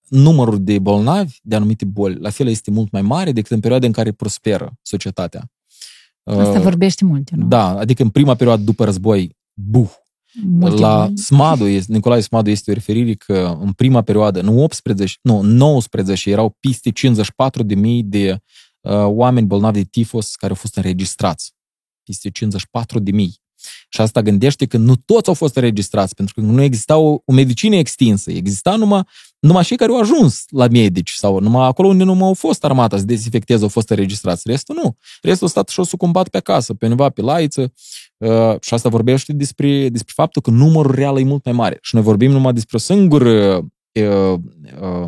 numărul 0.08 0.64
de 0.64 0.80
bolnavi 0.80 1.40
de 1.44 1.56
anumite 1.56 1.86
boli, 1.86 2.20
la 2.20 2.30
fel 2.30 2.48
este 2.48 2.72
mult 2.72 2.92
mai 2.92 3.02
mare 3.02 3.32
decât 3.32 3.52
în 3.52 3.60
perioada 3.60 3.86
în 3.86 3.92
care 3.92 4.12
prosperă 4.12 4.78
societatea. 4.82 5.52
Asta 6.24 6.58
Uh, 6.58 6.62
vorbește 6.62 7.06
mult, 7.06 7.30
nu? 7.30 7.48
Da, 7.48 7.78
adică 7.78 8.04
în 8.04 8.10
prima 8.10 8.36
perioadă 8.36 8.64
după 8.64 8.86
război, 8.86 9.38
buh, 9.54 9.90
Multe 10.44 10.82
la 10.82 11.04
boli. 11.06 11.18
Smadu, 11.18 11.66
este, 11.66 11.94
Nicolae 11.94 12.20
Smadu 12.20 12.50
este 12.50 12.72
o 12.72 12.74
referire 12.74 13.14
că 13.14 13.58
în 13.62 13.72
prima 13.72 14.02
perioadă, 14.02 14.40
în 14.40 14.48
18, 14.48 15.18
nu, 15.22 15.42
19 15.42 16.30
erau 16.30 16.58
peste 16.60 16.92
54.000 16.92 18.00
de 18.04 18.32
uh, 18.82 18.92
oameni 19.06 19.48
bolnavi 19.48 19.78
de 19.78 19.88
tifos 19.92 20.36
care 20.36 20.52
au 20.52 20.58
fost 20.58 20.76
înregistrați. 20.76 21.54
Peste 22.04 22.30
54.000. 22.30 22.36
Și 23.90 24.02
asta 24.02 24.22
gândește 24.22 24.66
că 24.66 24.78
nu 24.78 24.96
toți 24.96 25.28
au 25.28 25.34
fost 25.34 25.56
înregistrați, 25.56 26.16
pentru 26.16 26.34
că 26.34 26.42
nu 26.42 26.62
exista 26.62 26.98
o, 26.98 27.18
o 27.26 27.34
medicină 27.34 27.76
extinsă. 27.76 28.32
Exista 28.32 28.76
numai, 28.76 29.04
numai 29.40 29.64
cei 29.64 29.78
care 29.78 29.92
au 29.92 30.00
ajuns 30.00 30.44
la 30.50 30.68
medici 30.68 31.12
sau 31.12 31.40
numai 31.40 31.68
acolo 31.68 31.88
unde 31.88 32.04
nu 32.04 32.14
mai 32.14 32.28
au 32.28 32.34
fost 32.34 32.64
armata 32.64 32.98
să 32.98 33.04
dezinfecteze 33.04 33.64
au 33.64 33.70
fost 33.70 33.90
înregistrați. 33.90 34.42
Restul 34.46 34.76
nu. 34.84 34.98
Restul 35.22 35.48
a 35.48 35.50
stat 35.50 35.70
și-au 35.70 35.86
sucumbat 35.86 36.28
pe 36.30 36.38
acasă, 36.38 36.74
pe 36.74 36.86
undeva 36.86 37.10
pe 37.10 37.22
laiță, 37.22 37.62
Uh, 37.62 38.05
și 38.62 38.74
asta 38.74 38.90
vorbește 38.90 39.34
despre, 39.34 39.90
despre 39.90 40.14
faptul 40.16 40.42
că 40.42 40.50
numărul 40.50 40.96
real 40.96 41.20
e 41.20 41.24
mult 41.24 41.46
mai 41.46 41.54
mare. 41.54 41.78
Și 41.82 41.96
noi 41.96 42.04
vorbim 42.04 42.32
numai 42.32 42.54
despre 42.54 42.78
o 42.78 42.80
singură 42.80 43.56
uh, 43.56 44.40
uh, 44.82 45.08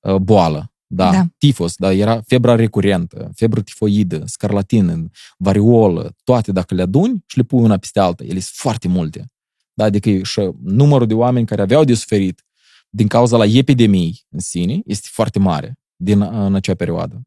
uh, 0.00 0.16
boală. 0.16 0.70
Da, 0.88 1.10
Da. 1.10 1.16
da, 1.16 1.26
tifos, 1.38 1.74
da, 1.76 1.92
era 1.92 2.20
febra 2.26 2.54
recurentă, 2.54 3.30
febră 3.34 3.60
tifoidă, 3.60 4.22
scarlatină, 4.26 5.10
variolă, 5.38 6.14
toate 6.24 6.52
dacă 6.52 6.74
le 6.74 6.82
aduni 6.82 7.24
și 7.26 7.36
le 7.36 7.42
pui 7.42 7.58
una 7.62 7.76
peste 7.76 8.00
alta, 8.00 8.24
ele 8.24 8.38
sunt 8.38 8.54
foarte 8.54 8.88
multe. 8.88 9.30
Da, 9.72 9.84
adică 9.84 10.22
și 10.22 10.50
numărul 10.62 11.06
de 11.06 11.14
oameni 11.14 11.46
care 11.46 11.62
aveau 11.62 11.84
de 11.84 11.94
suferit 11.94 12.44
din 12.90 13.06
cauza 13.06 13.36
la 13.36 13.44
epidemii 13.44 14.24
în 14.28 14.38
sine 14.38 14.80
este 14.84 15.08
foarte 15.10 15.38
mare 15.38 15.78
din, 15.96 16.20
în 16.20 16.54
acea 16.54 16.74
perioadă. 16.74 17.20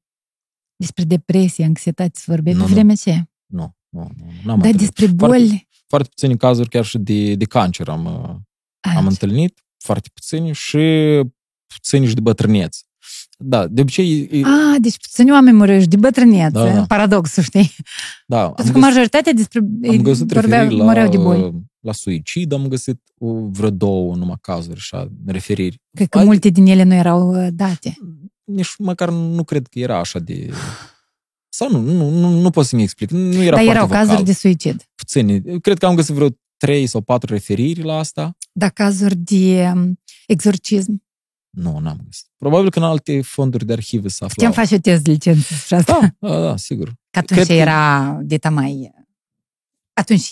Despre 0.75 1.03
depresie, 1.03 1.65
anxietate 1.65 2.11
se 2.19 2.23
vorbește 2.27 2.59
Nu, 2.59 2.63
pe 2.63 2.69
nu. 2.69 2.75
vremea 2.75 2.95
ce? 2.95 3.23
Nu, 3.45 3.75
nu, 3.89 3.99
nu. 4.17 4.25
N-am 4.25 4.43
Dar 4.45 4.55
întâlnit. 4.55 4.79
despre 4.79 5.05
Foarte- 5.05 5.25
boli... 5.25 5.67
foarte 5.87 6.09
puține 6.09 6.35
cazuri 6.35 6.69
chiar 6.69 6.85
și 6.85 6.97
de, 6.97 7.35
de 7.35 7.45
cancer 7.45 7.87
am, 7.89 8.05
uh, 8.05 8.11
am 8.79 8.97
Azi. 8.97 9.07
întâlnit, 9.07 9.63
foarte 9.83 10.09
puțini 10.13 10.53
și 10.53 10.77
puțini 11.67 12.05
și 12.07 12.13
de 12.13 12.21
bătrâneți. 12.21 12.87
Da, 13.41 13.67
de 13.67 13.81
obicei, 13.81 14.19
e- 14.31 14.41
Ah, 14.43 14.75
deci 14.81 14.97
puțini 14.97 15.31
oameni 15.31 15.57
murăși 15.57 15.87
de 15.87 15.95
bătrânețe, 15.95 16.49
Da, 16.49 16.73
da. 16.73 16.85
paradoxul, 16.85 17.43
știi? 17.43 17.71
da, 18.27 18.37
Pentru 18.37 18.47
am 18.47 18.53
că 18.55 18.61
găsit, 18.63 18.81
majoritatea 18.81 19.33
despre 19.33 19.59
am 19.89 20.01
găsit 20.01 20.31
vorbea, 20.31 20.59
referiri 20.61 20.81
mureau 20.83 21.09
de 21.09 21.17
la, 21.17 21.23
boli. 21.23 21.53
la 21.79 21.91
suicid, 21.93 22.51
am 22.53 22.67
găsit 22.67 23.01
o, 23.17 23.47
vreo 23.49 23.69
două 23.69 24.15
numai 24.15 24.35
cazuri, 24.41 24.75
așa, 24.77 25.11
referiri. 25.25 25.81
Cred 25.95 26.07
că 26.09 26.17
Ai- 26.17 26.25
multe 26.25 26.49
din 26.49 26.65
ele 26.65 26.83
nu 26.83 26.93
erau 26.93 27.29
uh, 27.45 27.47
date. 27.53 27.97
Nici 28.43 28.75
măcar 28.77 29.09
nu 29.09 29.43
cred 29.43 29.67
că 29.67 29.79
era 29.79 29.99
așa 29.99 30.19
de... 30.19 30.49
Sau 31.59 31.71
nu, 31.71 31.79
nu, 31.81 32.09
nu, 32.09 32.29
nu 32.41 32.49
pot 32.49 32.65
să-mi 32.65 32.81
explic. 32.83 33.09
Nu 33.09 33.41
era 33.41 33.55
Dar 33.55 33.63
foarte 33.63 33.69
erau 33.69 33.85
vocal. 33.87 34.05
cazuri 34.05 34.25
de 34.25 34.33
suicid. 34.33 34.83
Puțini. 34.95 35.59
Cred 35.59 35.77
că 35.77 35.85
am 35.85 35.95
găsit 35.95 36.13
vreo 36.15 36.27
trei 36.57 36.87
sau 36.87 37.01
patru 37.01 37.33
referiri 37.33 37.81
la 37.83 37.97
asta. 37.97 38.37
Dar 38.51 38.69
cazuri 38.69 39.15
de 39.15 39.71
um, 39.75 39.99
exorcism. 40.27 41.03
Nu, 41.49 41.79
n-am 41.79 41.99
găsit. 42.05 42.25
Probabil 42.37 42.69
că 42.69 42.79
în 42.79 42.85
alte 42.85 43.21
fonduri 43.21 43.65
de 43.65 43.73
arhive 43.73 44.07
s-a 44.07 44.25
Putem 44.25 44.47
aflat. 44.49 44.65
face 44.67 44.79
test 44.81 45.03
de 45.03 45.11
licență 45.11 45.45
despre 45.49 45.75
asta. 45.75 46.15
Da, 46.19 46.29
da, 46.29 46.41
da, 46.41 46.57
sigur. 46.57 46.87
Că 46.87 47.19
atunci 47.19 47.39
Cred 47.39 47.47
că- 47.55 47.61
era 47.61 48.17
de 48.23 48.37
mai... 48.49 48.91
Atunci, 49.93 50.29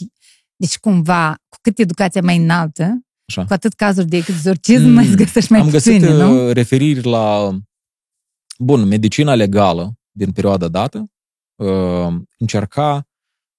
deci 0.55 0.77
cumva, 0.77 1.35
cu 1.49 1.57
cât 1.61 1.79
educația 1.79 2.21
mai 2.21 2.37
înaltă, 2.37 3.01
Așa. 3.27 3.45
cu 3.45 3.53
atât 3.53 3.73
cazuri 3.73 4.07
de 4.07 4.17
exorcism 4.17 4.83
Mm, 4.85 4.91
mai 4.93 5.07
îți 5.07 5.15
găsești 5.15 5.51
mai 5.51 5.61
Am 5.61 5.69
găsit 5.69 5.99
puține, 5.99 6.17
nu? 6.17 6.47
uh, 6.47 6.53
referiri 6.53 7.03
la, 7.07 7.57
bun, 8.59 8.83
medicina 8.87 9.35
legală 9.35 9.93
din 10.11 10.31
perioada 10.31 10.67
dată, 10.67 10.97
uh, 10.97 11.05
încerca, 12.37 13.07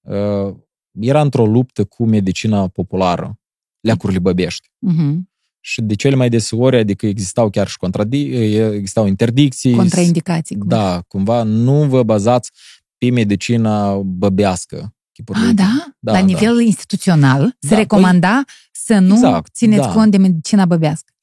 uh, 0.01 0.55
era 0.99 1.21
într-o 1.21 1.45
luptă 1.45 1.83
cu 1.85 2.05
medicina 2.05 2.67
populară, 2.67 3.39
leacurile 3.79 4.19
băbești. 4.19 4.69
Mhm. 4.79 5.29
Și 5.61 5.81
de 5.81 5.95
cele 5.95 6.15
mai 6.15 6.29
deseori, 6.29 6.77
adică 6.77 7.05
existau 7.05 7.49
chiar 7.49 7.67
și 7.67 7.77
contradi- 7.77 8.33
existau 8.73 9.05
interdicții. 9.07 9.75
Contraindicații. 9.75 10.57
cum. 10.57 10.67
Da, 10.67 11.01
cumva 11.07 11.43
nu 11.43 11.83
vă 11.83 12.03
bazați 12.03 12.51
pe 12.97 13.09
medicina 13.09 13.95
băbească. 13.95 14.93
chipurile. 15.11 15.45
Ah, 15.47 15.53
da? 15.55 15.93
Da, 15.99 16.11
La 16.11 16.19
da. 16.19 16.25
nivel 16.25 16.59
instituțional 16.59 17.55
se 17.59 17.67
Da, 17.69 17.75
recomanda 17.77 18.43
să 18.71 18.99
nu 18.99 19.13
Exact, 19.13 19.53
țineți 19.53 19.81
da. 19.87 19.91
cont 19.93 20.11
de 20.11 20.17
medicina 20.17 20.65
băbească. 20.65 21.13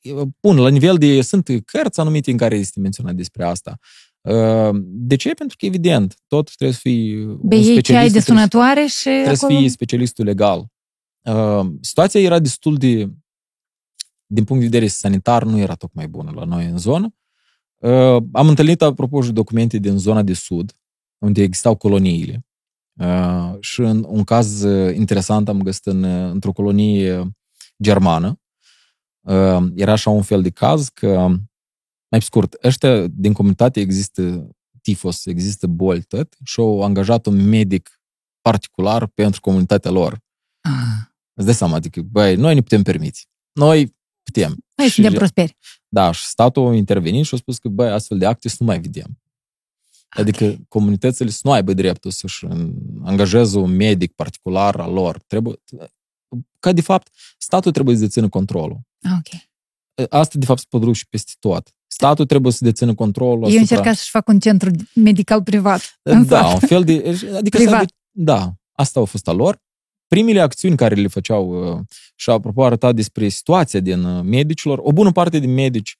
Bun, 0.41 0.57
la 0.57 0.68
nivel 0.68 0.97
de... 0.97 1.22
Sunt 1.22 1.49
cărți 1.64 2.01
anumite 2.01 2.31
în 2.31 2.37
care 2.37 2.57
este 2.57 2.81
menționat 2.81 3.14
despre 3.14 3.45
asta. 3.45 3.79
Uh, 4.27 4.70
De 4.83 5.16
ce? 5.16 5.35
Pentru 5.35 5.57
că, 5.59 5.66
evident, 5.66 6.16
tot 6.27 6.55
trebuie 6.55 6.77
să 6.77 6.81
fii 6.83 7.24
un 7.24 7.39
Bei 7.43 7.59
ei 7.59 7.64
ceai 7.64 7.74
specialist, 7.74 8.12
de 8.12 8.20
trebuie, 8.20 8.43
sunătoare 8.43 8.87
și 8.87 9.03
trebuie 9.03 9.35
să 9.37 9.45
acolo... 9.45 9.59
fii 9.59 9.68
specialistul 9.68 10.24
legal. 10.24 10.66
Uh, 11.22 11.66
Situația 11.81 12.20
era 12.20 12.39
destul 12.39 12.77
de... 12.77 13.11
Din 14.27 14.45
punct 14.45 14.62
de 14.62 14.68
vedere 14.68 14.87
sanitar, 14.87 15.45
nu 15.45 15.59
era 15.59 15.74
tocmai 15.74 16.09
bună 16.09 16.33
la 16.35 16.45
noi 16.45 16.64
în 16.64 16.79
zonă. 16.79 17.14
Uh, 17.77 18.22
Am 18.33 18.49
întâlnit, 18.49 18.83
apropo, 18.83 19.22
și 19.22 19.33
documente 19.33 19.79
din 19.79 19.99
zona 19.99 20.22
de 20.22 20.33
sud, 20.33 20.72
unde 21.18 21.43
existau 21.43 21.74
coloniile. 21.77 22.47
Uh, 23.01 23.55
și 23.61 23.81
în 23.81 24.05
un 24.09 24.24
caz 24.24 24.62
uh, 24.62 24.97
interesant 24.97 25.49
am 25.49 25.62
găsit 25.62 25.87
în, 25.87 26.03
uh, 26.03 26.31
într-o 26.33 26.53
colonie 26.53 27.18
uh, 27.18 27.27
germană. 27.83 28.41
Uh, 29.20 29.64
era 29.74 29.93
așa 29.93 30.11
un 30.11 30.22
fel 30.22 30.43
de 30.43 30.51
caz 30.51 30.89
că, 30.89 31.37
mai 32.11 32.18
pe 32.20 32.24
scurt, 32.24 32.57
ăștia 32.62 33.07
din 33.07 33.32
comunitate 33.32 33.80
există 33.80 34.48
tifos, 34.82 35.26
există 35.26 35.66
boli, 35.66 36.02
tot, 36.02 36.36
și 36.44 36.61
au 36.61 36.82
angajat 36.82 37.26
un 37.26 37.48
medic 37.48 38.00
particular 38.40 39.07
pentru 39.07 39.40
comunitatea 39.40 39.90
lor. 39.90 40.20
Ah, 40.61 40.72
Îți 41.34 41.44
dai 41.46 41.54
seama, 41.54 41.74
adică, 41.76 42.00
băi, 42.02 42.36
noi 42.36 42.54
ne 42.54 42.61
putem 42.61 42.82
permite. 42.82 43.18
Noi 43.52 43.94
putem. 44.22 44.64
Hai 44.76 44.86
Și- 44.86 44.92
suntem 44.92 45.12
prosperi. 45.12 45.57
Da, 45.88 46.11
și 46.12 46.24
statul 46.26 46.68
a 46.68 46.74
intervenit 46.74 47.24
și 47.24 47.34
a 47.34 47.38
spus 47.38 47.59
că, 47.59 47.68
băi, 47.68 47.90
astfel 47.90 48.18
de 48.18 48.26
acte 48.26 48.48
să 48.48 48.57
nu 48.59 48.66
mai 48.66 48.80
vedem. 48.80 49.20
Adică 50.09 50.44
Ok. 50.44 50.68
comunitățile 50.68 51.30
să 51.30 51.40
nu 51.42 51.52
aibă 51.52 51.72
dreptul 51.72 52.11
să-și 52.11 52.46
angajeze 53.04 53.59
un 53.59 53.70
medic 53.76 54.12
particular 54.12 54.80
al 54.80 54.92
lor. 54.92 55.22
Trebuie, 55.26 55.54
ca 56.61 56.72
de 56.72 56.80
fapt, 56.80 57.12
statul 57.38 57.72
trebuie 57.72 57.94
să 57.96 58.00
dețină 58.02 58.28
controlul. 58.28 58.80
Ah, 59.02 59.12
ok. 59.18 59.40
Asta, 60.11 60.38
de 60.38 60.44
fapt, 60.46 60.61
se 60.61 60.66
produce 60.68 60.98
și 60.98 61.09
peste 61.09 61.32
tot. 61.38 61.74
Statul 61.99 62.26
trebuie 62.26 62.53
să 62.53 62.64
dețină 62.64 62.94
controlul 62.94 63.42
Eu 63.42 63.44
asupra... 63.44 63.61
încerca 63.61 63.92
să-și 63.92 64.11
fac 64.11 64.28
un 64.28 64.38
centru 64.38 64.70
medical 64.94 65.42
privat. 65.42 65.99
în 66.03 66.26
Da, 66.26 66.42
sat. 66.42 66.53
un 66.53 66.68
fel 66.68 66.84
de... 66.84 66.92
Adică 67.38 67.57
să 67.57 67.62
Privat. 67.64 67.78
aibă, 67.78 67.92
da, 68.11 68.53
asta 68.72 68.99
au 69.01 69.05
fost 69.05 69.28
a 69.28 69.32
lor. 69.32 69.62
Primele 70.07 70.40
acțiuni 70.40 70.76
care 70.76 70.94
le 70.94 71.07
făceau 71.07 71.72
uh, 71.72 71.80
și 72.14 72.30
apropo 72.30 72.64
arăta 72.64 72.92
despre 72.92 73.28
situația 73.28 73.80
din 73.80 74.05
uh, 74.05 74.22
medicilor, 74.24 74.78
o 74.82 74.92
bună 74.92 75.12
parte 75.12 75.38
din 75.38 75.55
medici 75.55 75.99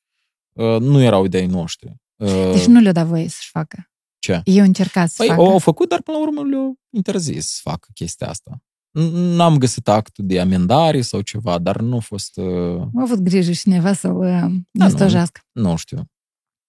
uh, 0.53 0.81
nu 0.81 1.03
erau 1.03 1.27
de 1.27 1.37
ai 1.37 1.47
noștri. 1.47 1.95
Uh, 2.17 2.53
Deci 2.53 2.65
nu 2.67 2.81
le-o 2.81 2.93
dat 2.93 3.07
voie 3.07 3.29
să-și 3.29 3.51
facă. 3.51 3.91
Ce? 4.19 4.41
Eu 4.45 4.65
încerca 4.65 5.07
să 5.07 5.15
Păi, 5.17 5.27
facă. 5.27 5.41
o 5.41 5.51
au 5.51 5.59
făcut, 5.59 5.89
dar 5.89 6.03
până 6.03 6.17
la 6.17 6.23
urmă 6.23 6.43
le-au 6.43 6.79
interzis 6.91 7.47
să 7.47 7.61
facă 7.63 7.89
chestia 7.95 8.29
asta. 8.29 8.63
N- 8.99 9.11
N-am 9.37 9.59
găsit 9.59 9.89
actul 9.89 10.27
de 10.27 10.41
amendare 10.41 11.01
sau 11.01 11.21
ceva, 11.21 11.59
dar 11.59 11.81
nu 11.81 11.97
a 11.97 12.01
fost... 12.01 12.37
Uh, 12.37 12.81
Am 12.81 12.93
avut 13.03 13.19
grijă 13.19 13.53
și 13.53 13.61
cineva 13.61 13.93
să-l 13.93 14.17
uh, 14.17 14.27
Da, 14.27 14.49
da, 14.71 14.85
nu. 14.85 14.91
stojească. 14.91 15.41
nu 15.53 15.77
știu. 15.77 16.05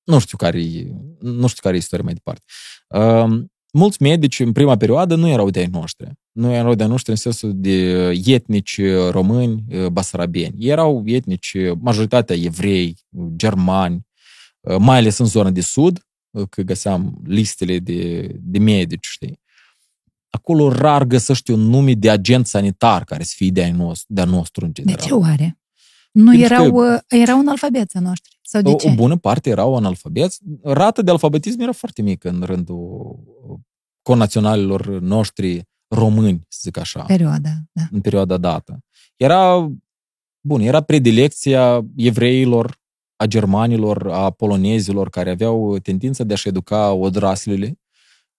Nu 0.04 0.20
știu 0.20 0.38
care 0.38 0.62
e, 0.62 0.88
nu 1.20 1.48
știu 1.48 1.62
care 1.62 1.76
e 1.76 1.78
istoria 1.78 2.06
mai 2.06 2.14
departe. 2.14 2.44
Uh, 2.88 3.44
mulți 3.74 4.02
medici 4.02 4.40
în 4.40 4.52
prima 4.52 4.78
perioadă 4.78 5.16
nu 5.16 5.28
erau 5.28 5.50
de 5.50 5.60
ai 5.60 5.66
noștri. 5.72 6.12
Nu 6.32 6.52
erau 6.52 6.76
de 6.76 6.84
ai 6.84 6.90
noștri 6.90 7.12
în 7.12 7.18
sensul 7.18 7.52
de 7.56 8.10
etnici 8.26 8.80
români, 9.10 9.64
uh, 9.70 9.88
basarabeni. 9.88 10.66
Erau 10.66 11.04
etnici, 11.06 11.56
majoritatea 11.80 12.36
evrei, 12.36 12.98
germani, 13.36 14.08
uh, 14.60 14.76
mai 14.80 14.98
ales 14.98 15.18
în 15.18 15.26
zona 15.26 15.50
de 15.52 15.62
sud, 15.62 16.02
că 16.50 16.62
găseam 16.62 17.22
listele 17.24 17.80
de, 17.80 18.32
de 18.42 18.60
medici, 18.60 19.06
știi? 19.06 19.40
Acolo 20.30 20.72
rar 20.72 21.04
găsești 21.04 21.52
un 21.52 21.60
nume 21.60 21.94
de 21.94 22.10
agent 22.10 22.48
sanitar 22.48 23.04
care 23.04 23.24
să 23.24 23.34
fie 23.36 23.50
de-a 23.50 23.72
nostru, 23.74 24.06
de 24.14 24.24
nostru 24.24 24.66
în 24.66 24.72
De 24.72 24.82
general. 24.82 25.06
ce 25.06 25.14
oare? 25.14 25.60
Nu 26.12 26.26
Pentru 26.30 26.44
erau, 26.54 26.74
că- 26.74 26.94
uh, 26.94 27.20
erau 27.20 27.40
analfabeți 27.40 27.98
a 27.98 28.00
noștri? 28.00 28.40
Sau 28.42 28.62
de 28.62 28.70
o, 28.70 28.74
ce? 28.76 28.88
o 28.90 28.94
bună 28.94 29.16
parte 29.18 29.50
erau 29.50 29.76
analfabeți. 29.76 30.40
Rata 30.64 31.02
de 31.02 31.12
alfabetism 31.12 31.60
era 31.62 31.72
foarte 31.72 32.02
mică 32.02 32.30
în 32.30 32.42
rândul 32.42 33.20
conaționalilor 34.02 34.88
noștri 34.88 35.62
români, 35.88 36.46
să 36.48 36.60
zic 36.64 36.78
așa, 36.78 37.02
Perioada, 37.02 37.50
da. 37.72 37.82
în 37.92 38.02
perioada 38.02 38.38
dată. 38.38 38.80
Era, 39.16 39.72
bun, 40.42 40.62
era 40.62 40.82
predilecția 40.82 41.86
evreilor, 41.96 42.78
a 43.16 43.26
germanilor, 43.26 44.12
a 44.12 44.30
polonezilor, 44.30 45.10
care 45.10 45.30
aveau 45.30 45.78
tendința 45.78 46.24
de 46.24 46.34
a-și 46.34 46.48
educa 46.48 46.92
odraslele, 46.92 47.80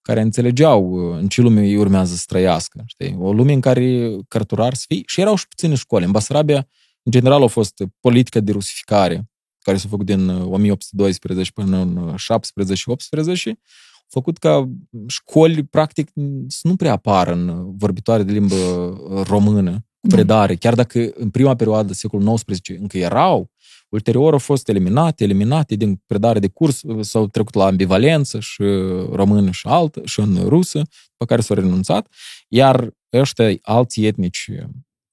care 0.01 0.21
înțelegeau 0.21 0.91
uh, 0.91 1.17
în 1.19 1.27
ce 1.27 1.41
lume 1.41 1.61
îi 1.61 1.77
urmează 1.77 2.15
să 2.15 2.23
trăiască. 2.27 2.83
Știi? 2.85 3.17
O 3.19 3.33
lume 3.33 3.53
în 3.53 3.59
care 3.59 4.15
cărturari 4.27 4.75
să 4.75 4.83
fie. 4.87 5.01
Și 5.05 5.21
erau 5.21 5.35
și 5.35 5.47
puține 5.47 5.75
școli. 5.75 6.05
În 6.05 6.11
Basarabia, 6.11 6.67
în 7.03 7.11
general, 7.11 7.43
a 7.43 7.47
fost 7.47 7.73
politica 7.99 8.39
de 8.39 8.51
rusificare, 8.51 9.29
care 9.59 9.77
s-a 9.77 9.87
făcut 9.89 10.05
din 10.05 10.27
uh, 10.27 10.45
1812 10.51 11.51
până 11.51 11.77
în 11.77 11.97
uh, 11.97 12.13
17 12.15 12.75
și 12.75 12.89
18, 12.89 13.59
făcut 14.07 14.37
ca 14.37 14.69
școli, 15.07 15.63
practic, 15.63 16.09
să 16.47 16.67
nu 16.67 16.75
prea 16.75 16.91
apară 16.91 17.33
în 17.33 17.47
uh, 17.47 17.73
vorbitoare 17.77 18.23
de 18.23 18.31
limbă 18.31 18.55
uh, 18.55 19.25
română, 19.27 19.71
cu 19.71 20.07
Da. 20.07 20.15
predare, 20.15 20.55
chiar 20.55 20.75
dacă 20.75 21.11
în 21.13 21.29
prima 21.29 21.55
perioadă, 21.55 21.93
secolul 21.93 22.33
XIX, 22.33 22.79
încă 22.79 22.97
erau, 22.97 23.51
ulterior 23.89 24.33
au 24.33 24.39
fost 24.39 24.69
eliminate, 24.69 25.23
eliminate 25.23 25.75
din 25.75 26.01
predare 26.05 26.39
de 26.39 26.47
curs, 26.47 26.81
uh, 26.81 27.05
s-au 27.05 27.27
trecut 27.27 27.53
la 27.53 27.65
ambivalență 27.65 28.39
și 28.39 28.61
uh, 28.61 29.09
română 29.11 29.51
și 29.51 29.67
altă, 29.67 30.01
și 30.05 30.19
în 30.19 30.47
rusă, 30.47 30.81
pe 31.17 31.25
care 31.25 31.41
s-au 31.41 31.55
renunțat, 31.55 32.13
iar 32.47 32.89
ăștia 33.13 33.55
alții 33.61 34.05
etnici, 34.05 34.49
uh, 34.51 34.69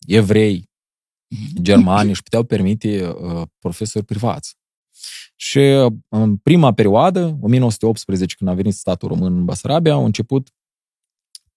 evrei, 0.06 0.70
germani, 1.60 2.08
își 2.08 2.22
puteau 2.22 2.42
permite 2.42 3.08
uh, 3.08 3.42
profesori 3.58 4.04
privați. 4.04 4.56
Și 5.36 5.58
uh, 5.58 5.92
în 6.08 6.36
prima 6.36 6.72
perioadă, 6.72 7.38
1918, 7.40 8.34
când 8.34 8.50
a 8.50 8.54
venit 8.54 8.74
statul 8.74 9.08
român 9.08 9.36
în 9.36 9.44
Basarabia, 9.44 9.92
au 9.92 10.04
început, 10.04 10.48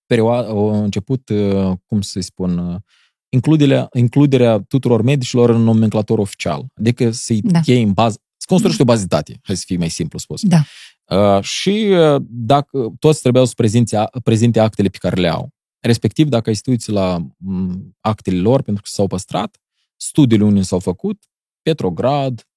perioada, 0.06 0.48
au 0.48 0.84
început 0.84 1.30
uh, 1.30 1.72
cum 1.86 2.02
să 2.02 2.20
spun, 2.20 2.58
uh, 2.58 2.82
includerea, 3.30 3.88
includerea 3.94 4.60
tuturor 4.68 5.02
medicilor 5.02 5.50
în 5.50 5.62
nomenclator 5.62 6.20
oficial. 6.20 6.66
Adică 6.76 7.12
să-i 7.12 7.42
Da. 7.42 7.52
da. 7.52 7.60
iei 7.66 7.84
în 7.84 7.94
bază, 7.94 8.22
să 8.38 8.46
construiești 8.48 8.82
o 8.82 8.86
bază 8.86 9.02
de 9.02 9.16
date, 9.16 9.40
hai 9.44 9.56
să 9.56 9.64
fie 9.66 9.78
mai 9.78 9.90
simplu 9.90 10.20
spus. 10.20 10.42
Da. 10.44 10.64
Uh, 11.10 11.44
și 11.44 11.70
uh, 11.70 12.22
dacă 12.30 12.94
toți 13.00 13.22
trebuiau 13.22 13.46
să 13.46 13.54
prezinte, 13.56 14.04
prezinte 14.24 14.60
actele 14.60 14.88
pe 14.88 14.98
care 14.98 15.22
le 15.22 15.30
au. 15.30 15.50
Respectiv, 15.80 16.28
dacă 16.28 16.50
ai 16.50 16.56
să 16.56 16.62
te 16.64 16.70
uiți 16.70 16.92
la 16.92 17.18
m, 17.38 17.96
actele 18.00 18.40
lor, 18.40 18.62
pentru 18.62 18.82
că 18.84 18.90
s-au 18.92 19.08
păstrat, 19.08 19.58
studiile 19.96 20.44
unde 20.44 20.62
s-au 20.62 20.80
făcut, 20.80 21.24
Petrograd, 21.62 22.34
uh, 22.34 22.40
m, 22.40 22.49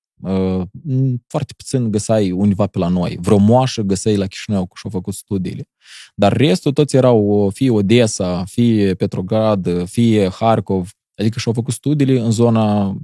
foarte 1.26 1.52
puțin 1.56 1.90
găsai 1.90 2.30
undeva 2.30 2.66
pe 2.66 2.78
la 2.78 2.88
noi. 2.88 3.18
Vreo 3.20 3.38
moașă 3.38 3.82
găsai 3.82 4.16
la 4.16 4.26
Chișinău 4.26 4.66
cu 4.66 4.76
și-au 4.76 4.92
făcut 4.92 5.14
studiile. 5.14 5.68
Dar 6.14 6.32
restul 6.32 6.72
toți 6.72 6.96
erau 6.96 7.18
uh, 7.18 7.52
fie 7.52 7.70
Odessa, 7.70 8.44
fie 8.44 8.94
Petrograd, 8.94 9.66
uh, 9.66 9.86
fie 9.86 10.28
Harkov, 10.28 10.90
adică 11.14 11.38
și-au 11.38 11.54
făcut 11.54 11.74
studiile 11.74 12.20
în 12.20 12.30
zona 12.30 12.96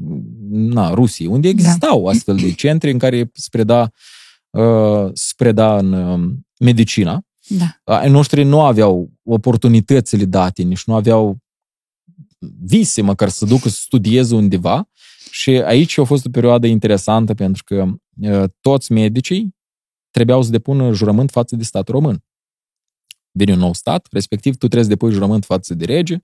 na, 0.48 0.94
Rusiei, 0.94 1.28
unde 1.28 1.48
existau 1.48 2.02
da. 2.04 2.10
astfel 2.10 2.36
de 2.36 2.52
centre 2.52 2.90
în 2.90 2.98
care 2.98 3.30
se 3.32 3.46
preda, 3.50 3.90
uh, 4.50 5.10
se 5.12 5.32
preda 5.36 5.78
în 5.78 5.92
uh, 5.92 6.30
medicina. 6.58 7.22
Da. 7.48 7.94
Ai 7.94 8.10
noștri 8.10 8.42
nu 8.42 8.60
aveau 8.60 9.10
oportunitățile 9.22 10.24
date, 10.24 10.62
nici 10.62 10.84
nu 10.84 10.94
aveau 10.94 11.38
vise 12.64 13.02
măcar 13.02 13.28
să 13.28 13.44
ducă 13.44 13.68
să 13.68 13.78
studieze 13.80 14.34
undeva 14.34 14.88
și 15.30 15.50
aici 15.50 15.98
a 15.98 16.04
fost 16.04 16.26
o 16.26 16.30
perioadă 16.30 16.66
interesantă 16.66 17.34
pentru 17.34 17.64
că 17.64 17.86
uh, 18.20 18.44
toți 18.60 18.92
medicii 18.92 19.56
trebuiau 20.10 20.42
să 20.42 20.50
depună 20.50 20.92
jurământ 20.92 21.30
față 21.30 21.56
de 21.56 21.64
statul 21.64 21.94
român. 21.94 22.24
Vine 23.30 23.52
un 23.52 23.58
nou 23.58 23.72
stat, 23.72 24.06
respectiv 24.10 24.52
tu 24.52 24.58
trebuie 24.58 24.82
să 24.82 24.88
depui 24.88 25.12
jurământ 25.12 25.44
față 25.44 25.74
de 25.74 25.84
rege, 25.84 26.16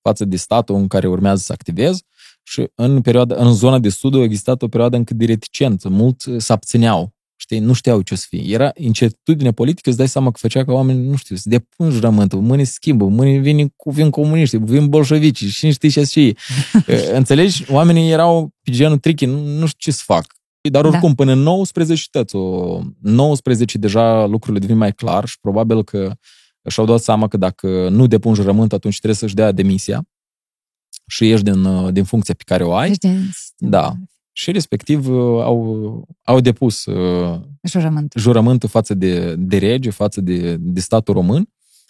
față 0.00 0.24
de 0.24 0.36
statul 0.36 0.74
în 0.74 0.88
care 0.88 1.08
urmează 1.08 1.42
să 1.42 1.52
activezi 1.52 2.04
și 2.42 2.68
în, 2.74 3.00
perioada, 3.00 3.34
în 3.44 3.52
zona 3.52 3.78
de 3.78 3.88
sud 3.88 4.14
a 4.14 4.22
existat 4.22 4.62
o 4.62 4.68
perioadă 4.68 4.96
încă 4.96 5.14
de 5.14 5.24
reticență. 5.24 5.88
Mulți 5.88 6.30
se 6.36 6.52
abțineau, 6.52 7.14
știi, 7.50 7.66
nu 7.66 7.72
știau 7.72 8.02
ce 8.02 8.14
o 8.14 8.16
să 8.16 8.26
fie. 8.28 8.42
Era 8.46 8.70
incertitudine 8.74 9.52
politică, 9.52 9.88
îți 9.88 9.98
dai 9.98 10.08
seama 10.08 10.30
că 10.30 10.38
făcea 10.40 10.64
ca 10.64 10.72
oamenii, 10.72 11.06
nu 11.06 11.16
știu, 11.16 11.36
să 11.36 11.48
depun 11.48 11.90
jurământul, 11.90 12.40
mâine 12.40 12.64
se 12.64 12.72
schimbă, 12.72 13.04
mâine 13.04 13.38
vin, 13.38 13.72
vin 13.84 14.10
comuniști, 14.10 14.56
vin 14.56 14.88
bolșevici 14.88 15.44
și 15.44 15.66
nu 15.66 15.72
știi 15.72 15.90
ce 15.90 16.04
și 16.04 16.36
Înțelegi? 17.18 17.64
Oamenii 17.72 18.10
erau 18.10 18.54
pe 18.62 18.70
genul 18.70 18.98
tricky, 18.98 19.24
nu, 19.24 19.44
nu 19.44 19.66
știu 19.66 19.90
ce 19.90 19.90
să 19.90 20.02
fac. 20.06 20.26
Dar 20.70 20.84
oricum, 20.84 21.08
da. 21.08 21.14
până 21.14 21.32
în 21.32 21.38
19 21.38 22.06
tăți, 22.10 22.36
o 22.36 22.80
19 23.00 23.78
deja 23.78 24.26
lucrurile 24.26 24.60
devin 24.60 24.76
mai 24.76 24.92
clar 24.92 25.26
și 25.26 25.40
probabil 25.40 25.84
că 25.84 26.12
și-au 26.68 26.86
dat 26.86 27.00
seama 27.00 27.28
că 27.28 27.36
dacă 27.36 27.88
nu 27.88 28.06
depun 28.06 28.34
jurământ, 28.34 28.72
atunci 28.72 28.96
trebuie 28.96 29.18
să-și 29.18 29.34
dea 29.34 29.52
demisia 29.52 30.02
și 31.06 31.26
ieși 31.26 31.42
din, 31.42 31.92
din 31.92 32.04
funcția 32.04 32.34
pe 32.34 32.42
care 32.46 32.64
o 32.64 32.74
ai. 32.74 32.94
Da. 33.56 33.94
Și 34.32 34.50
respectiv 34.50 35.08
au, 35.08 36.08
au 36.22 36.40
depus 36.40 36.84
jurământul, 37.62 38.20
jurământul 38.20 38.68
față 38.68 38.94
de, 38.94 39.34
de 39.34 39.58
rege, 39.58 39.90
față 39.90 40.20
de, 40.20 40.56
de 40.56 40.80
statul 40.80 41.14
român 41.14 41.48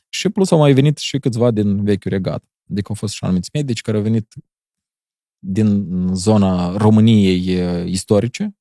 și 0.09 0.29
plus 0.29 0.51
au 0.51 0.59
mai 0.59 0.73
venit 0.73 0.99
și 0.99 1.19
câțiva 1.19 1.51
din 1.51 1.85
vechiul 1.85 2.11
regat. 2.11 2.45
Adică 2.71 2.87
au 2.89 2.95
fost 2.95 3.15
și 3.15 3.25
anumiți 3.25 3.51
medici 3.53 3.81
care 3.81 3.97
au 3.97 4.03
venit 4.03 4.35
din 5.39 5.87
zona 6.15 6.77
României 6.77 7.59
istorice, 7.91 8.57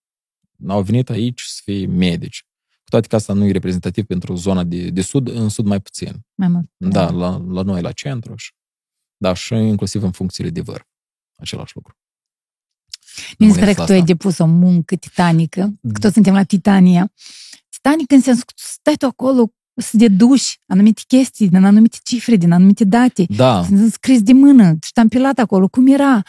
au 0.68 0.82
venit 0.82 1.10
aici 1.10 1.42
să 1.42 1.62
fie 1.64 1.86
medici. 1.86 2.44
Cu 2.68 2.90
toate 2.90 3.08
că 3.08 3.16
asta 3.16 3.34
nu 3.34 3.46
e 3.46 3.52
reprezentativ 3.52 4.06
pentru 4.06 4.36
zona 4.36 4.64
de, 4.64 4.90
de 4.90 5.02
sud, 5.02 5.28
în 5.28 5.50
sud 5.50 5.66
mai 5.66 5.80
puțin. 5.80 6.26
Mai 6.36 6.48
mult. 6.48 6.70
Da, 6.78 7.10
la, 7.10 7.44
la 7.48 7.62
noi, 7.62 7.82
la 7.82 7.92
centru. 7.92 8.36
Și, 8.36 8.52
da, 9.18 9.34
și 9.34 9.54
inclusiv 9.54 10.04
în 10.04 10.12
funcțiile 10.12 10.50
de 10.50 10.62
vârf. 10.62 10.86
Același 11.36 11.76
lucru. 11.76 11.98
Mi 13.38 13.52
se 13.52 13.60
pare 13.60 13.74
că 13.74 13.84
tu 13.84 13.92
ai 13.92 14.02
depus 14.02 14.38
o 14.38 14.46
muncă 14.46 14.96
titanică, 14.96 15.74
că 15.94 16.00
toți 16.00 16.14
suntem 16.14 16.34
la 16.34 16.44
Titania. 16.44 17.12
Titanic 17.70 18.12
înseamnă 18.12 18.42
că 18.42 18.54
stai 18.56 18.96
tu 18.96 19.06
acolo 19.06 19.54
să 19.76 19.98
deduci 19.98 20.60
anumite 20.68 21.02
chestii, 21.08 21.50
din 21.50 21.64
anumite 21.66 21.98
cifre, 22.04 22.36
din 22.36 22.52
anumite 22.52 22.84
date. 22.84 23.26
Da. 23.30 23.66
Scris 23.92 24.22
de 24.22 24.34
mână, 24.34 24.78
ștampilat 24.86 25.40
acolo, 25.40 25.68
cum 25.68 25.88
era. 25.88 26.22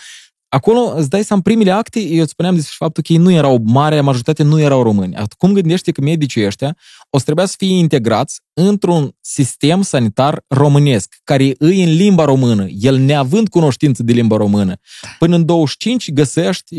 Acolo, 0.52 0.94
îți 0.96 1.08
dai 1.08 1.24
seama, 1.24 1.42
primele 1.42 1.70
acte, 1.70 2.00
eu 2.00 2.20
îți 2.20 2.30
spuneam 2.30 2.54
despre 2.54 2.74
faptul 2.78 3.02
că 3.02 3.12
ei 3.12 3.18
nu 3.18 3.30
erau, 3.30 3.62
marea 3.64 4.02
majoritate 4.02 4.42
nu 4.42 4.60
erau 4.60 4.82
români. 4.82 5.16
Acum 5.16 5.52
gândește 5.52 5.92
că 5.92 6.00
medicii 6.00 6.46
ăștia 6.46 6.76
o 7.10 7.18
să 7.18 7.24
trebuia 7.24 7.46
să 7.46 7.54
fie 7.58 7.78
integrați 7.78 8.40
într-un 8.52 9.16
sistem 9.20 9.82
sanitar 9.82 10.44
românesc, 10.48 11.16
care 11.24 11.54
îi 11.58 11.82
în 11.82 11.92
limba 11.92 12.24
română, 12.24 12.66
el 12.68 12.96
neavând 12.96 13.48
cunoștință 13.48 14.02
de 14.02 14.12
limba 14.12 14.36
română. 14.36 14.74
Până 15.18 15.36
în 15.36 15.44
25 15.44 16.12
găsești, 16.12 16.76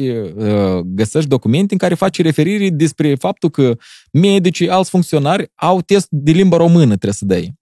găsești 0.85 1.29
documente 1.29 1.73
în 1.73 1.79
care 1.79 1.93
faci 1.93 2.21
referire 2.21 2.69
despre 2.69 3.15
faptul 3.15 3.49
că 3.49 3.77
medicii, 4.11 4.69
alți 4.69 4.89
funcționari 4.89 5.51
au 5.55 5.81
test 5.81 6.07
de 6.09 6.31
limba 6.31 6.57
română, 6.57 6.85
trebuie 6.85 7.13
să 7.13 7.25
dai. 7.25 7.53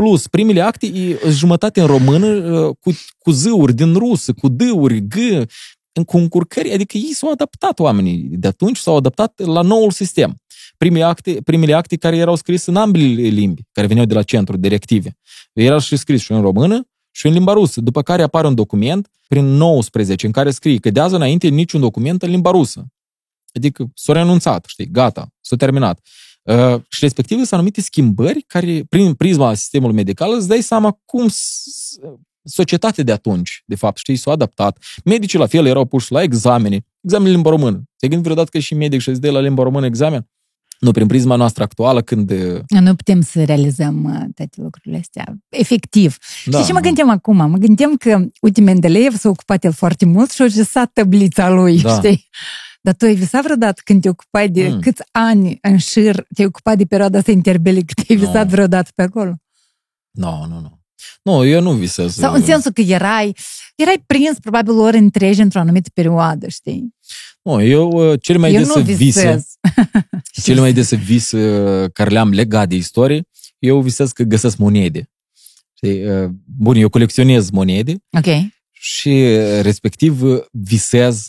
Plus, 0.00 0.26
primele 0.28 0.60
acte 0.60 0.86
e 0.86 1.30
jumătate 1.30 1.80
în 1.80 1.86
română, 1.86 2.28
cu, 2.72 2.90
cu 3.18 3.30
zâuri 3.30 3.74
din 3.74 3.94
rusă, 3.94 4.32
cu 4.32 4.48
dâuri, 4.48 5.06
g, 5.06 5.14
cu 6.06 6.16
încurcări, 6.16 6.72
adică 6.72 6.96
ei 6.96 7.12
s-au 7.12 7.30
adaptat 7.30 7.78
oamenii 7.78 8.28
de 8.30 8.46
atunci, 8.46 8.76
s-au 8.76 8.96
adaptat 8.96 9.40
la 9.44 9.60
noul 9.60 9.90
sistem. 9.90 10.36
Primele 10.76 11.04
acte, 11.04 11.40
primele 11.44 11.74
acte 11.74 11.96
care 11.96 12.16
erau 12.16 12.34
scrise 12.34 12.70
în 12.70 12.76
ambele 12.76 13.04
limbi, 13.28 13.62
care 13.72 13.86
veneau 13.86 14.06
de 14.06 14.14
la 14.14 14.22
centru, 14.22 14.56
directive, 14.56 15.16
erau 15.52 15.78
și 15.78 15.96
scris 15.96 16.22
și 16.22 16.32
în 16.32 16.40
română 16.40 16.88
și 17.10 17.26
în 17.26 17.32
limba 17.32 17.52
rusă, 17.52 17.80
după 17.80 18.02
care 18.02 18.22
apare 18.22 18.46
un 18.46 18.54
document 18.54 19.10
prin 19.28 19.44
19, 19.44 20.26
în 20.26 20.32
care 20.32 20.50
scrie 20.50 20.78
că 20.78 20.90
de 20.90 21.00
azi 21.00 21.14
înainte 21.14 21.48
niciun 21.48 21.80
document 21.80 22.22
în 22.22 22.30
limba 22.30 22.50
rusă. 22.50 22.86
Adică 23.52 23.86
s-a 23.94 24.12
renunțat, 24.12 24.64
știi, 24.68 24.90
gata, 24.90 25.28
s-a 25.40 25.56
terminat. 25.56 26.00
Uh, 26.46 26.80
și 26.88 26.98
respectiv 27.00 27.36
sunt 27.36 27.52
anumite 27.52 27.80
schimbări 27.80 28.44
care, 28.46 28.84
prin 28.88 29.14
prisma 29.14 29.54
sistemului 29.54 29.94
medical, 29.94 30.34
îți 30.34 30.48
dai 30.48 30.60
seama 30.60 30.98
cum 31.04 31.28
societatea 32.42 33.04
de 33.04 33.12
atunci, 33.12 33.62
de 33.66 33.74
fapt, 33.74 33.96
știi, 33.96 34.16
s-a 34.16 34.30
adaptat. 34.30 34.78
Medicii 35.04 35.38
la 35.38 35.46
fel 35.46 35.66
erau 35.66 35.84
puși 35.84 36.12
la 36.12 36.22
examene, 36.22 36.86
examene 37.00 37.30
limba 37.30 37.50
română. 37.50 37.82
Te 37.96 38.08
gândi 38.08 38.22
vreodată 38.22 38.48
că 38.52 38.58
și 38.58 38.74
medic 38.74 39.00
și 39.00 39.08
îți 39.08 39.20
dă 39.20 39.30
la 39.30 39.40
limba 39.40 39.62
română 39.62 39.86
examen? 39.86 40.28
Nu, 40.78 40.90
prin 40.90 41.06
prisma 41.06 41.36
noastră 41.36 41.62
actuală, 41.62 42.02
când... 42.02 42.32
Nu 42.68 42.94
putem 42.94 43.20
să 43.20 43.44
realizăm 43.44 44.02
toate 44.34 44.60
lucrurile 44.62 44.98
astea. 44.98 45.36
Efectiv. 45.48 46.16
Da, 46.44 46.58
și 46.58 46.66
ce 46.66 46.72
mă 46.72 46.80
gândeam 46.80 47.10
acum? 47.10 47.36
Mă 47.36 47.56
gândeam 47.56 47.96
că, 47.96 48.24
uite, 48.40 48.60
Mendeleev 48.60 49.16
s-a 49.16 49.28
ocupat 49.28 49.64
el 49.64 49.72
foarte 49.72 50.04
mult 50.04 50.30
și 50.30 50.42
a 50.42 50.46
gesat 50.46 50.90
tablița 50.92 51.50
lui, 51.50 51.80
Da. 51.80 51.94
știi? 51.94 52.28
Dar 52.86 52.94
tu 52.94 53.04
ai 53.04 53.14
visat 53.14 53.42
vreodată 53.42 53.80
când 53.84 54.02
te 54.02 54.08
ocupai 54.08 54.48
de 54.48 54.68
Mm. 54.68 54.80
câți 54.80 55.02
ani 55.12 55.58
în 55.62 55.78
șir 55.78 56.26
te-ai 56.34 56.46
ocupat 56.46 56.76
de 56.76 56.84
perioada 56.84 57.18
asta 57.18 57.30
interbelică, 57.30 57.92
te-ai 58.02 58.18
Nu. 58.18 58.26
visat 58.26 58.48
vreodată 58.48 58.90
pe 58.94 59.02
acolo? 59.02 59.34
Nu, 60.10 60.44
nu, 60.48 60.60
nu. 60.60 60.80
Nu, 61.22 61.44
eu 61.44 61.60
nu 61.60 61.72
visez. 61.72 62.14
Sau 62.14 62.34
în 62.34 62.44
sensul 62.44 62.70
că 62.72 62.80
erai, 62.80 63.36
erai 63.74 64.02
prins 64.06 64.38
probabil 64.38 64.72
ori 64.72 64.96
întregi 64.98 65.40
într-o 65.40 65.60
anumită 65.60 65.90
perioadă, 65.94 66.48
știi? 66.48 66.94
Nu, 67.42 67.62
eu 67.62 67.88
uh, 67.90 68.20
cele 68.22 68.38
mai 68.38 68.52
Eu 68.52 68.58
des 68.58 68.74
nu 68.74 68.82
vise, 68.82 68.96
visez. 68.96 69.46
cele 70.44 70.60
mai 70.60 70.72
des 70.72 70.94
vise 70.94 71.58
uh, 71.60 71.90
care 71.92 72.10
le-am 72.10 72.30
legat 72.30 72.68
de 72.68 72.74
istorie, 72.74 73.22
eu 73.58 73.80
visez 73.80 74.12
că 74.12 74.22
găsesc 74.22 74.56
monede. 74.56 75.10
Știi, 75.74 76.10
uh, 76.10 76.30
bun, 76.44 76.76
eu 76.76 76.88
colecționez 76.88 77.50
monede 77.50 77.96
Ok. 78.18 78.26
și 78.72 79.08
uh, 79.08 79.60
respectiv 79.62 80.22
uh, 80.22 80.42
visez, 80.50 81.28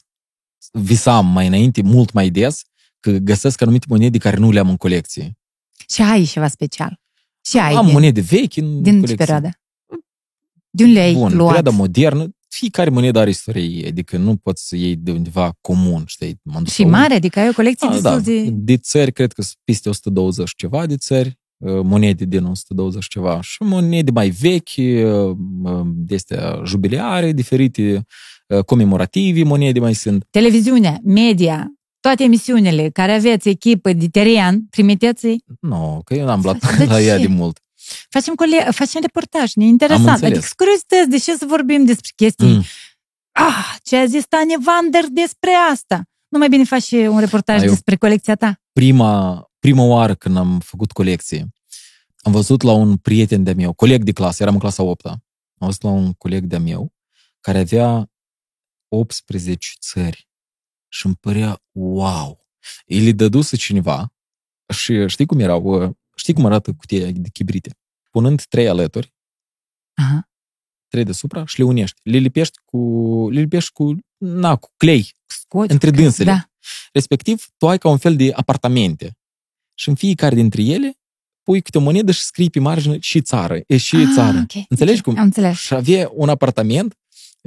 visam 0.72 1.26
mai 1.27 1.48
înainte, 1.48 1.81
mult 1.81 2.11
mai 2.11 2.30
des, 2.30 2.61
că 2.99 3.11
găsesc 3.11 3.61
anumite 3.61 3.85
monede 3.89 4.18
care 4.18 4.38
nu 4.38 4.52
le-am 4.52 4.69
în 4.69 4.77
colecție. 4.77 5.38
Și 5.89 6.02
ai 6.02 6.23
ceva 6.23 6.48
special. 6.48 6.99
Și 7.41 7.57
ai 7.57 7.73
Am 7.73 7.84
din, 7.85 7.94
monede 7.94 8.22
vechi 8.22 8.56
în 8.56 8.81
din 8.81 8.84
ce 8.84 8.91
colecție. 8.99 9.15
perioadă? 9.15 9.49
De 10.69 10.84
unde 10.84 10.99
le-ai 10.99 11.14
Bun, 11.14 11.35
luat? 11.35 11.45
perioada 11.53 11.69
modernă, 11.77 12.30
fiecare 12.48 12.89
monedă 12.89 13.19
are 13.19 13.30
istoria 13.30 13.61
ei, 13.64 13.85
adică 13.88 14.18
nu 14.18 14.35
poți 14.35 14.68
să 14.68 14.76
iei 14.76 14.95
de 14.95 15.11
undeva 15.11 15.57
comun, 15.61 16.03
știi? 16.06 16.39
M-am 16.44 16.64
dus 16.64 16.73
Și 16.73 16.80
la 16.81 16.85
un- 16.85 16.91
mare, 16.91 17.14
adică 17.14 17.39
ai 17.39 17.49
o 17.49 17.53
colecție 17.53 17.88
Ah, 17.88 17.94
destul 17.94 18.11
da. 18.11 18.19
de... 18.19 18.49
De 18.49 18.77
țări, 18.77 19.11
cred 19.11 19.34
că 19.34 19.41
sunt 19.41 19.57
peste 19.64 19.89
120 19.89 20.53
ceva 20.56 20.85
de 20.85 20.98
țări, 20.98 21.39
uh, 21.57 21.81
monede 21.84 22.26
din 22.26 22.44
120 22.44 23.07
ceva 23.07 23.41
și 23.41 23.57
monede 23.64 24.11
mai 24.11 24.30
vechi, 24.30 24.76
uh, 24.77 25.35
uh, 25.64 25.81
de 25.85 26.15
astea 26.15 26.61
jubileare, 26.65 27.31
diferite, 27.31 28.06
uh, 28.48 28.64
comemorative, 28.64 29.44
monede 29.44 29.80
mai 29.80 29.94
sunt. 29.94 30.26
Televiziunea, 30.30 30.98
media, 31.03 31.68
toate 31.99 32.24
emisiunile 32.24 32.90
care 32.90 33.11
aveți 33.14 33.49
echipă 33.49 33.94
de 33.94 34.07
teren, 34.07 34.65
trimiteți 34.69 35.28
Nu, 35.60 36.02
că 36.06 36.14
eu 36.14 36.26
n-am 36.26 36.41
luat 36.44 36.78
De 36.78 36.86
la 36.94 37.02
ea 37.02 37.15
ce? 37.18 37.22
de 37.22 37.28
mult. 37.34 37.60
Facem, 38.10 38.34
cole- 38.36 38.68
facem 38.72 39.02
reportaj, 39.02 39.53
ne 39.53 39.65
interesant. 39.65 40.07
înțeles. 40.07 40.24
Adică 40.30 40.40
sunt 40.45 40.53
curiozități, 40.57 41.10
de 41.10 41.18
ce 41.18 41.38
să 41.38 41.45
vorbim 41.48 41.86
despre 41.86 42.10
chestii? 42.15 42.48
Mm. 42.48 42.64
Ah, 43.32 43.76
ce 43.84 43.95
a 43.98 44.06
zis 44.06 44.24
Tania 44.26 44.57
Vander 44.64 45.03
despre 45.11 45.49
asta? 45.72 46.02
Nu 46.28 46.38
mai 46.38 46.49
bine 46.49 46.64
faci 46.64 46.84
și 46.84 46.95
un 46.95 47.19
reportaj 47.19 47.60
Ai 47.61 47.68
o- 47.68 47.69
despre 47.69 47.95
colecția 47.95 48.36
ta. 48.36 48.61
Prima, 48.74 49.44
prima 49.60 49.84
oară 49.84 50.15
când 50.15 50.38
am 50.38 50.60
făcut 50.60 50.91
colecție, 50.91 51.48
am 52.18 52.32
văzut 52.32 52.61
la 52.61 52.72
un 52.72 52.95
prieten 52.95 53.44
de-a 53.44 53.53
meu, 53.53 53.74
coleg 53.74 54.03
de 54.03 54.11
clasă, 54.11 54.41
eram 54.44 54.53
în 54.53 54.60
clasa 54.60 54.84
8 54.84 55.06
Am 55.06 55.19
văzut 55.57 55.82
la 55.82 55.90
un 55.90 56.14
coleg 56.14 56.44
de-a 56.44 56.60
meu 56.60 56.94
care 57.40 57.57
avea 57.60 58.10
18 58.88 59.68
țări 59.80 60.28
și 60.88 61.06
îmi 61.06 61.16
părea 61.16 61.64
wow. 61.72 62.48
Îi 62.86 63.00
le 63.00 63.12
dăduse 63.12 63.56
cineva 63.56 64.14
și 64.74 65.08
știi 65.08 65.26
cum 65.26 65.40
erau, 65.40 65.98
știi 66.16 66.34
cum 66.34 66.46
arată 66.46 66.74
cutia 66.74 67.12
de 67.12 67.30
chibrite? 67.30 67.78
Punând 68.12 68.44
trei 68.44 68.68
alături, 68.68 69.14
Aha. 69.94 70.30
trei 70.88 71.04
deasupra 71.04 71.46
și 71.46 71.58
le 71.60 71.66
unești. 71.66 72.00
Le 72.04 72.18
lipești 72.18 72.58
cu, 72.66 72.78
le 73.32 73.40
lipești 73.40 73.72
cu, 73.72 73.98
na, 74.18 74.56
cu 74.56 74.74
clei, 74.78 75.16
Scoți. 75.26 75.72
Între 75.72 75.90
că- 75.90 75.96
dânsele. 75.96 76.32
Da. 76.32 76.50
Respectiv, 76.94 77.46
tu 77.58 77.68
ai 77.68 77.78
ca 77.78 77.90
un 77.90 77.98
fel 77.98 78.16
de 78.16 78.32
apartamente. 78.36 79.18
Și 79.74 79.90
în 79.90 79.96
fiecare 79.96 80.36
dintre 80.36 80.62
ele 80.64 80.98
pui 81.44 81.62
câte 81.62 81.78
o 81.78 81.82
monedă 81.82 82.12
și 82.12 82.22
scrii 82.22 82.50
pe 82.50 82.60
margine 82.60 83.00
și 83.00 83.22
țară. 83.22 83.60
E 83.68 83.78
și 83.78 83.96
Ah, 83.96 84.12
țară. 84.16 84.38
ok, 84.38 84.66
Înțelegi 84.70 84.98
ok, 85.00 85.04
cum? 85.04 85.18
Am 85.18 85.24
înțeles. 85.24 85.58
Și 85.58 85.74
avea 85.74 86.10
un 86.14 86.30
apartament, 86.30 86.96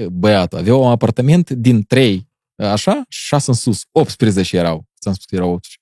băiatul, 0.09 0.59
avea 0.59 0.75
un 0.75 0.91
apartament 0.91 1.51
din 1.51 1.83
trei, 1.83 2.29
așa, 2.57 3.03
șase 3.09 3.45
în 3.51 3.57
sus. 3.57 3.83
18 3.93 4.57
erau. 4.57 4.85
Ți-am 5.01 5.15
spus 5.15 5.27
că 5.27 5.35
erau 5.35 5.51
18. 5.53 5.81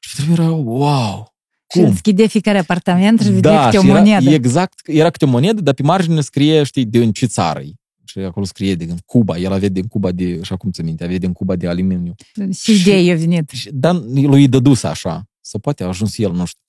Și 0.00 0.16
pentru 0.16 0.34
mine 0.42 0.44
era, 0.54 0.62
wow! 0.64 1.34
Și 1.72 1.78
Cum? 1.80 1.88
deschide 1.90 2.26
fiecare 2.26 2.58
apartament 2.58 3.20
și 3.20 3.30
vedea 3.30 3.52
Da, 3.52 3.64
câte 3.64 3.78
o 3.78 3.80
și 3.80 3.88
era, 3.88 3.98
monedă. 3.98 4.30
exact, 4.30 4.80
era 4.84 5.10
câte 5.10 5.24
o 5.24 5.28
monedă, 5.28 5.60
dar 5.60 5.74
pe 5.74 5.82
margine 5.82 6.20
scrie, 6.20 6.62
știi, 6.62 6.84
de 6.84 6.98
în 6.98 7.12
ce 7.12 7.26
țară 7.26 7.60
e. 7.60 7.72
Și 8.04 8.18
acolo 8.18 8.44
scrie 8.44 8.74
din 8.74 8.96
Cuba. 9.06 9.36
El 9.38 9.52
avea 9.52 9.68
din 9.68 9.86
Cuba 9.86 10.12
de, 10.12 10.38
așa 10.40 10.56
cum 10.56 10.70
ți 10.70 10.82
minte, 10.82 11.04
avea 11.04 11.18
din 11.18 11.32
Cuba 11.32 11.56
de 11.56 11.68
aluminiu. 11.68 12.14
Și 12.52 12.72
ideea 12.80 13.14
a 13.14 13.16
venit. 13.16 13.50
Și- 13.50 13.70
Dar 13.72 13.94
lui 14.04 14.40
îi 14.40 14.48
dăduse 14.48 14.86
așa. 14.86 15.24
Sau 15.40 15.60
poate 15.60 15.82
a 15.84 15.86
ajuns 15.86 16.18
el, 16.18 16.32
nu 16.32 16.44
știu. 16.44 16.60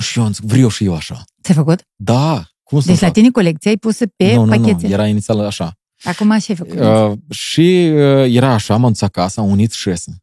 Și 0.00 0.18
eu 0.18 0.24
am 0.24 0.32
zis, 0.32 0.40
vreau 0.44 0.68
și 0.68 0.84
eu 0.84 0.94
așa. 0.94 1.24
Ți-ai 1.42 1.56
făcut? 1.56 1.82
Da, 1.96 2.44
cum 2.62 2.80
să 2.80 2.86
Deci 2.86 3.00
la 3.00 3.06
fac? 3.06 3.14
tine 3.14 3.30
colecția 3.30 3.70
ai 3.70 3.76
pusă 3.76 4.06
pe 4.16 4.34
nu, 4.34 4.44
nu, 4.44 4.56
pachete. 4.60 4.86
nu, 4.86 4.92
era 4.92 5.06
inițial 5.06 5.38
așa. 5.40 5.72
Acum 6.02 6.38
ce 6.38 6.52
ai 6.52 6.56
făcut? 6.56 6.78
Uh, 6.78 7.18
și 7.30 7.90
uh, 7.92 8.34
era 8.34 8.52
așa, 8.52 8.74
am 8.74 8.82
dus 8.82 9.00
acasă, 9.00 9.40
am 9.40 9.50
unit 9.50 9.72
șase. 9.72 10.22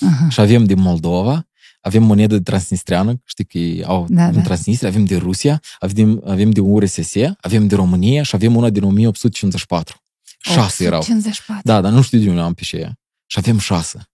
Aha. 0.00 0.28
Și 0.28 0.40
avem 0.40 0.64
din 0.64 0.80
Moldova, 0.80 1.48
avem 1.80 2.02
monedă 2.02 2.40
transnistreană, 2.40 3.22
știi 3.24 3.44
că 3.44 3.58
ei 3.58 3.84
au 3.84 4.06
Da, 4.08 4.26
în 4.26 4.32
da. 4.32 4.40
Transnistria, 4.40 4.88
avem 4.88 5.04
de 5.04 5.16
Rusia, 5.16 5.60
avem, 5.78 6.22
avem 6.26 6.50
de 6.50 6.60
URSS, 6.60 7.14
avem 7.40 7.66
de 7.66 7.74
România 7.74 8.22
și 8.22 8.34
avem 8.34 8.56
una 8.56 8.70
din 8.70 8.82
1854. 8.82 10.00
Șase 10.38 10.84
erau. 10.84 11.02
54. 11.02 11.62
Da, 11.64 11.80
dar 11.80 11.92
nu 11.92 12.02
știu 12.02 12.18
de 12.18 12.28
unde 12.28 12.40
am 12.40 12.54
pe 12.54 12.64
și 12.64 12.76
aia. 12.76 12.98
Și 13.26 13.38
avem 13.38 13.58
șase. 13.58 14.08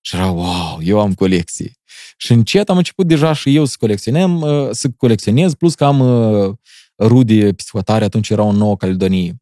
Și 0.00 0.14
era, 0.14 0.30
wow, 0.30 0.78
eu 0.82 1.00
am 1.00 1.14
colecție. 1.14 1.72
Și 2.16 2.32
încet 2.32 2.68
am 2.68 2.76
început 2.76 3.06
deja 3.06 3.32
și 3.32 3.54
eu 3.54 3.64
să 3.64 3.74
colecționăm, 3.78 4.40
uh, 4.40 4.68
să 4.70 4.88
colecționez, 4.96 5.54
plus 5.54 5.74
că 5.74 5.84
am 5.84 6.00
uh, 6.00 6.54
rude 6.98 7.52
piscotare, 7.52 8.04
atunci 8.04 8.30
erau 8.30 8.50
în 8.50 8.56
Noua 8.56 8.76
Caledonie. 8.76 9.36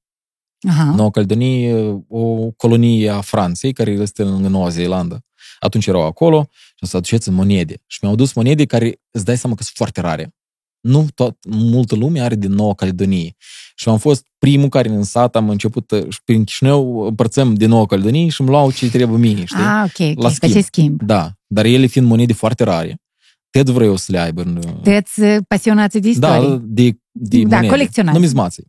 Aha. 0.68 0.94
Noua 0.94 1.10
Caledonie, 1.10 1.74
uh, 1.74 2.00
o 2.08 2.50
colonie 2.56 3.08
a 3.10 3.20
Franței, 3.20 3.72
care 3.72 3.90
este 3.90 4.22
în 4.22 4.40
Noua 4.42 4.68
Zeelandă. 4.68 5.24
Atunci 5.60 5.86
erau 5.86 6.02
acolo 6.02 6.48
și 6.50 6.74
o 6.80 6.86
să 6.86 6.96
aduceți 6.96 7.30
monede. 7.30 7.82
Și 7.86 7.98
mi-au 8.02 8.14
dus 8.14 8.32
monede 8.32 8.64
care 8.64 9.00
îți 9.10 9.24
dai 9.24 9.36
seama 9.36 9.56
că 9.56 9.62
sunt 9.62 9.76
foarte 9.76 10.00
rare. 10.00 10.34
Nu 10.80 11.06
tot, 11.14 11.36
multă 11.48 11.94
lume 11.94 12.20
are 12.20 12.34
din 12.34 12.52
Noua 12.52 12.74
Caledonie. 12.74 13.34
Și 13.74 13.88
am 13.88 13.98
fost 13.98 14.26
primul 14.38 14.68
care 14.68 14.88
în 14.88 15.02
sat 15.02 15.36
am 15.36 15.48
început, 15.48 15.90
uh, 15.90 16.08
și 16.08 16.22
prin 16.24 16.44
Chișinău 16.44 17.00
împărțăm 17.06 17.54
din 17.54 17.68
Noua 17.68 17.86
Caledonie 17.86 18.28
și 18.28 18.40
îmi 18.40 18.50
luau 18.50 18.72
ce 18.72 18.90
trebuie 18.90 19.18
mie, 19.18 19.44
știi? 19.44 19.58
Ah, 19.58 19.84
ok, 19.84 20.18
La 20.18 20.26
ok, 20.26 20.32
schimb. 20.32 20.38
făceai 20.38 20.62
schimb. 20.62 21.02
Da, 21.02 21.30
dar 21.46 21.64
ele 21.64 21.86
fiind 21.86 22.06
monede 22.08 22.32
foarte 22.32 22.64
rare, 22.64 23.00
Ted 23.50 23.68
vreau 23.68 23.96
să 23.96 24.12
le 24.12 24.18
aibă 24.18 24.42
în... 24.42 24.62
Sunteți 24.62 25.20
uh, 25.20 25.36
pasionați 25.48 25.98
de 25.98 26.08
istorie. 26.08 26.48
Da, 26.48 26.58
de, 26.62 26.98
de 27.12 27.42
Da, 27.42 27.48
monede. 27.54 27.66
colecționați. 27.72 28.16
Numizmații. 28.16 28.64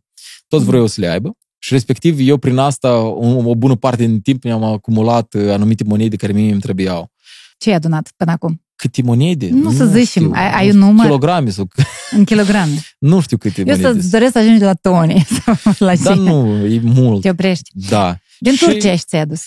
Toți 0.48 0.64
vreau 0.64 0.86
să 0.86 1.00
le 1.00 1.06
aibă. 1.08 1.36
Și 1.58 1.72
respectiv, 1.72 2.16
eu 2.20 2.36
prin 2.36 2.56
asta, 2.56 2.98
o, 2.98 3.48
o 3.48 3.54
bună 3.54 3.74
parte 3.74 4.04
din 4.06 4.20
timp 4.20 4.44
mi-am 4.44 4.62
acumulat 4.64 5.34
uh, 5.34 5.50
anumite 5.50 5.84
monede 5.84 6.16
care 6.16 6.32
mie 6.32 6.52
îmi 6.52 6.60
trebuiau. 6.60 7.10
Ce 7.58 7.68
ai 7.70 7.74
adunat 7.76 8.12
până 8.16 8.30
acum? 8.30 8.62
Câte 8.76 9.02
monede? 9.02 9.48
Nu 9.52 9.72
să 9.72 9.84
zicem, 9.86 10.04
știu, 10.22 10.30
ai- 10.34 10.50
nu 10.50 10.56
ai 10.56 10.64
un 10.66 10.70
știu, 10.72 10.84
număr? 10.84 11.04
Kilograme 11.04 11.50
sau... 11.50 11.68
În 12.16 12.24
kilograme. 12.24 12.72
Nu 12.98 13.20
știu 13.20 13.36
câte 13.36 13.60
Eu 13.60 13.66
monede. 13.76 13.92
să-ți 14.00 14.10
doresc 14.10 14.32
să 14.32 14.38
ajungi 14.38 14.62
la 14.62 14.74
tone. 14.74 15.24
sau 15.44 15.54
la 15.78 15.94
Dar 15.96 16.14
ce? 16.16 16.20
nu, 16.20 16.66
e 16.66 16.80
mult. 16.82 17.20
Te 17.20 17.30
oprești. 17.30 17.70
Da. 17.88 18.16
Din 18.38 18.52
Și- 18.54 18.64
Turcia 18.64 18.96
și 18.96 19.04
ți-ai 19.04 19.20
adus. 19.22 19.42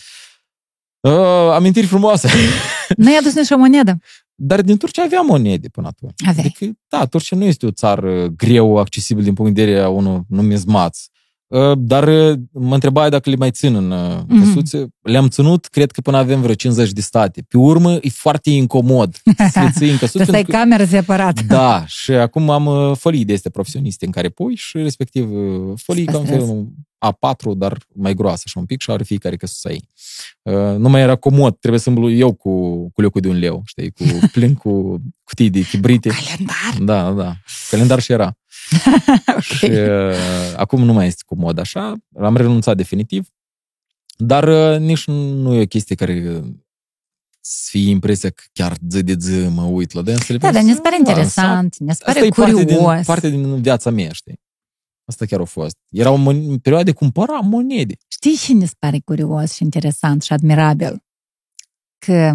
Uh, 0.99 1.11
amintiri 1.53 1.85
frumoase. 1.87 2.29
Nu 2.97 3.07
ai 3.07 3.17
adus 3.19 3.35
nici 3.35 3.49
o 3.49 3.57
monedă. 3.57 3.97
Dar 4.35 4.61
din 4.61 4.77
Turcia 4.77 5.03
aveam 5.03 5.25
monede 5.25 5.67
până 5.67 5.87
atunci. 5.87 6.13
Aveai. 6.25 6.45
Adică, 6.55 6.71
da, 6.87 7.05
Turcia 7.05 7.35
nu 7.35 7.43
este 7.43 7.65
o 7.65 7.71
țară 7.71 8.27
greu 8.27 8.77
accesibil 8.77 9.23
din 9.23 9.33
punct 9.33 9.55
de 9.55 9.63
vedere 9.63 9.83
a 9.83 9.89
unui 9.89 10.21
numizmaț. 10.27 10.99
Uh, 11.51 11.71
Dar 11.77 12.07
uh, 12.07 12.39
mă 12.51 12.73
întrebai 12.73 13.09
dacă 13.09 13.29
le 13.29 13.35
mai 13.35 13.51
țin 13.51 13.75
în 13.75 13.91
uh, 13.91 14.19
Mhm. 14.27 14.39
căsuțe. 14.43 14.87
Le-am 15.01 15.27
ținut, 15.27 15.65
cred 15.65 15.91
că 15.91 16.01
până 16.01 16.17
avem 16.17 16.41
vreo 16.41 16.53
50 16.53 16.91
de 16.91 17.01
state. 17.01 17.41
Pe 17.47 17.57
urmă, 17.57 17.91
e 17.93 18.09
foarte 18.09 18.49
incomod 18.49 19.15
să 19.51 19.59
le 19.59 19.71
ții 19.77 19.89
în 19.89 19.97
căsuțe. 19.97 20.17
Să 20.17 20.23
stai 20.23 20.33
pentru 20.43 20.51
că- 20.51 20.57
cameră 20.57 20.85
separat. 20.85 21.43
Da, 21.47 21.83
și 21.87 22.11
acum 22.11 22.49
am 22.49 22.65
uh, 22.65 22.95
folii 22.97 23.25
de 23.25 23.33
astea 23.33 23.51
profesioniste 23.51 24.05
în 24.05 24.11
care 24.11 24.29
pui 24.29 24.55
și 24.55 24.77
respectiv 24.77 25.31
uh, 25.31 25.73
folii 25.75 26.05
ca 26.05 26.17
un 26.17 26.23
Păstrezi. 26.25 26.45
fel 26.45 26.67
A4, 27.05 27.57
dar 27.57 27.77
mai 27.93 28.13
groasă 28.13 28.41
așa 28.45 28.59
un 28.59 28.65
pic 28.65 28.81
și 28.81 28.91
are 28.91 29.03
fiecare 29.03 29.35
căsuță 29.35 29.71
ei. 29.71 29.87
Uh, 30.41 30.53
Nu 30.77 30.89
mai 30.89 31.01
era 31.01 31.15
comod, 31.15 31.57
trebuie 31.59 31.81
să 31.81 31.89
îmblu 31.89 32.11
eu 32.11 32.33
cu, 32.33 32.49
cu 32.91 33.01
locul 33.01 33.21
de 33.21 33.27
un 33.27 33.37
leu, 33.39 33.61
știi, 33.65 33.91
cu 33.91 34.03
plin 34.33 34.53
cu 34.53 35.01
cutii 35.23 35.49
de 35.49 35.61
chibrite. 35.61 36.09
Calendar. 36.09 36.83
Da, 37.13 37.23
da. 37.23 37.33
Calendar 37.69 37.99
și 37.99 38.11
era. 38.11 38.35
Și 39.39 39.65
Ok. 39.65 39.71
uh, 39.71 40.15
acum 40.55 40.83
nu 40.83 40.93
mai 40.93 41.07
este 41.07 41.23
comod 41.25 41.57
așa. 41.57 41.95
Am 42.19 42.35
renunțat 42.35 42.77
definitiv. 42.77 43.27
Dar 44.17 44.47
uh, 44.73 44.79
nici 44.79 45.05
nu 45.07 45.53
e 45.53 45.61
o 45.61 45.65
chestie 45.65 45.95
care 45.95 46.39
uh, 46.41 46.43
să 47.39 47.67
fie 47.69 47.89
impresia 47.89 48.29
că 48.29 48.43
chiar 48.53 48.77
zi 48.89 49.03
de 49.03 49.15
zi 49.19 49.47
mă 49.47 49.63
uit 49.63 49.91
la 49.91 50.01
dânsele. 50.01 50.37
Da, 50.37 50.51
dar 50.51 50.63
ne 50.63 50.73
pare 50.73 50.89
Da, 51.03 51.09
interesant, 51.11 51.77
ne 51.77 51.91
Asta 51.91 52.11
pare 52.13 52.25
e 52.25 52.29
parte 52.29 52.63
din, 52.63 52.77
curios. 52.77 53.05
parte 53.05 53.29
din 53.29 53.61
viața 53.61 53.89
mea, 53.89 54.11
știi? 54.11 54.39
Asta 55.05 55.25
chiar 55.25 55.39
a 55.39 55.43
fost. 55.43 55.77
Era 55.89 56.11
o 56.11 56.17
mon- 56.17 56.61
perioadă 56.61 56.83
de 56.85 56.91
cumpăra 56.91 57.39
monede. 57.39 57.95
Știi 58.07 58.33
și 58.33 58.53
ne 58.53 58.65
pare 58.79 58.99
curios 58.99 59.53
și 59.53 59.63
interesant 59.63 60.23
și 60.23 60.33
admirabil? 60.33 61.03
Că, 62.05 62.33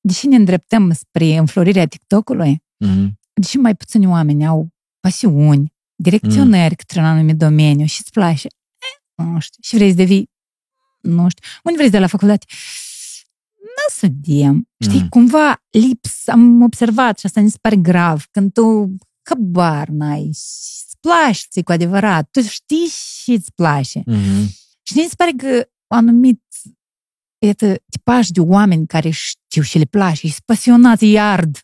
deși 0.00 0.26
ne 0.26 0.36
îndreptăm 0.36 0.92
spre 0.92 1.36
înflorirea 1.36 1.86
TikTok-ului, 1.86 2.62
Mm-hmm. 2.86 3.08
deși 3.32 3.56
mai 3.56 3.74
puțini 3.76 4.06
oameni 4.06 4.46
au 4.46 4.68
pasiuni, 5.00 5.72
direcționări 5.94 6.76
către 6.76 7.00
un 7.00 7.06
anumit 7.06 7.36
domeniu 7.36 7.86
și 7.86 8.00
îți 8.00 8.10
place, 8.10 8.46
eh, 8.46 9.24
nu 9.24 9.38
știu, 9.40 9.58
și 9.62 9.74
vrei 9.76 9.88
să 9.90 9.94
devii, 9.96 10.30
nu 11.00 11.28
știu, 11.28 11.44
unde 11.64 11.76
vrei 11.76 11.90
să 11.90 11.92
de 11.96 11.98
la 11.98 12.06
facultate? 12.06 12.46
Nu 13.58 13.94
să 13.94 14.06
vedem. 14.06 14.68
Știi, 14.78 15.00
Mm. 15.00 15.08
cumva 15.08 15.62
lips, 15.70 16.28
am 16.28 16.62
observat 16.62 17.18
și 17.18 17.26
asta 17.26 17.40
mi 17.40 17.50
se 17.50 17.58
pare 17.60 17.76
grav, 17.76 18.24
când 18.30 18.52
tu 18.52 18.94
căbar 19.22 19.88
n-ai 19.88 20.30
și 20.32 20.82
îți 20.86 20.96
place 21.00 21.40
ți 21.50 21.62
cu 21.62 21.72
adevărat, 21.72 22.28
tu 22.30 22.40
știi 22.40 22.86
și 23.22 23.30
îți 23.32 23.52
place. 23.54 24.02
Mhm. 24.06 24.46
Și 24.82 24.96
mi 24.96 25.06
se 25.08 25.14
pare 25.16 25.30
că 25.36 25.68
un 25.86 25.96
anumit 25.96 26.42
iată, 27.46 27.82
tipaj 27.90 28.28
de 28.28 28.40
oameni 28.40 28.86
care 28.86 29.10
știu 29.10 29.62
și 29.62 29.78
le 29.78 29.84
place, 29.84 30.14
și 30.26 30.28
sunt 30.32 30.44
pasionați, 30.44 31.04
îi 31.04 31.18
ard. 31.20 31.58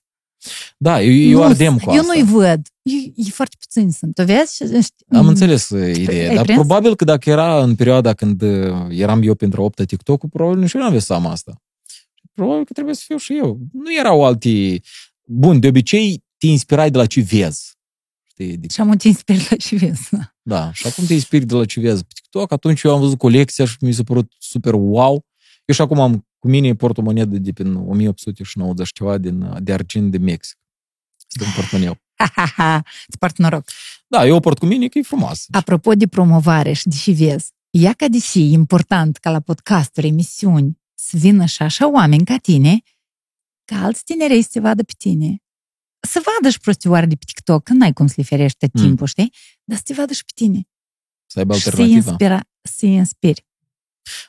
Da, 0.78 1.02
eu, 1.02 1.12
eu 1.12 1.38
Nu, 1.38 1.42
ardem 1.44 1.78
cu 1.78 1.90
Eu 1.92 2.00
asta. 2.00 2.12
nu-i 2.14 2.22
văd. 2.24 2.60
E, 2.82 2.92
e 3.16 3.30
foarte 3.30 3.56
puțin 3.58 3.90
sunt. 3.90 4.14
Tu 4.14 4.24
vezi? 4.24 4.54
Și- 4.56 4.82
și- 4.82 4.90
Am 5.08 5.26
înțeles 5.28 5.68
uh, 5.68 5.96
ideea, 5.96 6.28
Ai 6.28 6.34
dar 6.34 6.44
prins? 6.44 6.58
probabil 6.58 6.96
că 6.96 7.04
dacă 7.04 7.30
era 7.30 7.62
în 7.62 7.74
perioada 7.74 8.14
când 8.14 8.42
uh, 8.42 8.86
eram 8.88 9.22
eu 9.22 9.34
pentru 9.34 9.62
optă 9.62 9.84
TikTok-ul, 9.84 10.28
probabil 10.28 10.60
nici 10.60 10.72
eu 10.72 10.80
nu 10.80 10.86
aveam 10.86 11.26
asta. 11.26 11.62
Probabil 12.34 12.64
că 12.64 12.72
trebuie 12.72 12.94
să 12.94 13.02
fiu 13.06 13.16
și 13.16 13.36
eu. 13.36 13.58
Nu 13.72 13.94
erau 13.98 14.24
alții... 14.24 14.82
Bun, 15.28 15.60
de 15.60 15.68
obicei 15.68 16.24
te 16.38 16.46
inspirai 16.46 16.90
de 16.90 16.98
la 16.98 17.06
ce 17.06 17.20
vezi. 17.20 17.74
Știi? 18.30 18.52
Adică, 18.52 18.72
Și 18.72 18.80
am 18.80 18.90
te 18.96 19.08
inspir 19.08 19.36
la 19.50 19.56
ce 19.56 19.76
vezi. 19.76 20.08
da, 20.42 20.72
și 20.72 20.86
acum 20.86 21.04
te 21.06 21.12
inspiri 21.12 21.44
de 21.44 21.54
la 21.54 21.64
ce 21.64 21.80
vezi 21.80 22.02
pe 22.04 22.10
TikTok. 22.14 22.52
Atunci 22.52 22.82
eu 22.82 22.94
am 22.94 23.00
văzut 23.00 23.18
colecția 23.18 23.64
și 23.64 23.76
mi 23.80 23.92
s-a 23.92 24.02
părut 24.02 24.32
super 24.38 24.72
wow. 24.74 25.12
Eu 25.64 25.74
și 25.74 25.80
acum 25.80 26.00
am 26.00 26.26
cu 26.46 26.52
mine 26.52 26.74
port 26.74 26.98
o 26.98 27.02
monedă 27.02 27.38
de 27.38 27.52
prin 27.52 27.74
1890 27.74 28.92
ceva 28.92 29.18
din, 29.18 29.62
de 29.62 29.72
argint 29.72 30.10
de 30.10 30.18
Mexic. 30.18 30.56
Este 31.34 31.44
un 31.48 31.54
portmoneu. 31.54 31.98
Ha, 32.14 32.30
ha, 32.34 32.46
ha. 32.56 32.82
Îți 33.06 33.18
port 33.18 33.36
noroc. 33.38 33.64
Da, 34.08 34.26
eu 34.26 34.36
o 34.36 34.40
port 34.40 34.58
cu 34.58 34.66
mine 34.66 34.88
că 34.88 34.98
e 34.98 35.02
frumos. 35.02 35.46
Apropo 35.50 35.94
de 35.94 36.06
promovare 36.06 36.72
și 36.72 36.88
de 36.88 36.96
și 36.96 37.10
vezi, 37.12 37.50
ea 37.70 37.92
ca 37.92 38.08
deși 38.08 38.38
e 38.38 38.42
important 38.52 39.16
ca 39.16 39.30
la 39.30 39.40
podcasturi, 39.40 40.06
emisiuni, 40.06 40.78
să 40.94 41.16
vină 41.16 41.44
și 41.44 41.62
așa 41.62 41.90
oameni 41.90 42.24
ca 42.24 42.36
tine, 42.36 42.80
ca 43.64 43.76
alți 43.84 44.04
tinerei 44.04 44.42
să 44.42 44.48
te 44.52 44.60
vadă 44.60 44.82
pe 44.82 44.92
tine. 44.98 45.42
Să 46.00 46.22
vadă 46.24 46.50
și 46.52 46.60
prostioare 46.60 47.06
de 47.06 47.14
pe 47.14 47.24
TikTok, 47.26 47.62
că 47.62 47.72
n-ai 47.72 47.92
cum 47.92 48.06
să 48.06 48.14
le 48.16 48.22
ferești 48.22 48.58
tot 48.58 48.74
Mm. 48.74 48.82
timpul, 48.86 49.06
știi? 49.06 49.32
Dar 49.64 49.76
să 49.76 49.82
te 49.86 49.94
vadă 49.94 50.12
și 50.12 50.24
pe 50.24 50.32
tine. 50.34 50.68
Să 51.26 51.38
aibă 51.38 51.54
Și 51.54 51.60
să-i, 51.60 51.70
alternativă. 51.70 52.08
inspira, 52.10 52.40
să-i 52.62 52.92
inspiri. 52.92 53.46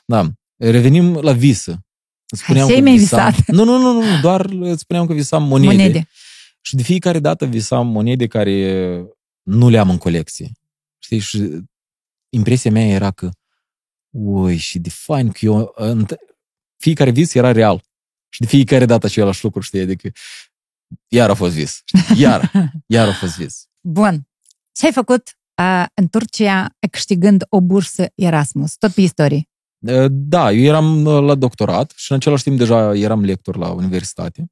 Da. 0.06 0.30
Revenim 0.56 1.14
la 1.14 1.32
visă. 1.32 1.78
Îți 2.28 2.42
Spuneam 2.42 2.66
Așa 2.66 2.74
că 2.74 2.80
mi-ai 2.80 2.96
visam... 2.96 3.30
visat. 3.30 3.46
Nu, 3.46 3.64
nu, 3.64 3.78
nu, 3.78 3.92
nu, 3.92 4.20
doar 4.20 4.44
îți 4.50 4.80
spuneam 4.80 5.06
că 5.06 5.12
visam 5.12 5.42
monede. 5.42 5.74
Monede. 5.74 6.08
Și 6.60 6.76
de 6.76 6.82
fiecare 6.82 7.18
dată 7.18 7.46
visam 7.46 7.86
monede 7.86 8.26
care 8.26 9.04
nu 9.42 9.68
le 9.68 9.78
am 9.78 9.90
în 9.90 9.98
colecție. 9.98 10.50
Știi? 10.98 11.18
Și 11.18 11.50
impresia 12.28 12.70
mea 12.70 12.86
era 12.86 13.10
că 13.10 13.30
ui, 14.10 14.56
și 14.56 14.78
de 14.78 14.90
fain 14.90 15.30
că 15.30 15.38
eu... 15.44 15.74
înt- 15.76 16.14
Fiecare 16.76 17.10
vis 17.10 17.34
era 17.34 17.52
real. 17.52 17.82
Și 18.28 18.40
de 18.40 18.46
fiecare 18.46 18.84
dată 18.84 19.06
același 19.06 19.44
lucru, 19.44 19.60
știi? 19.60 19.80
Adică 19.80 20.10
iar 21.08 21.30
a 21.30 21.34
fost 21.34 21.54
vis. 21.54 21.82
Știi? 21.84 22.20
Iar, 22.20 22.50
iar 22.86 23.08
a 23.08 23.12
fost 23.12 23.36
vis. 23.36 23.66
Bun. 23.80 24.28
Ce 24.72 24.86
ai 24.86 24.92
făcut 24.92 25.38
uh, 25.62 25.84
în 25.94 26.08
Turcia 26.08 26.76
câștigând 26.90 27.44
o 27.48 27.60
bursă 27.60 28.06
Erasmus? 28.14 28.76
Tot 28.76 28.92
pe 28.92 29.00
istorie. 29.00 29.48
Da, 30.10 30.52
eu 30.52 30.62
eram 30.62 31.04
uh, 31.04 31.22
la 31.22 31.34
doctorat 31.34 31.92
și 31.96 32.10
în 32.12 32.16
același 32.16 32.42
timp 32.42 32.58
deja 32.58 32.94
eram 32.96 33.24
lector 33.24 33.56
la 33.56 33.68
universitate. 33.68 34.50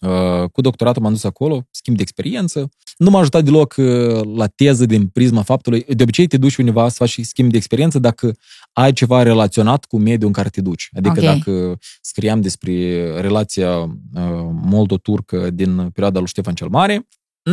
Uh, 0.00 0.48
Cu 0.52 0.60
doctoratul 0.60 1.02
m-am 1.02 1.12
dus 1.12 1.24
acolo, 1.24 1.66
schimb 1.70 1.96
de 1.96 2.02
experiență. 2.02 2.68
Nu 2.96 3.10
m-a 3.10 3.18
ajutat 3.18 3.44
deloc 3.44 3.74
uh, 3.78 4.20
la 4.36 4.46
teză 4.46 4.86
din 4.86 5.06
prisma 5.06 5.42
faptului. 5.42 5.84
De 5.88 6.02
obicei 6.02 6.26
te 6.26 6.36
duci 6.36 6.56
undeva 6.56 6.88
să 6.88 6.94
faci 6.98 7.20
schimb 7.20 7.50
de 7.50 7.56
experiență 7.56 7.98
dacă 7.98 8.32
ai 8.72 8.92
ceva 8.92 9.22
relaționat 9.22 9.84
cu 9.84 9.98
mediul 9.98 10.26
în 10.26 10.32
care 10.32 10.48
te 10.48 10.60
duci. 10.60 10.88
Adică 10.92 11.20
Ok. 11.20 11.24
dacă 11.24 11.78
scriam 12.00 12.40
despre 12.40 13.04
relația 13.20 13.78
uh, 13.78 13.90
moldo-turcă 14.64 15.50
din 15.50 15.76
perioada 15.76 16.18
lui 16.18 16.28
Ștefan 16.28 16.54
cel 16.54 16.68
Mare, 16.68 17.06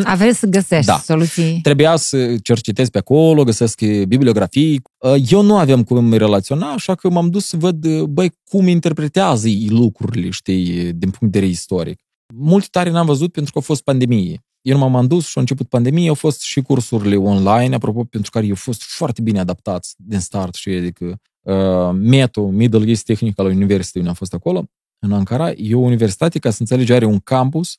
A 0.04 0.16
vrei 0.16 0.34
să 0.34 0.46
găsești 0.46 0.86
Da. 0.86 0.98
soluții. 0.98 1.60
Trebuia 1.62 1.96
să 1.96 2.38
cercetez 2.38 2.90
pe 2.90 2.98
acolo, 2.98 3.44
găsesc 3.44 3.82
bibliografii. 4.08 4.82
Eu 5.30 5.42
nu 5.42 5.58
aveam 5.58 5.84
cum 5.84 5.98
îmi 5.98 6.18
relaționa, 6.18 6.72
așa 6.72 6.96
că 6.96 7.10
m-am 7.10 7.30
dus 7.30 7.46
să 7.46 7.58
văd, 7.58 8.04
băi, 8.04 8.32
cum 8.50 8.68
interpretează 8.68 9.48
ei 9.48 9.68
lucrurile, 9.70 10.30
știi, 10.30 10.94
din 10.94 11.10
punct 11.10 11.20
de 11.20 11.26
vedere 11.26 11.46
istoric. 11.46 12.00
Multe 12.34 12.68
tare 12.72 12.90
n-am 12.90 13.06
văzut 13.06 13.32
pentru 13.32 13.52
că 13.52 13.58
a 13.60 13.62
fost 13.62 13.84
pandemie. 13.84 14.42
Eu 14.62 14.78
nu 14.78 14.90
m-am 14.90 15.08
dus 15.08 15.26
și 15.26 15.38
a 15.38 15.40
început 15.40 15.70
pandemie, 15.70 16.08
au 16.08 16.14
fost 16.14 16.42
și 16.42 16.62
cursurile 16.62 17.16
online, 17.16 17.76
apropo, 17.76 18.04
pentru 18.04 18.32
care 18.32 18.46
eu 18.46 18.52
au 18.52 18.58
fost 18.58 18.82
foarte 18.84 19.22
bine 19.22 19.40
adaptați 19.40 19.94
din 19.98 20.20
start, 20.20 20.56
și 20.56 20.70
adică 20.70 21.20
uh, 21.42 21.90
METO, 21.94 22.48
Middle 22.48 22.88
East 22.88 23.06
Technical 23.06 23.46
University, 23.46 23.98
unde 23.98 24.10
am 24.10 24.16
fost 24.16 24.34
acolo, 24.34 24.64
în 25.00 25.14
Ankara, 25.14 25.52
e 25.52 25.76
o 25.76 25.80
universitate, 25.80 26.40
ca 26.40 26.50
să 26.50 26.58
înțelegi, 26.60 26.94
are 26.94 27.06
un 27.06 27.20
campus 27.20 27.78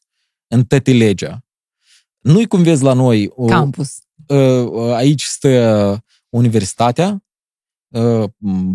în 0.54 0.64
Tătilegea. 0.64 1.42
Nu-i 2.18 2.46
cum 2.46 2.62
vezi 2.62 2.82
la 2.82 2.92
noi 2.92 3.30
o, 3.34 3.44
Campus. 3.44 3.98
uh, 4.26 4.92
aici 4.94 5.24
stă 5.24 6.04
universitatea, 6.28 7.24
uh, 7.88 8.24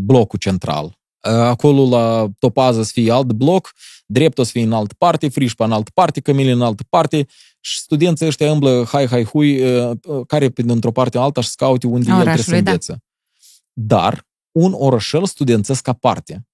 blocul 0.06 0.40
central. 0.40 0.86
Uh, 0.86 1.32
Acolo 1.32 1.90
la 1.90 2.28
topază 2.40 2.84
să 2.84 2.92
fie 2.94 3.12
alt 3.12 3.32
bloc, 3.32 3.74
drept 4.06 4.38
o 4.38 4.44
să 4.44 4.52
fie 4.52 4.64
în 4.64 4.74
altă 4.74 4.96
parte, 4.98 5.30
frișpa 5.30 5.66
în 5.66 5.72
altă 5.72 5.92
parte, 5.94 6.20
cămile 6.20 6.52
în 6.52 6.62
altă 6.62 6.84
parte 6.90 7.28
și 7.60 7.80
studenții 7.80 8.26
ăștia 8.26 8.52
îmblă 8.52 8.86
hai, 8.88 9.08
hai, 9.08 9.24
hui, 9.24 9.76
uh, 9.76 9.92
uh, 10.04 10.22
care 10.28 10.50
pe 10.50 10.62
dintr-o 10.62 10.92
parte 10.92 11.18
în 11.18 11.24
alta 11.24 11.42
și 11.42 11.50
scaute 11.50 11.88
unde 11.88 12.10
el 12.10 12.16
trebuie 12.16 12.44
să 12.44 12.50
Orașului, 12.50 12.62
da. 12.62 12.72
învețe. 12.72 13.04
Dar 13.74 14.28
un 14.52 14.74
orășel 14.76 15.26
studențesc 15.26 15.88
aparte. 15.88 16.48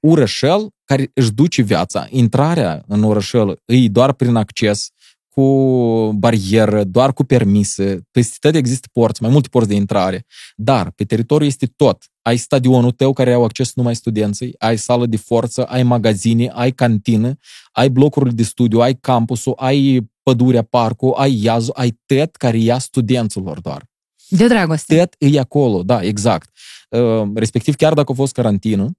Orășel 0.00 0.70
care 0.84 1.10
își 1.14 1.32
duce 1.32 1.62
viața. 1.62 2.06
Intrarea 2.10 2.84
în 2.86 3.02
orășel 3.02 3.62
îi 3.64 3.88
doar 3.88 4.12
prin 4.12 4.34
acces, 4.34 4.90
cu 5.36 6.12
barieră, 6.14 6.84
doar 6.84 7.12
cu 7.12 7.24
permise. 7.24 8.00
Peste 8.10 8.36
tot 8.40 8.54
există 8.54 8.88
porți, 8.92 9.22
mai 9.22 9.30
multe 9.30 9.48
porți 9.48 9.68
de 9.68 9.74
intrare. 9.74 10.24
Dar 10.54 10.90
pe 10.90 11.04
teritoriu 11.04 11.46
este 11.46 11.66
tot. 11.76 12.04
Ai 12.22 12.36
stadionul 12.36 12.90
tău 12.90 13.12
care 13.12 13.32
au 13.32 13.44
acces 13.44 13.74
numai 13.74 13.94
studenții, 13.94 14.54
ai 14.58 14.78
sală 14.78 15.06
de 15.06 15.16
forță, 15.16 15.64
ai 15.64 15.82
magazine, 15.82 16.50
ai 16.54 16.70
cantină, 16.70 17.34
ai 17.72 17.88
blocurile 17.88 18.34
de 18.34 18.42
studiu, 18.42 18.80
ai 18.80 18.94
campusul, 18.94 19.54
ai 19.56 20.10
pădurea, 20.22 20.62
parcul, 20.62 21.12
ai 21.16 21.42
iazul, 21.42 21.72
ai 21.76 21.98
tot 22.06 22.36
care 22.36 22.58
ia 22.58 22.78
studenților 22.78 23.60
doar. 23.60 23.84
De 24.28 24.46
dragoste. 24.46 24.96
Tot 24.96 25.14
e 25.18 25.38
acolo, 25.38 25.82
da, 25.82 26.02
exact. 26.02 26.50
Uh, 26.90 27.22
Respectiv, 27.34 27.74
chiar 27.74 27.94
dacă 27.94 28.12
a 28.12 28.14
fost 28.14 28.32
carantină, 28.32 28.90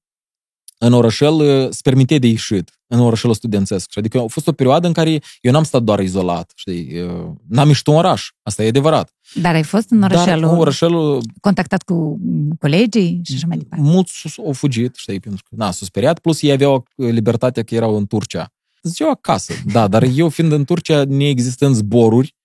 în 0.77 0.93
orășel 0.93 1.33
uh, 1.33 1.67
se 1.69 1.79
permite 1.83 2.17
de 2.17 2.27
ieșit, 2.27 2.79
în 2.87 2.99
orășelul 2.99 3.35
studențesc. 3.35 3.91
Și 3.91 3.99
Adică 3.99 4.19
a 4.19 4.25
fost 4.27 4.47
o 4.47 4.51
perioadă 4.51 4.87
în 4.87 4.93
care 4.93 5.21
eu 5.41 5.51
n-am 5.51 5.63
stat 5.63 5.83
doar 5.83 5.99
izolat, 5.99 6.51
știi, 6.55 7.01
uh, 7.01 7.29
n-am 7.47 7.67
ieșit 7.67 7.87
în 7.87 7.93
oraș, 7.93 8.29
asta 8.41 8.63
e 8.63 8.67
adevărat. 8.67 9.13
Dar 9.41 9.53
ai 9.53 9.63
fost 9.63 9.89
în 9.91 9.99
Dar 9.99 10.11
orășelul, 10.11 10.49
în 10.49 10.57
orășelul 10.57 11.21
contactat 11.39 11.83
cu 11.83 12.19
colegii 12.59 13.21
și 13.23 13.33
așa 13.33 13.47
mai 13.47 13.57
departe. 13.57 13.85
mulți 13.85 14.35
au 14.45 14.51
fugit, 14.51 14.95
știi, 14.95 15.19
pentru 15.19 15.43
că, 15.49 15.55
na, 15.57 15.71
s-au 15.71 15.87
speriat, 15.87 16.19
plus 16.19 16.41
ei 16.41 16.51
aveau 16.51 16.85
uh, 16.95 17.09
libertatea 17.11 17.63
că 17.63 17.75
erau 17.75 17.95
în 17.95 18.05
Turcia. 18.05 18.51
Ziceau 18.81 19.09
acasă, 19.09 19.53
da, 19.65 19.87
dar 19.87 20.03
eu 20.03 20.29
fiind 20.29 20.51
în 20.51 20.65
Turcia, 20.65 21.03
neexistând 21.03 21.75
zboruri, 21.75 22.35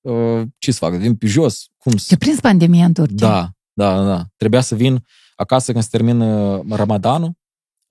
uh, 0.00 0.42
ce 0.58 0.72
să 0.72 0.78
fac, 0.78 0.94
vin 0.94 1.14
pe 1.14 1.26
jos, 1.26 1.66
cum 1.78 1.96
să... 1.96 2.04
Te 2.08 2.16
prins 2.16 2.40
pandemia 2.40 2.84
în 2.84 2.92
Turcia. 2.92 3.14
Da, 3.28 3.50
da, 3.72 4.04
da. 4.04 4.24
Trebuia 4.36 4.60
să 4.60 4.74
vin 4.74 5.04
acasă 5.36 5.72
când 5.72 5.84
se 5.84 5.88
termină 5.92 6.60
Ramadanul, 6.68 7.32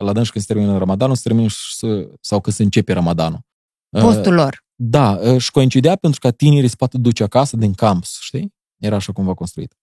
la 0.02 0.14
dânsi 0.14 0.32
când 0.32 0.45
se 0.45 0.53
termină 0.53 0.78
Ramadanul, 0.78 1.15
se 1.15 1.22
termină 1.23 1.48
și 1.48 1.76
să, 1.76 2.10
sau 2.22 2.41
când 2.41 2.56
se 2.56 2.64
începe 2.64 2.94
Ramadanul. 2.94 3.40
Postul 3.90 4.34
lor. 4.34 4.64
Da, 4.76 5.19
uh, 5.22 5.38
și 5.38 5.52
coincidea 5.52 5.95
pentru 5.95 6.19
că 6.19 6.32
tinerii 6.32 6.69
se 6.69 6.76
poate 6.76 6.98
duce 6.98 7.23
acasă 7.23 7.57
din 7.57 7.73
campus, 7.73 8.18
știi? 8.22 8.53
Era 8.78 8.95
așa 8.95 9.11
cumva 9.11 9.34
construit. 9.34 9.76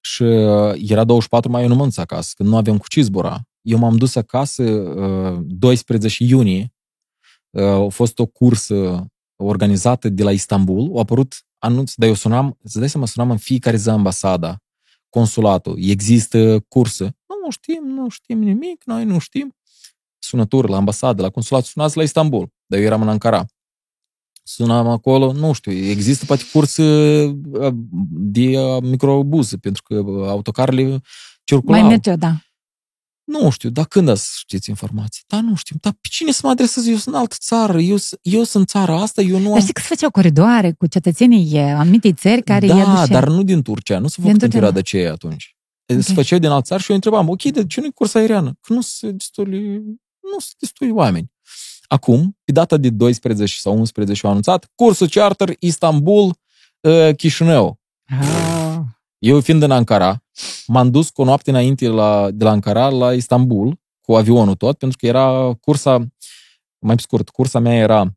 Și 0.00 0.22
uh, 0.22 0.74
era 0.88 1.04
24 1.04 1.50
mai, 1.50 1.62
eu 1.62 1.68
nu 1.68 1.74
mă 1.74 1.84
dus 1.84 1.96
acasă, 1.96 2.32
când 2.36 2.48
nu 2.48 2.56
aveam 2.56 2.78
cu 2.78 2.88
ce 2.88 3.00
zbura. 3.00 3.40
Eu 3.62 3.78
m-am 3.78 3.96
dus 3.96 4.14
acasă 4.14 4.62
uh, 4.62 5.40
12 5.46 6.24
iunie. 6.24 6.74
Uh, 7.50 7.62
a 7.64 7.88
fost 7.88 8.18
o 8.18 8.26
cursă 8.26 9.06
organizată 9.36 10.08
de 10.08 10.22
la 10.22 10.32
Istanbul. 10.32 10.90
Au 10.92 10.98
apărut 10.98 11.34
anunț, 11.58 11.94
dar 11.94 12.08
eu 12.08 12.14
sunam, 12.14 12.58
să 12.64 12.78
dai 12.78 12.88
seama, 12.88 13.06
sunam 13.06 13.30
în 13.30 13.36
fiecare 13.36 13.76
zi 13.76 13.88
ambasada, 13.88 14.58
consulatul, 15.18 15.76
există 15.78 16.64
cursă. 16.68 17.04
Nu, 17.04 17.34
nu 17.44 17.50
știm, 17.50 17.82
nu 17.86 18.08
știm 18.08 18.38
nimic, 18.42 18.82
noi 18.84 19.04
nu 19.04 19.18
știm. 19.18 19.54
Sunături 20.18 20.68
la 20.68 20.76
ambasadă, 20.76 21.22
la 21.22 21.30
consulat, 21.30 21.64
sunați 21.64 21.96
la 21.96 22.02
Istanbul, 22.02 22.52
dar 22.66 22.78
eu 22.78 22.84
eram 22.84 23.02
în 23.02 23.08
Ankara. 23.08 23.44
Sunam 24.42 24.88
acolo, 24.88 25.32
nu 25.32 25.52
știu, 25.52 25.72
există 25.72 26.24
poate 26.24 26.42
curs 26.52 26.76
uh, 26.76 27.34
de 28.10 28.58
uh, 28.58 28.82
microbuze, 28.82 29.56
pentru 29.56 29.82
că 29.82 29.94
uh, 29.94 30.28
autocarele 30.28 31.00
circulau. 31.44 31.80
Mai 31.80 31.88
merge, 31.88 32.16
da. 32.16 32.36
Nu 33.24 33.50
știu, 33.50 33.68
dar 33.70 33.84
când 33.86 34.08
ați 34.08 34.38
știți 34.38 34.68
informații? 34.68 35.22
Da, 35.26 35.40
nu 35.40 35.54
știu. 35.54 35.76
Dar 35.80 35.92
pe 35.92 36.08
cine 36.10 36.30
să 36.30 36.40
mă 36.42 36.50
adresez? 36.50 36.86
Eu 36.86 36.96
sunt 36.96 37.14
în 37.14 37.20
altă 37.20 37.36
țară. 37.38 37.80
Eu, 37.80 37.96
s- 37.96 38.14
eu 38.22 38.42
sunt 38.42 38.68
țara 38.68 39.00
asta, 39.00 39.22
eu 39.22 39.38
nu 39.38 39.44
Dar 39.44 39.52
am... 39.52 39.60
știi 39.60 39.72
că 39.72 39.80
se 39.80 39.86
făceau 39.88 40.10
coridoare 40.10 40.72
cu 40.72 40.86
cetățenii 40.86 41.58
eh, 41.58 41.74
anumitei 41.76 42.12
țări 42.12 42.42
care 42.42 42.66
îi 42.66 42.72
da, 42.72 42.80
aduceau. 42.88 43.06
dar 43.20 43.28
nu 43.28 43.42
din 43.42 43.62
Turcia. 43.62 43.98
Nu 43.98 44.08
se 44.08 44.14
Din 44.20 44.24
făcut 44.24 44.42
în 44.42 44.48
Turcia, 44.50 44.52
perioada 44.52 44.74
nu. 44.74 44.80
aceea 44.80 45.12
atunci. 45.12 45.56
Ok. 45.94 46.02
Se 46.02 46.12
făceau 46.12 46.38
din 46.38 46.48
altă 46.48 46.64
țară 46.66 46.80
și 46.80 46.88
eu 46.90 46.94
întrebam, 46.96 47.28
ok, 47.28 47.42
de 47.42 47.66
ce 47.66 47.80
nu 47.80 47.86
e 47.86 47.90
curs 47.94 48.14
aeriană? 48.14 48.56
Că 48.60 48.72
nu 48.72 48.80
se 48.80 49.10
destul 49.10 49.48
nu 50.32 50.38
sunt 50.38 50.54
destui 50.58 50.90
oameni. 50.90 51.32
Acum, 51.88 52.36
pe 52.44 52.52
data 52.52 52.76
de 52.76 52.90
12 52.90 53.58
sau 53.58 53.78
11 53.78 54.20
au 54.26 54.30
anunțat 54.30 54.70
cursul 54.74 55.08
charter 55.08 55.54
Istanbul 55.58 56.36
uh, 56.80 57.16
Chișinău. 57.16 57.80
Ah. 58.20 58.53
Eu 59.24 59.40
fiind 59.40 59.62
în 59.62 59.70
Ankara, 59.70 60.22
m-am 60.66 60.90
dus 60.90 61.10
cu 61.10 61.22
o 61.22 61.24
noapte 61.24 61.50
înainte 61.50 61.88
la, 61.88 62.30
de 62.30 62.44
la 62.44 62.50
Ankara 62.50 62.88
la 62.88 63.12
Istanbul, 63.12 63.80
cu 64.00 64.14
avionul 64.14 64.54
tot, 64.54 64.78
pentru 64.78 64.98
că 64.98 65.06
era 65.06 65.54
cursa, 65.60 66.06
mai 66.78 66.94
pe 66.94 67.02
scurt, 67.02 67.28
cursa 67.28 67.58
mea 67.58 67.74
era, 67.74 68.16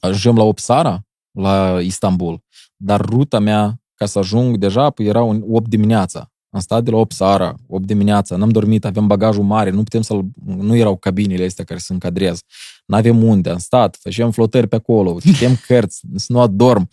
ajungem 0.00 0.36
la 0.36 0.42
Opsara, 0.42 1.06
la 1.30 1.80
Istanbul, 1.80 2.44
dar 2.76 3.00
ruta 3.00 3.38
mea 3.38 3.80
ca 3.94 4.06
să 4.06 4.18
ajung 4.18 4.56
deja 4.56 4.90
păi 4.90 5.06
era 5.06 5.22
un 5.22 5.44
8 5.48 5.68
dimineața. 5.68 6.32
Am 6.50 6.60
stat 6.60 6.82
de 6.82 6.90
la 6.90 6.96
8 6.96 7.12
seara, 7.12 7.54
8 7.66 7.86
dimineața, 7.86 8.36
n-am 8.36 8.50
dormit, 8.50 8.84
aveam 8.84 9.06
bagajul 9.06 9.44
mare, 9.44 9.70
nu 9.70 9.82
putem 9.82 10.02
să 10.02 10.20
nu 10.44 10.76
erau 10.76 10.96
cabinele 10.96 11.44
astea 11.44 11.64
care 11.64 11.78
se 11.78 11.92
încadrează. 11.92 12.40
N-avem 12.86 13.22
unde, 13.22 13.50
am 13.50 13.58
stat, 13.58 13.96
făceam 14.00 14.30
flotări 14.30 14.66
pe 14.66 14.76
acolo, 14.76 15.18
citeam 15.20 15.56
cărți, 15.66 16.00
să 16.14 16.26
nu 16.28 16.40
adorm. 16.40 16.88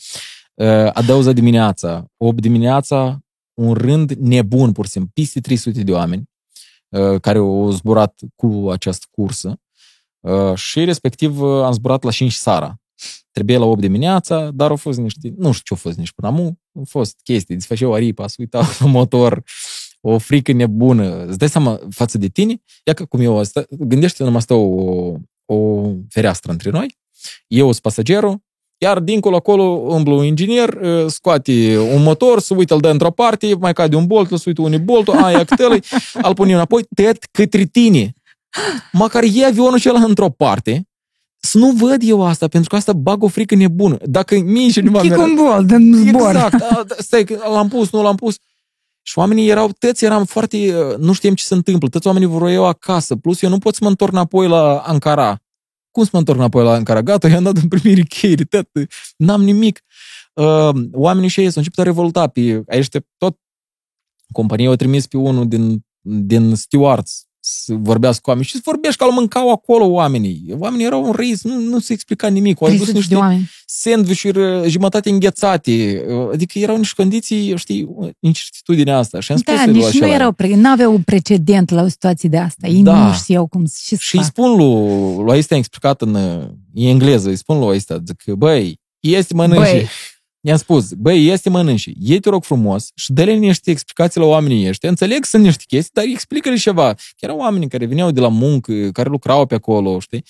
Uh, 0.54 0.90
a 0.94 1.02
doua 1.06 1.22
zi 1.22 1.34
dimineața, 1.34 2.06
8 2.18 2.42
dimineața, 2.42 3.20
un 3.54 3.74
rând 3.74 4.12
nebun, 4.12 4.72
pur 4.72 4.86
și 4.86 4.92
simplu, 4.92 5.12
peste 5.14 5.40
300 5.40 5.84
de 5.84 5.92
oameni 5.92 6.30
uh, 6.90 7.20
care 7.22 7.38
au 7.38 7.72
zburat 7.72 8.20
cu 8.36 8.70
această 8.72 9.06
cursă 9.12 9.62
uh, 10.20 10.56
și 10.56 10.84
respectiv 10.84 11.42
uh, 11.42 11.64
am 11.64 11.72
zburat 11.72 12.04
la 12.04 12.12
5 12.12 12.34
seara. 12.34 12.78
Trebuie 13.32 13.58
la 13.58 13.66
8 13.66 13.80
dimineața, 13.80 14.52
dar 14.52 14.70
au 14.70 14.76
fost 14.76 15.00
niște, 15.00 15.34
nu 15.38 15.52
știu 15.52 15.64
ce 15.64 15.74
au 15.74 15.78
fost 15.78 15.98
nici 15.98 16.12
până 16.12 16.28
acum, 16.28 16.60
au 16.76 16.84
fost 16.88 17.20
chestii, 17.24 17.56
desfășeau 17.56 17.94
aripa, 17.94 18.28
se 18.28 18.36
uitau 18.38 18.62
la 18.80 18.86
motor, 18.86 19.44
o 20.02 20.18
frică 20.18 20.52
nebună. 20.52 21.26
Îți 21.26 21.38
dai 21.38 21.50
seama 21.50 21.80
față 21.90 22.18
de 22.18 22.28
tine? 22.28 22.62
Ia 22.84 22.94
că 22.94 23.06
cum 23.06 23.22
eu 23.22 23.38
asta, 23.38 23.66
gândește 23.70 24.24
numai 24.24 24.38
asta 24.38 24.56
o, 24.56 25.18
o 25.46 25.90
fereastră 26.10 26.52
între 26.52 26.70
noi, 26.70 26.98
eu 27.48 27.66
sunt 27.72 27.82
pasagerul, 27.82 28.42
iar 28.84 29.00
dincolo 29.00 29.36
acolo 29.36 29.64
umblu 29.64 30.18
un 30.18 30.24
inginer, 30.24 30.78
scoate 31.08 31.78
un 31.96 32.04
motor, 32.04 32.40
se 32.40 32.54
uită, 32.54 32.74
îl 32.74 32.80
dă 32.80 32.90
într-o 32.90 33.12
parte, 33.12 33.56
mai 33.60 33.74
cade 33.74 33.96
un 33.96 34.06
bolt, 34.06 34.30
se 34.30 34.44
uită 34.46 34.62
unii 34.62 34.80
boltul, 34.80 35.16
aia 35.16 35.44
câtelui, 35.44 35.84
îl 36.28 36.34
pune 36.34 36.54
înapoi, 36.54 36.86
tăiat 36.96 37.28
către 37.32 37.64
tine. 37.64 38.14
Măcar 38.92 39.24
e 39.34 39.46
avionul 39.46 39.74
acela 39.74 40.04
într-o 40.04 40.30
parte, 40.30 40.88
să 41.38 41.58
nu 41.58 41.72
văd 41.72 42.02
eu 42.02 42.26
asta, 42.26 42.48
pentru 42.48 42.70
că 42.70 42.76
asta 42.76 42.94
bag 42.94 43.24
o 43.24 43.28
frică 43.28 43.56
nebună. 43.56 43.98
Dacă 44.02 44.40
mie 44.40 44.70
și 44.70 44.80
nu 44.80 45.00
Chic 45.00 45.18
un 45.18 45.34
bolt 45.36 45.72
în 45.72 45.94
zbor. 45.94 46.30
Exact, 46.30 46.62
a, 46.72 46.86
stai, 46.98 47.26
l-am 47.52 47.68
pus, 47.68 47.92
nu 47.92 48.02
l-am 48.02 48.16
pus. 48.16 48.36
Și 49.02 49.18
oamenii 49.18 49.50
erau, 49.50 49.72
tăți 49.80 50.06
eram 50.06 50.26
foarte, 50.26 50.58
nu 51.00 51.14
știam 51.14 51.34
ce 51.34 51.44
se 51.44 51.54
întâmplă, 51.54 51.88
toți 51.88 52.08
oamenii 52.08 52.28
vroiau 52.28 52.66
acasă, 52.66 53.16
plus 53.16 53.42
eu 53.42 53.50
nu 53.50 53.58
pot 53.58 53.74
să 53.74 53.80
mă 53.84 53.90
întorc 53.90 54.12
înapoi 54.12 54.48
la 54.48 54.78
Ankara. 54.78 55.43
Cum 55.94 56.04
să 56.04 56.10
mă 56.14 56.20
întorc 56.20 56.38
înapoi 56.38 56.64
la 56.64 56.74
Ankara? 56.74 57.02
Gata, 57.02 57.28
i-am 57.28 57.44
dat 57.44 57.58
în 57.58 57.68
primire 57.68 58.02
cheiri, 58.02 58.46
tot, 58.46 58.70
n-am 59.18 59.44
nimic. 59.44 59.84
Uh, 60.34 60.70
oamenii 60.92 61.30
și 61.30 61.40
ei 61.40 61.46
s-au 61.46 61.54
început 61.62 61.80
a 61.80 61.84
revolta 61.84 62.28
pe, 62.28 62.64
aici 62.68 62.88
tot 63.18 63.38
compania 64.32 64.68
au 64.70 64.76
trimis 64.76 65.08
pe 65.08 65.18
unul 65.18 65.48
din, 65.48 65.86
din 66.02 66.56
stewards 66.56 67.28
să 67.46 67.74
vorbească 67.78 68.22
cu 68.24 68.30
oameni 68.30 68.48
și 68.48 68.54
să 68.54 68.62
vorbești 68.64 68.98
că 68.98 69.04
au 69.04 69.12
mâncau 69.12 69.52
acolo 69.52 69.86
oamenii. 69.86 70.56
Oamenii 70.58 70.86
erau 70.86 71.06
în 71.06 71.12
râs, 71.12 71.44
nu, 71.44 71.60
nu 71.60 71.80
se 71.80 71.94
explica 71.94 72.28
nimic. 72.28 72.62
Au 72.62 72.68
adus 72.68 72.92
niște 72.92 73.18
sandvișuri 73.66 74.70
jumătate 74.70 75.10
înghețate. 75.10 76.06
Adică 76.34 76.60
erau 76.60 76.78
niște 76.78 76.94
condiții, 77.02 77.58
știi, 77.58 77.90
incertitudinea 78.20 78.98
asta. 78.98 79.20
Și 79.20 79.32
am 79.32 79.38
spus 79.38 79.56
da, 79.56 79.66
nici 79.66 80.00
nu 80.00 80.08
erau, 80.08 80.32
pre- 80.32 80.56
n-aveau 80.56 80.94
un 80.94 81.02
precedent 81.02 81.70
la 81.70 81.82
o 81.82 81.88
situație 81.88 82.30
de 82.30 82.38
asta. 82.38 82.68
Ei 82.68 82.82
da. 82.82 83.08
nu 83.08 83.14
știau 83.14 83.48
cum 83.48 83.66
și 83.66 83.98
Și 83.98 84.18
îi 84.18 84.24
spun 84.24 84.56
lui, 84.56 85.24
lui 85.24 85.34
Aistea 85.34 85.58
explicat 85.58 86.02
în, 86.02 86.16
în 86.16 86.52
engleză, 86.74 87.30
îi 87.30 87.38
spun 87.38 87.60
lui 87.60 87.72
Aistea, 87.72 87.98
zic, 88.06 88.34
băi, 88.34 88.82
este 89.00 89.34
mănânci. 89.34 89.60
Băi, 89.60 89.88
I-am 90.46 90.58
spus, 90.58 90.94
băi, 90.94 91.28
este 91.28 91.50
mănânci, 91.50 91.90
ei 92.00 92.20
te 92.20 92.30
rog 92.30 92.44
frumos 92.44 92.92
și 92.96 93.14
dă-le 93.14 93.34
niște 93.34 93.72
explicații 93.72 94.20
la 94.20 94.26
oamenii 94.26 94.68
ăștia. 94.68 94.90
Înțeleg 94.90 95.24
sunt 95.24 95.44
niște 95.44 95.64
chestii, 95.68 95.92
dar 95.94 96.04
explică-le 96.04 96.56
ceva. 96.56 96.84
Chiar 96.84 97.30
erau 97.30 97.38
oamenii 97.38 97.68
care 97.68 97.86
veneau 97.86 98.12
de 98.12 98.20
la 98.20 98.28
muncă, 98.28 98.90
care 98.92 99.10
lucrau 99.10 99.46
pe 99.46 99.56
acolo, 99.56 100.00
știi? 100.00 100.24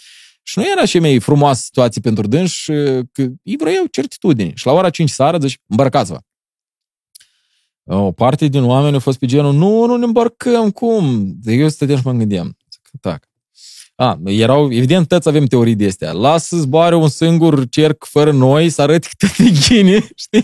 Și 0.43 0.59
nu 0.59 0.65
era 0.71 0.85
și 0.85 0.99
mai 0.99 1.19
frumoasă 1.19 1.61
situație 1.63 2.01
pentru 2.01 2.27
dânsi, 2.27 2.65
că 3.11 3.21
ei 3.43 3.55
vreau 3.57 3.85
certitudine. 3.91 4.51
Și 4.55 4.65
la 4.65 4.71
ora 4.71 4.89
5 4.89 5.09
seara 5.09 5.37
zici, 5.37 5.59
îmbărcați-vă. 5.67 6.19
O 7.85 8.11
parte 8.11 8.47
din 8.47 8.63
oameni 8.63 8.93
au 8.93 8.99
fost 8.99 9.19
pe 9.19 9.25
genul, 9.25 9.53
nu, 9.53 9.85
nu 9.85 9.95
ne 9.95 10.05
îmbarcăm, 10.05 10.71
cum? 10.71 11.33
De 11.35 11.53
eu 11.53 11.69
stăteam 11.69 11.97
și 11.97 12.05
mă 12.05 12.11
gândeam. 12.11 12.57
Zic, 12.71 12.99
tac. 12.99 13.29
A, 13.95 14.19
erau, 14.25 14.71
evident, 14.71 15.07
toți 15.07 15.27
avem 15.27 15.45
teorii 15.45 15.75
de 15.75 15.85
astea. 15.85 16.11
Lasă 16.11 16.55
să 16.55 16.61
zboare 16.61 16.95
un 16.95 17.07
singur 17.07 17.69
cerc 17.69 18.05
fără 18.05 18.31
noi, 18.31 18.69
să 18.69 18.81
arăt 18.81 19.05
câte 19.05 19.33
te 19.37 19.49
ghine, 19.49 20.07
știi? 20.23 20.43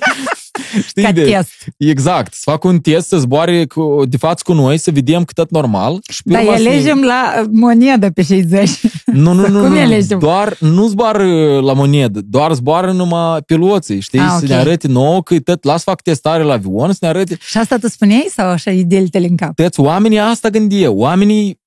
știi 0.88 1.04
Ca 1.04 1.12
de, 1.12 1.24
test. 1.24 1.66
Exact. 1.78 2.34
Să 2.34 2.42
fac 2.44 2.64
un 2.64 2.80
test, 2.80 3.08
să 3.08 3.18
zboare 3.18 3.66
cu, 3.66 4.04
de 4.08 4.18
față 4.18 4.44
cu 4.46 4.54
noi, 4.54 4.78
să 4.78 4.92
vedem 4.92 5.24
că 5.24 5.32
tot 5.34 5.52
normal. 5.52 6.00
Și 6.12 6.22
Dar 6.26 6.48
alegem 6.48 7.02
la 7.02 7.44
monedă 7.52 8.10
pe 8.10 8.22
60. 8.22 8.70
Nu, 9.06 9.34
nu, 9.34 9.48
nu, 9.48 9.68
nu. 9.68 10.18
Doar, 10.20 10.58
nu 10.60 10.88
zboară 10.88 11.60
la 11.60 11.74
monedă, 11.74 12.22
doar 12.24 12.54
zboară 12.54 12.92
numai 12.92 13.42
piloții, 13.42 14.00
știi? 14.00 14.20
Ah, 14.20 14.26
okay. 14.26 14.40
Să 14.40 14.46
ne 14.46 14.56
arăte 14.56 14.88
nouă 14.88 15.24
că 15.24 15.40
tot, 15.40 15.64
las 15.64 15.84
fac 15.84 16.02
testare 16.02 16.44
la 16.44 16.54
avion, 16.54 16.92
să 16.92 16.98
ne 17.02 17.08
arăte... 17.08 17.38
Și 17.42 17.58
asta 17.58 17.78
tu 17.78 17.88
spuneai 17.88 18.28
sau 18.32 18.48
așa 18.48 18.72
ideile 18.72 19.28
în 19.28 19.36
cap? 19.36 19.56
Toți 19.56 19.80
oamenii 19.80 20.20
asta 20.20 20.50
gândie. 20.50 20.88
Oamenii 20.88 21.59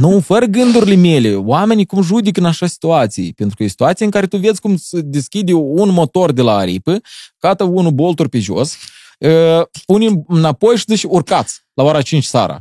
nu, 0.00 0.20
fără 0.20 0.44
gândurile 0.44 0.94
mele. 0.94 1.34
Oamenii 1.34 1.86
cum 1.86 2.02
judică 2.02 2.40
în 2.40 2.46
așa 2.46 2.66
situații. 2.66 3.32
Pentru 3.32 3.56
că 3.56 3.62
e 3.62 3.66
situație 3.66 4.04
în 4.04 4.10
care 4.10 4.26
tu 4.26 4.36
vezi 4.36 4.60
cum 4.60 4.76
se 4.76 5.00
deschide 5.00 5.52
un 5.52 5.90
motor 5.90 6.32
de 6.32 6.42
la 6.42 6.56
aripă, 6.56 7.00
cată 7.38 7.64
unul 7.64 7.90
bolturi 7.90 8.28
pe 8.28 8.38
jos, 8.38 8.76
uh, 9.18 9.62
pune 9.86 10.22
înapoi 10.26 10.76
și 10.76 10.84
zici 10.86 11.02
urcați 11.02 11.60
la 11.74 11.82
ora 11.82 12.02
5 12.02 12.24
seara. 12.24 12.60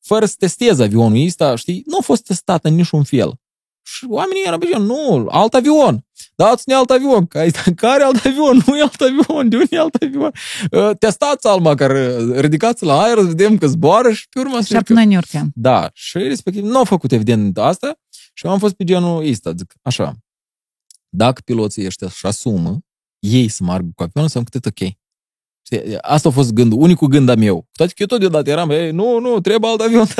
Fără 0.00 0.24
să 0.26 0.34
testezi 0.38 0.82
avionul 0.82 1.26
ăsta, 1.26 1.56
știi? 1.56 1.82
Nu 1.86 1.96
a 2.00 2.02
fost 2.02 2.24
testat 2.24 2.64
în 2.64 2.74
niciun 2.74 3.02
fel. 3.02 3.34
Și 3.86 4.06
oamenii 4.08 4.42
erau 4.46 4.58
pe 4.58 4.76
nu, 4.78 5.26
alt 5.30 5.54
avion. 5.54 6.06
Dați-ne 6.34 6.74
alt 6.74 6.90
avion. 6.90 7.26
Care 7.76 8.02
alt 8.02 8.24
avion? 8.24 8.62
Nu 8.66 8.76
e 8.76 8.80
alt 8.80 9.00
avion. 9.00 9.48
De 9.48 9.56
unde 9.56 9.76
e 9.76 9.78
alt 9.78 9.94
avion? 9.94 10.32
Uh, 10.70 10.90
testați 10.98 11.46
alma 11.46 11.74
care 11.74 12.16
ridicați 12.40 12.84
la 12.84 13.00
aer, 13.00 13.18
vedem 13.18 13.58
că 13.58 13.66
zboară 13.66 14.12
și 14.12 14.28
pe 14.28 14.38
urmă... 14.38 14.60
Și 14.60 14.76
noi 14.88 15.06
ne 15.06 15.16
urcăm. 15.16 15.50
Da. 15.54 15.90
Și 15.92 16.18
respectiv 16.18 16.64
nu 16.64 16.76
au 16.76 16.84
făcut 16.84 17.12
evident 17.12 17.58
asta 17.58 17.98
și 18.34 18.46
am 18.46 18.58
fost 18.58 18.74
pe 18.74 18.84
genul 18.84 19.28
ăsta, 19.30 19.52
zic, 19.56 19.74
așa. 19.82 20.16
Dacă 21.08 21.40
piloții 21.44 21.86
ăștia 21.86 22.08
și 22.08 22.26
asumă, 22.26 22.78
ei 23.18 23.48
să 23.48 23.64
meargă 23.64 23.90
cu 23.94 24.02
avionul, 24.02 24.22
înseamnă 24.22 24.48
că 24.52 24.58
tot 24.58 24.72
ok. 24.80 24.92
Asta 26.00 26.28
a 26.28 26.32
fost 26.32 26.52
gândul, 26.52 26.80
unicul 26.80 27.08
gând 27.08 27.28
al 27.28 27.36
meu. 27.36 27.68
Toate 27.72 27.92
că 27.92 28.02
eu 28.02 28.06
tot 28.06 28.20
deodată 28.20 28.50
eram, 28.50 28.70
ei, 28.70 28.90
nu, 28.90 29.18
nu, 29.18 29.40
trebuie 29.40 29.70
alt 29.70 29.80
avion. 29.80 30.06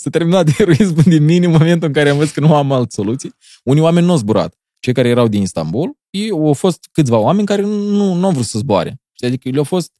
S-a 0.00 0.10
terminat 0.10 0.44
de 0.44 0.54
eroismul 0.58 1.02
din 1.16 1.24
mine 1.24 1.46
în 1.46 1.52
momentul 1.52 1.86
în 1.86 1.94
care 1.94 2.08
am 2.08 2.16
văzut 2.16 2.34
că 2.34 2.40
nu 2.40 2.54
am 2.54 2.72
alt 2.72 2.92
soluții. 2.92 3.34
Unii 3.64 3.82
oameni 3.82 4.06
nu 4.06 4.12
au 4.12 4.18
zburat. 4.18 4.54
Cei 4.78 4.92
care 4.92 5.08
erau 5.08 5.28
din 5.28 5.42
Istanbul, 5.42 5.98
ei, 6.10 6.30
au 6.30 6.52
fost 6.52 6.88
câțiva 6.92 7.18
oameni 7.18 7.46
care 7.46 7.62
nu, 7.62 8.14
nu 8.14 8.26
au 8.26 8.32
vrut 8.32 8.44
să 8.44 8.58
zboare. 8.58 9.00
Adică 9.26 9.48
le-au 9.48 9.64
fost, 9.64 9.92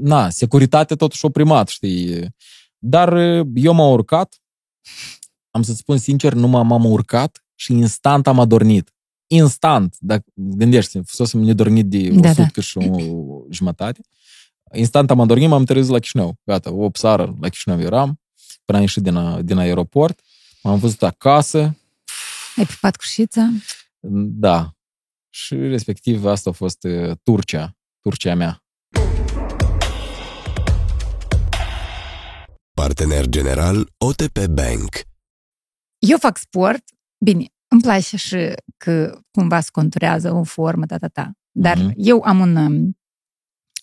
na, 0.00 0.30
securitatea 0.30 0.96
totuși 0.96 1.24
o 1.24 1.28
primat, 1.28 1.68
știi. 1.68 2.28
Dar 2.78 3.16
eu 3.54 3.72
m-am 3.72 3.92
urcat, 3.92 4.40
am 5.50 5.62
să-ți 5.62 5.78
spun 5.78 5.98
sincer, 5.98 6.32
nu 6.32 6.48
m-am 6.48 6.84
urcat 6.84 7.44
și 7.54 7.72
instant 7.72 8.26
am 8.26 8.40
adormit. 8.40 8.94
Instant, 9.26 9.96
dacă 9.98 10.24
gândești, 10.34 11.00
fusesem 11.04 11.40
nedormit 11.40 11.86
de 11.86 12.08
da, 12.08 12.28
100 12.28 12.50
da. 12.54 12.62
și 12.62 12.78
o 12.78 13.42
jumătate. 13.50 14.00
Instant 14.72 15.10
am 15.10 15.20
adormit, 15.20 15.48
m-am 15.48 15.64
trezit 15.64 15.92
la 15.92 15.98
Chișinău. 15.98 16.38
Gata, 16.44 16.72
8 16.72 16.98
seară 16.98 17.36
la 17.40 17.48
Chișinău 17.48 17.80
eram 17.80 18.20
până 18.66 18.78
am 18.78 18.84
ieșit 18.84 19.02
din, 19.02 19.44
din 19.44 19.58
aeroport, 19.58 20.20
m-am 20.62 20.78
văzut 20.78 21.02
acasă. 21.02 21.58
Ai 22.56 22.66
pipat 22.66 22.96
cu 22.96 23.02
șița? 23.02 23.48
Da. 24.38 24.70
Și 25.30 25.54
respectiv 25.54 26.24
asta 26.24 26.50
a 26.50 26.52
fost 26.52 26.84
uh, 26.84 27.16
Turcia, 27.22 27.76
Turcia 28.00 28.34
mea. 28.34 28.64
Partener 32.74 33.26
general 33.26 33.88
OTP 33.98 34.46
Bank. 34.46 35.00
Eu 35.98 36.18
fac 36.18 36.36
sport, 36.36 36.84
bine, 37.24 37.46
îmi 37.68 37.80
place 37.80 38.16
și 38.16 38.52
că 38.76 39.20
cumva 39.30 39.60
se 39.60 39.68
conturează 39.72 40.32
o 40.32 40.42
formă, 40.42 40.86
ta, 40.86 40.98
ta, 40.98 41.08
ta. 41.08 41.32
Dar 41.50 41.78
mm-hmm. 41.78 41.94
eu 41.96 42.22
am 42.24 42.38
un 42.38 42.56
um, 42.56 42.98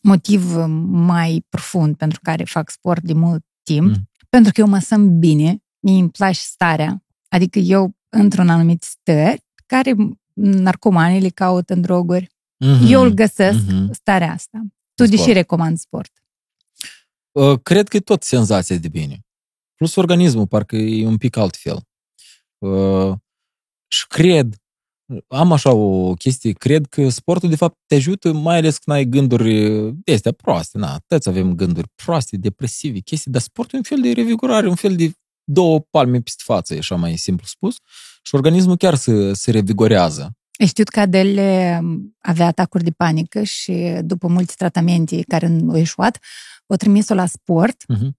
motiv 0.01 0.55
mai 0.87 1.45
profund 1.49 1.95
pentru 1.95 2.19
care 2.23 2.43
fac 2.43 2.69
sport 2.69 3.01
de 3.01 3.13
mult 3.13 3.45
timp. 3.63 3.87
Mm. 3.87 4.09
Pentru 4.33 4.51
că 4.51 4.59
eu 4.59 4.67
mă 4.67 4.79
simt 4.79 5.09
bine, 5.19 5.63
mi 5.79 5.99
îmi 5.99 6.09
place 6.09 6.39
starea. 6.39 7.03
Adică 7.27 7.59
eu, 7.59 7.95
într-un 8.09 8.49
anumit 8.49 8.83
stări, 8.83 9.43
care 9.65 9.95
narcomanii 10.33 11.21
le 11.21 11.29
caută 11.29 11.73
în 11.73 11.81
droguri, 11.81 12.25
mm-hmm. 12.25 12.89
eu 12.89 13.01
îl 13.01 13.09
găsesc 13.09 13.65
mm-hmm. 13.65 13.91
starea 13.91 14.31
asta. 14.31 14.61
Tu 14.93 15.05
de 15.05 15.15
ce 15.15 15.33
recomand 15.33 15.77
sport? 15.77 16.11
Uh, 17.31 17.59
cred 17.63 17.87
că 17.87 17.97
e 17.97 17.99
tot 17.99 18.23
senzația 18.23 18.77
de 18.77 18.87
bine. 18.87 19.25
Plus 19.75 19.95
organismul, 19.95 20.47
parcă 20.47 20.75
e 20.75 21.07
un 21.07 21.17
pic 21.17 21.35
altfel. 21.35 21.87
Uh, 22.57 23.13
și 23.87 24.07
cred, 24.07 24.55
am 25.27 25.51
așa 25.51 25.73
o 25.73 26.13
chestie, 26.13 26.51
cred 26.51 26.85
că 26.85 27.09
sportul 27.09 27.49
de 27.49 27.55
fapt 27.55 27.77
te 27.85 27.95
ajută, 27.95 28.33
mai 28.33 28.57
ales 28.57 28.77
când 28.77 28.97
ai 28.97 29.05
gânduri 29.05 29.71
de 30.03 30.13
astea 30.13 30.31
proaste, 30.31 30.77
na, 30.77 30.99
toți 31.07 31.29
avem 31.29 31.55
gânduri 31.55 31.87
proaste, 31.95 32.37
depresive, 32.37 32.99
chestii, 32.99 33.31
dar 33.31 33.41
sportul 33.41 33.73
e 33.73 33.77
un 33.77 33.83
fel 33.83 34.01
de 34.01 34.21
revigorare, 34.21 34.67
un 34.67 34.75
fel 34.75 34.95
de 34.95 35.11
două 35.43 35.79
palme 35.79 36.19
peste 36.19 36.43
față, 36.45 36.73
e 36.73 36.77
așa 36.77 36.95
mai 36.95 37.17
simplu 37.17 37.45
spus, 37.45 37.75
și 38.23 38.35
organismul 38.35 38.77
chiar 38.77 38.95
se, 38.95 39.33
se 39.33 39.51
revigorează. 39.51 40.31
Ai 40.59 40.67
știut 40.67 40.87
că 40.87 40.99
Adele 40.99 41.81
avea 42.19 42.45
atacuri 42.45 42.83
de 42.83 42.91
panică 42.91 43.43
și 43.43 43.97
după 44.01 44.27
mulți 44.27 44.55
tratamente 44.55 45.23
care 45.27 45.45
au 45.69 45.75
ieșuat, 45.75 46.19
o 46.67 46.75
trimis-o 46.75 47.13
la 47.13 47.25
sport 47.25 47.83
Uh-huh. 47.83 48.09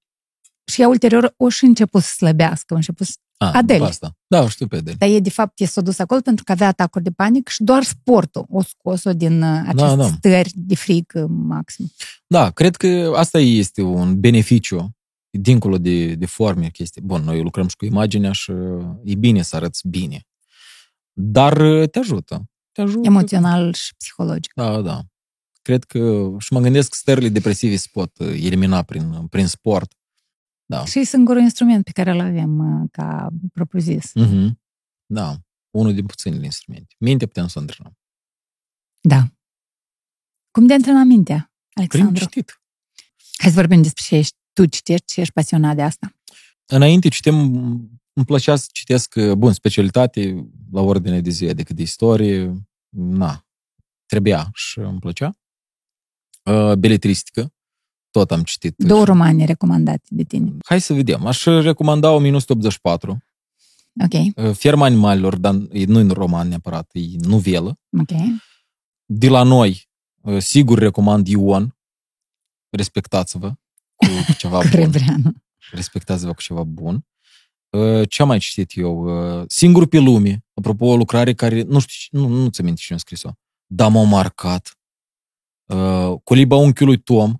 și 0.73 0.81
ea 0.81 0.89
ulterior 0.89 1.35
o 1.36 1.48
și 1.48 1.65
început 1.65 2.02
să 2.02 2.15
slăbească, 2.15 2.74
a 2.74 2.77
început 2.77 3.06
să... 3.06 3.15
A, 3.36 3.51
Adele. 3.52 3.78
după 3.78 3.90
Asta. 3.90 4.16
Da, 4.27 4.43
o 4.43 4.48
știu 4.48 4.66
pe 4.66 4.77
Adele. 4.77 4.97
Dar 4.98 5.09
e, 5.09 5.19
de 5.19 5.31
fapt, 5.31 5.61
e 5.61 5.65
s-a 5.65 5.81
dus 5.81 5.98
acolo 5.98 6.20
pentru 6.20 6.44
că 6.44 6.52
avea 6.52 6.66
atacuri 6.66 7.05
de 7.05 7.11
panică 7.11 7.51
și 7.51 7.62
doar 7.62 7.82
sportul 7.82 8.47
o 8.48 8.62
scos-o 8.62 9.12
din 9.12 9.43
uh, 9.43 9.62
aceste 9.66 9.97
da. 9.97 10.06
stări 10.06 10.52
de 10.55 10.74
frică 10.74 11.27
maxim. 11.27 11.93
Da, 12.27 12.51
cred 12.51 12.77
că 12.77 13.12
asta 13.16 13.39
este 13.39 13.82
un 13.82 14.20
beneficiu 14.20 14.97
dincolo 15.31 15.78
de, 15.78 16.15
de 16.15 16.27
forme, 16.27 16.69
chestii. 16.69 17.02
Bun, 17.02 17.23
noi 17.23 17.43
lucrăm 17.43 17.69
și 17.69 17.77
cu 17.77 17.85
imaginea 17.85 18.32
și 18.32 18.52
e 19.05 19.15
bine 19.15 19.43
să 19.43 19.56
arăți 19.56 19.89
bine. 19.89 20.27
Dar 21.12 21.56
uh, 21.56 21.89
te 21.89 21.98
ajută. 21.98 22.44
Te 22.73 22.81
ajută. 22.81 23.06
Emoțional 23.06 23.73
și 23.73 23.94
psihologic. 23.97 24.52
Da, 24.55 24.81
da. 24.81 25.01
Cred 25.62 25.85
că 25.85 26.31
și 26.39 26.52
mă 26.52 26.61
gândesc 26.61 26.89
că 26.89 26.97
stările 26.98 27.28
depresive 27.28 27.77
se 27.77 27.89
pot 27.93 28.19
uh, 28.19 28.27
elimina 28.27 28.82
prin, 28.82 29.27
prin 29.31 29.47
sport. 29.47 29.93
Da. 30.66 30.84
Și 30.84 30.98
e 30.98 31.04
singurul 31.04 31.42
instrument 31.42 31.84
pe 31.84 31.90
care 31.90 32.10
îl 32.10 32.20
avem 32.20 32.58
uh, 32.58 32.88
ca 32.90 33.28
propriu-zis. 33.52 34.12
Mm-hmm. 34.20 34.50
Da. 35.06 35.36
Unul 35.70 35.94
din 35.94 36.06
puținele 36.06 36.44
instrumente. 36.44 36.94
Mintea 36.98 37.26
putem 37.26 37.46
să 37.46 37.54
o 37.56 37.60
antrenăm. 37.60 37.98
Da. 39.00 39.24
Cum 40.50 40.66
de 40.66 40.74
antrenat 40.74 41.04
mintea, 41.04 41.52
Prin 41.68 41.82
Alexandru? 41.82 42.24
citit. 42.24 42.62
Hai 43.36 43.50
să 43.50 43.56
vorbim 43.56 43.82
despre 43.82 44.02
ce 44.06 44.16
ești. 44.16 44.36
Tu 44.52 44.66
citești 44.66 45.12
și 45.12 45.20
ești 45.20 45.32
pasionat 45.32 45.76
de 45.76 45.82
asta. 45.82 46.16
Înainte 46.66 47.08
citem, 47.08 47.36
îmi 48.12 48.26
plăcea 48.26 48.56
să 48.56 48.68
citesc, 48.72 49.14
uh, 49.16 49.32
bun, 49.32 49.52
specialitate 49.52 50.50
la 50.72 50.80
ordine 50.80 51.20
de 51.20 51.30
zi, 51.30 51.54
decât 51.54 51.76
de 51.76 51.82
istorie. 51.82 52.66
Na, 52.96 53.46
trebuia 54.06 54.50
și 54.54 54.78
îmi 54.78 54.98
plăcea. 54.98 55.38
Uh, 56.42 56.74
Beletristică, 56.74 57.53
tot 58.14 58.30
am 58.30 58.42
citit. 58.42 58.74
Două 58.76 59.04
romane 59.04 59.44
recomandate 59.44 60.02
de 60.10 60.22
tine. 60.22 60.52
Hai 60.64 60.80
să 60.80 60.92
vedem. 60.92 61.26
Aș 61.26 61.44
recomanda 61.44 62.10
1984. 62.10 63.18
Ok, 64.04 64.44
Uh, 64.46 64.54
Ferma 64.56 64.84
animalelor, 64.84 65.36
dar 65.36 65.54
e- 65.72 65.84
nu 65.84 65.98
e 66.00 66.06
roman 66.12 66.48
neapărat, 66.48 66.90
e 66.92 67.00
novelă. 67.18 67.78
ok. 68.00 68.18
De 69.04 69.28
la 69.28 69.42
noi, 69.42 69.88
uh, 70.20 70.38
sigur 70.42 70.78
recomand 70.78 71.26
Ion. 71.26 71.76
Respectați-vă 72.70 73.48
cu 73.96 74.06
ceva 74.38 74.58
bun. 74.60 74.70
Crebreanu. 74.70 75.32
Respectați-vă 75.70 76.32
cu 76.32 76.40
ceva 76.42 76.62
bun. 76.62 77.06
Uh, 77.70 78.08
Ce 78.08 78.22
am 78.22 78.28
mai 78.28 78.38
citit 78.38 78.72
eu? 78.76 79.04
Uh, 79.40 79.44
Singur 79.48 79.86
pe 79.86 79.98
lume. 79.98 80.44
Apropo, 80.54 80.86
o 80.86 80.96
lucrare 80.96 81.34
care, 81.34 81.62
nu 81.62 81.78
știu, 81.78 82.18
nu, 82.20 82.28
nu 82.28 82.48
ți 82.48 82.62
minte 82.62 82.80
cine 82.80 82.96
a 82.96 83.00
scris-o. 83.00 83.30
Dar 83.66 83.90
m-a 83.90 84.02
marcat. 84.04 84.78
Uh, 85.66 86.14
Coliba 86.24 86.56
unchiului 86.56 86.98
Tom. 86.98 87.34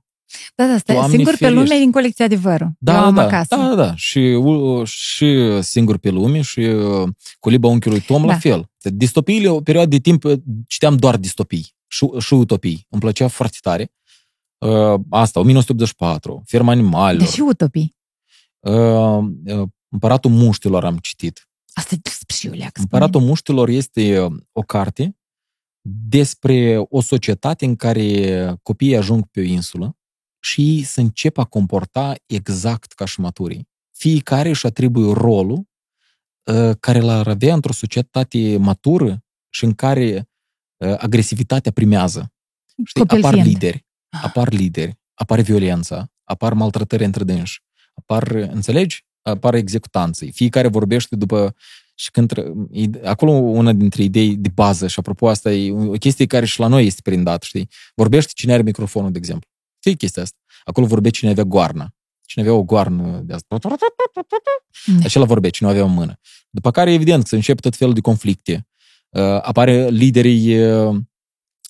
Da, 0.55 0.67
da, 0.67 0.79
stai. 0.79 0.95
Doamne 0.95 1.15
Singur 1.17 1.33
pe 1.33 1.39
ferește. 1.39 1.61
lume 1.61 1.75
e 1.75 1.79
din 1.79 1.91
colecția 1.91 2.25
Adevărul. 2.25 2.73
Da, 2.79 2.95
Eu 2.95 3.05
am 3.05 3.15
da, 3.15 3.23
acasă. 3.23 3.57
da, 3.57 3.75
da. 3.75 3.95
Și, 3.95 4.19
uh, 4.19 4.87
și 4.87 5.37
Singur 5.63 5.99
pe 5.99 6.11
lume 6.11 6.41
și 6.41 6.61
uh, 6.61 7.09
Coliba 7.39 7.69
unchiului 7.69 8.01
Tom 8.01 8.21
Da. 8.21 8.27
la 8.27 8.39
fel. 8.39 8.71
Distopiile, 8.83 9.49
o 9.49 9.61
perioadă 9.61 9.89
de 9.89 9.99
timp 9.99 10.25
uh, 10.25 10.39
citeam 10.67 10.97
doar 10.97 11.17
distopii 11.17 11.75
și, 11.87 12.09
și 12.19 12.35
utopii. 12.35 12.87
Îmi 12.89 13.01
plăcea 13.01 13.29
foarte 13.29 13.57
tare. 13.61 13.93
Uh, 14.59 15.01
Asta, 15.11 15.41
1984, 15.41 16.43
Ferma 16.47 16.71
animalelor. 16.71 17.27
Deși 17.27 17.41
utopii. 17.41 17.97
Uh, 18.61 19.19
uh, 19.47 19.63
Împăratul 19.89 20.31
muștilor 20.31 20.85
am 20.85 20.97
citit. 20.97 21.49
Asta 21.73 21.95
e 21.95 21.99
despre 22.03 22.35
și 22.37 22.47
Iulia. 22.47 22.71
Împăratul 22.75 23.21
muștilor 23.21 23.69
este 23.69 24.21
uh, 24.21 24.33
o 24.53 24.61
carte 24.61 25.17
despre 26.09 26.85
o 26.89 27.01
societate 27.01 27.65
în 27.65 27.77
care 27.77 28.55
copiii 28.63 28.97
ajung 28.97 29.25
pe 29.31 29.41
o 29.41 29.43
insulă 29.43 29.97
și 30.45 30.61
ei 30.61 30.83
se 30.83 31.01
încep 31.01 31.39
a 31.39 31.45
comporta 31.45 32.15
exact 32.27 32.93
ca 32.93 33.05
și 33.05 33.21
maturii. 33.21 33.69
Fiecare 33.91 34.49
își 34.49 34.67
atribuie 34.67 35.13
rolul 35.13 35.69
uh, 36.45 36.71
care 36.81 37.01
l-ar 37.01 37.29
avea 37.29 37.55
într-o 37.55 37.73
societate 37.73 38.57
matură 38.57 39.25
și 39.49 39.65
în 39.65 39.75
care 39.75 40.29
uh, 40.77 40.95
agresivitatea 40.99 41.73
primează. 41.73 42.33
Știi, 42.85 43.01
Copil 43.01 43.19
apar 43.19 43.33
fiind. 43.33 43.49
lideri, 43.49 43.87
apar 44.23 44.53
lideri, 44.53 44.99
apare 45.15 45.43
violența, 45.43 46.13
apar 46.25 46.53
maltratări 46.53 47.05
între 47.05 47.25
dânși, 47.25 47.63
apar, 47.95 48.31
înțelegi? 48.31 49.05
Apar 49.23 49.55
executanții. 49.55 50.33
Fiecare 50.33 50.69
vorbește 50.69 51.17
după 51.17 51.55
și 51.95 52.11
când 52.11 52.29
tre- 52.29 52.53
e- 52.71 53.07
acolo 53.09 53.31
una 53.31 53.73
dintre 53.73 54.03
idei 54.03 54.37
de 54.37 54.49
bază 54.55 54.87
și 54.87 54.99
apropo 54.99 55.29
asta 55.29 55.53
e 55.53 55.73
o 55.73 55.91
chestie 55.91 56.27
care 56.27 56.47
și 56.47 56.61
la 56.61 56.67
noi 56.67 56.87
este 56.87 57.01
prindat, 57.03 57.43
știi? 57.43 57.69
Vorbește 57.95 58.33
cine 58.35 58.53
are 58.53 58.63
microfonul, 58.63 59.13
de 59.13 59.19
exemplu. 59.19 59.49
Știi 59.85 59.97
chestia 59.97 60.23
asta? 60.23 60.39
Acolo 60.65 60.87
vorbea 60.87 61.11
cine 61.11 61.31
avea 61.31 61.45
goarna. 61.45 61.95
Cine 62.27 62.45
avea 62.45 62.57
o 62.57 62.63
goarnă 62.63 63.21
de 63.25 63.33
asta. 63.33 63.59
Da. 63.59 65.05
Acela 65.05 65.25
vorbea, 65.25 65.51
cine 65.51 65.69
o 65.69 65.71
avea 65.71 65.85
în 65.85 65.93
mână. 65.93 66.19
După 66.51 66.71
care, 66.71 66.93
evident, 66.93 67.27
se 67.27 67.35
încep 67.35 67.61
tot 67.61 67.77
felul 67.77 67.95
de 67.95 68.01
conflicte. 68.01 68.67
Uh, 69.09 69.23
apare 69.23 69.89
liderii 69.89 70.63
uh, 70.63 70.97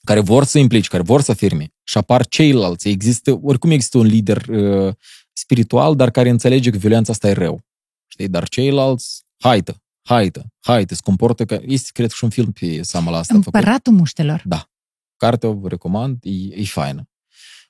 care 0.05 0.21
vor 0.21 0.45
să 0.45 0.59
implice, 0.59 0.89
care 0.89 1.03
vor 1.03 1.21
să 1.21 1.31
afirme 1.31 1.73
și 1.83 1.99
apar 1.99 2.27
ceilalți. 2.27 2.89
Există, 2.89 3.39
oricum 3.43 3.71
există 3.71 3.99
un 3.99 4.07
lider 4.07 4.47
uh, 4.49 4.95
spiritual, 5.33 5.97
dar 5.97 6.11
care 6.11 6.29
înțelege 6.29 6.71
că 6.71 6.77
violența 6.77 7.13
asta 7.13 7.29
e 7.29 7.33
rău. 7.33 7.61
Știi? 8.07 8.29
Dar 8.29 8.49
ceilalți, 8.49 9.25
haită, 9.39 9.83
haită, 10.03 10.53
haită, 10.61 10.95
se 10.95 11.01
comportă 11.05 11.45
că... 11.45 11.61
Este, 11.63 11.91
cred 11.93 12.09
că 12.09 12.15
și 12.15 12.25
un 12.25 12.31
film 12.31 12.53
pe 12.53 12.83
seama 12.83 13.11
la 13.11 13.19
asta 13.19 13.35
făcut. 13.35 13.55
Împăratul 13.55 13.93
muștelor. 13.93 14.43
Da. 14.45 14.71
Cartea 15.17 15.49
o 15.49 15.69
recomand, 15.69 16.19
e, 16.23 16.61
e 16.61 16.65
faină. 16.65 17.09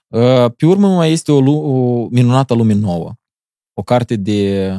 Uh, 0.06 0.52
Pe 0.56 0.66
urmă 0.66 0.94
mai 0.94 1.12
este 1.12 1.32
o, 1.32 1.40
lu- 1.40 1.64
o 1.64 2.08
minunată 2.08 2.54
lume 2.54 2.72
nouă. 2.72 3.14
O 3.72 3.82
carte 3.82 4.16
de 4.16 4.70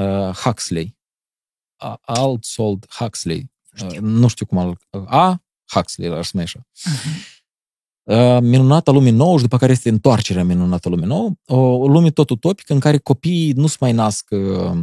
uh, 0.00 0.30
Huxley. 0.30 0.98
A- 1.76 1.98
Altsold 2.02 2.86
Huxley. 2.90 3.52
Uh, 3.82 3.98
nu 3.98 4.28
știu 4.28 4.46
cum 4.46 4.58
al... 4.58 4.78
A. 5.06 5.42
Huxley, 5.72 6.08
aș 6.16 6.26
spune 6.26 6.42
așa. 6.42 6.66
Uh, 8.02 8.38
Minunata 8.42 8.90
lume 8.90 9.10
nouă 9.10 9.36
și 9.36 9.42
după 9.42 9.56
care 9.56 9.72
este 9.72 9.88
întoarcerea 9.88 10.44
minunată 10.44 10.88
lume 10.88 11.06
nouă. 11.06 11.30
O, 11.46 11.56
o 11.56 11.86
lume 11.88 12.10
tot 12.10 12.30
utopică 12.30 12.72
în 12.72 12.80
care 12.80 12.98
copiii 12.98 13.52
nu 13.52 13.66
se 13.66 13.76
mai 13.80 13.92
nasc 13.92 14.30
uh, 14.30 14.82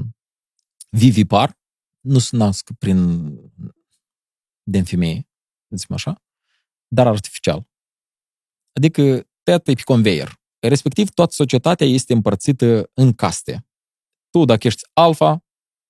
vivipar, 0.90 1.60
nu 1.99 2.20
se 2.20 2.36
nasc 2.38 2.70
prin 2.80 3.32
din 4.64 4.84
femeie, 4.84 5.30
să 5.70 5.76
zicem 5.76 5.95
așa, 5.95 6.22
dar 6.88 7.08
artificial. 7.08 7.70
Adică 8.73 9.27
tăiată 9.43 9.72
e 9.72 9.73
pe 9.73 9.81
conveier. 9.81 10.39
Respectiv, 10.60 11.10
toată 11.10 11.31
societatea 11.34 11.88
este 11.88 12.14
împărțită 12.14 12.89
în 12.93 13.14
caste. 13.14 13.65
Tu, 14.30 14.45
dacă 14.45 14.68
ești 14.68 14.81
alfa, 14.93 15.45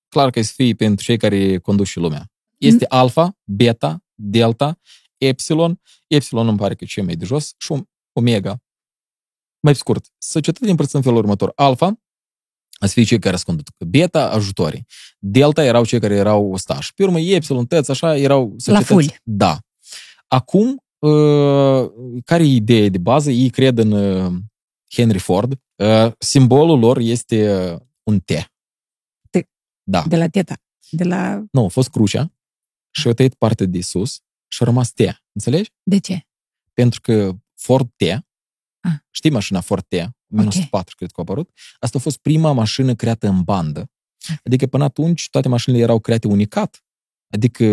clar 0.08 0.30
că 0.30 0.42
să 0.42 0.52
fii 0.54 0.74
pentru 0.74 1.04
cei 1.04 1.16
care 1.16 1.58
conduc 1.58 1.86
și 1.86 1.98
lumea. 1.98 2.30
Este 2.58 2.84
alfa, 2.88 3.38
beta, 3.44 4.04
delta, 4.14 4.80
epsilon. 5.16 5.80
Epsilon 6.06 6.48
îmi 6.48 6.58
pare 6.58 6.74
că 6.74 6.84
e 6.84 6.86
cel 6.86 7.04
mai 7.04 7.16
de 7.16 7.24
jos 7.24 7.54
și 7.58 7.82
omega. 8.12 8.62
Mai 9.60 9.72
pe 9.72 9.78
scurt, 9.78 10.06
societatea 10.18 10.68
e 10.68 10.70
împărțită 10.70 10.96
în 10.96 11.02
felul 11.02 11.18
următor. 11.18 11.52
Alfa, 11.54 12.02
să 12.80 12.92
fie 12.92 13.02
cei 13.02 13.18
care 13.18 13.30
răspund. 13.30 13.62
Beta, 13.86 14.30
ajutorii. 14.30 14.86
Delta 15.18 15.64
erau 15.64 15.84
cei 15.84 16.00
care 16.00 16.14
erau 16.14 16.52
ostași. 16.52 16.94
Pe 16.94 17.02
urmă, 17.02 17.20
epsilon, 17.20 17.66
tăți, 17.66 17.90
așa, 17.90 18.16
erau 18.16 18.54
societăți. 18.56 18.92
fuli. 18.92 19.16
Da. 19.22 19.58
Acum, 20.26 20.68
uh, 20.68 20.81
care 22.24 22.42
e 22.42 22.54
ideea 22.54 22.88
de 22.88 22.98
bază? 22.98 23.30
Ei 23.30 23.50
cred 23.50 23.78
în 23.78 23.92
uh, 23.92 24.32
Henry 24.94 25.18
Ford. 25.18 25.60
Uh, 25.76 26.12
Simbolul 26.18 26.78
lor 26.78 26.98
este 26.98 27.70
uh, 27.72 27.80
un 28.02 28.20
T. 28.20 28.30
T. 29.30 29.48
Da. 29.82 30.04
De 30.08 30.16
la 30.16 30.28
teta. 30.28 30.56
De 30.90 31.04
la... 31.04 31.42
Nu, 31.50 31.64
a 31.64 31.68
fost 31.68 31.88
crucea 31.90 32.32
și 32.90 33.08
a 33.08 33.12
tăiat 33.12 33.34
partea 33.34 33.66
de 33.66 33.80
sus 33.80 34.20
și 34.48 34.62
a 34.62 34.64
rămas 34.64 34.90
T. 34.92 35.00
Înțelegi? 35.32 35.70
De 35.82 35.98
ce? 35.98 36.26
Pentru 36.72 37.00
că 37.00 37.32
Ford 37.54 37.88
T, 37.96 38.02
Ah. 38.84 38.92
știi 39.10 39.30
mașina 39.30 39.60
Ford 39.60 39.84
T, 39.88 39.92
1904 39.92 40.94
cred 40.96 41.10
că 41.10 41.20
a 41.20 41.22
apărut, 41.22 41.50
asta 41.78 41.98
a 41.98 42.00
fost 42.00 42.16
prima 42.18 42.52
mașină 42.52 42.94
creată 42.94 43.28
în 43.28 43.42
bandă. 43.42 43.90
Adică 44.44 44.66
până 44.66 44.84
atunci 44.84 45.28
toate 45.30 45.48
mașinile 45.48 45.82
erau 45.82 45.98
create 46.00 46.26
unicat. 46.26 46.84
Adică 47.32 47.66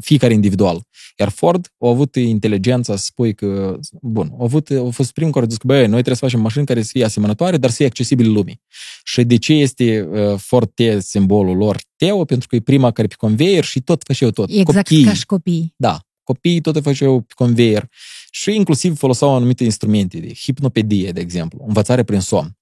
fiecare 0.00 0.32
individual. 0.32 0.82
Iar 1.18 1.28
Ford 1.28 1.72
a 1.78 1.88
avut 1.88 2.16
inteligența 2.16 2.96
să 2.96 3.04
spui 3.04 3.34
că, 3.34 3.78
bun, 4.02 4.30
a, 4.32 4.42
avut, 4.42 4.70
a 4.70 4.88
fost 4.90 5.12
primul 5.12 5.32
care 5.32 5.44
a 5.44 5.48
zis 5.48 5.58
că, 5.58 5.66
băi, 5.66 5.78
noi 5.78 5.88
trebuie 5.88 6.14
să 6.14 6.24
facem 6.24 6.40
mașini 6.40 6.66
care 6.66 6.82
să 6.82 6.88
fie 6.92 7.04
asemănătoare, 7.04 7.56
dar 7.56 7.70
să 7.70 7.76
fie 7.76 7.86
accesibile 7.86 8.28
lumii. 8.28 8.60
Și 9.04 9.24
de 9.24 9.36
ce 9.36 9.52
este 9.52 10.08
uh, 10.10 10.38
Ford 10.38 10.70
T 10.74 11.02
simbolul 11.02 11.56
lor 11.56 11.80
Teo? 11.96 12.24
Pentru 12.24 12.48
că 12.48 12.56
e 12.56 12.60
prima 12.60 12.90
care 12.90 13.08
pe 13.08 13.14
conveier 13.18 13.64
și 13.64 13.80
tot 13.80 14.02
făceau 14.06 14.30
tot. 14.30 14.50
Exact 14.50 14.88
Copiii, 14.88 15.04
ca 15.04 15.12
și 15.12 15.26
copii. 15.26 15.74
Da, 15.76 15.98
copiii 16.22 16.60
tot 16.60 16.82
făceau 16.82 17.20
pe 17.20 17.32
conveier 17.36 17.88
și 18.30 18.54
inclusiv 18.54 18.98
foloseau 18.98 19.34
anumite 19.34 19.64
instrumente 19.64 20.18
de 20.18 20.32
hipnopedie, 20.34 21.10
de 21.10 21.20
exemplu, 21.20 21.64
învățare 21.66 22.02
prin 22.02 22.20
somn. 22.20 22.56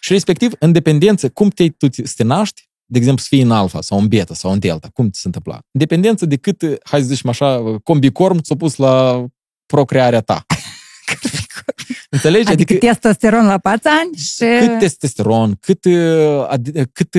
Și 0.00 0.12
respectiv, 0.12 0.52
în 0.58 0.72
dependență, 0.72 1.28
cum 1.28 1.48
te, 1.48 1.68
tu 1.68 1.86
să 1.90 2.12
te 2.16 2.22
naști, 2.22 2.67
de 2.90 2.98
exemplu, 2.98 3.22
să 3.22 3.28
fii 3.30 3.42
în 3.42 3.50
alfa 3.50 3.80
sau 3.80 3.98
în 3.98 4.08
beta 4.08 4.34
sau 4.34 4.52
în 4.52 4.58
delta, 4.58 4.88
cum 4.92 5.10
ți 5.10 5.20
se 5.20 5.26
întâmpla? 5.26 5.54
În 5.54 5.60
dependență 5.80 6.26
de 6.26 6.36
cât, 6.36 6.62
hai 6.84 7.00
să 7.00 7.06
zicem 7.06 7.30
așa, 7.30 7.78
combicorm 7.82 8.38
ți-a 8.38 8.56
pus 8.56 8.76
la 8.76 9.24
procrearea 9.66 10.20
ta. 10.20 10.46
Înțelegi? 12.10 12.48
Adică, 12.48 12.72
adică 12.72 12.86
testosteron 12.86 13.46
la 13.46 13.58
pațani 13.58 14.14
și... 14.16 14.44
Cât 14.58 14.78
testosteron, 14.78 15.54
cât, 15.60 15.86
ad- 16.48 16.90
cât 16.92 17.16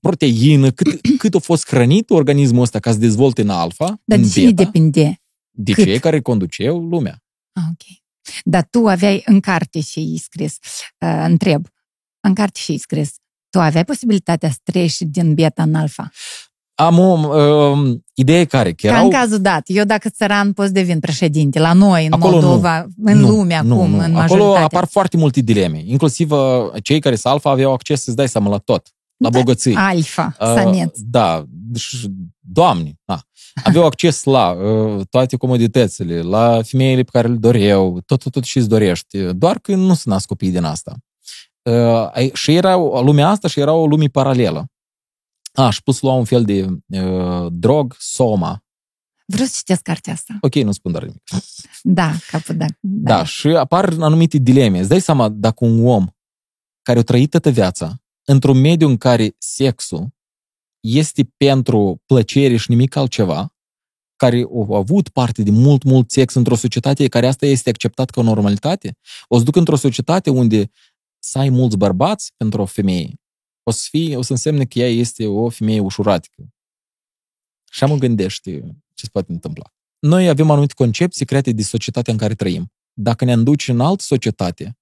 proteină, 0.00 0.70
cât, 0.70 1.00
cât 1.18 1.34
a 1.34 1.38
fost 1.38 1.66
hrănit 1.68 2.10
organismul 2.10 2.62
ăsta 2.62 2.78
ca 2.78 2.92
să 2.92 2.98
dezvolte 2.98 3.40
în 3.40 3.48
alfa, 3.48 4.00
Dar 4.04 4.18
în 4.18 4.24
de 4.24 4.30
cine 4.30 4.50
beta, 4.50 4.62
depinde? 4.62 5.20
de 5.50 5.72
Cât? 5.72 5.84
cei 5.84 5.98
care 5.98 6.20
conduceau 6.20 6.78
lumea. 6.78 7.22
Ah, 7.52 7.62
ok. 7.70 7.98
Dar 8.44 8.66
tu 8.70 8.86
aveai 8.86 9.22
în 9.26 9.40
carte 9.40 9.80
și 9.80 9.98
ai 9.98 10.20
scris, 10.22 10.58
uh, 10.98 11.22
întreb, 11.24 11.66
în 12.20 12.34
carte 12.34 12.58
și 12.60 12.70
ai 12.70 12.76
scris, 12.76 13.14
tu 13.56 13.62
aveai 13.62 13.84
posibilitatea 13.84 14.50
să 14.50 14.56
treci 14.62 14.96
din 15.00 15.34
beta 15.34 15.62
în 15.62 15.74
alfa? 15.74 16.10
Am 16.74 16.98
o 16.98 17.28
uh, 17.28 17.98
idee 18.14 18.44
care, 18.44 18.72
că 18.72 18.86
Ca 18.86 18.92
erau... 18.92 19.04
în 19.04 19.10
cazul 19.10 19.38
dat, 19.38 19.62
eu 19.66 19.84
dacă 19.84 20.08
țăran 20.08 20.52
poți 20.52 20.72
devin 20.72 21.00
președinte, 21.00 21.58
la 21.58 21.72
noi, 21.72 22.06
în 22.06 22.12
Acolo 22.12 22.40
nu. 22.40 22.46
Moldova, 22.46 22.86
în 23.04 23.18
Nu, 23.18 23.28
lume 23.28 23.60
nu, 23.64 23.74
acum, 23.74 23.90
nu. 23.90 23.96
în 23.96 24.02
Acolo 24.02 24.16
majoritatea. 24.42 24.64
apar 24.64 24.86
foarte 24.86 25.16
multe 25.16 25.40
dileme. 25.40 25.82
Inclusiv 25.84 26.30
uh, 26.30 26.38
cei 26.82 27.00
care 27.00 27.16
sunt 27.16 27.32
alfa 27.32 27.50
aveau 27.50 27.72
acces 27.72 28.02
să-ți 28.02 28.16
dai 28.16 28.28
seama 28.28 28.50
la 28.50 28.58
tot. 28.58 28.88
La 29.16 29.30
Da. 29.30 29.38
bogății. 29.38 29.74
Alfa, 29.74 30.36
Uh, 30.40 30.46
saneț. 30.46 30.98
Da, 31.00 31.44
deci, 31.48 31.90
doamne, 32.40 32.92
da. 33.04 33.20
Aveau 33.64 33.86
acces 33.86 34.24
la 34.24 34.50
uh, 34.50 35.00
toate 35.10 35.36
comoditățile, 35.36 36.20
la 36.20 36.60
femeile 36.62 37.02
pe 37.02 37.10
care 37.12 37.28
le 37.28 37.34
doreau, 37.34 38.00
tot, 38.06 38.22
tot, 38.22 38.32
tot 38.32 38.44
și 38.44 38.58
îți 38.58 38.68
dorești. 38.68 39.18
Doar 39.18 39.58
că 39.58 39.74
nu 39.74 39.94
se 39.94 40.02
nasc 40.06 40.26
copii 40.26 40.50
din 40.50 40.64
asta. 40.64 40.94
Uh, 41.70 42.08
ai- 42.12 42.30
și 42.34 42.54
era 42.54 42.76
o- 42.76 43.02
lumea 43.02 43.28
asta 43.28 43.48
și 43.48 43.60
era 43.60 43.72
o 43.72 43.86
lume 43.86 44.06
paralelă. 44.06 44.66
A, 45.52 45.70
și 45.70 45.82
pus 45.82 46.00
lua 46.00 46.12
un 46.12 46.24
fel 46.24 46.44
de 46.44 46.66
uh, 46.86 47.46
drog, 47.50 47.96
soma. 47.98 48.64
Vreau 49.26 49.46
să 49.46 49.54
citesc 49.56 49.82
cartea 49.82 50.12
asta. 50.12 50.38
Ok, 50.40 50.54
nu 50.54 50.72
spun 50.72 50.92
dar 50.92 51.02
nimic. 51.02 51.22
Da, 51.82 52.12
capul, 52.30 52.56
da. 52.56 52.66
Da, 52.80 53.24
și 53.24 53.48
apar 53.48 53.94
anumite 54.00 54.38
dileme. 54.38 54.78
Îți 54.78 54.88
dai 54.88 55.00
seama 55.00 55.28
dacă 55.28 55.64
un 55.64 55.86
om 55.86 56.06
care 56.82 56.98
a 56.98 57.02
trăit 57.02 57.30
toată 57.30 57.50
viața 57.50 57.94
într-un 58.24 58.60
mediu 58.60 58.88
în 58.88 58.96
care 58.96 59.34
sexul 59.38 60.08
este 60.80 61.32
pentru 61.36 62.02
plăcere 62.06 62.56
și 62.56 62.70
nimic 62.70 62.96
altceva, 62.96 63.54
care 64.16 64.42
au 64.42 64.74
avut 64.74 65.08
parte 65.08 65.42
de 65.42 65.50
mult, 65.50 65.82
mult 65.82 66.10
sex 66.10 66.34
într-o 66.34 66.54
societate 66.54 67.08
care 67.08 67.26
asta 67.26 67.46
este 67.46 67.68
acceptat 67.68 68.10
ca 68.10 68.20
o 68.20 68.24
normalitate, 68.24 68.98
o 69.28 69.38
să 69.38 69.44
duc 69.44 69.56
într-o 69.56 69.76
societate 69.76 70.30
unde 70.30 70.70
să 71.26 71.38
ai 71.38 71.48
mulți 71.48 71.76
bărbați 71.76 72.32
pentru 72.36 72.60
o 72.60 72.64
femeie. 72.64 73.14
O 73.62 73.70
să, 73.70 73.86
fie, 73.90 74.16
o 74.16 74.22
să 74.22 74.32
însemne 74.32 74.64
că 74.64 74.78
ea 74.78 74.88
este 74.88 75.26
o 75.26 75.48
femeie 75.48 75.80
ușuratică. 75.80 76.48
Și 77.70 77.84
mă 77.84 77.96
gândește 77.96 78.60
ce 78.94 79.04
se 79.04 79.08
poate 79.12 79.32
întâmpla. 79.32 79.72
Noi 79.98 80.28
avem 80.28 80.50
anumite 80.50 80.74
concepții 80.74 81.24
create 81.24 81.52
de 81.52 81.62
societatea 81.62 82.12
în 82.12 82.18
care 82.18 82.34
trăim. 82.34 82.72
Dacă 82.92 83.24
ne 83.24 83.32
înduci 83.32 83.68
în 83.68 83.80
altă 83.80 84.02
societate, 84.02 84.78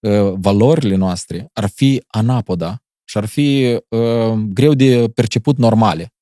uh, 0.00 0.32
valorile 0.36 0.94
noastre 0.94 1.48
ar 1.52 1.68
fi 1.68 2.02
anapoda 2.06 2.82
și 3.04 3.18
ar 3.18 3.24
fi 3.24 3.80
uh, 3.88 4.32
greu 4.32 4.74
de 4.74 5.08
perceput 5.08 5.58
normale. 5.58 6.13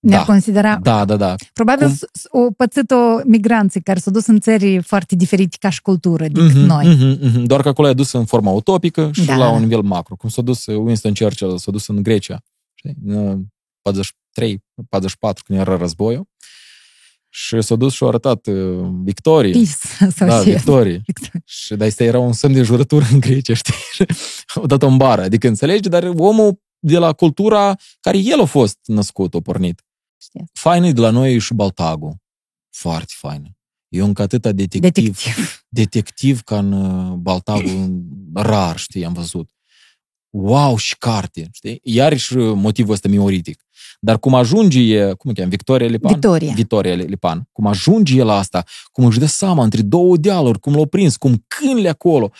Ne-ar 0.00 0.24
considera... 0.24 0.76
Da, 0.82 1.04
da, 1.04 1.16
da. 1.16 1.34
Probabil 1.52 1.86
Cum? 1.86 1.94
s- 1.94 2.04
s- 2.12 2.26
o 2.28 2.50
pățit-o 2.56 2.96
migranții 3.24 3.80
care 3.82 3.98
s-au 3.98 4.12
dus 4.12 4.26
în 4.26 4.40
țări 4.40 4.82
foarte 4.82 5.16
diferite 5.16 5.56
ca 5.60 5.68
și 5.68 5.82
cultură 5.82 6.26
decât 6.28 6.54
Mhm, 6.54 6.58
noi. 6.66 6.86
mhm, 6.94 7.18
mhm. 7.26 7.44
Doar 7.44 7.62
că 7.62 7.68
acolo 7.68 7.88
e 7.88 7.92
dus 7.92 8.12
în 8.12 8.24
forma 8.24 8.50
utopică 8.50 9.10
și 9.12 9.24
Da, 9.24 9.36
la 9.36 9.44
da. 9.44 9.50
un 9.50 9.60
nivel 9.62 9.80
macro. 9.80 10.16
Cum 10.16 10.28
s-a 10.28 10.42
dus 10.42 10.66
Winston 10.66 11.14
Churchill, 11.14 11.58
s-a 11.58 11.70
dus 11.70 11.86
în 11.86 12.02
Grecia, 12.02 12.42
știi, 12.74 12.94
în 13.06 13.44
43, 13.82 14.64
44, 14.88 15.42
când 15.46 15.58
era 15.58 15.76
războiul, 15.76 16.28
și 17.28 17.60
s-a 17.60 17.74
dus 17.76 17.92
și 17.92 18.02
a 18.02 18.06
arătat 18.06 18.46
uh, 18.46 18.88
victorie. 19.04 19.52
Peace 19.52 20.10
sau 20.16 20.28
Da, 20.28 20.42
ce? 20.42 20.50
victorie. 20.50 21.02
Și 21.44 21.74
de 21.74 21.84
asta 21.84 22.04
era 22.04 22.18
un 22.18 22.32
semn 22.32 22.54
de 22.54 22.62
jurătură 22.62 23.04
în 23.12 23.20
Grecia, 23.20 23.54
știi? 23.54 23.74
Și 23.92 24.04
Au 24.54 24.66
dat-o 24.66 24.86
în 24.86 24.96
bară. 24.96 25.22
Adică 25.22 25.48
înțelegi, 25.48 25.88
dar 25.88 26.02
omul 26.16 26.60
de 26.78 26.98
la 26.98 27.12
cultura 27.12 27.76
care 28.00 28.18
el 28.18 28.40
a 28.40 28.44
fost 28.44 28.78
născut, 28.84 29.34
a 29.34 29.40
pornit. 29.40 29.82
Știu. 30.20 30.44
Faină 30.52 30.86
e 30.86 30.92
de 30.92 31.00
la 31.00 31.10
noi 31.10 31.38
și 31.38 31.54
Baltagul. 31.54 32.16
Foarte 32.70 33.12
faină. 33.16 33.48
Eu 33.88 34.04
încă 34.06 34.22
atâta 34.22 34.52
detectiv, 34.52 34.80
detectiv, 34.80 35.14
Detectiv. 35.24 35.64
detectiv 35.68 36.40
ca 36.40 36.58
în 36.58 36.72
uh, 36.72 37.12
Baltagul, 37.12 38.02
rar, 38.34 38.76
știi, 38.78 39.04
am 39.04 39.12
văzut. 39.12 39.50
Wow, 40.30 40.76
și 40.76 40.96
carte, 40.98 41.48
știi? 41.52 41.80
Iarăși 41.82 42.36
uh, 42.36 42.52
motivul 42.56 42.92
ăsta 42.92 43.08
mioritic. 43.08 43.62
Dar 44.00 44.18
cum 44.18 44.34
ajunge, 44.34 44.80
e, 44.80 45.12
cum 45.12 45.30
o 45.30 45.32
cheamă, 45.32 45.48
Victoria 45.48 45.86
Lipan? 45.86 46.12
Victoria. 46.12 46.52
Victoria 46.52 46.94
Lipan. 46.94 47.48
Cum 47.52 47.66
ajunge 47.66 48.16
el 48.16 48.26
la 48.26 48.36
asta, 48.36 48.64
cum 48.92 49.04
își 49.04 49.18
dă 49.18 49.26
seama 49.26 49.62
între 49.64 49.82
două 49.82 50.16
dealuri, 50.16 50.58
cum 50.60 50.74
l-a 50.74 50.84
prins, 50.86 51.16
cum 51.16 51.44
câinele 51.46 51.88
acolo, 51.88 52.30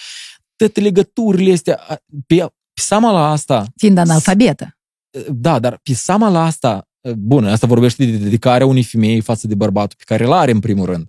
toate 0.57 0.81
legăturile 0.81 1.53
astea, 1.53 1.77
a, 1.89 1.95
pe, 2.27 2.37
pe 2.73 2.81
seama 2.83 3.11
la 3.11 3.31
asta, 3.31 3.67
Fiind 3.77 3.99
analfabetă. 3.99 4.79
da, 5.33 5.59
dar 5.59 5.81
pe 5.83 5.95
seama 5.95 6.29
la 6.29 6.45
asta, 6.45 6.89
bun, 7.17 7.45
asta 7.45 7.67
vorbește 7.67 8.05
de 8.05 8.17
dedicarea 8.17 8.67
unei 8.67 8.83
femei 8.83 9.21
față 9.21 9.47
de 9.47 9.55
bărbatul 9.55 9.97
pe 9.99 10.05
care 10.07 10.25
îl 10.25 10.33
are 10.33 10.51
în 10.51 10.61
primul 10.61 10.87
rând. 10.87 11.07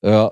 Uh, 0.00 0.28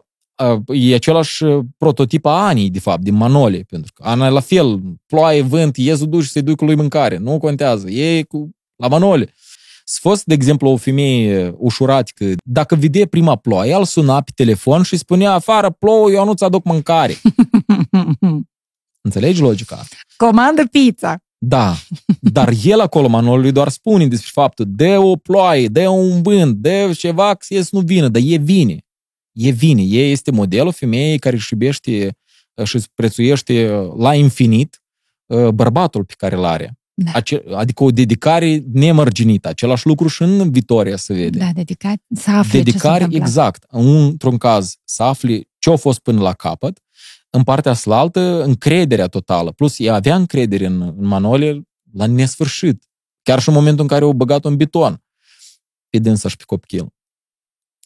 uh, 0.49 0.61
E 0.67 0.95
același 0.95 1.45
prototip 1.79 2.27
a 2.27 2.47
Anii, 2.47 2.71
de 2.71 2.81
fapt, 2.81 3.03
din 3.03 3.15
Manole, 3.15 3.65
pentru 3.69 3.93
că 3.95 4.03
Ana 4.03 4.27
e 4.27 4.31
la 4.31 4.41
fel, 4.41 4.81
ploaie, 5.07 5.43
vânt, 5.43 5.77
iezul 5.77 6.09
duci 6.09 6.25
să-i 6.25 6.43
duci 6.43 6.57
cu 6.57 6.65
lui 6.65 6.75
mâncare, 6.75 7.17
nu 7.17 7.39
contează, 7.39 7.91
e 7.91 8.23
cu, 8.23 8.51
la 8.77 8.89
Manole. 8.89 9.35
S 9.85 9.99
fost, 9.99 10.25
de 10.25 10.35
exemplu, 10.35 10.69
o 10.69 10.77
femeie 10.77 11.55
ușuratică, 11.57 12.25
dacă 12.45 12.75
vedea 12.75 13.07
prima 13.07 13.37
ploaie, 13.37 13.71
el 13.71 13.85
suna 13.85 14.21
pe 14.21 14.31
telefon 14.35 14.83
și 14.83 14.97
spunea, 14.97 15.33
afară 15.33 15.71
plouă, 15.71 16.11
eu 16.11 16.25
nu-ți 16.25 16.45
aduc 16.45 16.65
mâncare. 16.65 17.17
Înțelegi 19.01 19.41
logica? 19.41 19.83
Comandă 20.17 20.67
pizza. 20.67 21.17
Da, 21.43 21.77
dar 22.21 22.53
el 22.65 22.81
acolo, 22.81 23.09
Manolului, 23.09 23.53
doar 23.53 23.69
spune 23.69 24.07
despre 24.07 24.31
faptul, 24.33 24.65
de 24.69 24.97
o 24.97 25.17
ploaie, 25.17 25.67
de 25.67 25.87
un 25.87 26.23
vânt, 26.23 26.57
de 26.57 26.93
ceva, 26.97 27.35
că 27.35 27.47
ies 27.49 27.71
nu 27.71 27.81
vină, 27.81 28.09
dar 28.09 28.23
e 28.25 28.37
vine. 28.37 28.85
E 29.33 29.51
vine. 29.51 29.83
E 29.83 30.11
este 30.11 30.31
modelul 30.31 30.73
femeii 30.73 31.19
care 31.19 31.37
își 31.37 31.53
iubește 31.53 32.17
și 32.65 32.77
îți 32.77 32.89
prețuiește 32.95 33.69
la 33.97 34.15
infinit 34.15 34.83
uh, 35.27 35.49
bărbatul 35.49 36.05
pe 36.05 36.15
care 36.17 36.37
îl 36.37 36.45
are. 36.45 36.79
Da. 36.95 37.11
Ace- 37.15 37.43
adică 37.55 37.85
o 37.85 37.91
dedicare 37.91 38.63
nemărginită. 38.73 39.49
Același 39.49 39.87
lucru 39.87 40.09
și 40.09 40.23
în 40.23 40.51
Vitoria 40.51 40.97
se 40.97 41.15
vede. 41.15 41.39
Da, 41.39 41.51
dedicat 41.55 41.97
să 42.15 42.31
afle 42.31 42.43
ce 42.43 42.57
s-a 42.57 42.63
dedicare, 42.63 43.05
întâmplat. 43.05 43.29
exact. 43.29 43.65
Într-un 43.69 44.39
caz, 44.39 44.77
să 44.85 45.03
afli 45.03 45.49
ce 45.59 45.71
a 45.71 45.77
fost 45.77 45.99
până 45.99 46.21
la 46.21 46.33
capăt, 46.33 46.79
în 47.31 47.43
partea 47.43 47.73
slaltă, 47.73 48.43
încrederea 48.45 49.07
totală. 49.07 49.53
Plus, 49.53 49.79
ea 49.79 49.95
avea 49.95 50.15
încredere 50.17 50.67
în, 50.67 50.81
în 50.83 51.07
Manole 51.07 51.63
la 51.93 52.07
nesfârșit. 52.07 52.85
Chiar 53.23 53.41
și 53.41 53.49
în 53.49 53.55
momentul 53.55 53.83
în 53.83 53.89
care 53.89 54.05
au 54.05 54.13
băgat 54.13 54.45
în 54.45 54.57
beton 54.57 55.03
pe 55.89 55.99
dânsa 55.99 56.29
și 56.29 56.37
pe 56.37 56.43
copil. 56.47 56.87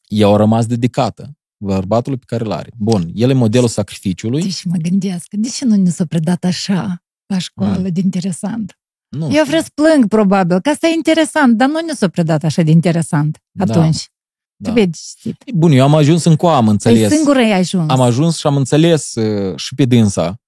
Ea 0.09 0.29
a 0.29 0.37
rămas 0.37 0.67
dedicată 0.67 1.37
bărbatului 1.57 2.19
pe 2.19 2.25
care 2.27 2.45
îl 2.45 2.53
are. 2.53 2.71
Bun, 2.77 3.11
el 3.15 3.31
e 3.31 3.33
modelul 3.33 3.69
sacrificiului. 3.69 4.43
Deci 4.43 4.65
mă 4.65 4.77
gândesc, 4.77 5.27
de 5.31 5.49
ce 5.49 5.65
nu 5.65 5.77
ne 5.77 5.91
s-a 5.91 6.05
predat 6.07 6.45
așa 6.45 7.03
la 7.27 7.39
școală 7.39 7.79
Mm. 7.83 7.89
de 7.93 8.01
interesant? 8.05 8.79
Nu 9.09 9.25
Eu 9.25 9.31
știu. 9.31 9.45
vreau 9.45 9.63
să 9.63 9.69
plâng, 9.75 10.09
probabil, 10.09 10.61
că 10.61 10.69
asta 10.69 10.87
e 10.87 10.93
interesant, 10.93 11.57
dar 11.57 11.69
nu 11.69 11.81
ne 11.87 11.93
s-a 11.93 12.09
predat 12.09 12.45
așa 12.45 12.63
de 12.63 12.71
interesant 12.71 13.43
Da, 13.51 13.65
atunci. 13.65 14.09
Da. 14.57 14.73
Trebuie 14.73 14.91
citit. 14.95 15.55
Bun, 15.55 15.73
eu 15.73 15.83
am 15.85 15.95
ajuns 15.95 16.25
în 16.25 16.37
coa, 16.37 16.57
am 16.57 16.63
Păi 16.65 16.73
înțeles. 16.73 17.13
singură 17.13 17.39
ai 17.39 17.53
ajuns. 17.53 17.91
am 17.91 18.01
ajuns 18.01 18.39
și 18.39 18.47
am 18.47 18.57
înțeles 18.57 19.15
uh, 19.15 19.57
și 19.57 19.75
pe 19.75 19.85
dânsa, 19.85 20.41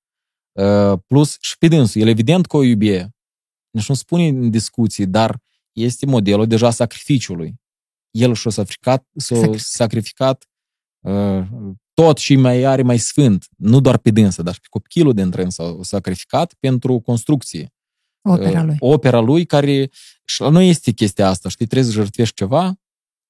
uh, 0.53 0.99
plus 1.07 1.37
și 1.41 1.59
pe 1.59 1.69
dânsul. 1.69 2.01
El 2.01 2.09
evident 2.09 2.47
că 2.47 2.57
o 2.57 2.63
iubie. 2.63 3.11
Nici 3.71 3.89
nu 3.89 3.95
spune 3.95 4.27
în 4.29 4.51
discuții, 4.51 5.07
dar 5.07 5.43
este 5.73 6.07
modelul 6.07 6.47
deja 6.47 6.71
sacrificiului. 6.71 7.55
El 8.11 8.35
și-a 8.35 8.51
sacrificat, 8.51 9.07
s-a 9.17 9.35
Sacrificat. 9.35 9.61
sacrificat 9.67 10.47
uh, 11.01 11.47
tot 11.95 12.19
și 12.19 12.37
mai 12.37 12.63
are 12.63 12.83
mai 12.83 12.99
sfânt, 12.99 13.47
nu 13.57 13.81
doar 13.81 13.99
pe 13.99 14.11
dânsa, 14.11 14.43
dar 14.43 14.55
și 14.55 14.61
pe 14.61 14.67
copilul 14.71 15.13
din 15.15 15.33
s 15.49 15.59
a 15.59 15.77
sacrificat 15.81 16.55
pentru 16.61 17.01
construcție. 17.01 17.71
Opera 18.29 18.61
Uh, 18.61 18.67
lui. 18.67 18.77
Opera 18.79 19.21
lui 19.21 19.45
care, 19.47 19.91
și 20.25 20.41
la 20.41 20.49
noi 20.49 20.69
este 20.69 20.91
chestia 20.91 21.29
asta, 21.29 21.49
știi, 21.49 21.67
trebuie 21.67 21.89
să 21.93 21.95
jertfești 21.99 22.35
ceva, 22.35 22.75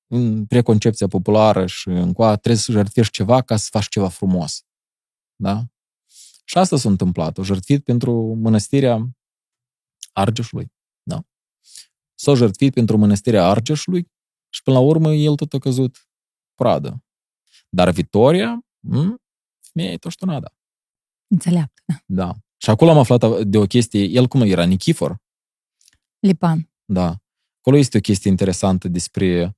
în 0.06 0.46
preconcepția 0.46 1.06
populară 1.08 1.66
și 1.66 1.88
încoa 1.88 2.36
trebuie 2.36 2.62
să 2.62 2.72
jertfești 2.72 3.12
ceva 3.12 3.42
ca 3.42 3.56
să 3.56 3.68
faci 3.70 3.88
ceva 3.88 4.08
frumos. 4.08 4.64
Da? 5.36 5.64
Și 6.44 6.58
asta 6.58 6.76
s-a 6.76 6.88
întâmplat. 6.88 7.38
O 7.38 7.42
jertfit 7.42 7.84
pentru 7.84 8.34
mănăstirea 8.34 9.08
Argeșului. 10.12 10.72
Da? 11.02 11.24
S-a 12.14 12.34
jertfit 12.34 12.74
pentru 12.74 12.96
mănăstirea 12.96 13.46
Argeșului 13.46 14.10
și 14.48 14.62
până 14.62 14.76
la 14.76 14.82
urmă 14.82 15.14
el 15.14 15.34
tot 15.34 15.52
a 15.52 15.58
căzut 15.58 16.08
pradă. 16.54 17.04
Dar 17.68 17.90
Vitoria, 17.90 18.64
m- 18.88 19.14
femeia 19.60 19.92
e 19.92 19.96
toștonada. 19.96 20.54
Înțeleaptă. 21.26 21.82
Da. 22.06 22.34
Și 22.56 22.70
acolo 22.70 22.90
am 22.90 22.98
aflat 22.98 23.42
de 23.42 23.58
o 23.58 23.66
chestie, 23.66 24.04
el 24.04 24.26
cum 24.26 24.40
era, 24.40 24.64
Nichifor? 24.64 25.16
Lipan. 26.18 26.70
Da. 26.84 27.16
Acolo 27.58 27.76
este 27.76 27.96
o 27.96 28.00
chestie 28.00 28.30
interesantă 28.30 28.88
despre, 28.88 29.55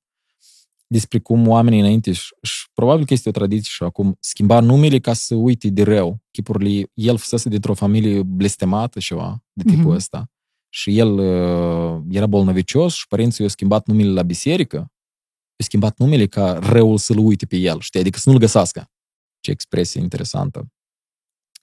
despre 0.91 1.19
cum 1.19 1.47
oamenii 1.47 1.79
înainte, 1.79 2.11
și, 2.11 2.27
și 2.41 2.67
probabil 2.73 3.05
că 3.05 3.13
este 3.13 3.29
o 3.29 3.31
tradiție 3.31 3.69
și 3.71 3.83
acum, 3.83 4.17
schimba 4.19 4.59
numele 4.59 4.99
ca 4.99 5.13
să 5.13 5.35
uite 5.35 5.69
de 5.69 5.83
rău. 5.83 6.19
Chipurile, 6.31 6.89
el 6.93 7.17
fusese 7.17 7.49
dintr-o 7.49 7.73
familie 7.73 8.23
blestemată 8.23 8.99
ceva 8.99 9.43
de 9.53 9.63
tipul 9.63 9.83
Mhm. 9.85 9.95
ăsta. 9.95 10.29
Și 10.69 10.97
el 10.97 11.17
uh, 11.17 12.01
era 12.09 12.27
bolnăvicios 12.27 12.93
și 12.93 13.07
părinții 13.07 13.37
i-au 13.39 13.49
schimbat 13.49 13.87
numele 13.87 14.09
la 14.09 14.21
biserică. 14.21 14.75
I-au 14.77 15.67
schimbat 15.67 15.97
numele 15.97 16.25
ca 16.27 16.53
răul 16.53 16.97
să-l 16.97 17.17
uite 17.17 17.45
pe 17.45 17.57
el, 17.57 17.79
știi? 17.79 17.99
Adică 17.99 18.19
să 18.19 18.29
nu-l 18.29 18.39
găsească. 18.39 18.91
Ce 19.39 19.51
expresie 19.51 20.01
interesantă. 20.01 20.67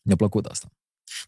Mi-a 0.03 0.17
plăcut 0.17 0.45
asta. 0.45 0.69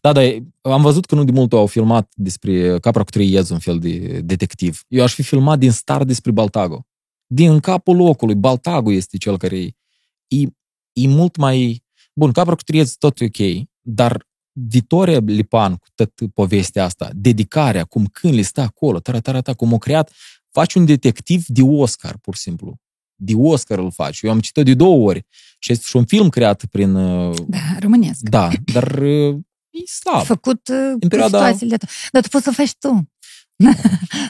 Da, 0.01 0.11
dar 0.11 0.23
am 0.61 0.81
văzut 0.81 1.05
că 1.05 1.15
nu 1.15 1.23
de 1.23 1.31
mult 1.31 1.53
au 1.53 1.67
filmat 1.67 2.13
despre 2.15 2.79
Capra 2.79 3.03
cu 3.03 3.09
trei 3.09 3.31
iezi, 3.31 3.51
un 3.51 3.59
fel 3.59 3.79
de 3.79 4.21
detectiv. 4.21 4.83
Eu 4.87 5.03
aș 5.03 5.13
fi 5.13 5.23
filmat 5.23 5.59
din 5.59 5.71
start 5.71 6.07
despre 6.07 6.31
Baltago. 6.31 6.87
Din 7.31 7.59
capul 7.59 7.95
locului, 7.95 8.35
Baltago 8.35 8.91
este 8.91 9.17
cel 9.17 9.37
care 9.37 9.57
e, 9.57 9.71
e, 10.27 10.41
e 10.93 11.07
mult 11.07 11.35
mai... 11.35 11.83
Bun, 12.13 12.31
Capra 12.31 12.55
cu 12.55 12.61
trei 12.63 12.79
iezi 12.79 12.97
tot 12.97 13.19
e 13.19 13.25
ok, 13.25 13.67
dar 13.81 14.27
Vitoria 14.51 15.19
Lipan 15.25 15.75
cu 15.75 15.87
tot 15.95 16.11
povestea 16.33 16.83
asta, 16.83 17.09
dedicarea, 17.13 17.83
cum 17.83 18.05
câinele 18.05 18.41
stă 18.41 18.61
acolo, 18.61 18.99
tara, 18.99 19.19
tara, 19.19 19.41
tara, 19.41 19.57
cum 19.57 19.73
o 19.73 19.77
creat, 19.77 20.11
faci 20.51 20.73
un 20.73 20.85
detectiv 20.85 21.45
de 21.45 21.61
Oscar, 21.61 22.17
pur 22.17 22.35
și 22.35 22.41
simplu. 22.41 22.77
De 23.15 23.33
Oscar 23.35 23.79
îl 23.79 23.91
faci. 23.91 24.21
Eu 24.21 24.31
am 24.31 24.39
citit 24.39 24.65
de 24.65 24.73
două 24.73 25.07
ori 25.09 25.25
și 25.59 25.71
este 25.71 25.83
și 25.87 25.95
un 25.95 26.05
film 26.05 26.29
creat 26.29 26.65
prin... 26.65 26.95
uh, 26.95 27.35
Da, 27.47 27.57
românesc. 27.79 28.21
Da, 28.21 28.49
dar 28.73 28.97
uh, 28.97 29.35
e 29.69 29.85
slab. 29.85 30.23
Făcut 30.25 30.67
uh, 30.67 30.75
În 30.77 30.99
cu 30.99 31.07
perioada- 31.07 31.37
situațiile 31.37 31.75
de... 31.77 31.85
Dar 32.11 32.21
tu 32.21 32.29
poți 32.29 32.43
să 32.43 32.51
faci 32.51 32.73
tu. 32.79 33.09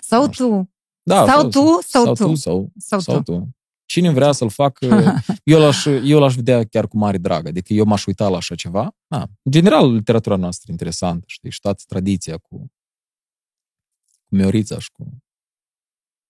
sau 0.02 0.26
Nu 0.26 0.32
știu. 0.32 0.48
tu. 0.62 0.70
Da, 1.10 1.26
Sau 1.26 1.48
tu, 1.48 1.82
sau 1.82 2.04
sau 2.04 2.14
tu. 2.14 2.26
tu, 2.26 2.36
sau, 2.36 2.72
Sau 2.78 3.00
sau 3.00 3.22
tu. 3.22 3.32
tu. 3.32 3.50
Cine 3.86 4.10
vrea 4.12 4.32
să-l 4.32 4.50
facă, 4.50 4.86
eu 5.44 5.60
l-aș, 5.60 5.86
eu 5.86 6.20
l-aș 6.20 6.36
vedea 6.36 6.64
chiar 6.64 6.88
cu 6.88 6.98
mare 6.98 7.18
drag. 7.18 7.48
Adică 7.48 7.74
eu 7.74 7.86
m-aș 7.86 8.06
uita 8.06 8.28
la 8.30 8.38
așa 8.38 8.56
ceva. 8.56 8.96
Da. 9.08 9.22
În 9.22 9.52
general, 9.52 9.94
literatura 9.94 10.36
noastră 10.36 10.66
e 10.68 10.72
interesantă, 10.72 11.24
știi, 11.28 11.50
și 11.50 11.60
toată 11.60 11.84
tradiția 11.88 12.38
cu, 12.38 12.58
cu 12.58 14.36
Miorița 14.36 14.80
și 14.80 14.92
cu 14.92 15.18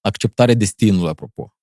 acceptarea 0.02 0.56
destinului, 0.56 1.10
apropo, 1.10 1.56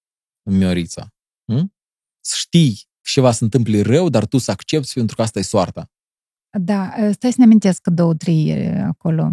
în 0.43 0.57
Miorița. 0.57 1.15
Hm? 1.53 1.75
Să 2.21 2.35
știi 2.39 2.75
că 3.01 3.09
ceva 3.13 3.33
se 3.33 3.45
întâmplă 3.45 3.83
rău, 3.83 4.09
dar 4.09 4.27
tu 4.27 4.39
să 4.39 4.51
accepti 4.51 4.93
pentru 4.95 5.17
că 5.17 5.23
asta 5.23 5.39
e 5.39 5.43
soarta. 5.43 5.91
Da, 6.59 6.93
stai 7.13 7.31
să 7.31 7.37
ne 7.39 7.45
amintesc 7.45 7.81
că 7.81 7.91
două, 7.91 8.15
trei 8.15 8.49
e 8.49 8.79
acolo. 8.81 9.31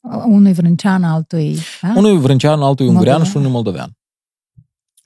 Mm, 0.00 0.32
unul 0.32 0.46
e 0.46 0.52
vrâncean, 0.52 1.04
altul 1.04 1.38
e... 1.38 1.54
Da? 1.82 1.92
Unul 1.96 2.16
e 2.16 2.18
vrâncean, 2.18 2.62
altul 2.62 2.86
e 2.86 2.88
ungurean 2.88 3.16
Moldovean. 3.16 3.24
și 3.24 3.36
unul 3.36 3.48
e 3.48 3.52
moldovean. 3.52 3.92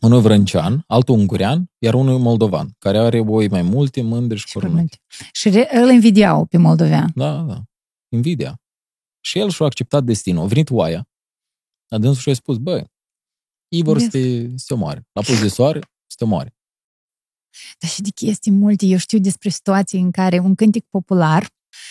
Unul 0.00 0.18
e 0.18 0.22
vrâncean, 0.22 0.84
altul 0.86 1.14
ungurean, 1.14 1.70
iar 1.78 1.94
unul 1.94 2.14
e 2.14 2.18
moldovan, 2.18 2.74
care 2.78 2.98
are 2.98 3.20
oi 3.20 3.48
mai 3.48 3.62
multe, 3.62 4.02
mândri 4.02 4.38
și 4.38 4.46
Și 4.46 4.52
cornute. 4.52 4.96
Și 5.32 5.48
re- 5.48 5.68
îl 5.72 5.90
invidiau 5.90 6.44
pe 6.46 6.56
moldovean. 6.56 7.12
Da, 7.14 7.42
da. 7.42 7.62
Invidia. 8.08 8.60
Și 9.20 9.38
el 9.38 9.50
și-a 9.50 9.66
acceptat 9.66 10.04
destinul. 10.04 10.42
A 10.42 10.46
venit 10.46 10.70
oaia. 10.70 11.08
A 11.88 11.98
dânsul 11.98 12.20
și-a 12.22 12.34
spus, 12.34 12.56
bă, 12.56 12.84
ei 13.68 13.82
vor 13.82 13.98
să 13.98 14.08
te, 14.08 14.48
să 14.56 14.64
te 14.66 14.74
omoare. 14.74 15.08
La 15.12 15.22
pus 15.22 15.40
de 15.40 15.48
soare, 15.48 15.78
să 16.06 16.14
te 16.18 16.24
omoare. 16.24 16.54
Dar 17.78 17.90
și 17.90 18.02
de 18.02 18.10
chestii 18.10 18.52
multe. 18.52 18.86
Eu 18.86 18.98
știu 18.98 19.18
despre 19.18 19.48
situații 19.48 20.00
în 20.00 20.10
care 20.10 20.38
un 20.38 20.54
cântec 20.54 20.84
popular, 20.90 21.46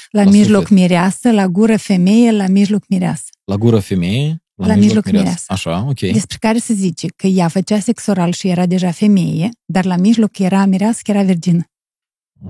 la, 0.09 0.23
La 0.23 0.29
mijloc 0.29 0.61
suflet. 0.61 0.79
mireasă, 0.79 1.31
la 1.31 1.47
gură 1.47 1.77
femeie, 1.77 2.31
la 2.31 2.47
mijloc 2.47 2.83
mireasă. 2.87 3.23
La 3.43 3.55
gură 3.57 3.79
femeie, 3.79 4.43
la, 4.55 4.67
La 4.67 4.75
mijloc 4.75 5.05
mireasă. 5.11 5.43
Așa, 5.47 5.85
ok. 5.87 5.99
Despre 5.99 6.37
care 6.39 6.57
se 6.57 6.73
zice 6.73 7.07
că 7.15 7.27
ea 7.27 7.47
făcea 7.47 7.79
sex 7.79 8.05
oral 8.07 8.31
și 8.31 8.47
era 8.47 8.65
deja 8.65 8.91
femeie, 8.91 9.49
dar 9.65 9.85
la 9.85 9.95
mijloc 9.95 10.37
era 10.37 10.65
mireasă, 10.65 10.99
că 11.03 11.11
era 11.11 11.23
virgină. 11.23 11.63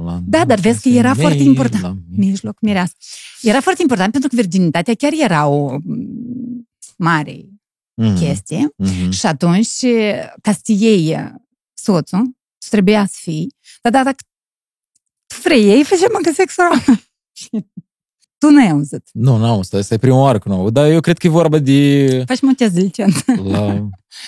La 0.04 0.20
Da, 0.26 0.46
dar 0.46 0.60
vezi 0.60 0.82
că 0.82 0.90
era 0.90 1.10
femeie, 1.14 1.22
foarte 1.28 1.44
important. 1.44 1.84
La 1.84 1.96
Mijloc 2.16 2.58
mireasă. 2.62 2.94
Era 3.42 3.62
foarte 3.62 3.82
important 3.82 4.12
pentru 4.12 4.30
că 4.30 4.36
virginitatea 4.36 4.94
chiar 4.94 5.12
era 5.20 5.48
o 5.48 5.78
mm, 5.84 6.70
mare 6.98 7.46
Mhm, 7.96 8.16
chestie. 8.16 8.70
mhm. 8.76 9.10
Și 9.10 9.26
atunci, 9.26 9.80
ca 10.42 10.52
să 10.52 10.60
iei 10.66 11.18
soțul, 11.74 12.20
tu 12.58 12.68
trebuia 12.70 13.06
să 13.06 13.16
fii, 13.22 13.56
dar 13.82 13.92
da, 13.92 14.04
dacă 14.04 14.18
tu 15.28 15.36
vrei 15.44 15.70
ei, 15.70 15.84
facem 15.84 16.10
încă 16.18 16.32
sex 16.32 16.56
oral. 16.58 16.84
Tu 18.38 18.50
nu 18.50 18.60
ai 18.62 18.70
auzit. 18.70 19.10
Nu, 19.14 19.38
n-am 19.38 19.60
asta, 19.60 19.78
asta 19.78 19.94
e 19.94 19.98
prima 19.98 20.18
oară 20.22 20.40
când 20.40 20.56
au. 20.56 20.70
Dar 20.70 20.90
eu 20.92 21.00
cred 21.00 21.18
că 21.18 21.28
e 21.28 21.30
vorba 21.30 21.58
de 21.60 22.24
Faci 22.28 22.42
mă 22.42 22.54
de 22.58 22.80
licență. 22.80 23.24
la, 23.44 23.66
la, 23.66 23.74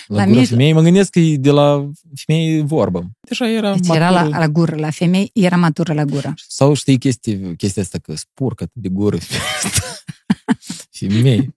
La 0.08 0.24
gură 0.24 0.26
mijloc. 0.26 0.48
femeie. 0.48 0.74
Mă 0.74 0.82
gândesc 0.82 1.10
că 1.10 1.20
e 1.20 1.38
de 1.38 1.50
la 1.52 1.90
femeie 2.26 2.62
vorbă. 2.62 3.10
Deja 3.28 3.50
era 3.50 3.74
Deci 3.76 3.96
era 3.96 4.10
la, 4.10 4.20
matură. 4.22 4.38
la 4.40 4.48
gură, 4.48 4.76
la 4.76 4.90
femei, 4.90 5.30
era 5.34 5.56
matură 5.56 5.94
la 5.94 6.06
gură. 6.06 6.34
Sau 6.48 6.74
știi 6.74 6.98
chestia, 6.98 7.38
chestia 7.58 7.82
asta 7.82 7.98
că 7.98 8.16
spurcă 8.16 8.64
atât 8.64 8.82
de 8.82 8.90
gură 8.90 9.18
femei. 10.92 11.56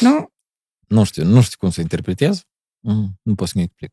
Nu? 0.00 0.30
Nu 0.88 1.04
știu, 1.04 1.24
nu 1.24 1.40
știu 1.40 1.56
cum 1.58 1.70
să 1.70 1.80
interpretez. 1.80 2.42
Mm, 2.80 3.18
Nu 3.22 3.34
pot 3.34 3.48
să-mi 3.48 3.64
explic. 3.64 3.92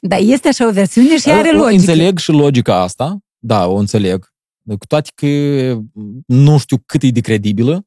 Dar 0.00 0.18
este 0.22 0.48
așa 0.48 0.66
o 0.68 0.72
versiune 0.72 1.18
și 1.18 1.30
are 1.30 1.48
O 1.48 1.52
logică. 1.52 1.70
Înțeleg 1.80 2.18
și 2.18 2.30
logica 2.30 2.80
asta. 2.82 3.18
Da, 3.38 3.66
o 3.66 3.74
înțeleg. 3.76 4.29
Cu 4.78 4.86
toate 4.86 5.10
că 5.14 5.26
nu 6.26 6.58
știu 6.58 6.78
cât 6.78 7.02
e 7.02 7.10
de 7.10 7.20
credibilă, 7.20 7.86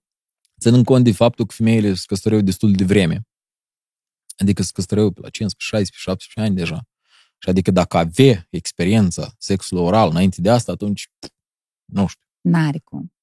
ținând 0.60 0.86
cont 0.86 1.04
de 1.04 1.12
faptul 1.12 1.46
că 1.46 1.54
femeile 1.58 1.94
se 1.94 2.04
căsătoreau 2.08 2.42
destul 2.42 2.72
de 2.72 2.84
vreme. 2.84 3.28
Adică 4.38 4.64
se 4.64 4.72
căsătoreau 4.74 5.12
pe 5.12 5.22
la 5.22 5.30
15, 5.30 5.76
16, 5.76 6.10
17 6.10 6.40
ani 6.40 6.56
deja. 6.56 6.88
Și 7.38 7.50
adică 7.50 7.72
dacă 7.72 7.98
avea 7.98 8.48
experiența 8.50 9.34
sexului 9.38 9.84
oral 9.84 10.10
înainte 10.10 10.42
de 10.42 10.50
asta, 10.50 10.72
atunci 10.72 11.10
nu 11.86 12.08
știu. 12.08 12.28
N-are 12.42 12.80
cum. 12.84 13.14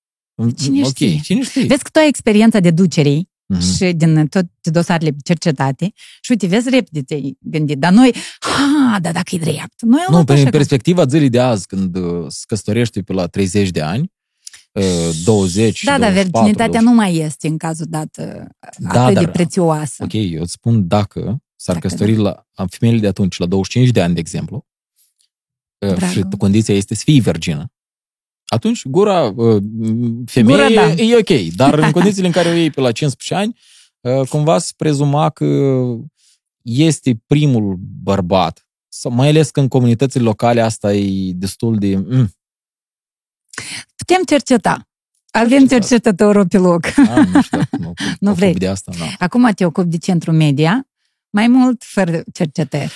Cine 0.57 0.83
ok, 0.83 0.89
știe? 0.89 1.21
cine 1.21 1.43
știe? 1.43 1.67
Vezi 1.67 1.83
că 1.83 1.89
tu 1.93 1.99
ai 1.99 2.09
experiența 2.09 2.61
deducerii 2.61 3.30
Mhm. 3.59 3.75
și 3.75 3.93
din 3.93 4.27
toate 4.27 4.49
dosarele 4.63 5.15
cercetate 5.25 5.93
și 6.21 6.31
uite, 6.31 6.47
vezi 6.47 6.69
repede 6.71 7.03
te-ai 7.03 7.37
gândit. 7.41 7.79
Dar 7.79 7.93
noi, 7.93 8.15
ha, 8.41 8.99
dar 9.01 9.13
dacă 9.13 9.35
e 9.35 9.39
drept. 9.39 9.83
Noi 9.83 9.99
am 10.01 10.05
Nu, 10.09 10.13
luat 10.13 10.25
prin 10.25 10.37
așa 10.37 10.45
ca- 10.45 10.51
perspectiva 10.51 11.07
zilei 11.07 11.29
de 11.29 11.41
azi, 11.41 11.67
când 11.67 11.97
uh, 11.97 12.25
se 12.29 12.45
căsătorește 12.47 13.03
pe 13.03 13.13
la 13.13 13.27
30 13.27 13.71
de 13.71 13.81
ani, 13.81 14.13
uh, 14.73 14.83
20, 15.25 15.85
Da, 15.85 15.91
dar 15.91 15.99
24, 16.13 16.31
virginitatea 16.31 16.81
nu 16.81 16.95
mai 16.95 17.17
este 17.17 17.47
în 17.49 17.57
cazul 17.57 17.87
dat 17.89 18.17
uh, 18.21 18.27
Da, 18.79 19.03
atât 19.03 19.15
de 19.15 19.21
dar- 19.25 19.31
prețioasă. 19.31 20.03
Ok, 20.05 20.13
eu 20.13 20.41
îți 20.43 20.53
spun 20.53 20.89
dacă 20.89 21.21
s-ar 21.57 21.75
Dacă 21.75 21.87
căsători 21.87 22.17
la 22.17 22.47
am 22.55 22.67
femeile 22.67 23.01
de 23.01 23.07
atunci, 23.07 23.39
la 23.39 23.47
25 23.47 23.91
de 23.91 24.01
ani, 24.03 24.15
de 24.15 24.21
exemplu, 24.21 24.67
uh, 25.79 25.95
Bravo. 25.95 26.13
și 26.13 26.23
condiția 26.39 26.75
este 26.75 26.95
să 26.95 27.03
fii 27.05 27.21
virgină, 27.21 27.73
atunci 28.53 28.87
gura 28.87 29.23
uh, 29.37 29.63
femeie 30.27 30.57
Gura, 30.69 30.69
da. 30.87 31.03
e 31.03 31.17
ok, 31.17 31.55
dar 31.55 31.75
în 31.79 31.91
condițiile 31.99 32.27
în 32.27 32.33
care 32.33 32.49
o 32.49 32.53
iei 32.53 32.71
pe 32.71 32.81
la 32.81 32.93
15 32.93 33.35
ani, 33.35 33.59
uh, 34.21 34.29
cumva 34.29 34.59
se 34.59 34.73
prezuma 34.77 35.31
că 35.31 35.47
este 36.63 37.23
primul 37.27 37.77
bărbat, 38.03 38.67
sau 38.89 39.11
mai 39.13 39.29
ales 39.29 39.51
că 39.51 39.61
în 39.61 39.69
comunitățile 39.69 40.23
locale 40.23 40.61
asta 40.61 40.93
e 40.95 41.33
destul 41.33 41.77
de... 41.79 41.97
Mm, 41.97 42.35
Putem 43.97 44.23
cerceta. 44.27 44.89
Avem 45.31 45.49
Cercetați. 45.59 45.89
cercetătorul 45.89 46.49
pe 46.49 46.59
loc. 46.59 46.87
a, 47.09 47.25
nu 47.33 47.43
știu 47.43 47.59
dacă 47.59 47.77
mă 47.81 47.93
Nu 48.21 48.29
ocup 48.29 48.39
vrei. 48.41 48.55
de 48.55 48.67
asta, 48.69 48.93
da. 48.99 49.05
Acum 49.19 49.51
te 49.55 49.65
ocupi 49.65 49.89
de 49.89 49.97
centru 49.99 50.33
media, 50.33 50.89
mai 51.31 51.47
mult 51.49 51.83
fără 51.85 52.23
cercetări. 52.33 52.93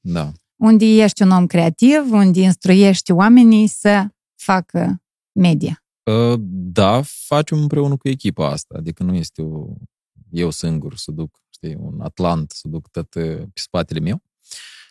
da. 0.00 0.32
Unde 0.56 0.84
ești 0.84 1.22
un 1.22 1.30
om 1.30 1.46
creativ, 1.46 2.12
unde 2.12 2.40
instruiești 2.40 3.10
oamenii 3.12 3.66
să 3.66 4.06
facă 4.44 5.02
media. 5.32 5.84
Uh, 6.02 6.34
Da, 6.72 7.02
facem 7.04 7.58
împreună 7.58 7.96
cu 7.96 8.08
echipa 8.08 8.50
asta, 8.50 8.74
adică 8.78 9.02
nu 9.02 9.14
este 9.14 9.42
o, 9.42 9.66
eu 10.30 10.50
singur 10.50 10.96
să 10.96 11.10
duc, 11.10 11.40
știi, 11.50 11.74
un 11.74 12.00
atlant 12.00 12.50
să 12.50 12.68
duc 12.68 12.88
tot 12.88 13.14
uh, 13.14 13.36
pe 13.36 13.50
spatele 13.54 14.00
meu. 14.00 14.22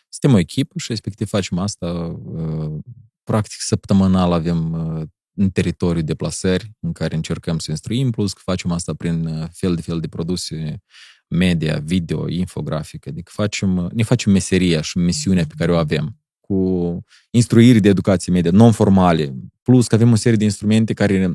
Suntem 0.08 0.36
o 0.36 0.40
echipă 0.40 0.78
și 0.78 0.86
respectiv 0.88 1.28
facem 1.28 1.58
asta 1.58 2.16
uh, 2.24 2.78
practic 3.22 3.60
săptămânal 3.60 4.32
avem 4.32 4.72
uh, 4.72 5.02
în 5.34 5.50
teritoriu 5.50 6.02
deplasări 6.02 6.72
în 6.80 6.92
care 6.92 7.14
încercăm 7.14 7.58
să 7.58 7.70
instruim, 7.70 8.10
plus 8.10 8.32
că 8.32 8.40
facem 8.44 8.70
asta 8.70 8.94
prin 8.94 9.26
uh, 9.26 9.48
fel 9.52 9.74
de 9.74 9.80
fel 9.80 10.00
de 10.00 10.08
produse 10.08 10.82
media, 11.28 11.78
video, 11.78 12.28
infografică, 12.28 13.08
adică 13.08 13.30
facem, 13.34 13.90
ne 13.92 14.02
facem 14.02 14.32
meseria 14.32 14.80
și 14.80 14.98
misiunea 14.98 15.46
pe 15.46 15.54
care 15.56 15.72
o 15.72 15.76
avem 15.76 16.21
cu 16.52 17.04
instruiri 17.30 17.80
de 17.80 17.88
educație 17.88 18.32
media, 18.32 18.50
non-formale, 18.50 19.34
plus 19.62 19.86
că 19.86 19.94
avem 19.94 20.12
o 20.12 20.14
serie 20.14 20.38
de 20.38 20.44
instrumente 20.44 20.92
care 20.92 21.32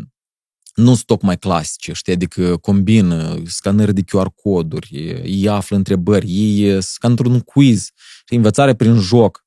nu 0.76 0.94
sunt 0.94 1.06
tocmai 1.06 1.38
clasice, 1.38 1.91
știi, 1.94 2.14
adică 2.14 2.57
combină 2.57 3.41
scanări 3.45 3.94
de 3.94 4.02
QR 4.02 4.27
coduri, 4.35 5.22
ei 5.26 5.48
află 5.48 5.76
întrebări, 5.76 6.26
ei 6.27 6.81
sunt 6.81 7.02
într-un 7.02 7.39
quiz, 7.39 7.89
învățare 8.30 8.76
prin 8.76 8.99
joc. 8.99 9.45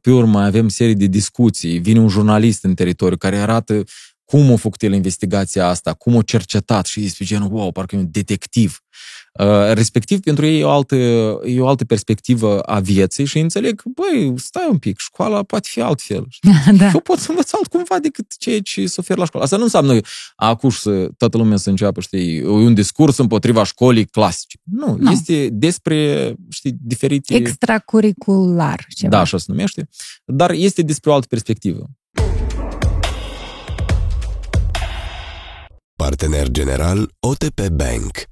Pe 0.00 0.10
urmă 0.10 0.40
avem 0.40 0.68
serii 0.68 0.94
de 0.94 1.06
discuții, 1.06 1.78
vine 1.78 2.00
un 2.00 2.08
jurnalist 2.08 2.64
în 2.64 2.74
teritoriu 2.74 3.16
care 3.16 3.36
arată 3.36 3.84
cum 4.30 4.52
a 4.52 4.56
făcut 4.56 4.82
el 4.82 4.92
investigația 4.92 5.66
asta, 5.66 5.92
cum 5.92 6.16
a 6.16 6.22
cercetat 6.22 6.86
și 6.86 7.04
este 7.04 7.24
genul, 7.24 7.48
wow, 7.52 7.72
parcă 7.72 7.94
e 7.94 7.98
un 7.98 8.08
detectiv. 8.10 8.80
Uh, 9.40 9.72
respectiv, 9.72 10.20
pentru 10.20 10.46
ei 10.46 10.60
e 10.60 10.64
o, 10.64 10.70
altă, 10.70 10.94
e 11.44 11.60
o 11.60 11.68
altă 11.68 11.84
perspectivă 11.84 12.60
a 12.60 12.80
vieții 12.80 13.24
și 13.24 13.38
înțeleg 13.38 13.80
că, 13.80 13.88
băi, 13.94 14.34
stai 14.36 14.68
un 14.70 14.78
pic, 14.78 14.98
școala 14.98 15.42
poate 15.42 15.68
fi 15.70 15.80
altfel. 15.80 16.26
da. 16.78 16.90
Eu 16.94 17.00
pot 17.00 17.18
să 17.18 17.26
învăț 17.30 17.52
altcumva 17.52 17.98
decât 17.98 18.36
ceea 18.38 18.60
ce 18.60 18.86
să 18.86 18.96
ofer 18.98 19.16
la 19.16 19.24
școală. 19.24 19.44
Asta 19.44 19.56
nu 19.56 19.62
înseamnă 19.62 20.00
acum 20.36 20.70
să 20.70 21.08
toată 21.16 21.36
lumea 21.36 21.56
să 21.56 21.70
înceapă, 21.70 22.00
știi, 22.00 22.42
un 22.42 22.74
discurs 22.74 23.16
împotriva 23.16 23.64
școlii 23.64 24.06
clasice. 24.06 24.58
Nu, 24.62 24.96
nu. 24.98 25.10
este 25.10 25.48
despre, 25.52 26.34
știi, 26.50 26.76
diferite... 26.80 27.34
Extracurricular 27.34 28.86
ceva. 28.94 29.10
Da, 29.10 29.20
așa 29.20 29.38
se 29.38 29.44
numește. 29.48 29.88
Dar 30.24 30.50
este 30.50 30.82
despre 30.82 31.10
o 31.10 31.14
altă 31.14 31.26
perspectivă. 31.28 31.90
Partener 36.00 36.50
general 36.50 37.14
OTP 37.18 37.68
Bank. 37.68 38.28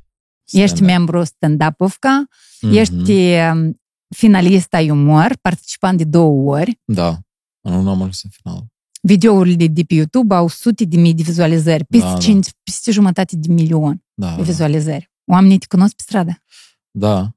Ești 0.50 0.82
membru 0.82 1.24
stand-up-ovca, 1.24 2.26
mm-hmm. 2.28 2.72
ești 2.72 3.12
um, 3.12 3.80
finalist 4.16 4.74
ai 4.74 4.90
umor, 4.90 5.38
participant 5.40 5.98
de 5.98 6.04
două 6.04 6.56
ori. 6.58 6.80
Da, 6.84 7.18
nu 7.60 7.90
am 7.90 8.00
ajuns 8.00 8.22
în 8.22 8.30
final. 8.30 8.64
Videourile 9.02 9.66
de 9.66 9.82
pe 9.82 9.94
YouTube 9.94 10.34
au 10.34 10.48
sute 10.48 10.84
de 10.84 10.96
mii 10.96 11.14
de 11.14 11.22
vizualizări, 11.22 11.84
peste, 11.84 12.08
da, 12.08 12.16
5, 12.16 12.44
da. 12.44 12.50
peste 12.62 12.90
jumătate 12.90 13.36
de 13.36 13.52
milion 13.52 14.04
da, 14.14 14.30
de 14.30 14.36
da. 14.36 14.42
vizualizări. 14.42 15.10
Da. 15.24 15.34
Oamenii 15.34 15.58
te 15.58 15.66
cunosc 15.68 15.94
pe 15.94 16.02
stradă. 16.02 16.42
Da. 16.90 17.30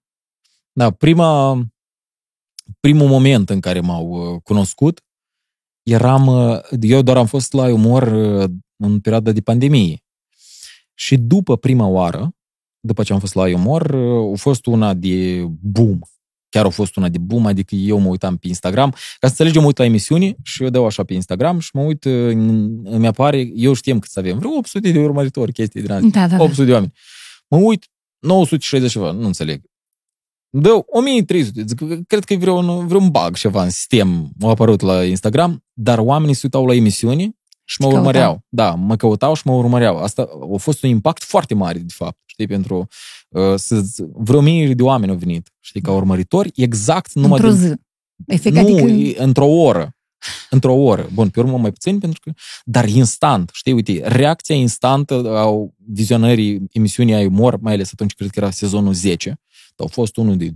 Da, 0.71 0.91
prima, 0.91 1.53
primul 2.79 3.07
moment 3.07 3.49
în 3.49 3.59
care 3.59 3.79
m-au 3.79 4.33
uh, 4.33 4.41
cunoscut, 4.43 5.01
eram, 5.83 6.27
uh, 6.27 6.59
eu 6.81 7.01
doar 7.01 7.17
am 7.17 7.25
fost 7.25 7.53
la 7.53 7.73
umor 7.73 8.03
uh, 8.03 8.49
în 8.75 8.99
perioada 8.99 9.31
de 9.31 9.41
pandemie. 9.41 10.03
Și 11.01 11.17
după 11.17 11.57
prima 11.57 11.87
oară, 11.87 12.35
după 12.79 13.03
ce 13.03 13.13
am 13.13 13.19
fost 13.19 13.33
la 13.33 13.49
Iomor, 13.49 13.95
a 14.33 14.37
fost 14.37 14.65
una 14.65 14.93
de 14.93 15.47
boom. 15.61 15.99
Chiar 16.49 16.65
a 16.65 16.69
fost 16.69 16.95
una 16.95 17.09
de 17.09 17.17
boom, 17.17 17.45
adică 17.45 17.75
eu 17.75 17.99
mă 17.99 18.09
uitam 18.09 18.37
pe 18.37 18.47
Instagram. 18.47 18.89
Ca 18.91 18.97
să 19.19 19.27
înțelegem, 19.27 19.61
mă 19.61 19.67
uit 19.67 19.77
la 19.77 19.85
emisiuni 19.85 20.35
și 20.43 20.63
eu 20.63 20.69
dau 20.69 20.85
așa 20.85 21.03
pe 21.03 21.13
Instagram 21.13 21.59
și 21.59 21.69
mă 21.73 21.81
uit, 21.81 22.05
îmi 22.83 23.07
apare, 23.07 23.51
eu 23.55 23.73
știam 23.73 23.99
cât 23.99 24.09
să 24.09 24.19
avem, 24.19 24.37
vreo 24.37 24.51
800 24.57 24.91
de 24.91 24.99
urmăritori, 24.99 25.51
chestii 25.51 25.81
din 25.81 26.09
Da, 26.09 26.27
da, 26.27 26.35
800 26.35 26.55
da. 26.57 26.65
de 26.65 26.71
oameni. 26.71 26.93
Mă 27.47 27.57
uit, 27.57 27.85
960 28.19 28.91
ceva, 28.91 29.11
nu 29.11 29.25
înțeleg. 29.25 29.61
Dă 30.49 30.83
1300, 30.85 31.63
zic, 31.65 32.07
cred 32.07 32.23
că 32.23 32.33
e 32.33 32.37
vreun, 32.37 32.87
vreun 32.87 33.09
bug 33.09 33.35
ceva 33.35 33.63
în 33.63 33.69
sistem 33.69 34.31
a 34.41 34.47
apărut 34.47 34.81
la 34.81 35.05
Instagram, 35.05 35.63
dar 35.73 35.99
oamenii 35.99 36.33
se 36.33 36.41
uitau 36.43 36.65
la 36.65 36.73
emisiuni 36.73 37.39
și 37.63 37.81
mă 37.81 37.85
Căuta. 37.85 37.99
urmăreau. 37.99 38.45
Da, 38.49 38.73
mă 38.73 38.95
căutau 38.95 39.33
și 39.33 39.41
mă 39.45 39.53
urmăreau. 39.53 39.97
Asta 39.97 40.27
a 40.53 40.57
fost 40.57 40.83
un 40.83 40.89
impact 40.89 41.23
foarte 41.23 41.53
mare, 41.53 41.79
de 41.79 41.93
fapt, 41.95 42.17
știi, 42.25 42.47
pentru 42.47 42.87
uh, 43.29 43.53
să, 43.55 43.83
vreo 44.13 44.41
mii 44.41 44.75
de 44.75 44.83
oameni 44.83 45.11
au 45.11 45.17
venit, 45.17 45.53
știi, 45.59 45.81
ca 45.81 45.91
urmăritori, 45.91 46.51
exact 46.55 47.13
numai 47.13 47.39
Într-o 47.39 47.55
zi. 47.55 47.73
Efect, 48.27 48.55
nu, 48.55 48.61
adică... 48.61 49.23
într-o 49.23 49.45
oră. 49.45 49.95
Într-o 50.49 50.73
oră. 50.73 51.09
Bun, 51.13 51.29
pe 51.29 51.39
urmă 51.39 51.57
mai 51.57 51.71
puțin, 51.71 51.99
pentru 51.99 52.19
că... 52.23 52.31
Dar 52.63 52.87
instant, 52.87 53.49
știi, 53.53 53.73
uite, 53.73 54.01
reacția 54.03 54.55
instantă 54.55 55.37
au 55.37 55.73
vizionării 55.77 56.61
emisiunii 56.71 57.13
ai 57.13 57.25
umor, 57.25 57.57
mai 57.59 57.73
ales 57.73 57.89
atunci 57.93 58.13
cred 58.13 58.29
că 58.29 58.39
era 58.39 58.51
sezonul 58.51 58.93
10, 58.93 59.39
au 59.75 59.87
fost 59.87 60.17
unul 60.17 60.37
de... 60.37 60.53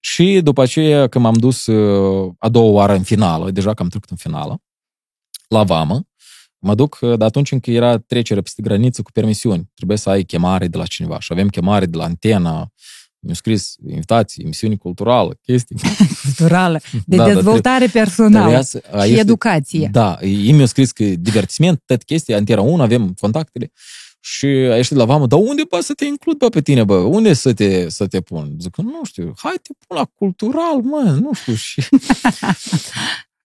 Și 0.00 0.40
după 0.42 0.62
aceea, 0.62 1.08
când 1.08 1.24
m-am 1.24 1.34
dus 1.36 1.66
uh, 1.66 2.32
a 2.38 2.48
doua 2.48 2.70
oară 2.70 2.94
în 2.94 3.02
finală, 3.02 3.50
deja 3.50 3.74
că 3.74 3.82
am 3.82 3.88
trecut 3.88 4.10
în 4.10 4.16
finală, 4.16 4.62
la 5.48 5.62
vamă, 5.62 6.06
mă 6.58 6.74
duc 6.74 6.98
uh, 7.00 7.18
de 7.18 7.24
atunci 7.24 7.52
încă 7.52 7.70
era 7.70 7.98
trecere 7.98 8.40
peste 8.40 8.62
graniță 8.62 9.02
cu 9.02 9.10
permisiuni. 9.12 9.70
Trebuie 9.74 9.98
să 9.98 10.10
ai 10.10 10.22
chemare 10.22 10.68
de 10.68 10.76
la 10.76 10.86
cineva 10.86 11.20
și 11.20 11.32
avem 11.32 11.48
chemare 11.48 11.86
de 11.86 11.96
la 11.96 12.04
antena, 12.04 12.72
mi-au 13.18 13.34
scris 13.34 13.74
invitații, 13.88 14.42
emisiuni 14.42 14.78
culturală, 14.78 15.38
chestii. 15.42 15.76
Culturală, 16.22 16.80
de 17.06 17.16
da, 17.16 17.26
da 17.26 17.34
dezvoltare 17.34 17.86
da, 17.86 17.90
personală 17.92 18.60
să, 18.60 18.82
și 18.92 19.08
este, 19.08 19.20
educație. 19.20 19.88
Da, 19.92 20.18
ei 20.20 20.52
mi-au 20.52 20.66
scris 20.66 20.92
că 20.92 21.04
divertisment, 21.04 21.82
tot 21.86 22.02
chestii, 22.02 22.34
Antena 22.34 22.60
1, 22.60 22.82
avem 22.82 23.14
contactele. 23.20 23.72
Și 24.20 24.46
a 24.46 24.76
ieșit 24.76 24.96
la 24.96 25.04
vamă, 25.04 25.26
dar 25.26 25.38
unde 25.38 25.62
poate 25.62 25.84
să 25.84 25.92
te 25.92 26.04
includ, 26.04 26.36
bă, 26.36 26.48
pe 26.48 26.60
tine, 26.60 26.84
bă? 26.84 26.94
Unde 26.94 27.32
să 27.32 27.52
te, 27.52 27.88
să 27.88 28.06
te 28.06 28.20
pun? 28.20 28.56
Zic, 28.60 28.76
nu 28.76 29.00
știu, 29.04 29.32
hai 29.36 29.54
te 29.62 29.70
pun 29.86 29.96
la 29.96 30.04
cultural, 30.04 30.80
mă, 30.82 31.18
nu 31.20 31.32
știu. 31.32 31.54
Și 31.54 31.82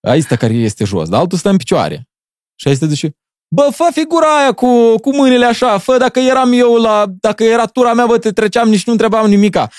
Asta 0.02 0.36
care 0.36 0.54
este 0.54 0.84
jos, 0.84 1.10
dar 1.10 1.20
altul 1.20 1.38
stă 1.38 1.50
în 1.50 1.58
picioare. 1.58 2.10
Și 2.56 2.70
este 2.70 2.88
zice, 2.88 3.16
bă, 3.56 3.70
fă 3.72 3.88
figura 3.92 4.40
aia 4.40 4.52
cu, 4.52 4.96
cu 5.02 5.16
mâinile 5.16 5.46
așa, 5.46 5.78
fă 5.78 5.98
dacă 5.98 6.20
eram 6.20 6.52
eu 6.52 6.76
la, 6.76 7.06
dacă 7.20 7.44
era 7.44 7.66
tura 7.66 7.94
mea, 7.94 8.06
bă, 8.06 8.18
te 8.18 8.32
treceam, 8.32 8.70
nici 8.70 8.86
nu 8.86 8.92
întrebam 8.92 9.30
nimica. 9.30 9.70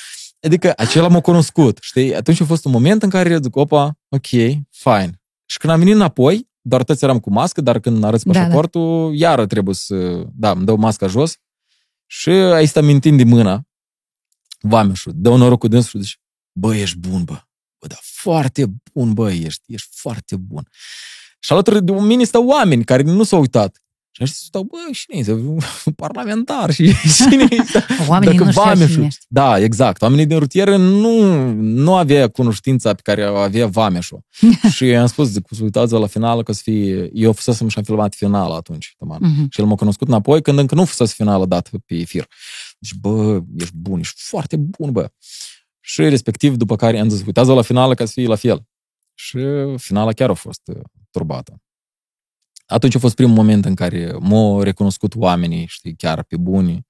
Adică 0.41 0.73
acela 0.77 1.09
m-a 1.09 1.21
cunoscut, 1.21 1.79
știi? 1.81 2.15
Atunci 2.15 2.41
a 2.41 2.45
fost 2.45 2.65
un 2.65 2.73
moment 2.73 3.03
în 3.03 3.11
care 3.11 3.39
zic, 3.43 3.57
opa, 3.57 3.99
ok, 4.09 4.27
fine. 4.71 5.21
Și 5.47 5.59
când 5.59 5.73
am 5.73 5.79
venit 5.79 5.95
înapoi, 5.95 6.51
doar 6.61 6.83
toți 6.83 7.05
eram 7.05 7.21
cu 7.21 7.31
mască, 7.31 7.61
dar 7.61 7.79
când 7.79 8.05
arăți 8.05 8.27
pașaportul, 8.27 9.03
da, 9.03 9.07
da. 9.07 9.29
iară 9.29 9.47
trebuie 9.47 9.75
să, 9.75 10.25
da, 10.35 10.51
îmi 10.51 10.65
dau 10.65 10.77
masca 10.77 11.07
jos 11.07 11.37
și 12.07 12.31
ai 12.31 12.67
stă 12.67 12.81
mintind 12.81 13.17
de 13.17 13.25
mână, 13.25 13.67
vameșul, 14.61 15.13
dă 15.15 15.29
un 15.29 15.39
noroc 15.39 15.59
cu 15.59 15.69
dânsul 15.69 16.01
și 16.01 16.07
zice, 16.07 16.17
bă, 16.53 16.75
ești 16.75 16.99
bun, 16.99 17.25
bă. 17.25 17.43
Bă, 17.83 17.89
da, 17.89 17.99
foarte 18.01 18.65
bun, 18.93 19.13
bă, 19.13 19.33
ești, 19.33 19.63
ești 19.67 19.89
foarte 19.91 20.37
bun. 20.37 20.69
Și 21.39 21.53
alături 21.53 21.85
de 21.85 21.93
mine 21.93 22.25
stau 22.25 22.47
oameni 22.47 22.85
care 22.85 23.03
nu 23.03 23.23
s-au 23.23 23.41
uitat. 23.41 23.83
Și 24.15 24.23
așa 24.23 24.33
stau, 24.37 24.63
bă, 24.63 24.77
cine 24.93 25.19
este? 25.19 25.33
Un 25.33 25.59
parlamentar 26.05 26.73
și 26.73 26.95
cine 27.17 27.47
este? 27.51 27.85
Oamenii 28.09 28.39
Dacă 28.39 28.51
nu 28.51 28.51
Vameșul. 28.51 29.09
Da, 29.29 29.59
exact. 29.59 30.03
Oamenii 30.03 30.27
din 30.27 30.39
rutieră 30.39 30.77
nu, 30.77 31.47
nu 31.53 31.95
avea 31.95 32.29
cunoștința 32.29 32.95
pe 32.95 33.01
care 33.03 33.31
o 33.31 33.37
avea 33.37 33.67
Vameșul. 33.67 34.25
și 34.75 34.85
am 34.85 35.07
spus, 35.07 35.29
zic, 35.31 35.47
uitați 35.61 35.93
la 35.93 36.07
finală 36.07 36.43
că 36.43 36.53
să 36.53 36.61
fie... 36.65 37.11
Eu 37.13 37.33
fusesem 37.33 37.69
și 37.69 37.79
am 37.79 37.85
filmat 37.85 38.15
finala 38.15 38.55
atunci. 38.57 38.97
Uh-huh. 38.97 39.49
Și 39.51 39.61
el 39.61 39.67
m-a 39.67 39.75
cunoscut 39.75 40.09
înapoi 40.09 40.43
când 40.43 40.59
încă 40.59 40.75
nu 40.75 40.85
fusese 40.85 41.13
finală 41.17 41.47
dat 41.47 41.71
pe 41.87 41.95
efir. 41.95 42.27
Deci, 42.79 42.95
bă, 43.01 43.41
ești 43.59 43.77
bun, 43.77 43.99
ești 43.99 44.21
foarte 44.23 44.57
bun, 44.57 44.93
bă. 44.93 45.11
Și 45.85 46.09
respectiv, 46.09 46.57
după 46.57 46.77
care 46.77 46.99
am 46.99 47.09
zis, 47.09 47.27
uitați 47.27 47.49
la 47.49 47.63
finală 47.63 47.95
ca 47.95 48.05
să 48.05 48.13
fie 48.13 48.27
la 48.27 48.37
fel. 48.37 48.67
Și 49.15 49.39
finala 49.77 50.13
chiar 50.13 50.31
a 50.31 50.35
fost 50.35 50.69
uh, 50.69 50.81
turbată. 51.11 51.63
Atunci 52.67 52.95
a 52.95 52.99
fost 52.99 53.15
primul 53.15 53.35
moment 53.35 53.65
în 53.65 53.75
care 53.75 54.17
m-au 54.21 54.63
recunoscut 54.63 55.15
oamenii, 55.15 55.67
știi, 55.67 55.97
chiar 55.97 56.23
pe 56.23 56.37
buni. 56.37 56.87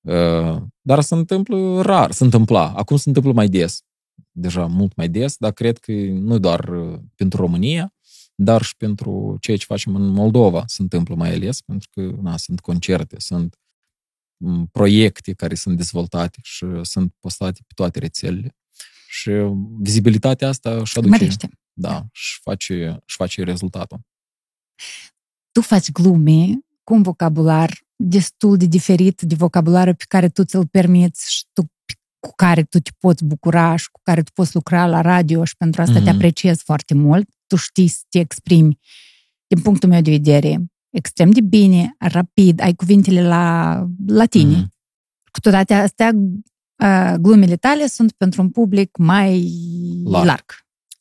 Uh, 0.00 0.62
dar 0.80 1.00
se 1.00 1.14
întâmplă 1.14 1.80
rar, 1.82 2.10
se 2.10 2.24
întâmpla. 2.24 2.72
Acum 2.72 2.96
se 2.96 3.08
întâmplă 3.08 3.32
mai 3.32 3.48
des. 3.48 3.82
Deja 4.30 4.66
mult 4.66 4.96
mai 4.96 5.08
des, 5.08 5.36
dar 5.36 5.52
cred 5.52 5.78
că 5.78 5.92
nu 5.92 6.38
doar 6.38 6.68
uh, 6.68 6.98
pentru 7.14 7.40
România, 7.40 7.94
dar 8.34 8.62
și 8.62 8.76
pentru 8.76 9.36
ceea 9.40 9.56
ce 9.56 9.64
facem 9.64 9.94
în 9.94 10.06
Moldova 10.06 10.62
se 10.66 10.82
întâmplă 10.82 11.14
mai 11.14 11.34
ales, 11.34 11.60
pentru 11.60 11.88
că 11.92 12.12
na, 12.22 12.36
sunt 12.36 12.60
concerte, 12.60 13.16
sunt 13.18 13.56
proiecte 14.72 15.32
care 15.32 15.54
sunt 15.54 15.76
dezvoltate 15.76 16.38
și 16.42 16.66
sunt 16.82 17.14
postate 17.20 17.60
pe 17.66 17.72
toate 17.74 17.98
rețelele. 17.98 18.56
Și 19.08 19.30
vizibilitatea 19.78 20.48
asta 20.48 20.70
își 20.70 20.98
aduce... 20.98 21.18
Mărește. 21.18 21.50
Da, 21.72 22.04
și 22.12 22.40
face, 22.42 22.98
și 23.06 23.16
face 23.16 23.42
rezultatul. 23.42 24.00
Tu 25.52 25.60
faci 25.60 25.90
glume 25.90 26.58
cu 26.84 26.94
un 26.94 27.02
vocabular 27.02 27.80
destul 27.96 28.56
de 28.56 28.66
diferit 28.66 29.20
de 29.20 29.34
vocabularul 29.34 29.94
pe 29.94 30.04
care 30.08 30.28
tu 30.28 30.44
ți-l 30.44 30.66
permiți 30.66 31.32
și 31.32 31.44
tu, 31.52 31.62
cu 32.18 32.32
care 32.36 32.62
tu 32.62 32.78
te 32.80 32.90
poți 32.98 33.24
bucura 33.24 33.76
și 33.76 33.90
cu 33.90 34.00
care 34.02 34.22
tu 34.22 34.30
poți 34.34 34.54
lucra 34.54 34.86
la 34.86 35.00
radio 35.00 35.44
și 35.44 35.56
pentru 35.56 35.82
asta 35.82 35.94
mm-hmm. 35.94 36.04
te 36.04 36.10
mhm. 36.10 36.14
apreciez 36.14 36.62
foarte 36.62 36.94
mult. 36.94 37.28
Tu 37.46 37.56
știi 37.56 37.88
să 37.88 38.00
te 38.08 38.18
exprimi 38.18 38.78
din 39.46 39.62
punctul 39.62 39.88
meu 39.88 40.00
de 40.00 40.10
vedere 40.10 40.71
extrem 40.92 41.30
de 41.30 41.40
bine, 41.40 41.94
rapid, 41.98 42.60
ai 42.60 42.74
cuvintele 42.74 43.26
la 43.26 43.86
latine. 44.06 44.62
Mm-hmm. 44.62 44.70
Cu 45.30 45.40
toate 45.40 45.74
astea, 45.74 46.10
glumele 47.20 47.56
tale 47.56 47.86
sunt 47.86 48.12
pentru 48.12 48.42
un 48.42 48.50
public 48.50 48.96
mai 48.96 49.52
larg. 50.04 50.26
larg. 50.26 50.44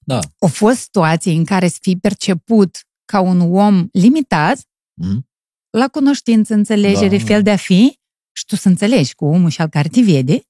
Da. 0.05 0.19
Au 0.39 0.47
fost 0.47 0.77
situații 0.77 1.35
în 1.35 1.45
care 1.45 1.67
să 1.67 1.77
fii 1.81 1.99
perceput 1.99 2.79
ca 3.05 3.19
un 3.19 3.39
om 3.39 3.87
limitat 3.91 4.57
mm-hmm. 4.57 5.19
la 5.69 5.87
cunoștință, 5.87 6.53
înțelegere, 6.53 7.17
da. 7.17 7.23
fel 7.23 7.41
de 7.41 7.51
a 7.51 7.55
fi 7.55 7.99
și 8.31 8.45
tu 8.45 8.55
să 8.55 8.67
înțelegi 8.67 9.15
cu 9.15 9.25
omul 9.25 9.49
și 9.49 9.61
al 9.61 9.67
care 9.67 9.87
te 9.87 10.01
vede, 10.01 10.41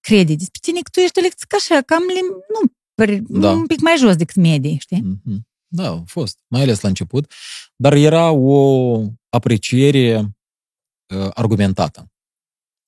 crede 0.00 0.34
despre 0.34 0.58
tine 0.62 0.80
că 0.80 0.90
tu 0.92 1.00
ești 1.00 1.18
o 1.18 1.22
lecție 1.22 1.46
așa, 1.56 1.80
cam 1.82 2.02
lim- 2.02 2.44
nu, 2.54 2.72
per, 2.94 3.18
Da. 3.40 3.50
un 3.50 3.66
pic 3.66 3.80
mai 3.80 3.94
jos 3.98 4.16
decât 4.16 4.34
medii, 4.34 4.76
știi? 4.78 5.00
Mhm. 5.02 5.47
Da, 5.70 5.90
a 5.90 6.02
fost, 6.06 6.38
mai 6.46 6.62
ales 6.62 6.80
la 6.80 6.88
început, 6.88 7.32
dar 7.76 7.92
era 7.92 8.30
o 8.30 9.02
apreciere 9.28 10.18
uh, 11.14 11.28
argumentată. 11.32 12.10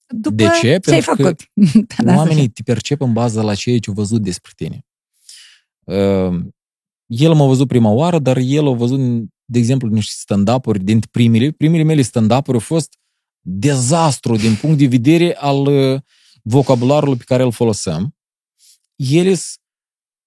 După 0.07 0.35
De 0.35 0.45
ce? 0.45 0.61
ce 0.61 0.69
ai 0.69 0.79
Pentru 0.81 1.15
că 1.15 1.23
făcut? 1.23 1.51
da, 1.97 2.03
da, 2.03 2.17
Oamenii 2.17 2.49
te 2.49 2.63
percep 2.63 3.01
în 3.01 3.13
baza 3.13 3.43
la 3.43 3.55
ceea 3.55 3.79
ce 3.79 3.89
au 3.89 3.95
văzut 3.95 4.23
despre 4.23 4.53
tine. 4.57 4.87
Uh, 5.85 6.45
el 7.07 7.35
m-a 7.35 7.47
văzut 7.47 7.69
prima 7.69 7.91
oară, 7.91 8.19
dar 8.19 8.37
el 8.37 8.67
a 8.67 8.73
văzut, 8.73 8.99
de 9.45 9.59
exemplu, 9.59 9.89
niște 9.89 10.13
stand-up-uri 10.17 10.85
dintre 10.85 11.09
primele. 11.13 11.51
Primele 11.51 11.83
mele 11.83 12.03
stand-up-uri 12.03 12.57
au 12.57 12.63
fost 12.65 12.99
dezastru 13.41 14.37
din 14.37 14.57
punct 14.57 14.79
de 14.79 14.87
vedere 14.87 15.37
al 15.37 15.67
uh, 15.67 16.01
vocabularului 16.43 17.17
pe 17.17 17.25
care 17.25 17.43
îl 17.43 17.53
foloseam. 17.53 18.17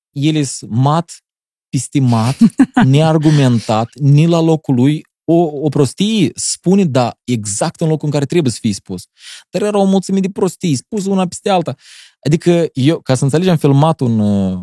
Ele 0.09 0.43
sunt 0.43 0.71
mat, 0.71 1.22
pistimat, 1.73 2.37
neargumentat, 2.93 3.89
ni 3.99 4.27
la 4.27 4.39
locul 4.39 4.75
lui, 4.75 5.01
o, 5.23 5.33
o 5.33 5.69
prostie 5.69 6.31
spune, 6.35 6.85
da, 6.85 7.17
exact 7.23 7.81
în 7.81 7.87
locul 7.87 8.05
în 8.05 8.11
care 8.11 8.25
trebuie 8.25 8.51
să 8.51 8.57
fie 8.61 8.73
spus. 8.73 9.05
Dar 9.49 9.61
era 9.61 9.77
o 9.77 9.83
mulțime 9.83 10.19
de 10.19 10.29
prostii, 10.29 10.75
spus 10.75 11.05
una 11.05 11.27
peste 11.27 11.49
alta. 11.49 11.75
Adică 12.25 12.69
eu, 12.73 12.99
ca 12.99 13.15
să 13.15 13.23
înțelegem, 13.23 13.51
am 13.51 13.57
filmat 13.57 13.99
un, 13.99 14.19
uh, 14.19 14.59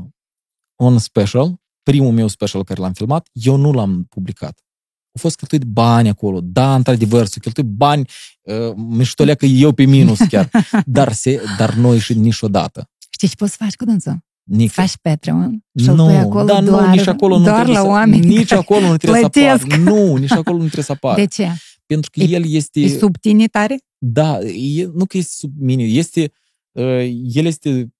un 0.76 0.98
special, 0.98 1.54
primul 1.82 2.12
meu 2.12 2.28
special 2.28 2.64
care 2.64 2.80
l-am 2.80 2.92
filmat, 2.92 3.28
eu 3.32 3.56
nu 3.56 3.72
l-am 3.72 4.04
publicat. 4.08 4.60
Au 5.06 5.20
fost 5.20 5.36
cheltuit 5.36 5.62
bani 5.62 6.08
acolo, 6.08 6.40
da, 6.42 6.74
într-adevăr, 6.74 7.26
s-au 7.26 7.40
cheltuit 7.40 7.66
bani, 7.66 8.08
uh, 8.40 8.72
miștoleacă 8.76 9.46
eu 9.46 9.72
pe 9.72 9.84
minus 9.84 10.18
chiar, 10.18 10.50
dar, 10.98 11.12
se, 11.12 11.42
dar 11.58 11.74
noi 11.74 11.98
și 11.98 12.14
niciodată. 12.14 12.90
Știi 13.10 13.28
ce 13.28 13.34
poți 13.34 13.50
să 13.50 13.56
faci 13.60 13.74
cu 13.74 13.84
dânsul? 13.84 14.28
Nici. 14.42 14.70
Faci 14.70 14.96
Patreon 15.02 15.64
și 15.80 15.86
nu, 15.90 16.04
pui 16.04 16.16
acolo 16.16 16.44
da, 16.44 16.60
doar, 16.62 16.84
nu, 16.86 16.90
nici 16.90 17.06
acolo 17.06 17.38
nu 17.38 17.44
doar 17.44 17.54
trebuie 17.54 17.76
la 17.76 17.82
să, 17.82 17.88
oameni 17.88 18.26
Nici 18.26 18.48
care 18.48 18.60
acolo 18.60 18.80
nu 18.86 18.96
trebuie 18.96 19.22
să 19.22 19.28
plătesc. 19.38 19.64
apar. 19.64 19.78
Nu, 19.78 20.16
nici 20.16 20.30
acolo 20.32 20.56
nu 20.56 20.62
trebuie 20.62 20.84
să 20.84 20.92
apar. 20.92 21.14
De 21.14 21.26
ce? 21.26 21.48
Pentru 21.86 22.10
că 22.10 22.20
E- 22.20 22.28
el 22.28 22.44
este... 22.46 22.80
E 22.80 22.88
sub 22.98 23.16
tine 23.18 23.46
tare? 23.46 23.78
Da, 23.98 24.38
e, 24.40 24.90
nu 24.94 25.04
că 25.06 25.16
este 25.16 25.32
sub 25.36 25.52
mine, 25.58 25.82
este, 25.82 26.32
uh, 26.72 27.08
el 27.32 27.44
este 27.44 27.92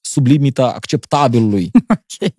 sub 0.00 0.26
limita 0.26 0.72
acceptabilului. 0.72 1.70
Ok. 1.88 2.32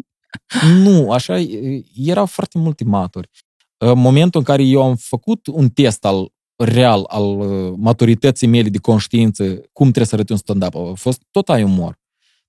Nu, 0.84 1.12
așa, 1.12 1.40
e- 1.40 1.84
erau 1.96 2.26
foarte 2.26 2.58
multe 2.58 2.84
maturi. 2.84 3.30
În 3.78 4.00
momentul 4.00 4.40
în 4.40 4.46
care 4.46 4.64
eu 4.64 4.82
am 4.84 4.96
făcut 4.96 5.48
un 5.48 5.70
test 5.70 6.06
al 6.06 6.32
real 6.64 7.04
al 7.08 7.40
uh, 7.40 7.74
maturității 7.78 8.48
mele 8.48 8.70
de 8.70 8.78
conștiință, 8.78 9.44
cum 9.74 9.86
trebuie 9.86 10.06
să 10.06 10.16
arăte 10.16 10.32
un 10.32 10.38
stand-up, 10.38 10.76
a 10.76 10.94
fost 10.96 11.22
tot 11.32 11.50
ai 11.50 11.64
umor. 11.64 12.00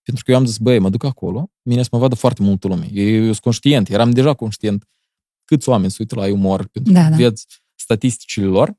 Pentru 0.08 0.26
că 0.26 0.30
eu 0.32 0.36
am 0.36 0.46
zis, 0.46 0.58
băi, 0.58 0.78
mă 0.78 0.90
duc 0.90 1.04
acolo, 1.04 1.50
mine 1.62 1.82
să 1.82 1.88
mă 1.92 1.98
vadă 1.98 2.14
foarte 2.14 2.42
multă 2.42 2.68
lume. 2.68 2.88
Eu, 2.92 3.14
eu 3.14 3.22
sunt 3.22 3.38
conștient, 3.38 3.88
eram 3.88 4.10
deja 4.10 4.34
conștient 4.34 4.84
câți 5.44 5.68
oameni 5.68 5.90
se 5.90 5.96
uită 6.00 6.14
la 6.14 6.22
ai 6.22 6.30
umor, 6.30 6.66
pentru 6.66 6.92
Da, 6.92 7.02
că 7.04 7.10
da. 7.10 7.16
vedeți 7.16 7.46
statisticile 7.74 8.46
lor 8.46 8.74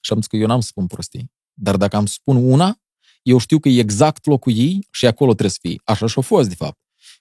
și 0.00 0.12
am 0.12 0.18
zis 0.18 0.26
că 0.26 0.36
eu 0.36 0.46
n-am 0.46 0.60
să 0.60 0.66
spun 0.66 0.86
prostii. 0.86 1.32
Dar 1.52 1.76
dacă 1.76 1.96
am 1.96 2.06
să 2.06 2.12
spun 2.16 2.36
una, 2.50 2.80
eu 3.22 3.38
știu 3.38 3.58
că 3.58 3.68
e 3.68 3.80
exact 3.80 4.26
locul 4.26 4.52
ei 4.56 4.86
și 4.90 5.06
acolo 5.06 5.30
trebuie 5.30 5.50
să 5.50 5.58
fie. 5.60 5.80
Așa 5.84 6.06
și-a 6.06 6.22
fost, 6.22 6.48
de 6.48 6.54
fapt. 6.54 6.78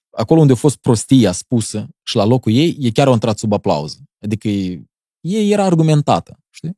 Acolo 0.09 0.39
unde 0.41 0.53
a 0.53 0.55
fost 0.55 0.75
prostia 0.75 1.31
spusă 1.31 1.87
și 2.03 2.15
la 2.15 2.23
locul 2.25 2.51
ei, 2.51 2.77
e 2.79 2.91
chiar 2.91 3.07
a 3.07 3.11
intrat 3.11 3.37
sub 3.37 3.53
aplauză. 3.53 3.97
Adică 4.19 4.47
e, 4.47 4.83
ei 5.19 5.51
era 5.51 5.63
argumentată, 5.63 6.39
știi? 6.49 6.77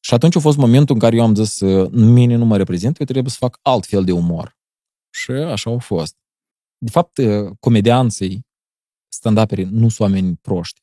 Și 0.00 0.14
atunci 0.14 0.36
a 0.36 0.40
fost 0.40 0.56
momentul 0.56 0.94
în 0.94 1.00
care 1.00 1.16
eu 1.16 1.22
am 1.22 1.34
zis, 1.34 1.60
"Uh, 1.60 1.90
mine 1.90 2.34
nu 2.36 2.44
mă 2.44 2.56
reprezintă, 2.56 2.96
eu 2.98 3.06
trebuie 3.06 3.30
să 3.30 3.36
fac 3.40 3.58
alt 3.62 3.86
fel 3.86 4.04
de 4.04 4.12
umor. 4.12 4.56
Și 5.14 5.30
așa 5.30 5.70
a 5.70 5.78
fost. 5.78 6.16
De 6.78 6.90
fapt, 6.90 7.16
uh, 7.16 7.50
comedianții, 7.60 8.46
stand-uperii, 9.08 9.64
nu 9.64 9.88
sunt 9.88 9.98
oameni 9.98 10.36
proști. 10.36 10.80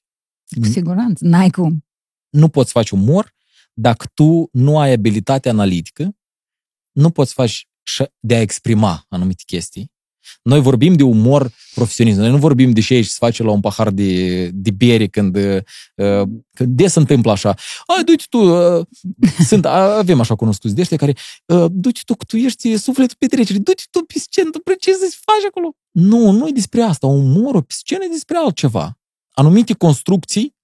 Cu 0.60 0.66
siguranță. 0.66 1.26
N-ai 1.26 1.50
cum. 1.50 1.86
Nu 2.30 2.50
poți 2.50 2.72
face 2.72 2.96
umor 2.96 3.34
dacă 3.74 4.06
tu 4.14 4.50
nu 4.52 4.80
ai 4.80 4.92
abilitate 4.92 5.50
analitică, 5.50 6.16
nu 6.92 7.12
poți 7.12 7.34
face 7.34 7.64
și 7.84 8.08
de 8.20 8.36
a 8.36 8.42
exprima 8.42 9.06
anumite 9.10 9.44
chestii. 9.46 9.92
Noi 10.42 10.62
vorbim 10.62 10.94
de 10.94 11.04
umor 11.04 11.52
profesionist, 11.74 12.18
noi 12.18 12.30
nu 12.30 12.38
vorbim 12.38 12.72
de 12.72 12.82
ce 12.82 12.94
ești 12.96 13.12
să 13.12 13.18
face 13.20 13.44
la 13.44 13.52
un 13.52 13.60
pahar 13.60 13.90
de, 13.90 14.48
de 14.54 14.72
bere 14.72 15.08
când, 15.08 15.36
uh, 15.36 16.22
când 16.54 16.76
de 16.76 16.88
se 16.88 17.00
întâmplă 17.00 17.32
așa. 17.32 17.56
Ai, 17.86 18.04
du-te 18.04 18.24
tu, 18.30 18.38
uh, 18.38 18.86
sunt, 19.46 19.66
a- 19.66 19.98
avem 19.98 20.20
așa 20.20 20.36
cunoscuți 20.36 20.76
de 20.76 20.82
ăștia 20.82 20.98
care, 20.98 21.16
uh, 21.46 21.66
du-te 21.72 22.00
tu, 22.06 22.16
că 22.16 22.24
tu 22.28 22.38
ești 22.38 22.78
sufletul 22.78 23.16
petrecerii, 23.20 23.62
du-te 23.62 23.84
tu 23.92 24.00
pe 24.06 24.20
scenă, 24.20 24.50
tu 24.50 24.60
precis 24.60 24.98
să 24.98 25.18
faci 25.22 25.48
acolo. 25.48 25.76
Nu, 25.92 26.32
nu 26.32 26.48
e 26.48 26.52
despre 26.52 26.82
asta, 26.82 27.08
umorul 27.08 27.62
pe 27.62 27.74
scenă 27.78 28.04
e 28.04 28.08
despre 28.12 28.38
altceva. 28.38 29.00
Anumite 29.32 29.74
construcții, 29.74 30.56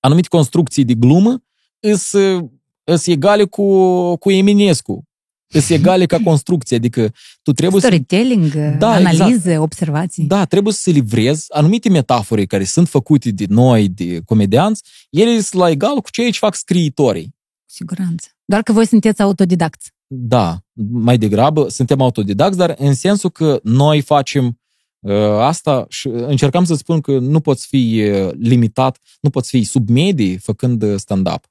anumite 0.00 0.28
construcții 0.28 0.84
de 0.84 0.94
glumă 0.94 1.42
sunt 2.84 3.06
egale 3.06 3.44
cu, 3.44 4.16
cu 4.16 4.30
Eminescu. 4.30 5.07
Sunt 5.48 5.70
egale 5.70 6.06
ca 6.06 6.18
construcție, 6.24 6.76
adică 6.76 7.12
tu 7.42 7.52
trebuie 7.52 7.80
să 7.80 7.86
Storytelling, 7.86 8.52
Da, 8.78 8.90
analiză, 8.90 9.60
observații. 9.60 10.24
da, 10.24 10.44
trebuie 10.44 10.72
să 10.72 10.90
livrezi 10.90 11.46
anumite 11.48 11.88
metafore 11.88 12.44
care 12.44 12.64
sunt 12.64 12.88
făcute 12.88 13.30
de 13.30 13.44
noi, 13.48 13.88
de 13.88 14.20
comedianți, 14.24 14.82
ele 15.10 15.40
sunt 15.40 15.60
la 15.60 15.70
egal 15.70 16.00
cu 16.00 16.10
ceea 16.10 16.30
ce 16.30 16.38
fac 16.38 16.54
scriitorii. 16.54 17.24
Cu 17.24 17.72
siguranță. 17.74 18.28
Doar 18.44 18.62
că 18.62 18.72
voi 18.72 18.86
sunteți 18.86 19.22
autodidacți. 19.22 19.92
Da, 20.06 20.58
mai 20.90 21.18
degrabă 21.18 21.68
suntem 21.68 22.00
autodidacți, 22.00 22.58
dar 22.58 22.74
în 22.78 22.94
sensul 22.94 23.30
că 23.30 23.60
noi 23.62 24.00
facem 24.00 24.58
uh, 25.00 25.14
asta 25.40 25.86
și 25.88 26.08
încercam 26.08 26.64
să 26.64 26.74
spun 26.74 27.00
că 27.00 27.18
nu 27.18 27.40
poți 27.40 27.66
fi 27.66 28.02
uh, 28.12 28.30
limitat, 28.38 28.98
nu 29.20 29.30
poți 29.30 29.48
fi 29.48 29.64
sub 29.64 29.88
medii 29.88 30.36
făcând 30.36 30.82
uh, 30.82 30.94
stand-up. 30.96 31.44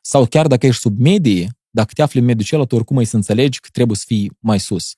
Sau 0.00 0.26
chiar 0.26 0.46
dacă 0.46 0.66
ești 0.66 0.80
sub 0.80 0.98
medii, 1.00 1.48
dacă 1.76 1.90
te 1.94 2.02
afli 2.02 2.20
în 2.20 2.24
mediul 2.24 2.44
celălalt, 2.44 2.72
oricum 2.72 2.96
ai 2.96 3.04
să 3.04 3.16
înțelegi 3.16 3.60
că 3.60 3.68
trebuie 3.72 3.96
să 3.96 4.04
fii 4.06 4.32
mai 4.38 4.60
sus. 4.60 4.94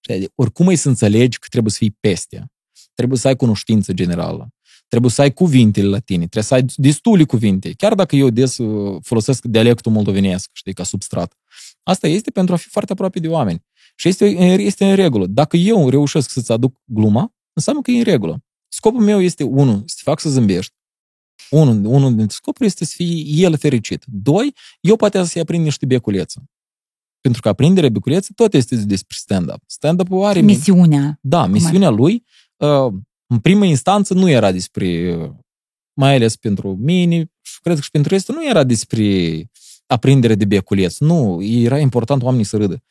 Știi? 0.00 0.28
Oricum 0.34 0.68
ai 0.68 0.76
să 0.76 0.88
înțelegi 0.88 1.38
că 1.38 1.46
trebuie 1.50 1.72
să 1.72 1.78
fii 1.78 1.96
peste. 2.00 2.46
Trebuie 2.94 3.18
să 3.18 3.28
ai 3.28 3.36
cunoștință 3.36 3.92
generală. 3.92 4.48
Trebuie 4.88 5.10
să 5.10 5.20
ai 5.20 5.32
cuvintele 5.32 5.86
la 5.86 5.98
tine. 5.98 6.26
Trebuie 6.26 6.42
să 6.42 6.54
ai 6.54 6.64
destule 6.74 7.24
cuvinte. 7.24 7.72
Chiar 7.72 7.94
dacă 7.94 8.16
eu 8.16 8.30
des 8.30 8.58
uh, 8.58 8.98
folosesc 9.02 9.44
dialectul 9.44 9.92
moldovenesc, 9.92 10.50
știi, 10.52 10.72
ca 10.72 10.82
substrat. 10.82 11.34
Asta 11.82 12.06
este 12.08 12.30
pentru 12.30 12.54
a 12.54 12.56
fi 12.56 12.68
foarte 12.68 12.92
aproape 12.92 13.18
de 13.18 13.28
oameni. 13.28 13.64
Și 13.96 14.08
este, 14.08 14.24
este 14.58 14.84
în 14.84 14.94
regulă. 14.94 15.26
Dacă 15.26 15.56
eu 15.56 15.88
reușesc 15.88 16.30
să-ți 16.30 16.52
aduc 16.52 16.80
gluma, 16.84 17.34
înseamnă 17.52 17.82
că 17.82 17.90
e 17.90 17.98
în 17.98 18.04
regulă. 18.04 18.44
Scopul 18.68 19.00
meu 19.00 19.20
este, 19.20 19.44
unul, 19.44 19.82
să 19.86 19.94
te 19.96 20.02
fac 20.04 20.20
să 20.20 20.28
zâmbești. 20.28 20.74
Unul, 21.50 21.84
unul 21.84 22.14
dintre 22.14 22.34
scopuri 22.34 22.66
este 22.66 22.84
să 22.84 22.92
fie 22.96 23.22
el 23.44 23.56
fericit. 23.56 24.04
Doi, 24.06 24.54
eu 24.80 24.96
poate 24.96 25.24
să-i 25.24 25.40
aprind 25.40 25.64
niște 25.64 25.86
beculeță. 25.86 26.42
Pentru 27.20 27.40
că 27.40 27.48
aprinderea 27.48 27.88
beculeță 27.88 28.32
tot 28.34 28.54
este 28.54 28.76
despre 28.76 29.16
stand-up. 29.18 29.62
Stand-up-ul 29.66 30.24
are... 30.24 30.40
Misiunea. 30.40 31.18
Da, 31.20 31.46
misiunea 31.46 31.88
lui, 31.88 32.24
uh, 32.56 32.92
în 33.26 33.38
primă 33.38 33.64
instanță, 33.64 34.14
nu 34.14 34.28
era 34.28 34.52
despre, 34.52 35.16
uh, 35.16 35.30
mai 35.92 36.14
ales 36.14 36.36
pentru 36.36 36.76
mine, 36.80 37.30
și 37.40 37.60
cred 37.60 37.76
că 37.76 37.82
și 37.82 37.90
pentru 37.90 38.12
restul, 38.14 38.34
nu 38.34 38.48
era 38.48 38.64
despre 38.64 39.04
aprindere 39.86 40.34
de 40.34 40.44
beculeț. 40.44 40.98
Nu, 40.98 41.42
era 41.42 41.78
important 41.78 42.22
oamenii 42.22 42.44
să 42.44 42.56
râdă. 42.56 42.82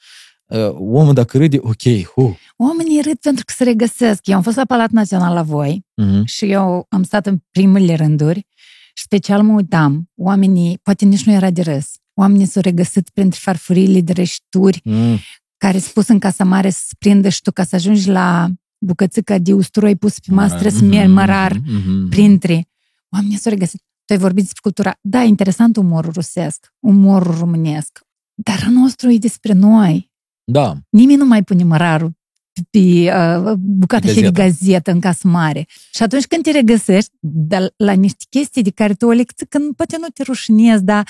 Uh, 0.51 0.69
Omul 0.73 1.13
dacă 1.13 1.37
râde, 1.37 1.57
ok, 1.61 2.05
hu. 2.15 2.37
Oamenii 2.57 3.01
râd 3.01 3.15
pentru 3.17 3.43
că 3.45 3.53
se 3.55 3.63
regăsesc. 3.63 4.27
Eu 4.27 4.35
am 4.35 4.41
fost 4.41 4.55
la 4.55 4.65
Palat 4.65 4.89
Național 4.89 5.33
la 5.33 5.41
voi 5.43 5.85
Mhm. 5.95 6.25
și 6.25 6.45
eu 6.51 6.85
am 6.89 7.03
stat 7.03 7.25
în 7.25 7.37
primele 7.51 7.95
rânduri 7.95 8.47
și 8.93 9.03
special 9.03 9.41
mă 9.43 9.53
uitam. 9.53 10.09
Oamenii, 10.15 10.79
poate 10.83 11.05
nici 11.05 11.23
nu 11.25 11.33
era 11.33 11.49
de 11.49 11.61
râs. 11.61 11.91
Oamenii 12.13 12.45
s-au 12.45 12.61
regăsit 12.61 13.09
printre 13.09 13.39
farfuriile 13.41 14.01
de 14.01 14.11
rășituri 14.13 14.81
Mm. 14.83 15.17
care 15.57 15.77
spus 15.77 16.07
în 16.07 16.19
casa 16.19 16.43
mare 16.43 16.69
să 16.69 16.79
se 16.87 16.93
prindă 16.99 17.29
și 17.29 17.41
tu 17.41 17.51
ca 17.51 17.63
să 17.63 17.75
ajungi 17.75 18.09
la 18.09 18.49
bucățica 18.85 19.37
de 19.37 19.53
usturoi 19.53 19.95
pus 19.95 20.19
pe 20.19 20.33
masă, 20.33 20.55
trebuie 20.57 20.79
să 20.79 20.85
mergi 20.85 21.11
mărar 21.11 21.51
Mhm. 21.65 22.09
printre. 22.09 22.67
Oamenii 23.13 23.37
s-au 23.37 23.51
regăsit. 23.51 23.81
Tu 24.05 24.13
ai 24.13 24.19
vorbit 24.19 24.41
despre 24.43 24.59
cultura. 24.61 24.97
Da, 25.01 25.21
interesant 25.23 25.75
umorul 25.77 26.11
rusesc, 26.13 26.73
umorul 26.79 27.35
românesc. 27.39 27.99
Dar 28.33 28.63
al 28.65 28.71
nostru 28.73 29.11
e 29.11 29.17
despre 29.17 29.53
noi. 29.53 30.10
Da, 30.51 30.77
Nimeni 30.89 31.17
nu 31.17 31.25
mai 31.25 31.43
pune 31.43 31.63
mărarul 31.63 32.11
pe, 32.53 32.61
pe 32.69 32.79
uh, 32.79 33.53
bucata 33.57 34.07
și 34.07 34.13
de 34.13 34.21
Gazetă. 34.21 34.41
gazetă 34.41 34.91
în 34.91 34.99
casă 34.99 35.27
mare. 35.27 35.67
Și 35.93 36.03
atunci 36.03 36.25
când 36.25 36.43
te 36.43 36.51
regăsești 36.51 37.11
dar 37.19 37.73
la 37.75 37.91
niște 37.91 38.25
chestii 38.29 38.61
de 38.61 38.69
care 38.69 38.93
tu 38.93 39.05
o 39.05 39.11
lecție, 39.11 39.45
când 39.49 39.75
poate 39.75 39.97
nu 39.99 40.07
te 40.07 40.23
rușinezi, 40.23 40.83
dar 40.83 41.09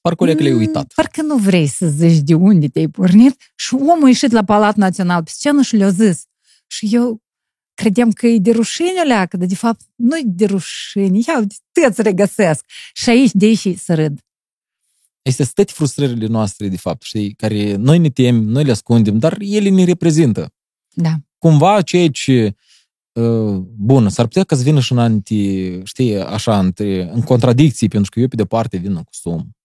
parcă 0.00 0.22
o 0.22 0.26
le-ai 0.26 0.50
mm, 0.52 0.58
uitat. 0.58 0.92
Parcă 0.94 1.22
nu 1.22 1.36
vrei 1.36 1.66
să 1.66 1.86
zici 1.86 2.18
de 2.18 2.34
unde 2.34 2.68
te-ai 2.68 2.88
pornit. 2.88 3.52
Și 3.54 3.74
omul 3.74 4.04
a 4.04 4.08
ieșit 4.08 4.30
la 4.30 4.44
Palat 4.44 4.76
Național 4.76 5.22
pe 5.22 5.30
scenă 5.34 5.62
și 5.62 5.76
le-a 5.76 5.90
zis. 5.90 6.24
Și 6.66 6.88
eu 6.92 7.22
credeam 7.74 8.10
că 8.10 8.26
e 8.26 8.38
de 8.38 8.50
rușine 8.50 9.02
leacă, 9.06 9.36
dar 9.36 9.46
de 9.46 9.54
fapt 9.54 9.80
nu 9.94 10.16
e 10.16 10.22
de 10.24 10.44
rușine. 10.44 11.18
Ia, 11.26 11.38
uite, 11.38 11.54
te-ți 11.72 12.02
regăsesc. 12.02 12.64
Și 12.92 13.08
aici 13.08 13.30
de 13.32 13.44
aici 13.44 13.78
să 13.78 13.94
râd. 13.94 14.18
Este 15.24 15.44
stăti 15.44 15.72
frustrările 15.72 16.26
noastre, 16.26 16.68
de 16.68 16.76
fapt, 16.76 17.02
știi, 17.02 17.32
care 17.34 17.74
noi 17.74 17.98
ne 17.98 18.10
temem, 18.10 18.42
noi 18.42 18.64
le 18.64 18.70
ascundem, 18.70 19.18
dar 19.18 19.36
ele 19.40 19.68
ne 19.68 19.84
reprezintă. 19.84 20.52
Da. 20.94 21.14
Cumva 21.38 21.82
ceea 21.82 22.10
ce 22.10 22.54
uh, 23.12 23.62
bun, 23.76 24.08
s-ar 24.08 24.26
putea 24.26 24.44
ca 24.44 24.56
să 24.56 24.62
vină 24.62 24.80
și 24.80 24.92
în 24.92 24.98
anti, 24.98 25.70
știi, 25.82 26.18
așa, 26.20 26.58
între, 26.58 27.10
în 27.12 27.22
contradicții, 27.22 27.88
pentru 27.88 28.10
că 28.10 28.20
eu 28.20 28.28
pe 28.28 28.36
departe 28.36 28.76
vin 28.76 28.96
în 28.96 29.02
costum. 29.02 29.56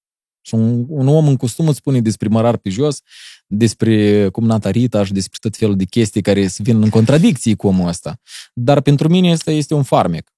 Și 0.42 0.54
un, 0.56 0.86
un 0.88 1.08
om 1.08 1.28
în 1.28 1.36
costum 1.36 1.68
îți 1.68 1.78
spune 1.78 2.02
despre 2.02 2.28
mărar 2.28 2.58
pe 2.58 2.70
jos, 2.70 3.02
despre 3.48 4.30
cumnata 4.30 4.70
Rita 4.70 5.04
și 5.04 5.14
despre 5.14 5.38
tot 5.42 5.58
felul 5.58 5.76
de 5.76 5.86
chestii 5.86 6.22
care 6.22 6.48
să 6.48 6.64
vin 6.64 6.82
în 6.82 6.90
contradicții 6.90 7.56
cu 7.56 7.68
omul 7.68 7.88
ăsta. 7.88 8.20
Dar 8.54 8.82
pentru 8.82 9.10
mine 9.10 9.32
asta 9.32 9.52
este 9.52 9.74
un 9.74 9.84
farmec. 9.84 10.32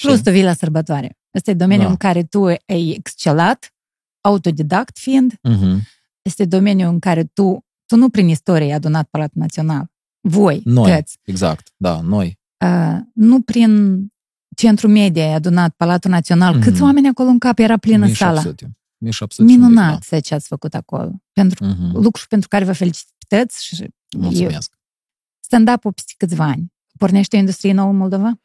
Plus 0.00 0.20
tu 0.20 0.30
vii 0.30 0.42
la 0.42 0.52
sărbătoare. 0.52 1.18
Ăsta 1.34 1.50
e 1.50 1.54
domeniul 1.54 1.84
Da. 1.84 1.90
în 1.90 1.96
care 1.96 2.24
tu 2.24 2.44
ai 2.44 2.90
excelat, 2.90 3.72
autodidact 4.20 4.98
fiind. 4.98 5.32
Uh-huh. 5.32 5.76
Este 6.22 6.44
domeniul 6.44 6.90
în 6.92 6.98
care 6.98 7.24
tu, 7.24 7.64
tu 7.86 7.96
nu 7.96 8.08
prin 8.08 8.28
istorie 8.28 8.66
ai 8.66 8.72
adunat 8.72 9.08
Palatul 9.10 9.40
Național. 9.40 9.90
Voi, 10.20 10.60
Noi, 10.64 10.90
tăți. 10.90 11.18
exact, 11.24 11.72
da, 11.76 12.00
noi. 12.00 12.38
Uh, 12.64 12.98
nu 13.14 13.40
prin 13.40 14.02
centru 14.56 14.88
media 14.88 15.24
ai 15.24 15.32
adunat 15.34 15.74
Palatul 15.76 16.10
Național. 16.10 16.54
Mhm. 16.54 16.62
Câți 16.62 16.82
oameni 16.82 17.08
acolo 17.08 17.28
în 17.28 17.38
cap 17.38 17.58
era 17.58 17.76
plină 17.76 18.06
sala? 18.12 18.30
1700. 18.40 18.76
1700 19.00 19.34
și 19.52 19.58
Minunat 19.58 20.02
ceea 20.06 20.20
ce 20.20 20.34
ați 20.34 20.46
făcut 20.46 20.74
acolo. 20.74 21.10
Pentru 21.32 21.64
un 21.64 21.70
pic, 21.70 21.80
da. 21.80 21.86
Mhm. 21.86 22.02
lucru 22.02 22.22
pentru 22.28 22.48
care 22.48 22.64
vă 22.64 22.72
felicități 22.72 23.64
și 23.64 23.86
Mulțumesc. 24.16 24.78
stand-up-ul 25.40 25.92
peste 25.92 26.12
câțiva 26.16 26.44
ani. 26.44 26.72
Pornește 26.98 27.36
o 27.36 27.38
industrie 27.38 27.72
nouă 27.72 27.90
în 27.90 27.96
Moldova? 27.96 28.40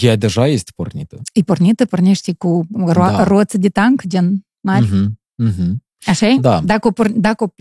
Ea 0.00 0.16
deja 0.16 0.46
este 0.46 0.70
pornită. 0.74 1.20
E 1.32 1.42
pornită, 1.42 1.84
pornește 1.86 2.32
cu 2.32 2.66
ro- 2.90 2.94
Da. 2.94 3.24
roți 3.24 3.58
de 3.58 3.68
tank, 3.68 4.02
gen 4.06 4.46
mari? 4.60 4.86
Mhm, 4.86 5.20
mhm. 5.34 5.84
Așa 6.06 6.26
e? 6.26 6.36
Da. 6.40 6.60
Dacă, 6.60 6.88
o 6.88 6.92
por- 6.92 7.12
dacă, 7.14 7.44
o- 7.44 7.54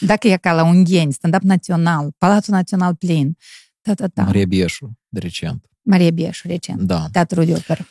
dacă 0.00 0.28
e 0.28 0.36
ca 0.36 0.52
la 0.52 0.64
Ungheni, 0.64 1.12
stand-up 1.12 1.42
național, 1.42 2.10
Palatul 2.18 2.54
Național 2.54 2.94
plin, 2.94 3.36
ta, 3.80 3.94
ta, 3.94 4.06
ta. 4.06 4.22
Maria 4.22 4.46
Bieșu, 4.46 4.98
de 5.08 5.18
recent. 5.18 5.64
Maria 5.82 6.10
Bieșu, 6.10 6.46
recent. 6.46 6.80
Da. 6.80 7.08
Teatru 7.12 7.44
de 7.44 7.52
operă. 7.54 7.86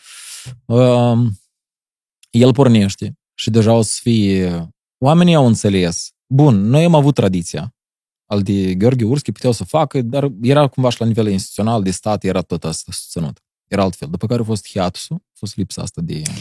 Um, 0.66 1.40
el 2.30 2.54
pornește 2.54 3.18
și 3.34 3.50
deja 3.50 3.74
o 3.74 3.82
să 3.82 3.98
fie... 4.02 4.70
Oamenii 4.98 5.36
au 5.36 5.46
înțeles. 5.48 6.12
Bun, 6.28 6.56
noi 6.70 6.84
am 6.84 6.96
avut 6.96 7.16
tradiția. 7.16 7.76
Al 8.26 8.42
de 8.42 8.76
Gheorghe 8.76 9.04
Urschi 9.06 9.32
puteau 9.32 9.52
să 9.52 9.64
facă, 9.64 10.02
dar 10.02 10.32
era 10.42 10.68
cumva 10.68 10.90
și 10.90 11.00
la 11.00 11.06
nivel 11.06 11.28
instituțional, 11.28 11.84
de 11.84 11.92
stat, 11.92 12.24
era 12.24 12.42
tot 12.42 12.64
asta 12.64 12.92
susținut. 12.92 13.44
Era 13.68 13.82
altfel. 13.84 14.10
După 14.10 14.28
care 14.28 14.42
a 14.42 14.44
fost 14.44 14.70
hiatusul, 14.70 15.16
a 15.16 15.32
fost 15.34 15.56
lipsa 15.56 15.82
asta 15.82 16.02
de... 16.02 16.22
Uh, 16.28 16.36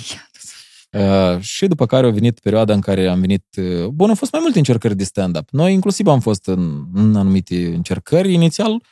și 1.41 1.67
după 1.67 1.87
care 1.87 2.07
a 2.07 2.11
venit 2.11 2.41
perioada 2.41 2.75
în 2.75 2.81
care 2.81 3.07
am 3.07 3.21
venit... 3.21 3.45
Uh, 3.57 3.87
bun, 3.87 4.09
au 4.09 4.15
fost 4.15 4.33
mai 4.33 4.41
multe 4.43 4.59
încercări 4.59 4.97
de 4.97 5.05
stand-up. 5.05 5.49
Noi 5.51 5.73
inclusiv 5.73 6.07
am 6.07 6.21
fost 6.21 6.47
în, 6.47 6.85
în 6.95 7.17
anumite 7.17 7.67
încercări. 7.67 8.33
Inițial 8.33 8.83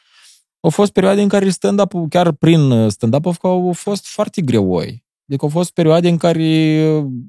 au 0.61 0.71
fost 0.71 0.93
perioade 0.93 1.23
în 1.23 1.29
care 1.29 1.49
stand-up 1.51 1.93
chiar 2.09 2.33
prin 2.33 2.71
uh, 2.71 2.91
stand-up 2.91 3.45
au 3.45 3.73
fost 3.73 4.07
foarte 4.07 4.43
greoi. 4.43 5.05
Deci 5.25 5.43
au 5.43 5.49
fost 5.49 5.71
perioade 5.73 6.09
în 6.09 6.17
care 6.17 6.43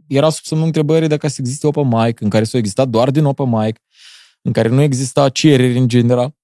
era 0.07 0.29
sub 0.29 0.43
semnul 0.43 0.65
întrebării 0.65 1.07
dacă 1.07 1.27
să 1.27 1.35
existe 1.39 1.67
open 1.67 1.87
mic, 1.87 2.21
în 2.21 2.29
care 2.29 2.43
s-a 2.43 2.57
existat 2.57 2.87
doar 2.87 3.11
din 3.11 3.25
open 3.25 3.49
mic, 3.49 3.79
în 4.41 4.51
care 4.51 4.67
nu 4.67 4.81
exista 4.81 5.29
cereri 5.29 5.77
în 5.77 5.87
general, 5.87 6.35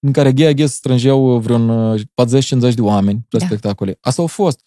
în 0.00 0.12
care 0.12 0.32
ghe 0.32 0.54
ghe 0.54 0.66
strângeau 0.66 1.38
vreun 1.38 1.68
uh, 1.68 2.00
40-50 2.70 2.74
de 2.74 2.80
oameni 2.80 3.26
la 3.30 3.38
Da. 3.38 3.46
spectacole. 3.46 3.98
Asta 4.00 4.22
au 4.22 4.28
fost. 4.28 4.60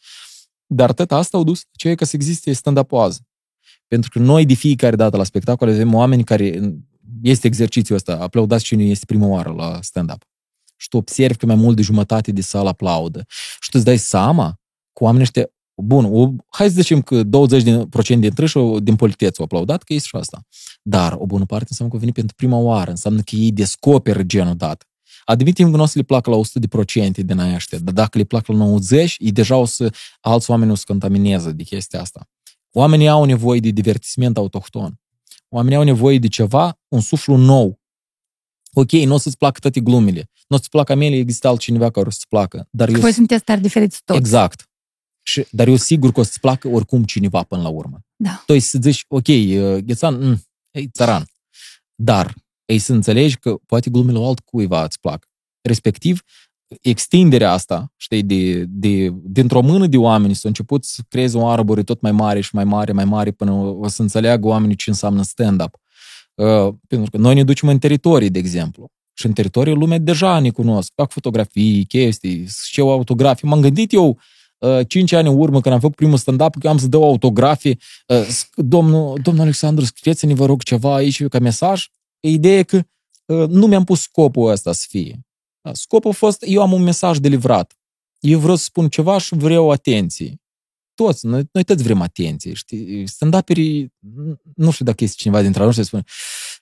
Dar 0.71 0.93
tot 0.93 1.11
asta 1.11 1.37
au 1.37 1.43
dus 1.43 1.63
ceea 1.71 1.95
că 1.95 2.05
să 2.05 2.15
existe 2.15 2.51
stand-up 2.53 2.93
azi. 2.93 3.21
Pentru 3.87 4.09
că 4.09 4.19
noi 4.19 4.45
de 4.45 4.53
fiecare 4.53 4.95
dată 4.95 5.17
la 5.17 5.23
spectacole 5.23 5.71
avem 5.71 5.93
oameni 5.93 6.23
care 6.23 6.73
este 7.21 7.47
exercițiul 7.47 7.97
ăsta, 7.97 8.17
aplaudați 8.19 8.63
cine 8.63 8.83
este 8.83 9.05
prima 9.05 9.27
oară 9.27 9.49
la 9.51 9.79
stand-up. 9.81 10.23
Și 10.75 10.87
tu 10.87 10.97
observi 10.97 11.37
că 11.37 11.45
mai 11.45 11.55
mult 11.55 11.75
de 11.75 11.81
jumătate 11.81 12.31
de 12.31 12.41
sală 12.41 12.69
aplaudă. 12.69 13.25
Și 13.59 13.69
tu 13.69 13.77
îți 13.77 13.85
dai 13.85 13.97
seama 13.97 14.59
cu 14.93 15.03
oamenii 15.03 15.25
ăștia 15.25 15.49
Bun, 15.81 16.05
o, 16.05 16.31
hai 16.47 16.67
să 16.67 16.73
zicem 16.73 17.01
că 17.01 17.23
20% 17.23 17.27
din, 17.63 17.87
dintre 18.19 18.41
ei 18.41 18.47
și-au- 18.47 18.79
din 18.79 18.95
politeț 18.95 19.37
au 19.37 19.45
aplaudat, 19.45 19.83
că 19.83 19.93
este 19.93 20.07
și 20.07 20.15
asta. 20.15 20.41
Dar 20.81 21.15
o 21.17 21.25
bună 21.25 21.45
parte 21.45 21.65
înseamnă 21.69 21.93
că 21.93 21.99
au 21.99 21.99
venit 21.99 22.13
pentru 22.13 22.35
prima 22.35 22.57
oară, 22.57 22.89
înseamnă 22.89 23.21
că 23.21 23.35
ei 23.35 23.51
descoperă 23.51 24.23
genul 24.23 24.55
dat. 24.55 24.87
Admitem 25.25 25.71
că 25.71 25.77
nu 25.77 25.83
o 25.83 25.85
să 25.85 25.93
le 25.95 26.03
placă 26.03 26.29
la 26.29 26.35
100 26.35 26.59
de 26.59 26.67
procente 26.67 27.21
din 27.21 27.39
aia 27.39 27.55
ăștia, 27.55 27.79
dar 27.79 27.93
dacă 27.93 28.17
le 28.17 28.23
plac 28.23 28.47
la 28.47 28.55
90, 28.55 29.15
ei 29.19 29.31
deja 29.31 29.55
o 29.55 29.65
să, 29.65 29.93
alți 30.19 30.51
oameni 30.51 30.71
o 30.71 30.75
să 30.75 30.83
contamineze 30.87 31.51
de 31.51 31.63
chestia 31.63 32.01
asta. 32.01 32.29
Oamenii 32.71 33.07
au 33.07 33.23
nevoie 33.23 33.59
de 33.59 33.69
divertisment 33.69 34.37
autohton. 34.37 34.99
Oamenii 35.49 35.77
au 35.77 35.83
nevoie 35.83 36.19
de 36.19 36.27
ceva, 36.27 36.79
un 36.87 37.01
suflu 37.01 37.35
nou. 37.35 37.79
Ok, 38.73 38.91
nu 38.91 39.13
o 39.13 39.17
să-ți 39.17 39.37
placă 39.37 39.59
toate 39.59 39.79
glumele. 39.79 40.29
Nu 40.47 40.55
o 40.55 40.59
să-ți 40.59 40.69
placă 40.69 40.95
mele, 40.95 41.15
există 41.15 41.47
altcineva 41.47 41.89
care 41.89 42.07
o 42.07 42.09
să-ți 42.09 42.27
placă. 42.27 42.67
Dar 42.71 42.89
eu 42.89 42.99
Voi 42.99 43.11
sunteți 43.11 43.43
tare 43.43 43.59
diferiți 43.59 44.01
toți. 44.05 44.19
Exact. 44.19 44.69
Și, 45.21 45.45
dar 45.51 45.67
eu 45.67 45.75
sigur 45.75 46.11
că 46.11 46.19
o 46.19 46.23
să-ți 46.23 46.39
placă 46.39 46.67
oricum 46.67 47.03
cineva 47.03 47.43
până 47.43 47.61
la 47.61 47.67
urmă. 47.67 47.99
Da. 48.15 48.43
Tu 48.45 48.51
ai 48.51 48.59
să 48.59 48.77
zici, 48.81 49.05
ok, 49.07 49.27
uh, 49.27 49.77
Ghețan, 49.77 50.27
mm, 50.27 50.43
e 50.71 50.87
țăran. 50.87 51.25
Dar 51.95 52.33
ei 52.69 52.79
să 52.79 52.93
înțelegi 52.93 53.37
că 53.37 53.55
poate 53.65 53.89
glumele 53.89 54.19
altcuiva 54.25 54.83
îți 54.83 54.99
plac. 54.99 55.27
Respectiv, 55.61 56.21
extinderea 56.81 57.51
asta, 57.51 57.93
știi, 57.97 58.23
de, 58.23 58.65
de, 58.67 59.13
dintr-o 59.23 59.61
mână 59.61 59.87
de 59.87 59.97
oameni 59.97 60.35
s-a 60.35 60.47
început 60.47 60.83
să 60.83 61.01
creeze 61.07 61.37
o 61.37 61.47
arbore 61.47 61.83
tot 61.83 62.01
mai 62.01 62.11
mare 62.11 62.41
și 62.41 62.55
mai 62.55 62.63
mare, 62.63 62.91
mai 62.91 63.05
mare, 63.05 63.31
până 63.31 63.51
o 63.51 63.87
să 63.87 64.01
înțeleagă 64.01 64.47
oamenii 64.47 64.75
ce 64.75 64.89
înseamnă 64.89 65.23
stand-up. 65.23 65.75
Uh, 66.35 66.73
pentru 66.87 67.11
că 67.11 67.17
noi 67.17 67.35
ne 67.35 67.43
ducem 67.43 67.69
în 67.69 67.79
teritorii, 67.79 68.29
de 68.29 68.39
exemplu. 68.39 68.91
Și 69.13 69.25
în 69.25 69.33
teritorii 69.33 69.73
lumea 69.73 69.97
deja 69.97 70.39
ne 70.39 70.49
cunosc. 70.49 70.91
Fac 70.95 71.11
fotografii, 71.11 71.85
chestii, 71.85 72.47
și 72.63 72.79
eu 72.79 72.91
autografii. 72.91 73.47
M-am 73.47 73.61
gândit 73.61 73.93
eu 73.93 74.19
uh, 74.57 74.79
cinci 74.87 75.11
ani 75.11 75.27
în 75.27 75.37
urmă, 75.37 75.61
când 75.61 75.73
am 75.73 75.81
făcut 75.81 75.95
primul 75.95 76.17
stand-up, 76.17 76.55
că 76.59 76.69
am 76.69 76.77
să 76.77 76.87
dau 76.87 77.03
autografii. 77.03 77.79
Uh, 78.07 78.25
sc- 78.25 78.53
domnul, 78.55 79.19
domnul 79.23 79.43
Alexandru, 79.43 79.85
scrieți-ne, 79.85 80.33
vă 80.33 80.45
rog, 80.45 80.63
ceva 80.63 80.95
aici 80.95 81.27
ca 81.27 81.39
mesaj. 81.39 81.87
Ideea 82.19 82.57
e 82.57 82.63
că 82.63 82.81
uh, 83.25 83.47
nu 83.49 83.67
mi-am 83.67 83.83
pus 83.83 84.01
scopul 84.01 84.49
ăsta 84.51 84.71
să 84.71 84.85
fie. 84.89 85.19
Da, 85.61 85.73
Scopul 85.73 86.09
a 86.09 86.13
fost, 86.13 86.43
eu 86.47 86.61
am 86.61 86.71
un 86.71 86.81
mesaj 86.83 87.17
de 87.17 87.27
livrat. 87.27 87.77
Eu 88.19 88.39
vreau 88.39 88.55
să 88.55 88.63
spun 88.63 88.89
ceva 88.89 89.17
și 89.17 89.35
vreau 89.35 89.71
atenție. 89.71 90.41
Toți, 90.93 91.25
noi, 91.25 91.43
noi 91.51 91.63
toți 91.63 91.83
vrem 91.83 92.01
atenție, 92.01 92.53
știi? 92.53 93.07
Stand-uperii, 93.07 93.93
nu 94.55 94.71
știu 94.71 94.85
dacă 94.85 95.03
este 95.03 95.15
cineva 95.19 95.41
dintre 95.41 95.63
noi 95.63 95.73
și 95.73 95.83
spune, 95.83 96.03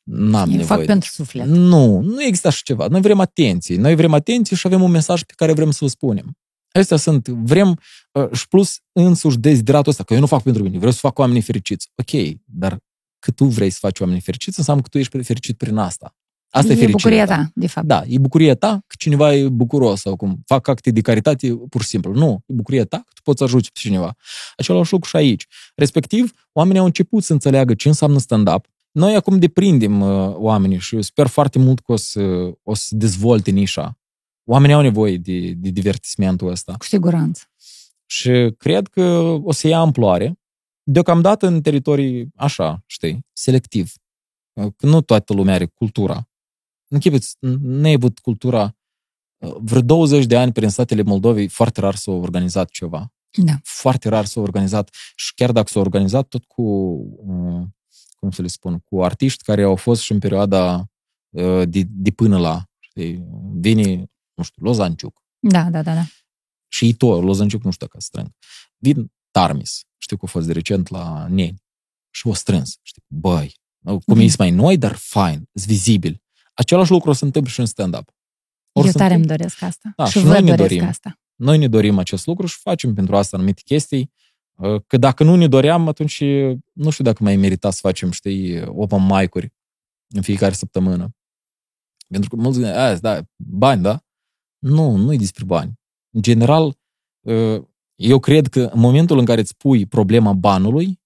n-am 0.04 0.50
Eu 0.50 0.56
nevoie. 0.56 0.66
fac 0.68 0.80
de- 0.80 0.86
pentru 0.86 1.10
suflet. 1.10 1.46
nu, 1.46 2.00
nu 2.02 2.24
există 2.24 2.48
așa 2.48 2.62
ceva. 2.64 2.88
Noi 2.88 3.02
vrem 3.02 3.20
atenție. 3.20 3.78
Noi 3.78 3.96
vrem 3.96 4.14
atenție 4.14 4.56
și 4.56 4.68
avem 4.68 4.82
un 4.82 4.92
mesaj 4.92 5.24
pe 5.24 5.34
care 5.36 5.54
vrem 5.54 5.72
să-l 5.72 5.88
spunem. 5.88 6.38
Astea 6.72 6.98
sunt, 6.98 7.28
vrem 7.28 7.80
uh, 8.12 8.32
și 8.32 8.48
plus 8.48 8.80
însuși 8.92 9.38
dezideratul 9.38 9.92
ăsta, 9.92 10.04
că 10.04 10.14
eu 10.14 10.20
nu 10.20 10.26
fac 10.28 10.44
pentru 10.44 10.64
mine, 10.64 10.78
vreau 10.78 10.92
să 10.92 11.00
fac 11.02 11.20
oamenii 11.20 11.42
fericiți. 11.42 11.90
Ok, 11.96 12.36
dar 12.46 12.80
că 13.28 13.34
tu 13.34 13.46
vrei 13.46 13.70
să 13.70 13.78
faci 13.82 14.00
oamenii 14.00 14.22
fericiți, 14.22 14.60
înseamnă 14.60 14.82
că 14.82 14.90
tu 14.90 14.98
ești 14.98 15.24
fericit 15.24 15.58
prin 15.58 15.78
asta. 15.78 16.16
Asta 16.50 16.72
e, 16.72 16.76
e 16.76 16.80
fericirea 16.80 17.26
bucuria 17.26 17.26
ta. 17.26 17.36
ta, 17.36 17.52
de 17.56 17.68
fapt. 17.68 17.88
Da, 17.88 18.04
e 18.08 18.18
bucuria 18.18 18.56
ta 18.56 18.84
că 18.88 18.96
cineva 18.98 19.34
e 19.34 19.50
bucuros 19.50 20.02
sau 20.02 20.16
cum 20.16 20.42
fac 20.46 20.68
acte 20.68 20.92
de 20.92 21.02
caritate 21.02 21.56
pur 21.70 21.82
și 21.82 21.88
simplu. 21.88 22.14
Nu, 22.14 22.44
e 22.46 22.54
bucuria 22.54 22.86
ta 22.86 22.98
că 22.98 23.12
tu 23.14 23.22
poți 23.22 23.38
să 23.38 23.44
ajuți 23.44 23.72
pe 23.72 23.80
cineva. 23.80 24.16
Același 24.56 24.92
lucru 24.92 25.10
și 25.10 25.16
aici. 25.16 25.46
Respectiv, 25.76 26.32
oamenii 26.52 26.80
au 26.80 26.86
început 26.86 27.24
să 27.24 27.34
înțeleagă 27.34 27.74
ce 27.74 27.88
înseamnă 27.88 28.18
stand-up. 28.18 28.66
Noi 28.92 29.16
acum 29.16 29.40
deprindem 29.40 30.02
uh, 30.02 30.34
oamenii 30.36 30.78
și 30.78 30.96
eu 30.96 31.02
sper 31.02 31.28
foarte 31.28 31.60
mult 31.60 31.80
că 31.80 31.92
o 31.92 31.96
să, 31.96 32.22
o 32.64 32.74
să 32.74 32.88
dezvolte 32.92 33.52
nișa. 33.52 34.00
Oamenii 34.44 34.76
au 34.76 34.82
nevoie 34.82 35.18
de, 35.18 35.52
de 35.52 35.70
divertismentul 35.70 36.50
ăsta. 36.50 36.74
Cu 36.78 36.86
siguranță. 36.86 37.44
Și 38.06 38.54
cred 38.58 38.88
că 38.88 39.02
o 39.44 39.52
să 39.52 39.68
ia 39.68 39.80
amploare. 39.80 40.40
Deocamdată 40.90 41.48
în 41.48 41.62
teritorii 41.62 42.32
așa, 42.36 42.84
știi, 42.86 43.26
selectiv. 43.34 43.94
Că 44.54 44.86
nu 44.86 45.02
toată 45.02 45.34
lumea 45.34 45.54
are 45.54 45.66
cultura. 45.66 46.30
Închipuiți, 46.88 47.36
nu 47.40 47.88
ai 47.88 47.94
avut 47.94 48.20
cultura 48.20 48.78
vreo 49.60 49.82
20 49.82 50.26
de 50.26 50.38
ani 50.38 50.52
prin 50.52 50.70
statele 50.70 51.02
Moldovei, 51.02 51.48
foarte 51.48 51.80
rar 51.80 51.96
s-a 51.96 52.12
organizat 52.12 52.70
ceva. 52.70 53.14
Da. 53.44 53.54
Foarte 53.64 54.10
rar 54.10 54.26
s-a 54.26 54.40
organizat 54.40 54.96
și 55.16 55.34
chiar 55.34 55.52
dacă 55.52 55.68
s-a 55.68 55.80
organizat 55.80 56.28
tot 56.28 56.44
cu, 56.44 56.62
uh, 56.62 57.64
cum 58.16 58.32
să 58.32 58.42
le 58.42 58.48
spun, 58.48 58.80
cu 58.80 59.04
artiști 59.04 59.44
care 59.44 59.64
au 59.64 59.76
fost 59.76 60.02
și 60.02 60.12
în 60.12 60.20
perioada 60.20 60.90
uh, 61.30 61.68
de, 61.70 61.84
de 61.88 62.12
până 62.12 62.38
la, 62.38 62.64
știi, 62.80 63.24
vine, 63.54 64.12
nu 64.34 64.44
știu, 64.44 64.64
Lozanciuc, 64.64 65.24
Da, 65.40 65.70
da, 65.70 65.82
da, 65.82 65.94
da. 65.94 66.04
și 66.68 66.94
tot, 66.96 67.24
Lozanciuc 67.24 67.64
nu 67.64 67.72
știu 67.72 67.86
dacă 67.86 68.00
strâng. 68.00 68.30
Vin 68.78 69.12
Tarmis, 69.40 69.82
știu 69.98 70.18
că 70.18 70.26
a 70.26 70.32
fost 70.32 70.48
de 70.48 70.54
recent 70.54 70.90
la 70.90 71.28
Neni, 71.28 71.64
și 72.14 72.28
o 72.28 72.34
strâns, 72.34 72.80
știi, 72.82 73.04
băi, 73.08 73.54
cum 73.84 73.94
Mhm. 74.08 74.22
mm-hmm. 74.28 74.38
mai 74.38 74.52
noi, 74.52 74.78
dar 74.78 74.96
fain, 74.96 75.50
sunt 75.54 75.66
vizibil. 75.68 76.22
Același 76.54 76.92
lucru 76.92 77.10
o 77.10 77.14
să 77.14 77.26
întâmple 77.26 77.52
și 77.52 77.60
în 77.60 77.66
stand-up. 77.66 78.10
Or 78.72 78.86
Eu 78.86 78.92
să 78.92 78.98
tare 78.98 79.14
îmi 79.14 79.22
întâmple- 79.22 79.36
doresc 79.46 79.62
asta. 79.62 79.92
Da, 79.96 80.06
și 80.06 80.12
și 80.18 80.24
vă 80.26 80.32
noi 80.32 80.42
ne 80.44 80.56
doresc 80.56 80.70
dorim. 80.74 80.88
asta. 80.88 81.20
Noi 81.36 81.58
ne 81.58 81.68
dorim 81.68 81.98
acest 81.98 82.26
lucru 82.26 82.46
și 82.48 82.58
facem 82.60 82.94
pentru 82.94 83.16
asta 83.18 83.38
anumite 83.38 83.62
chestii. 83.66 84.12
Uh, 84.56 84.82
Că 84.88 84.98
dacă 84.98 85.24
nu 85.24 85.36
ne 85.36 85.48
doream, 85.48 85.88
atunci 85.88 86.22
nu 86.74 86.90
știu 86.90 87.04
dacă 87.04 87.24
mai 87.24 87.36
merita 87.36 87.70
să 87.70 87.80
facem, 87.82 88.12
știi, 88.12 88.62
open 88.66 89.06
mic-uri 89.06 89.54
în 90.08 90.22
fiecare 90.22 90.54
săptămână. 90.54 91.16
Pentru 92.08 92.30
că 92.30 92.36
mulți 92.36 92.60
gândesc, 92.60 92.78
"Aia, 92.80 92.96
da, 92.96 93.22
bani, 93.36 93.82
da? 93.82 94.04
Nu, 94.60 94.96
nu 94.96 95.14
e 95.14 95.18
despre 95.18 95.44
bani. 95.46 95.74
În 96.16 96.22
general, 96.22 96.78
uh, 97.20 97.64
eu 97.98 98.20
cred 98.20 98.48
că 98.48 98.70
în 98.74 98.80
momentul 98.80 99.18
în 99.18 99.26
care 99.26 99.42
îți 99.42 99.56
pui 99.56 99.86
problema 99.86 100.34
banului, 100.34 101.02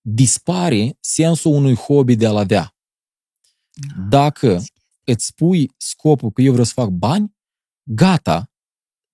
dispare 0.00 0.96
sensul 1.00 1.52
unui 1.52 1.74
hobby 1.74 2.16
de 2.16 2.26
a-l 2.26 2.36
avea. 2.36 2.76
Dacă 4.08 4.62
îți 5.04 5.34
pui 5.34 5.70
scopul 5.76 6.30
că 6.30 6.42
eu 6.42 6.50
vreau 6.50 6.64
să 6.66 6.72
fac 6.74 6.88
bani, 6.88 7.36
gata, 7.82 8.50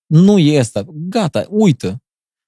nu 0.07 0.39
e 0.39 0.59
asta, 0.59 0.85
gata, 0.89 1.47
uită. 1.51 2.03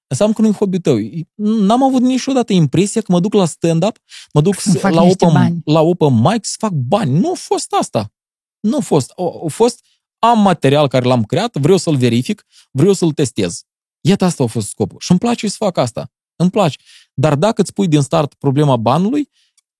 Înseamnă 0.06 0.34
că 0.34 0.40
nu 0.42 0.48
e 0.48 0.52
hobby 0.52 0.80
tău. 0.80 0.96
N-am 1.34 1.82
avut 1.82 2.00
niciodată 2.00 2.52
impresia 2.52 3.00
că 3.00 3.12
mă 3.12 3.20
duc 3.20 3.32
la 3.32 3.44
stand-up, 3.44 3.98
mă 4.32 4.40
duc 4.40 4.54
Să 4.54 4.78
fac 4.78 4.92
la 4.92 5.02
niște 5.02 5.24
open, 5.24 5.36
bani. 5.40 5.60
la 5.64 5.80
open 5.80 6.20
mic 6.20 6.44
să 6.44 6.54
fac 6.58 6.70
bani. 6.72 7.18
Nu 7.18 7.30
a 7.30 7.34
fost 7.34 7.72
asta. 7.72 8.12
Nu 8.60 8.76
a 8.76 8.80
fost. 8.80 9.10
A, 9.16 9.22
a 9.44 9.48
fost, 9.48 9.84
am 10.18 10.40
material 10.40 10.88
care 10.88 11.04
l-am 11.04 11.24
creat, 11.24 11.56
vreau 11.56 11.76
să-l 11.76 11.96
verific, 11.96 12.46
vreau 12.70 12.92
să-l 12.92 13.12
testez. 13.12 13.65
Iată 14.08 14.24
asta 14.24 14.42
a 14.42 14.46
fost 14.46 14.68
scopul. 14.68 14.98
Și 15.00 15.10
îmi 15.10 15.20
place 15.20 15.48
să 15.48 15.56
fac 15.58 15.76
asta. 15.76 16.12
Îmi 16.36 16.50
place. 16.50 16.76
Dar 17.14 17.34
dacă 17.34 17.60
îți 17.62 17.72
pui 17.72 17.88
din 17.88 18.00
start 18.00 18.34
problema 18.34 18.76
banului, 18.76 19.28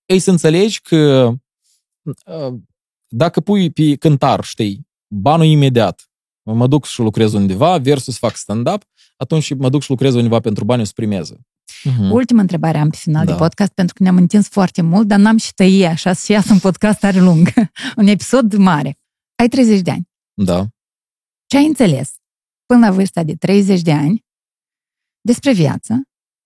ei 0.05 0.19
să 0.19 0.31
înțelegi 0.31 0.81
că 0.81 1.31
uh, 2.01 2.53
dacă 3.07 3.41
pui 3.41 3.71
pe 3.71 3.95
cântar, 3.95 4.43
știi, 4.43 4.87
banul 5.07 5.45
imediat, 5.45 6.09
mă 6.43 6.67
duc 6.67 6.85
și 6.85 6.99
lucrez 6.99 7.33
undeva 7.33 7.77
versus 7.77 8.17
fac 8.17 8.35
stand-up, 8.35 8.83
atunci 9.17 9.53
mă 9.55 9.69
duc 9.69 9.81
și 9.81 9.89
lucrez 9.89 10.13
undeva 10.15 10.39
pentru 10.39 10.65
bani, 10.65 10.81
o 10.81 10.85
să 10.85 10.91
primeze. 10.95 11.39
Mhm. 11.83 12.11
Ultima 12.11 12.41
întrebare 12.41 12.77
am 12.77 12.89
pe 12.89 12.97
final 12.97 13.25
Da. 13.25 13.31
de 13.31 13.37
podcast, 13.37 13.71
pentru 13.73 13.93
că 13.93 14.03
ne-am 14.03 14.17
întins 14.17 14.47
foarte 14.47 14.81
mult, 14.81 15.07
dar 15.07 15.19
n-am 15.19 15.37
și 15.37 15.53
tăie 15.53 15.85
așa 15.85 16.13
să 16.13 16.31
iasă 16.31 16.53
un 16.53 16.59
podcast 16.59 16.99
tare 16.99 17.19
lung. 17.19 17.53
un 17.97 18.07
episod 18.07 18.53
mare. 18.55 18.99
Ai 19.35 19.47
30 19.47 19.81
de 19.81 19.91
ani. 19.91 20.09
Da. 20.33 20.67
Ce 21.45 21.57
ai 21.57 21.65
înțeles 21.65 22.15
până 22.67 22.85
la 22.85 22.91
vârsta 22.91 23.23
de 23.23 23.35
30 23.35 23.81
de 23.81 23.91
ani 23.91 24.25
despre 25.21 25.53
viață 25.53 25.93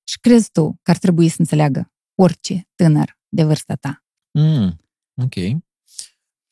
și 0.08 0.20
crezi 0.20 0.52
tu 0.52 0.80
că 0.82 0.92
ar 0.92 0.98
trebui 0.98 1.30
să 1.30 1.36
înțeleagă 1.40 1.92
orice 2.16 2.70
tânăr 2.76 3.20
de 3.30 3.44
vârsta 3.44 3.76
ta? 3.76 4.04
Mm, 4.32 4.78
ok. 5.22 5.64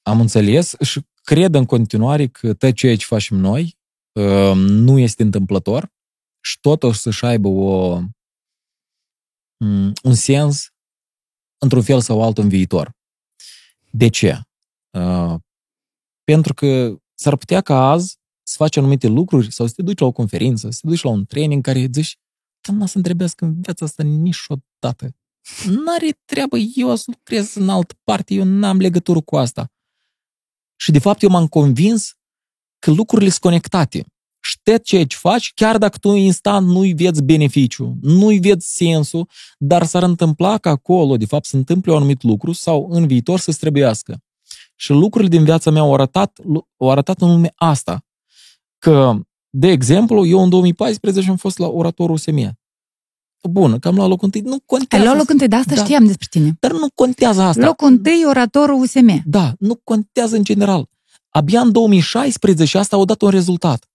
Am 0.01 0.19
înțeles 0.19 0.75
și 0.79 1.05
cred 1.21 1.55
în 1.55 1.65
continuare 1.65 2.27
că 2.27 2.53
tot 2.53 2.73
ceea 2.73 2.95
ce 2.95 3.05
facem 3.05 3.37
noi 3.37 3.77
uh, 4.11 4.55
nu 4.55 4.99
este 4.99 5.23
întâmplător 5.23 5.91
și 6.41 6.59
tot 6.59 6.83
o 6.83 6.91
să-și 6.91 7.25
aibă 7.25 7.47
o, 7.47 7.99
mm, 9.57 9.93
un 10.03 10.13
sens 10.13 10.73
într-un 11.57 11.83
fel 11.83 12.01
sau 12.01 12.23
altul 12.23 12.43
în 12.43 12.49
viitor. 12.49 12.97
De 13.91 14.07
ce? 14.07 14.41
Uh, 14.89 15.35
pentru 16.23 16.53
că 16.53 16.95
s-ar 17.13 17.37
putea 17.37 17.61
ca 17.61 17.89
azi 17.89 18.11
să 18.11 18.17
faci 18.63 18.77
anumite 18.77 19.07
lucruri 19.07 19.51
sau 19.51 19.67
să 19.67 19.73
te 19.75 19.81
duci 19.81 19.99
la 19.99 20.05
o 20.05 20.11
conferință, 20.11 20.69
să 20.69 20.79
te 20.81 20.87
duci 20.87 21.01
la 21.01 21.09
un 21.09 21.25
training 21.25 21.63
care 21.63 21.79
îți 21.79 22.01
zici 22.01 22.17
că 22.61 22.71
n-a 22.71 22.85
să 22.85 22.97
întrebească 22.97 23.45
în 23.45 23.61
viața 23.61 23.85
asta 23.85 24.03
niciodată. 24.03 25.15
N-are 25.65 26.19
treabă 26.25 26.57
eu 26.75 26.95
să 26.95 27.03
lucrez 27.05 27.55
în 27.55 27.69
altă 27.69 27.93
parte, 28.03 28.33
eu 28.33 28.43
n-am 28.43 28.77
legătură 28.77 29.21
cu 29.21 29.37
asta. 29.37 29.71
Și 30.75 30.91
de 30.91 30.99
fapt 30.99 31.21
eu 31.21 31.29
m-am 31.29 31.47
convins 31.47 32.13
că 32.79 32.91
lucrurile 32.91 33.29
sunt 33.29 33.41
conectate. 33.41 34.05
Și 34.41 34.59
tot 34.63 34.83
ceea 34.83 35.05
ce 35.05 35.17
faci, 35.17 35.53
chiar 35.53 35.77
dacă 35.77 35.97
tu 35.97 36.09
instant 36.09 36.67
nu-i 36.67 36.93
vezi 36.93 37.23
beneficiu, 37.23 37.97
nu-i 38.01 38.39
vezi 38.39 38.75
sensul, 38.75 39.29
dar 39.57 39.85
s-ar 39.85 40.03
întâmpla 40.03 40.57
că 40.57 40.69
acolo, 40.69 41.17
de 41.17 41.25
fapt, 41.25 41.45
se 41.45 41.57
întâmple 41.57 41.91
un 41.91 41.97
anumit 41.97 42.23
lucru 42.23 42.51
sau 42.51 42.87
în 42.89 43.07
viitor 43.07 43.39
să-ți 43.39 43.59
trebuiască. 43.59 44.23
Și 44.75 44.91
lucrurile 44.91 45.29
din 45.29 45.43
viața 45.43 45.71
mea 45.71 45.81
au 45.81 45.93
arătat, 45.93 46.39
au 46.77 46.91
arătat 46.91 47.21
în 47.21 47.27
lume 47.27 47.51
asta. 47.55 48.03
Că, 48.79 49.19
de 49.49 49.67
exemplu, 49.67 50.25
eu 50.25 50.39
în 50.43 50.49
2014 50.49 51.29
am 51.29 51.35
fost 51.37 51.57
la 51.57 51.67
oratorul 51.67 52.13
USM. 52.15 52.57
Bun, 53.49 53.79
că 53.79 53.87
am 53.87 53.95
luat 53.95 54.07
locul 54.09 54.25
întâi, 54.25 54.41
nu 54.41 54.51
Ai 54.51 54.63
contează. 54.65 55.03
luat 55.03 55.15
locul 55.17 55.31
întâi, 55.33 55.47
de 55.47 55.55
asta 55.55 55.75
Da. 55.75 55.83
știam 55.83 56.05
despre 56.05 56.27
tine. 56.29 56.55
Dar 56.59 56.71
nu 56.71 56.87
contează 56.95 57.41
asta. 57.41 57.65
Locul 57.65 57.87
întâi, 57.87 58.23
oratorul 58.27 58.81
USM. 58.81 59.21
Da, 59.25 59.53
nu 59.59 59.75
contează 59.83 60.35
în 60.35 60.43
general. 60.43 60.89
Abia 61.29 61.61
în 61.61 61.71
2016 61.71 62.77
asta 62.77 62.97
a 62.97 63.05
dat 63.05 63.21
un 63.21 63.29
rezultat. 63.29 63.89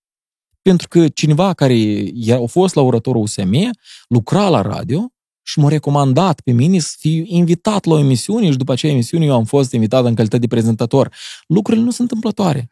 Pentru 0.62 0.89
că 0.89 1.09
cineva 1.09 1.52
care 1.55 1.74
i- 1.77 2.31
a 2.43 2.47
fost 2.47 2.74
la 2.74 2.82
oratorul 2.82 3.23
USM 3.23 3.70
lucra 4.09 4.48
la 4.48 4.61
radio 4.62 5.09
și 5.43 5.59
m-a 5.59 5.69
recomandat 5.69 6.40
pe 6.40 6.52
mine 6.52 6.78
să 6.78 6.94
fiu 6.98 7.23
invitat 7.27 7.85
la 7.85 7.94
o 7.94 7.98
emisiune 7.98 8.51
și 8.51 8.56
după 8.56 8.73
aceea 8.73 8.93
emisiune 8.93 9.24
eu 9.24 9.35
am 9.35 9.44
fost 9.44 9.73
invitat 9.73 10.05
în 10.05 10.15
calitate 10.15 10.39
de 10.40 10.47
prezentator. 10.47 11.15
Lucrurile 11.47 11.85
nu 11.85 11.90
sunt 11.90 12.01
întâmplătoare. 12.11 12.70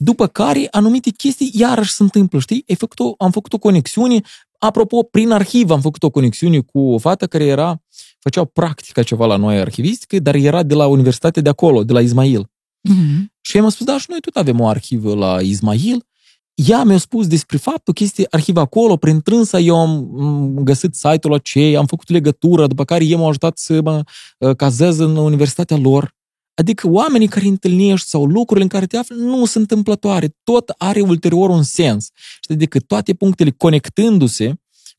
Știi? 0.00 0.04
După 0.04 0.26
care 0.26 0.68
anumite 0.70 1.10
chestii 1.10 1.50
iarăși 1.54 1.92
se 1.92 2.02
întâmplă, 2.02 2.38
știi? 2.38 2.64
Ai 2.68 2.74
făcut 2.74 2.98
o, 2.98 3.14
am 3.18 3.30
făcut 3.30 3.52
o 3.52 3.58
conexiune, 3.58 4.20
apropo, 4.58 5.02
prin 5.02 5.30
arhiv 5.30 5.70
am 5.70 5.80
făcut 5.80 6.02
o 6.02 6.10
conexiune 6.10 6.60
cu 6.60 6.80
o 6.80 6.98
fată 6.98 7.26
care 7.26 7.44
era, 7.44 7.82
făcea 8.18 8.40
o 8.40 8.44
practică 8.44 9.02
ceva 9.02 9.26
la 9.26 9.36
noi 9.36 9.58
arhivistică, 9.58 10.18
dar 10.18 10.34
era 10.34 10.62
de 10.62 10.74
la 10.74 10.86
universitatea 10.86 11.42
de 11.42 11.48
acolo, 11.48 11.84
de 11.84 11.92
la 11.92 12.00
Ismail. 12.00 12.50
Mhm. 12.80 13.32
Și 13.40 13.56
i-am 13.56 13.68
spus, 13.68 13.86
da, 13.86 13.98
și 13.98 14.06
noi 14.08 14.20
tot 14.20 14.36
avem 14.36 14.60
o 14.60 14.66
arhivă 14.66 15.14
la 15.14 15.40
Ismail. 15.40 16.04
Ea 16.54 16.82
mi-a 16.84 16.98
spus 16.98 17.26
despre 17.26 17.56
faptul 17.56 17.94
că 17.94 18.02
este 18.02 18.26
arhiv 18.30 18.56
acolo, 18.56 18.96
prin 18.96 19.20
trânsa 19.20 19.58
eu 19.58 19.80
am 19.80 19.90
m, 20.12 20.62
găsit 20.64 20.94
site-ul 20.94 21.34
acei, 21.34 21.76
am 21.76 21.86
făcut 21.86 22.08
legătură, 22.08 22.66
după 22.66 22.84
care 22.84 23.04
ei 23.04 23.16
m-au 23.16 23.28
ajutat 23.28 23.58
să 23.58 23.80
mă 23.82 24.02
uh, 24.38 24.56
cazez 24.56 24.98
în 24.98 25.16
universitatea 25.16 25.76
lor. 25.76 26.14
Adică 26.60 26.88
oamenii 26.88 27.28
care 27.28 27.44
îi 27.44 27.50
întâlnești 27.50 28.08
sau 28.08 28.24
lucrurile 28.24 28.62
în 28.62 28.68
care 28.70 28.86
te 28.86 28.96
afli 28.96 29.16
nu 29.16 29.44
sunt 29.44 29.70
întâmplătoare. 29.70 30.36
Tot 30.42 30.68
are 30.68 31.00
ulterior 31.00 31.50
un 31.50 31.62
sens. 31.62 32.10
Și 32.14 32.52
adică 32.52 32.80
toate 32.80 33.14
punctele 33.14 33.50
conectându-se, 33.50 34.54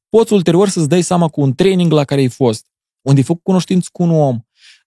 poți 0.09 0.33
ulterior 0.33 0.69
să-ți 0.69 0.89
dai 0.89 1.01
seama 1.01 1.27
cu 1.27 1.41
un 1.41 1.53
training 1.53 1.91
la 1.91 2.03
care 2.03 2.21
ai 2.21 2.27
fost, 2.27 2.65
unde 3.01 3.19
ai 3.19 3.25
făcut 3.25 3.43
cunoștință 3.43 3.89
cu 3.91 4.03
un 4.03 4.09
om, 4.09 4.39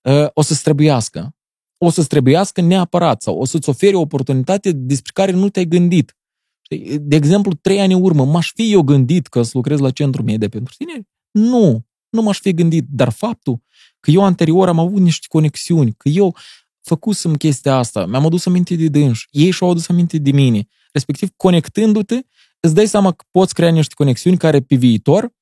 uh, 0.03 0.27
o 0.33 0.43
să-ți 0.43 0.63
trebuiască. 0.63 1.35
O 1.79 1.91
să-ți 1.91 2.09
trebuiască 2.09 2.61
neapărat 2.61 3.23
sau 3.23 3.39
o 3.39 3.45
să-ți 3.45 3.69
ofere 3.69 3.97
o 3.97 4.01
oportunitate 4.01 4.73
despre 4.73 5.11
care 5.15 5.33
nu 5.33 5.49
te-ai 5.49 5.65
gândit. 5.67 6.17
Știi? 6.61 6.99
De 6.99 7.17
exemplu, 7.17 7.53
trei 7.53 7.81
ani 7.81 7.95
în 7.95 8.03
urmă, 8.03 8.25
m-aș 8.25 8.53
fi 8.55 8.73
eu 8.73 8.83
gândit 8.83 9.27
că 9.27 9.43
să 9.43 9.51
lucrez 9.55 9.79
la 9.79 9.91
centru 9.91 10.23
media 10.23 10.49
pentru 10.49 10.75
tineri? 10.77 11.07
Nu, 11.31 11.87
nu 12.09 12.23
m-aș 12.23 12.39
fi 12.41 12.53
gândit, 12.53 12.85
dar 12.89 13.11
faptul 13.11 13.63
că 14.01 14.11
eu 14.11 14.25
anterior 14.25 14.69
am 14.69 14.79
avut 14.79 15.01
niște 15.01 15.27
conexiuni, 15.29 15.93
că 15.93 16.09
eu 16.09 16.37
făcusem 16.85 17.35
chestia 17.35 17.77
asta, 17.77 18.07
mi-am 18.07 18.27
adus 18.27 18.47
aminte 18.47 18.75
de 18.75 18.89
dânși, 18.89 19.29
ei 19.31 19.51
și-au 19.51 19.71
adus 19.71 19.89
aminte 19.89 20.19
de 20.19 20.31
mine, 20.31 20.67
respectiv 20.93 21.31
conectându-te, 21.37 22.21
îți 22.61 22.75
dai 22.75 22.87
seama 22.87 23.13
că 23.13 23.25
poți 23.31 23.55
crea 23.55 23.71
niște 23.71 23.95
conexiuni 23.95 24.37
care 24.37 24.61
pe 24.61 24.75
viitor 24.75 25.33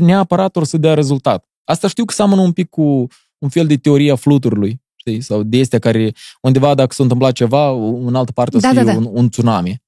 neapărat 0.00 0.56
or 0.56 0.64
să 0.64 0.76
dea 0.76 0.94
rezultat. 0.94 1.48
Asta 1.64 1.88
știu 1.88 2.04
că 2.04 2.14
seamănă 2.14 2.40
un 2.40 2.52
pic 2.52 2.68
cu 2.68 3.06
un 3.38 3.48
fel 3.48 3.66
de 3.66 3.76
teoria 3.76 4.14
fluturului, 4.14 4.82
știi? 4.96 5.20
Sau 5.20 5.42
de 5.42 5.60
astea 5.60 5.78
care 5.78 6.12
undeva 6.40 6.74
dacă 6.74 6.94
s-a 6.94 7.02
întâmplat 7.02 7.32
ceva, 7.32 7.70
în 7.80 8.14
altă 8.14 8.32
parte 8.32 8.56
o 8.56 8.60
să 8.60 8.66
Da, 8.66 8.72
fie 8.72 8.82
da, 8.82 8.92
da. 8.92 8.98
Un, 8.98 9.08
un 9.12 9.28
tsunami. 9.28 9.82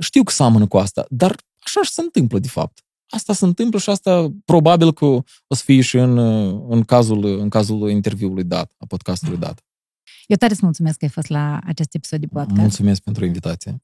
Știu 0.00 0.22
că 0.22 0.32
seamănă 0.32 0.66
cu 0.66 0.76
asta, 0.76 1.04
dar 1.08 1.36
așa 1.58 1.82
și 1.82 1.90
se 1.90 2.00
întâmplă 2.00 2.38
de 2.38 2.48
fapt. 2.48 2.84
Asta 3.08 3.32
se 3.32 3.44
întâmplă 3.44 3.78
și 3.78 3.90
asta 3.90 4.32
probabil 4.44 4.92
că 4.92 5.04
o 5.46 5.54
să 5.54 5.62
fie 5.64 5.80
și 5.80 5.96
în, 5.96 6.18
în, 6.68 6.82
cazul, 6.82 7.24
în 7.24 7.48
cazul 7.48 7.90
interviului 7.90 8.44
dat, 8.44 8.72
a 8.78 8.84
podcastului 8.88 9.38
dat. 9.38 9.60
Eu 10.32 10.38
tare 10.38 10.52
îți 10.52 10.64
mulțumesc 10.64 10.98
că 10.98 11.04
ai 11.04 11.10
fost 11.10 11.28
la 11.28 11.58
acest 11.66 11.94
episod 11.94 12.20
de 12.20 12.26
podcast. 12.26 12.60
Mulțumesc 12.60 13.02
pentru 13.02 13.24
invitație. 13.24 13.80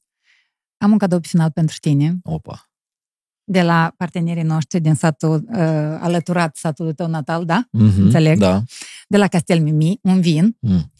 Am 0.77 0.91
un 0.91 0.97
cadou 0.97 1.19
pe 1.19 1.27
final 1.27 1.51
pentru 1.51 1.77
tine, 1.81 2.17
Opa. 2.23 2.69
de 3.43 3.61
la 3.61 3.93
partenerii 3.97 4.43
noștri 4.43 4.79
din 4.79 4.93
satul 4.93 5.45
uh, 5.49 5.57
alăturat 5.99 6.55
satului 6.55 6.93
tău 6.93 7.07
natal, 7.07 7.45
da? 7.45 7.63
Mm-hmm, 7.65 7.97
Înțeleg. 7.97 8.39
Da. 8.39 8.63
De 9.07 9.17
la 9.17 9.27
Castel 9.27 9.61
Mimi, 9.61 9.99
un 10.01 10.21
vin. 10.21 10.57
Mm. 10.59 10.91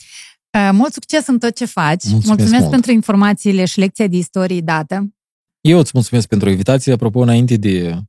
Uh, 0.57 0.69
mult 0.71 0.93
succes 0.93 1.27
în 1.27 1.39
tot 1.39 1.55
ce 1.55 1.65
faci. 1.65 2.03
Mulțumesc 2.03 2.27
mulțumesc 2.27 2.59
mult. 2.59 2.71
pentru 2.71 2.91
informațiile 2.91 3.65
și 3.65 3.79
lecția 3.79 4.07
de 4.07 4.17
istorie 4.17 4.61
dată. 4.61 5.13
Eu 5.61 5.79
îți 5.79 5.91
mulțumesc 5.93 6.27
pentru 6.27 6.49
invitație. 6.49 6.93
Apropo, 6.93 7.19
înainte 7.19 7.55
de, 7.55 8.01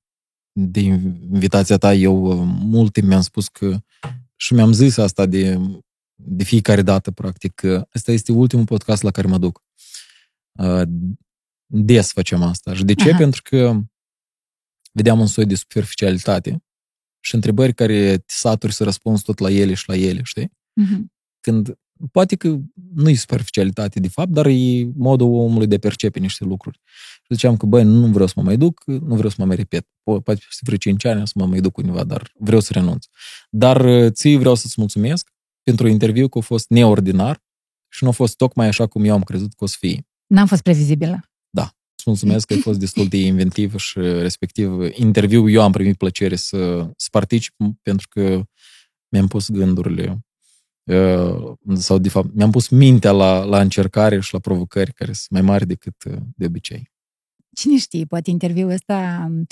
de 0.53 0.81
invitația 0.81 1.77
ta, 1.77 1.95
eu 1.95 2.25
uh, 2.25 2.55
mult 2.61 2.93
timp 2.93 3.07
mi-am 3.07 3.21
spus 3.21 3.49
că 3.49 3.79
și 4.37 4.55
mi-am 4.55 4.73
zis 4.73 4.97
asta 4.97 5.27
de, 5.27 5.61
de 6.23 6.45
fiecare 6.45 6.83
dată, 6.83 7.11
practic, 7.11 7.55
că 7.55 7.89
ăsta 7.95 8.13
este 8.13 8.33
ultimul 8.33 8.65
podcast 8.65 9.03
la 9.03 9.11
care 9.11 9.27
mă 9.27 9.39
duc. 9.39 9.63
Uh, 10.53 10.83
Des 11.67 12.13
facem 12.13 12.43
asta. 12.43 12.75
Și 12.75 12.85
de 12.85 12.95
ce? 12.95 13.09
Aha. 13.09 13.19
Pentru 13.19 13.43
că 13.45 13.81
vedeam 14.93 15.21
un 15.21 15.27
soi 15.27 15.47
de 15.47 15.55
superficialitate 15.55 16.65
și 17.21 17.35
întrebări 17.35 17.75
care 17.75 18.17
te 18.19 18.25
saturi 18.27 18.73
să 18.73 18.85
răspunzi 18.85 19.23
tot 19.23 19.39
la 19.39 19.51
ele 19.51 19.75
și 19.75 19.85
la 19.89 19.97
ele, 19.97 20.21
știi? 20.23 20.53
Mhm. 20.81 21.13
când 21.41 21.79
poate 22.13 22.37
că 22.37 22.59
nu 22.95 23.09
e 23.09 23.15
superficialitate 23.15 24.01
de 24.01 24.09
fapt, 24.09 24.31
dar 24.31 24.47
e 24.47 24.85
modul 24.95 25.27
omului 25.35 25.67
de 25.67 25.75
a 25.75 25.79
percepe 25.79 26.19
niște 26.19 26.45
lucruri. 26.45 26.81
ziceam 27.29 27.57
că, 27.57 27.67
băi, 27.67 27.85
nu 27.85 28.07
vreau 28.07 28.27
să 28.27 28.33
mă 28.37 28.43
mai 28.43 28.57
duc, 28.57 28.83
nu 28.87 29.15
vreau 29.15 29.29
să 29.29 29.37
mă 29.39 29.45
mai 29.45 29.57
repet. 29.57 29.85
Po- 29.85 30.23
Poate 30.25 30.41
peste 30.47 30.61
vreo 30.63 30.77
5 30.77 31.05
ani 31.05 31.21
o 31.21 31.25
să 31.25 31.33
mă 31.35 31.47
mai 31.47 31.61
duc 31.61 31.77
univa, 31.77 32.05
dar 32.05 32.33
vreau 32.39 32.61
să 32.61 32.73
renunț. 32.73 33.07
Dar 33.51 33.81
uh, 33.85 34.13
ție 34.13 34.39
vreau 34.39 34.55
să-ți 34.55 34.75
mulțumesc 34.77 35.33
pentru 35.71 35.89
interviu 35.89 36.29
că 36.29 36.39
a 36.39 36.41
fost 36.41 36.69
neordinar 36.69 37.43
și 37.89 38.05
nu 38.05 38.11
a 38.11 38.13
fost 38.13 38.37
tocmai 38.37 38.67
așa 38.67 38.87
cum 38.87 39.05
eu 39.05 39.15
am 39.15 39.23
crezut 39.23 39.55
că 39.55 39.65
o 39.65 39.67
să 39.67 39.77
fie. 39.79 40.07
N-am 40.27 40.47
fost 40.47 40.63
previzibilă. 40.63 41.31
Îți 42.01 42.09
mulțumesc 42.09 42.47
că 42.47 42.53
ai 42.53 42.61
fost 42.61 42.79
destul 42.79 43.09
de 43.09 43.17
inventiv 43.17 43.77
și 43.77 43.99
respectiv 43.99 44.71
interviu 44.93 45.49
eu 45.49 45.63
am 45.63 45.73
primit 45.73 45.97
plăcere 45.97 46.37
să, 46.37 46.91
să 46.97 47.09
particip 47.11 47.55
pentru 47.83 48.09
că 48.09 48.43
mi-am 49.09 49.27
pus 49.27 49.51
gândurile 49.51 50.19
uh, 50.85 51.53
sau 51.75 51.99
de 51.99 52.09
fapt 52.09 52.35
mi-am 52.35 52.51
pus 52.51 52.69
mintea 52.69 53.11
la, 53.11 53.45
la 53.45 53.61
încercare 53.61 54.21
și 54.21 54.33
la 54.33 54.39
provocări 54.39 54.93
care 54.93 55.13
sunt 55.13 55.31
mai 55.31 55.41
mari 55.43 55.67
decât 55.67 56.05
uh, 56.05 56.17
de 56.37 56.47
obicei. 56.47 56.91
Cine 57.57 57.77
știe, 57.77 58.05
poate 58.05 58.31
interviul 58.31 58.71
ăsta 58.71 59.27
um, 59.29 59.47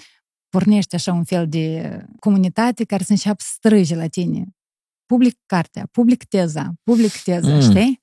pornește 0.49 0.97
așa 0.97 1.12
un 1.12 1.24
fel 1.24 1.49
de 1.49 1.99
comunitate 2.20 2.85
care 2.85 3.03
să 3.03 3.12
înceapă 3.12 3.43
să 3.43 3.51
strâge 3.55 3.95
la 3.95 4.07
tine. 4.07 4.45
Public 5.09 5.39
cartea, 5.47 5.89
public 5.93 6.25
teza, 6.25 6.73
public 6.83 7.13
teza, 7.23 7.49
Mm. 7.49 7.55
mm. 7.55 7.61
știi? 7.61 8.01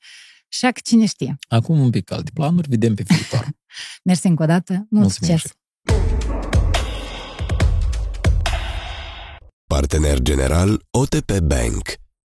Și 0.48 0.62
că 0.66 0.80
cine 0.84 1.06
știe. 1.06 1.36
Acum 1.48 1.80
un 1.80 1.90
pic 1.90 2.12
alte 2.12 2.32
planuri, 2.34 2.70
vedem 2.70 2.96
pe 2.96 3.04
viitor. 3.08 3.48
Mersi 4.08 4.28
încă 4.28 4.44
o 4.44 4.46
dată, 4.46 4.74
mult 4.74 4.88
Mulțumim 4.90 5.38
succes! 5.38 5.52
și- 5.52 5.58
Partener 9.68 10.20
general 10.22 10.82
OTP 10.92 11.40
Bank. 11.40 11.94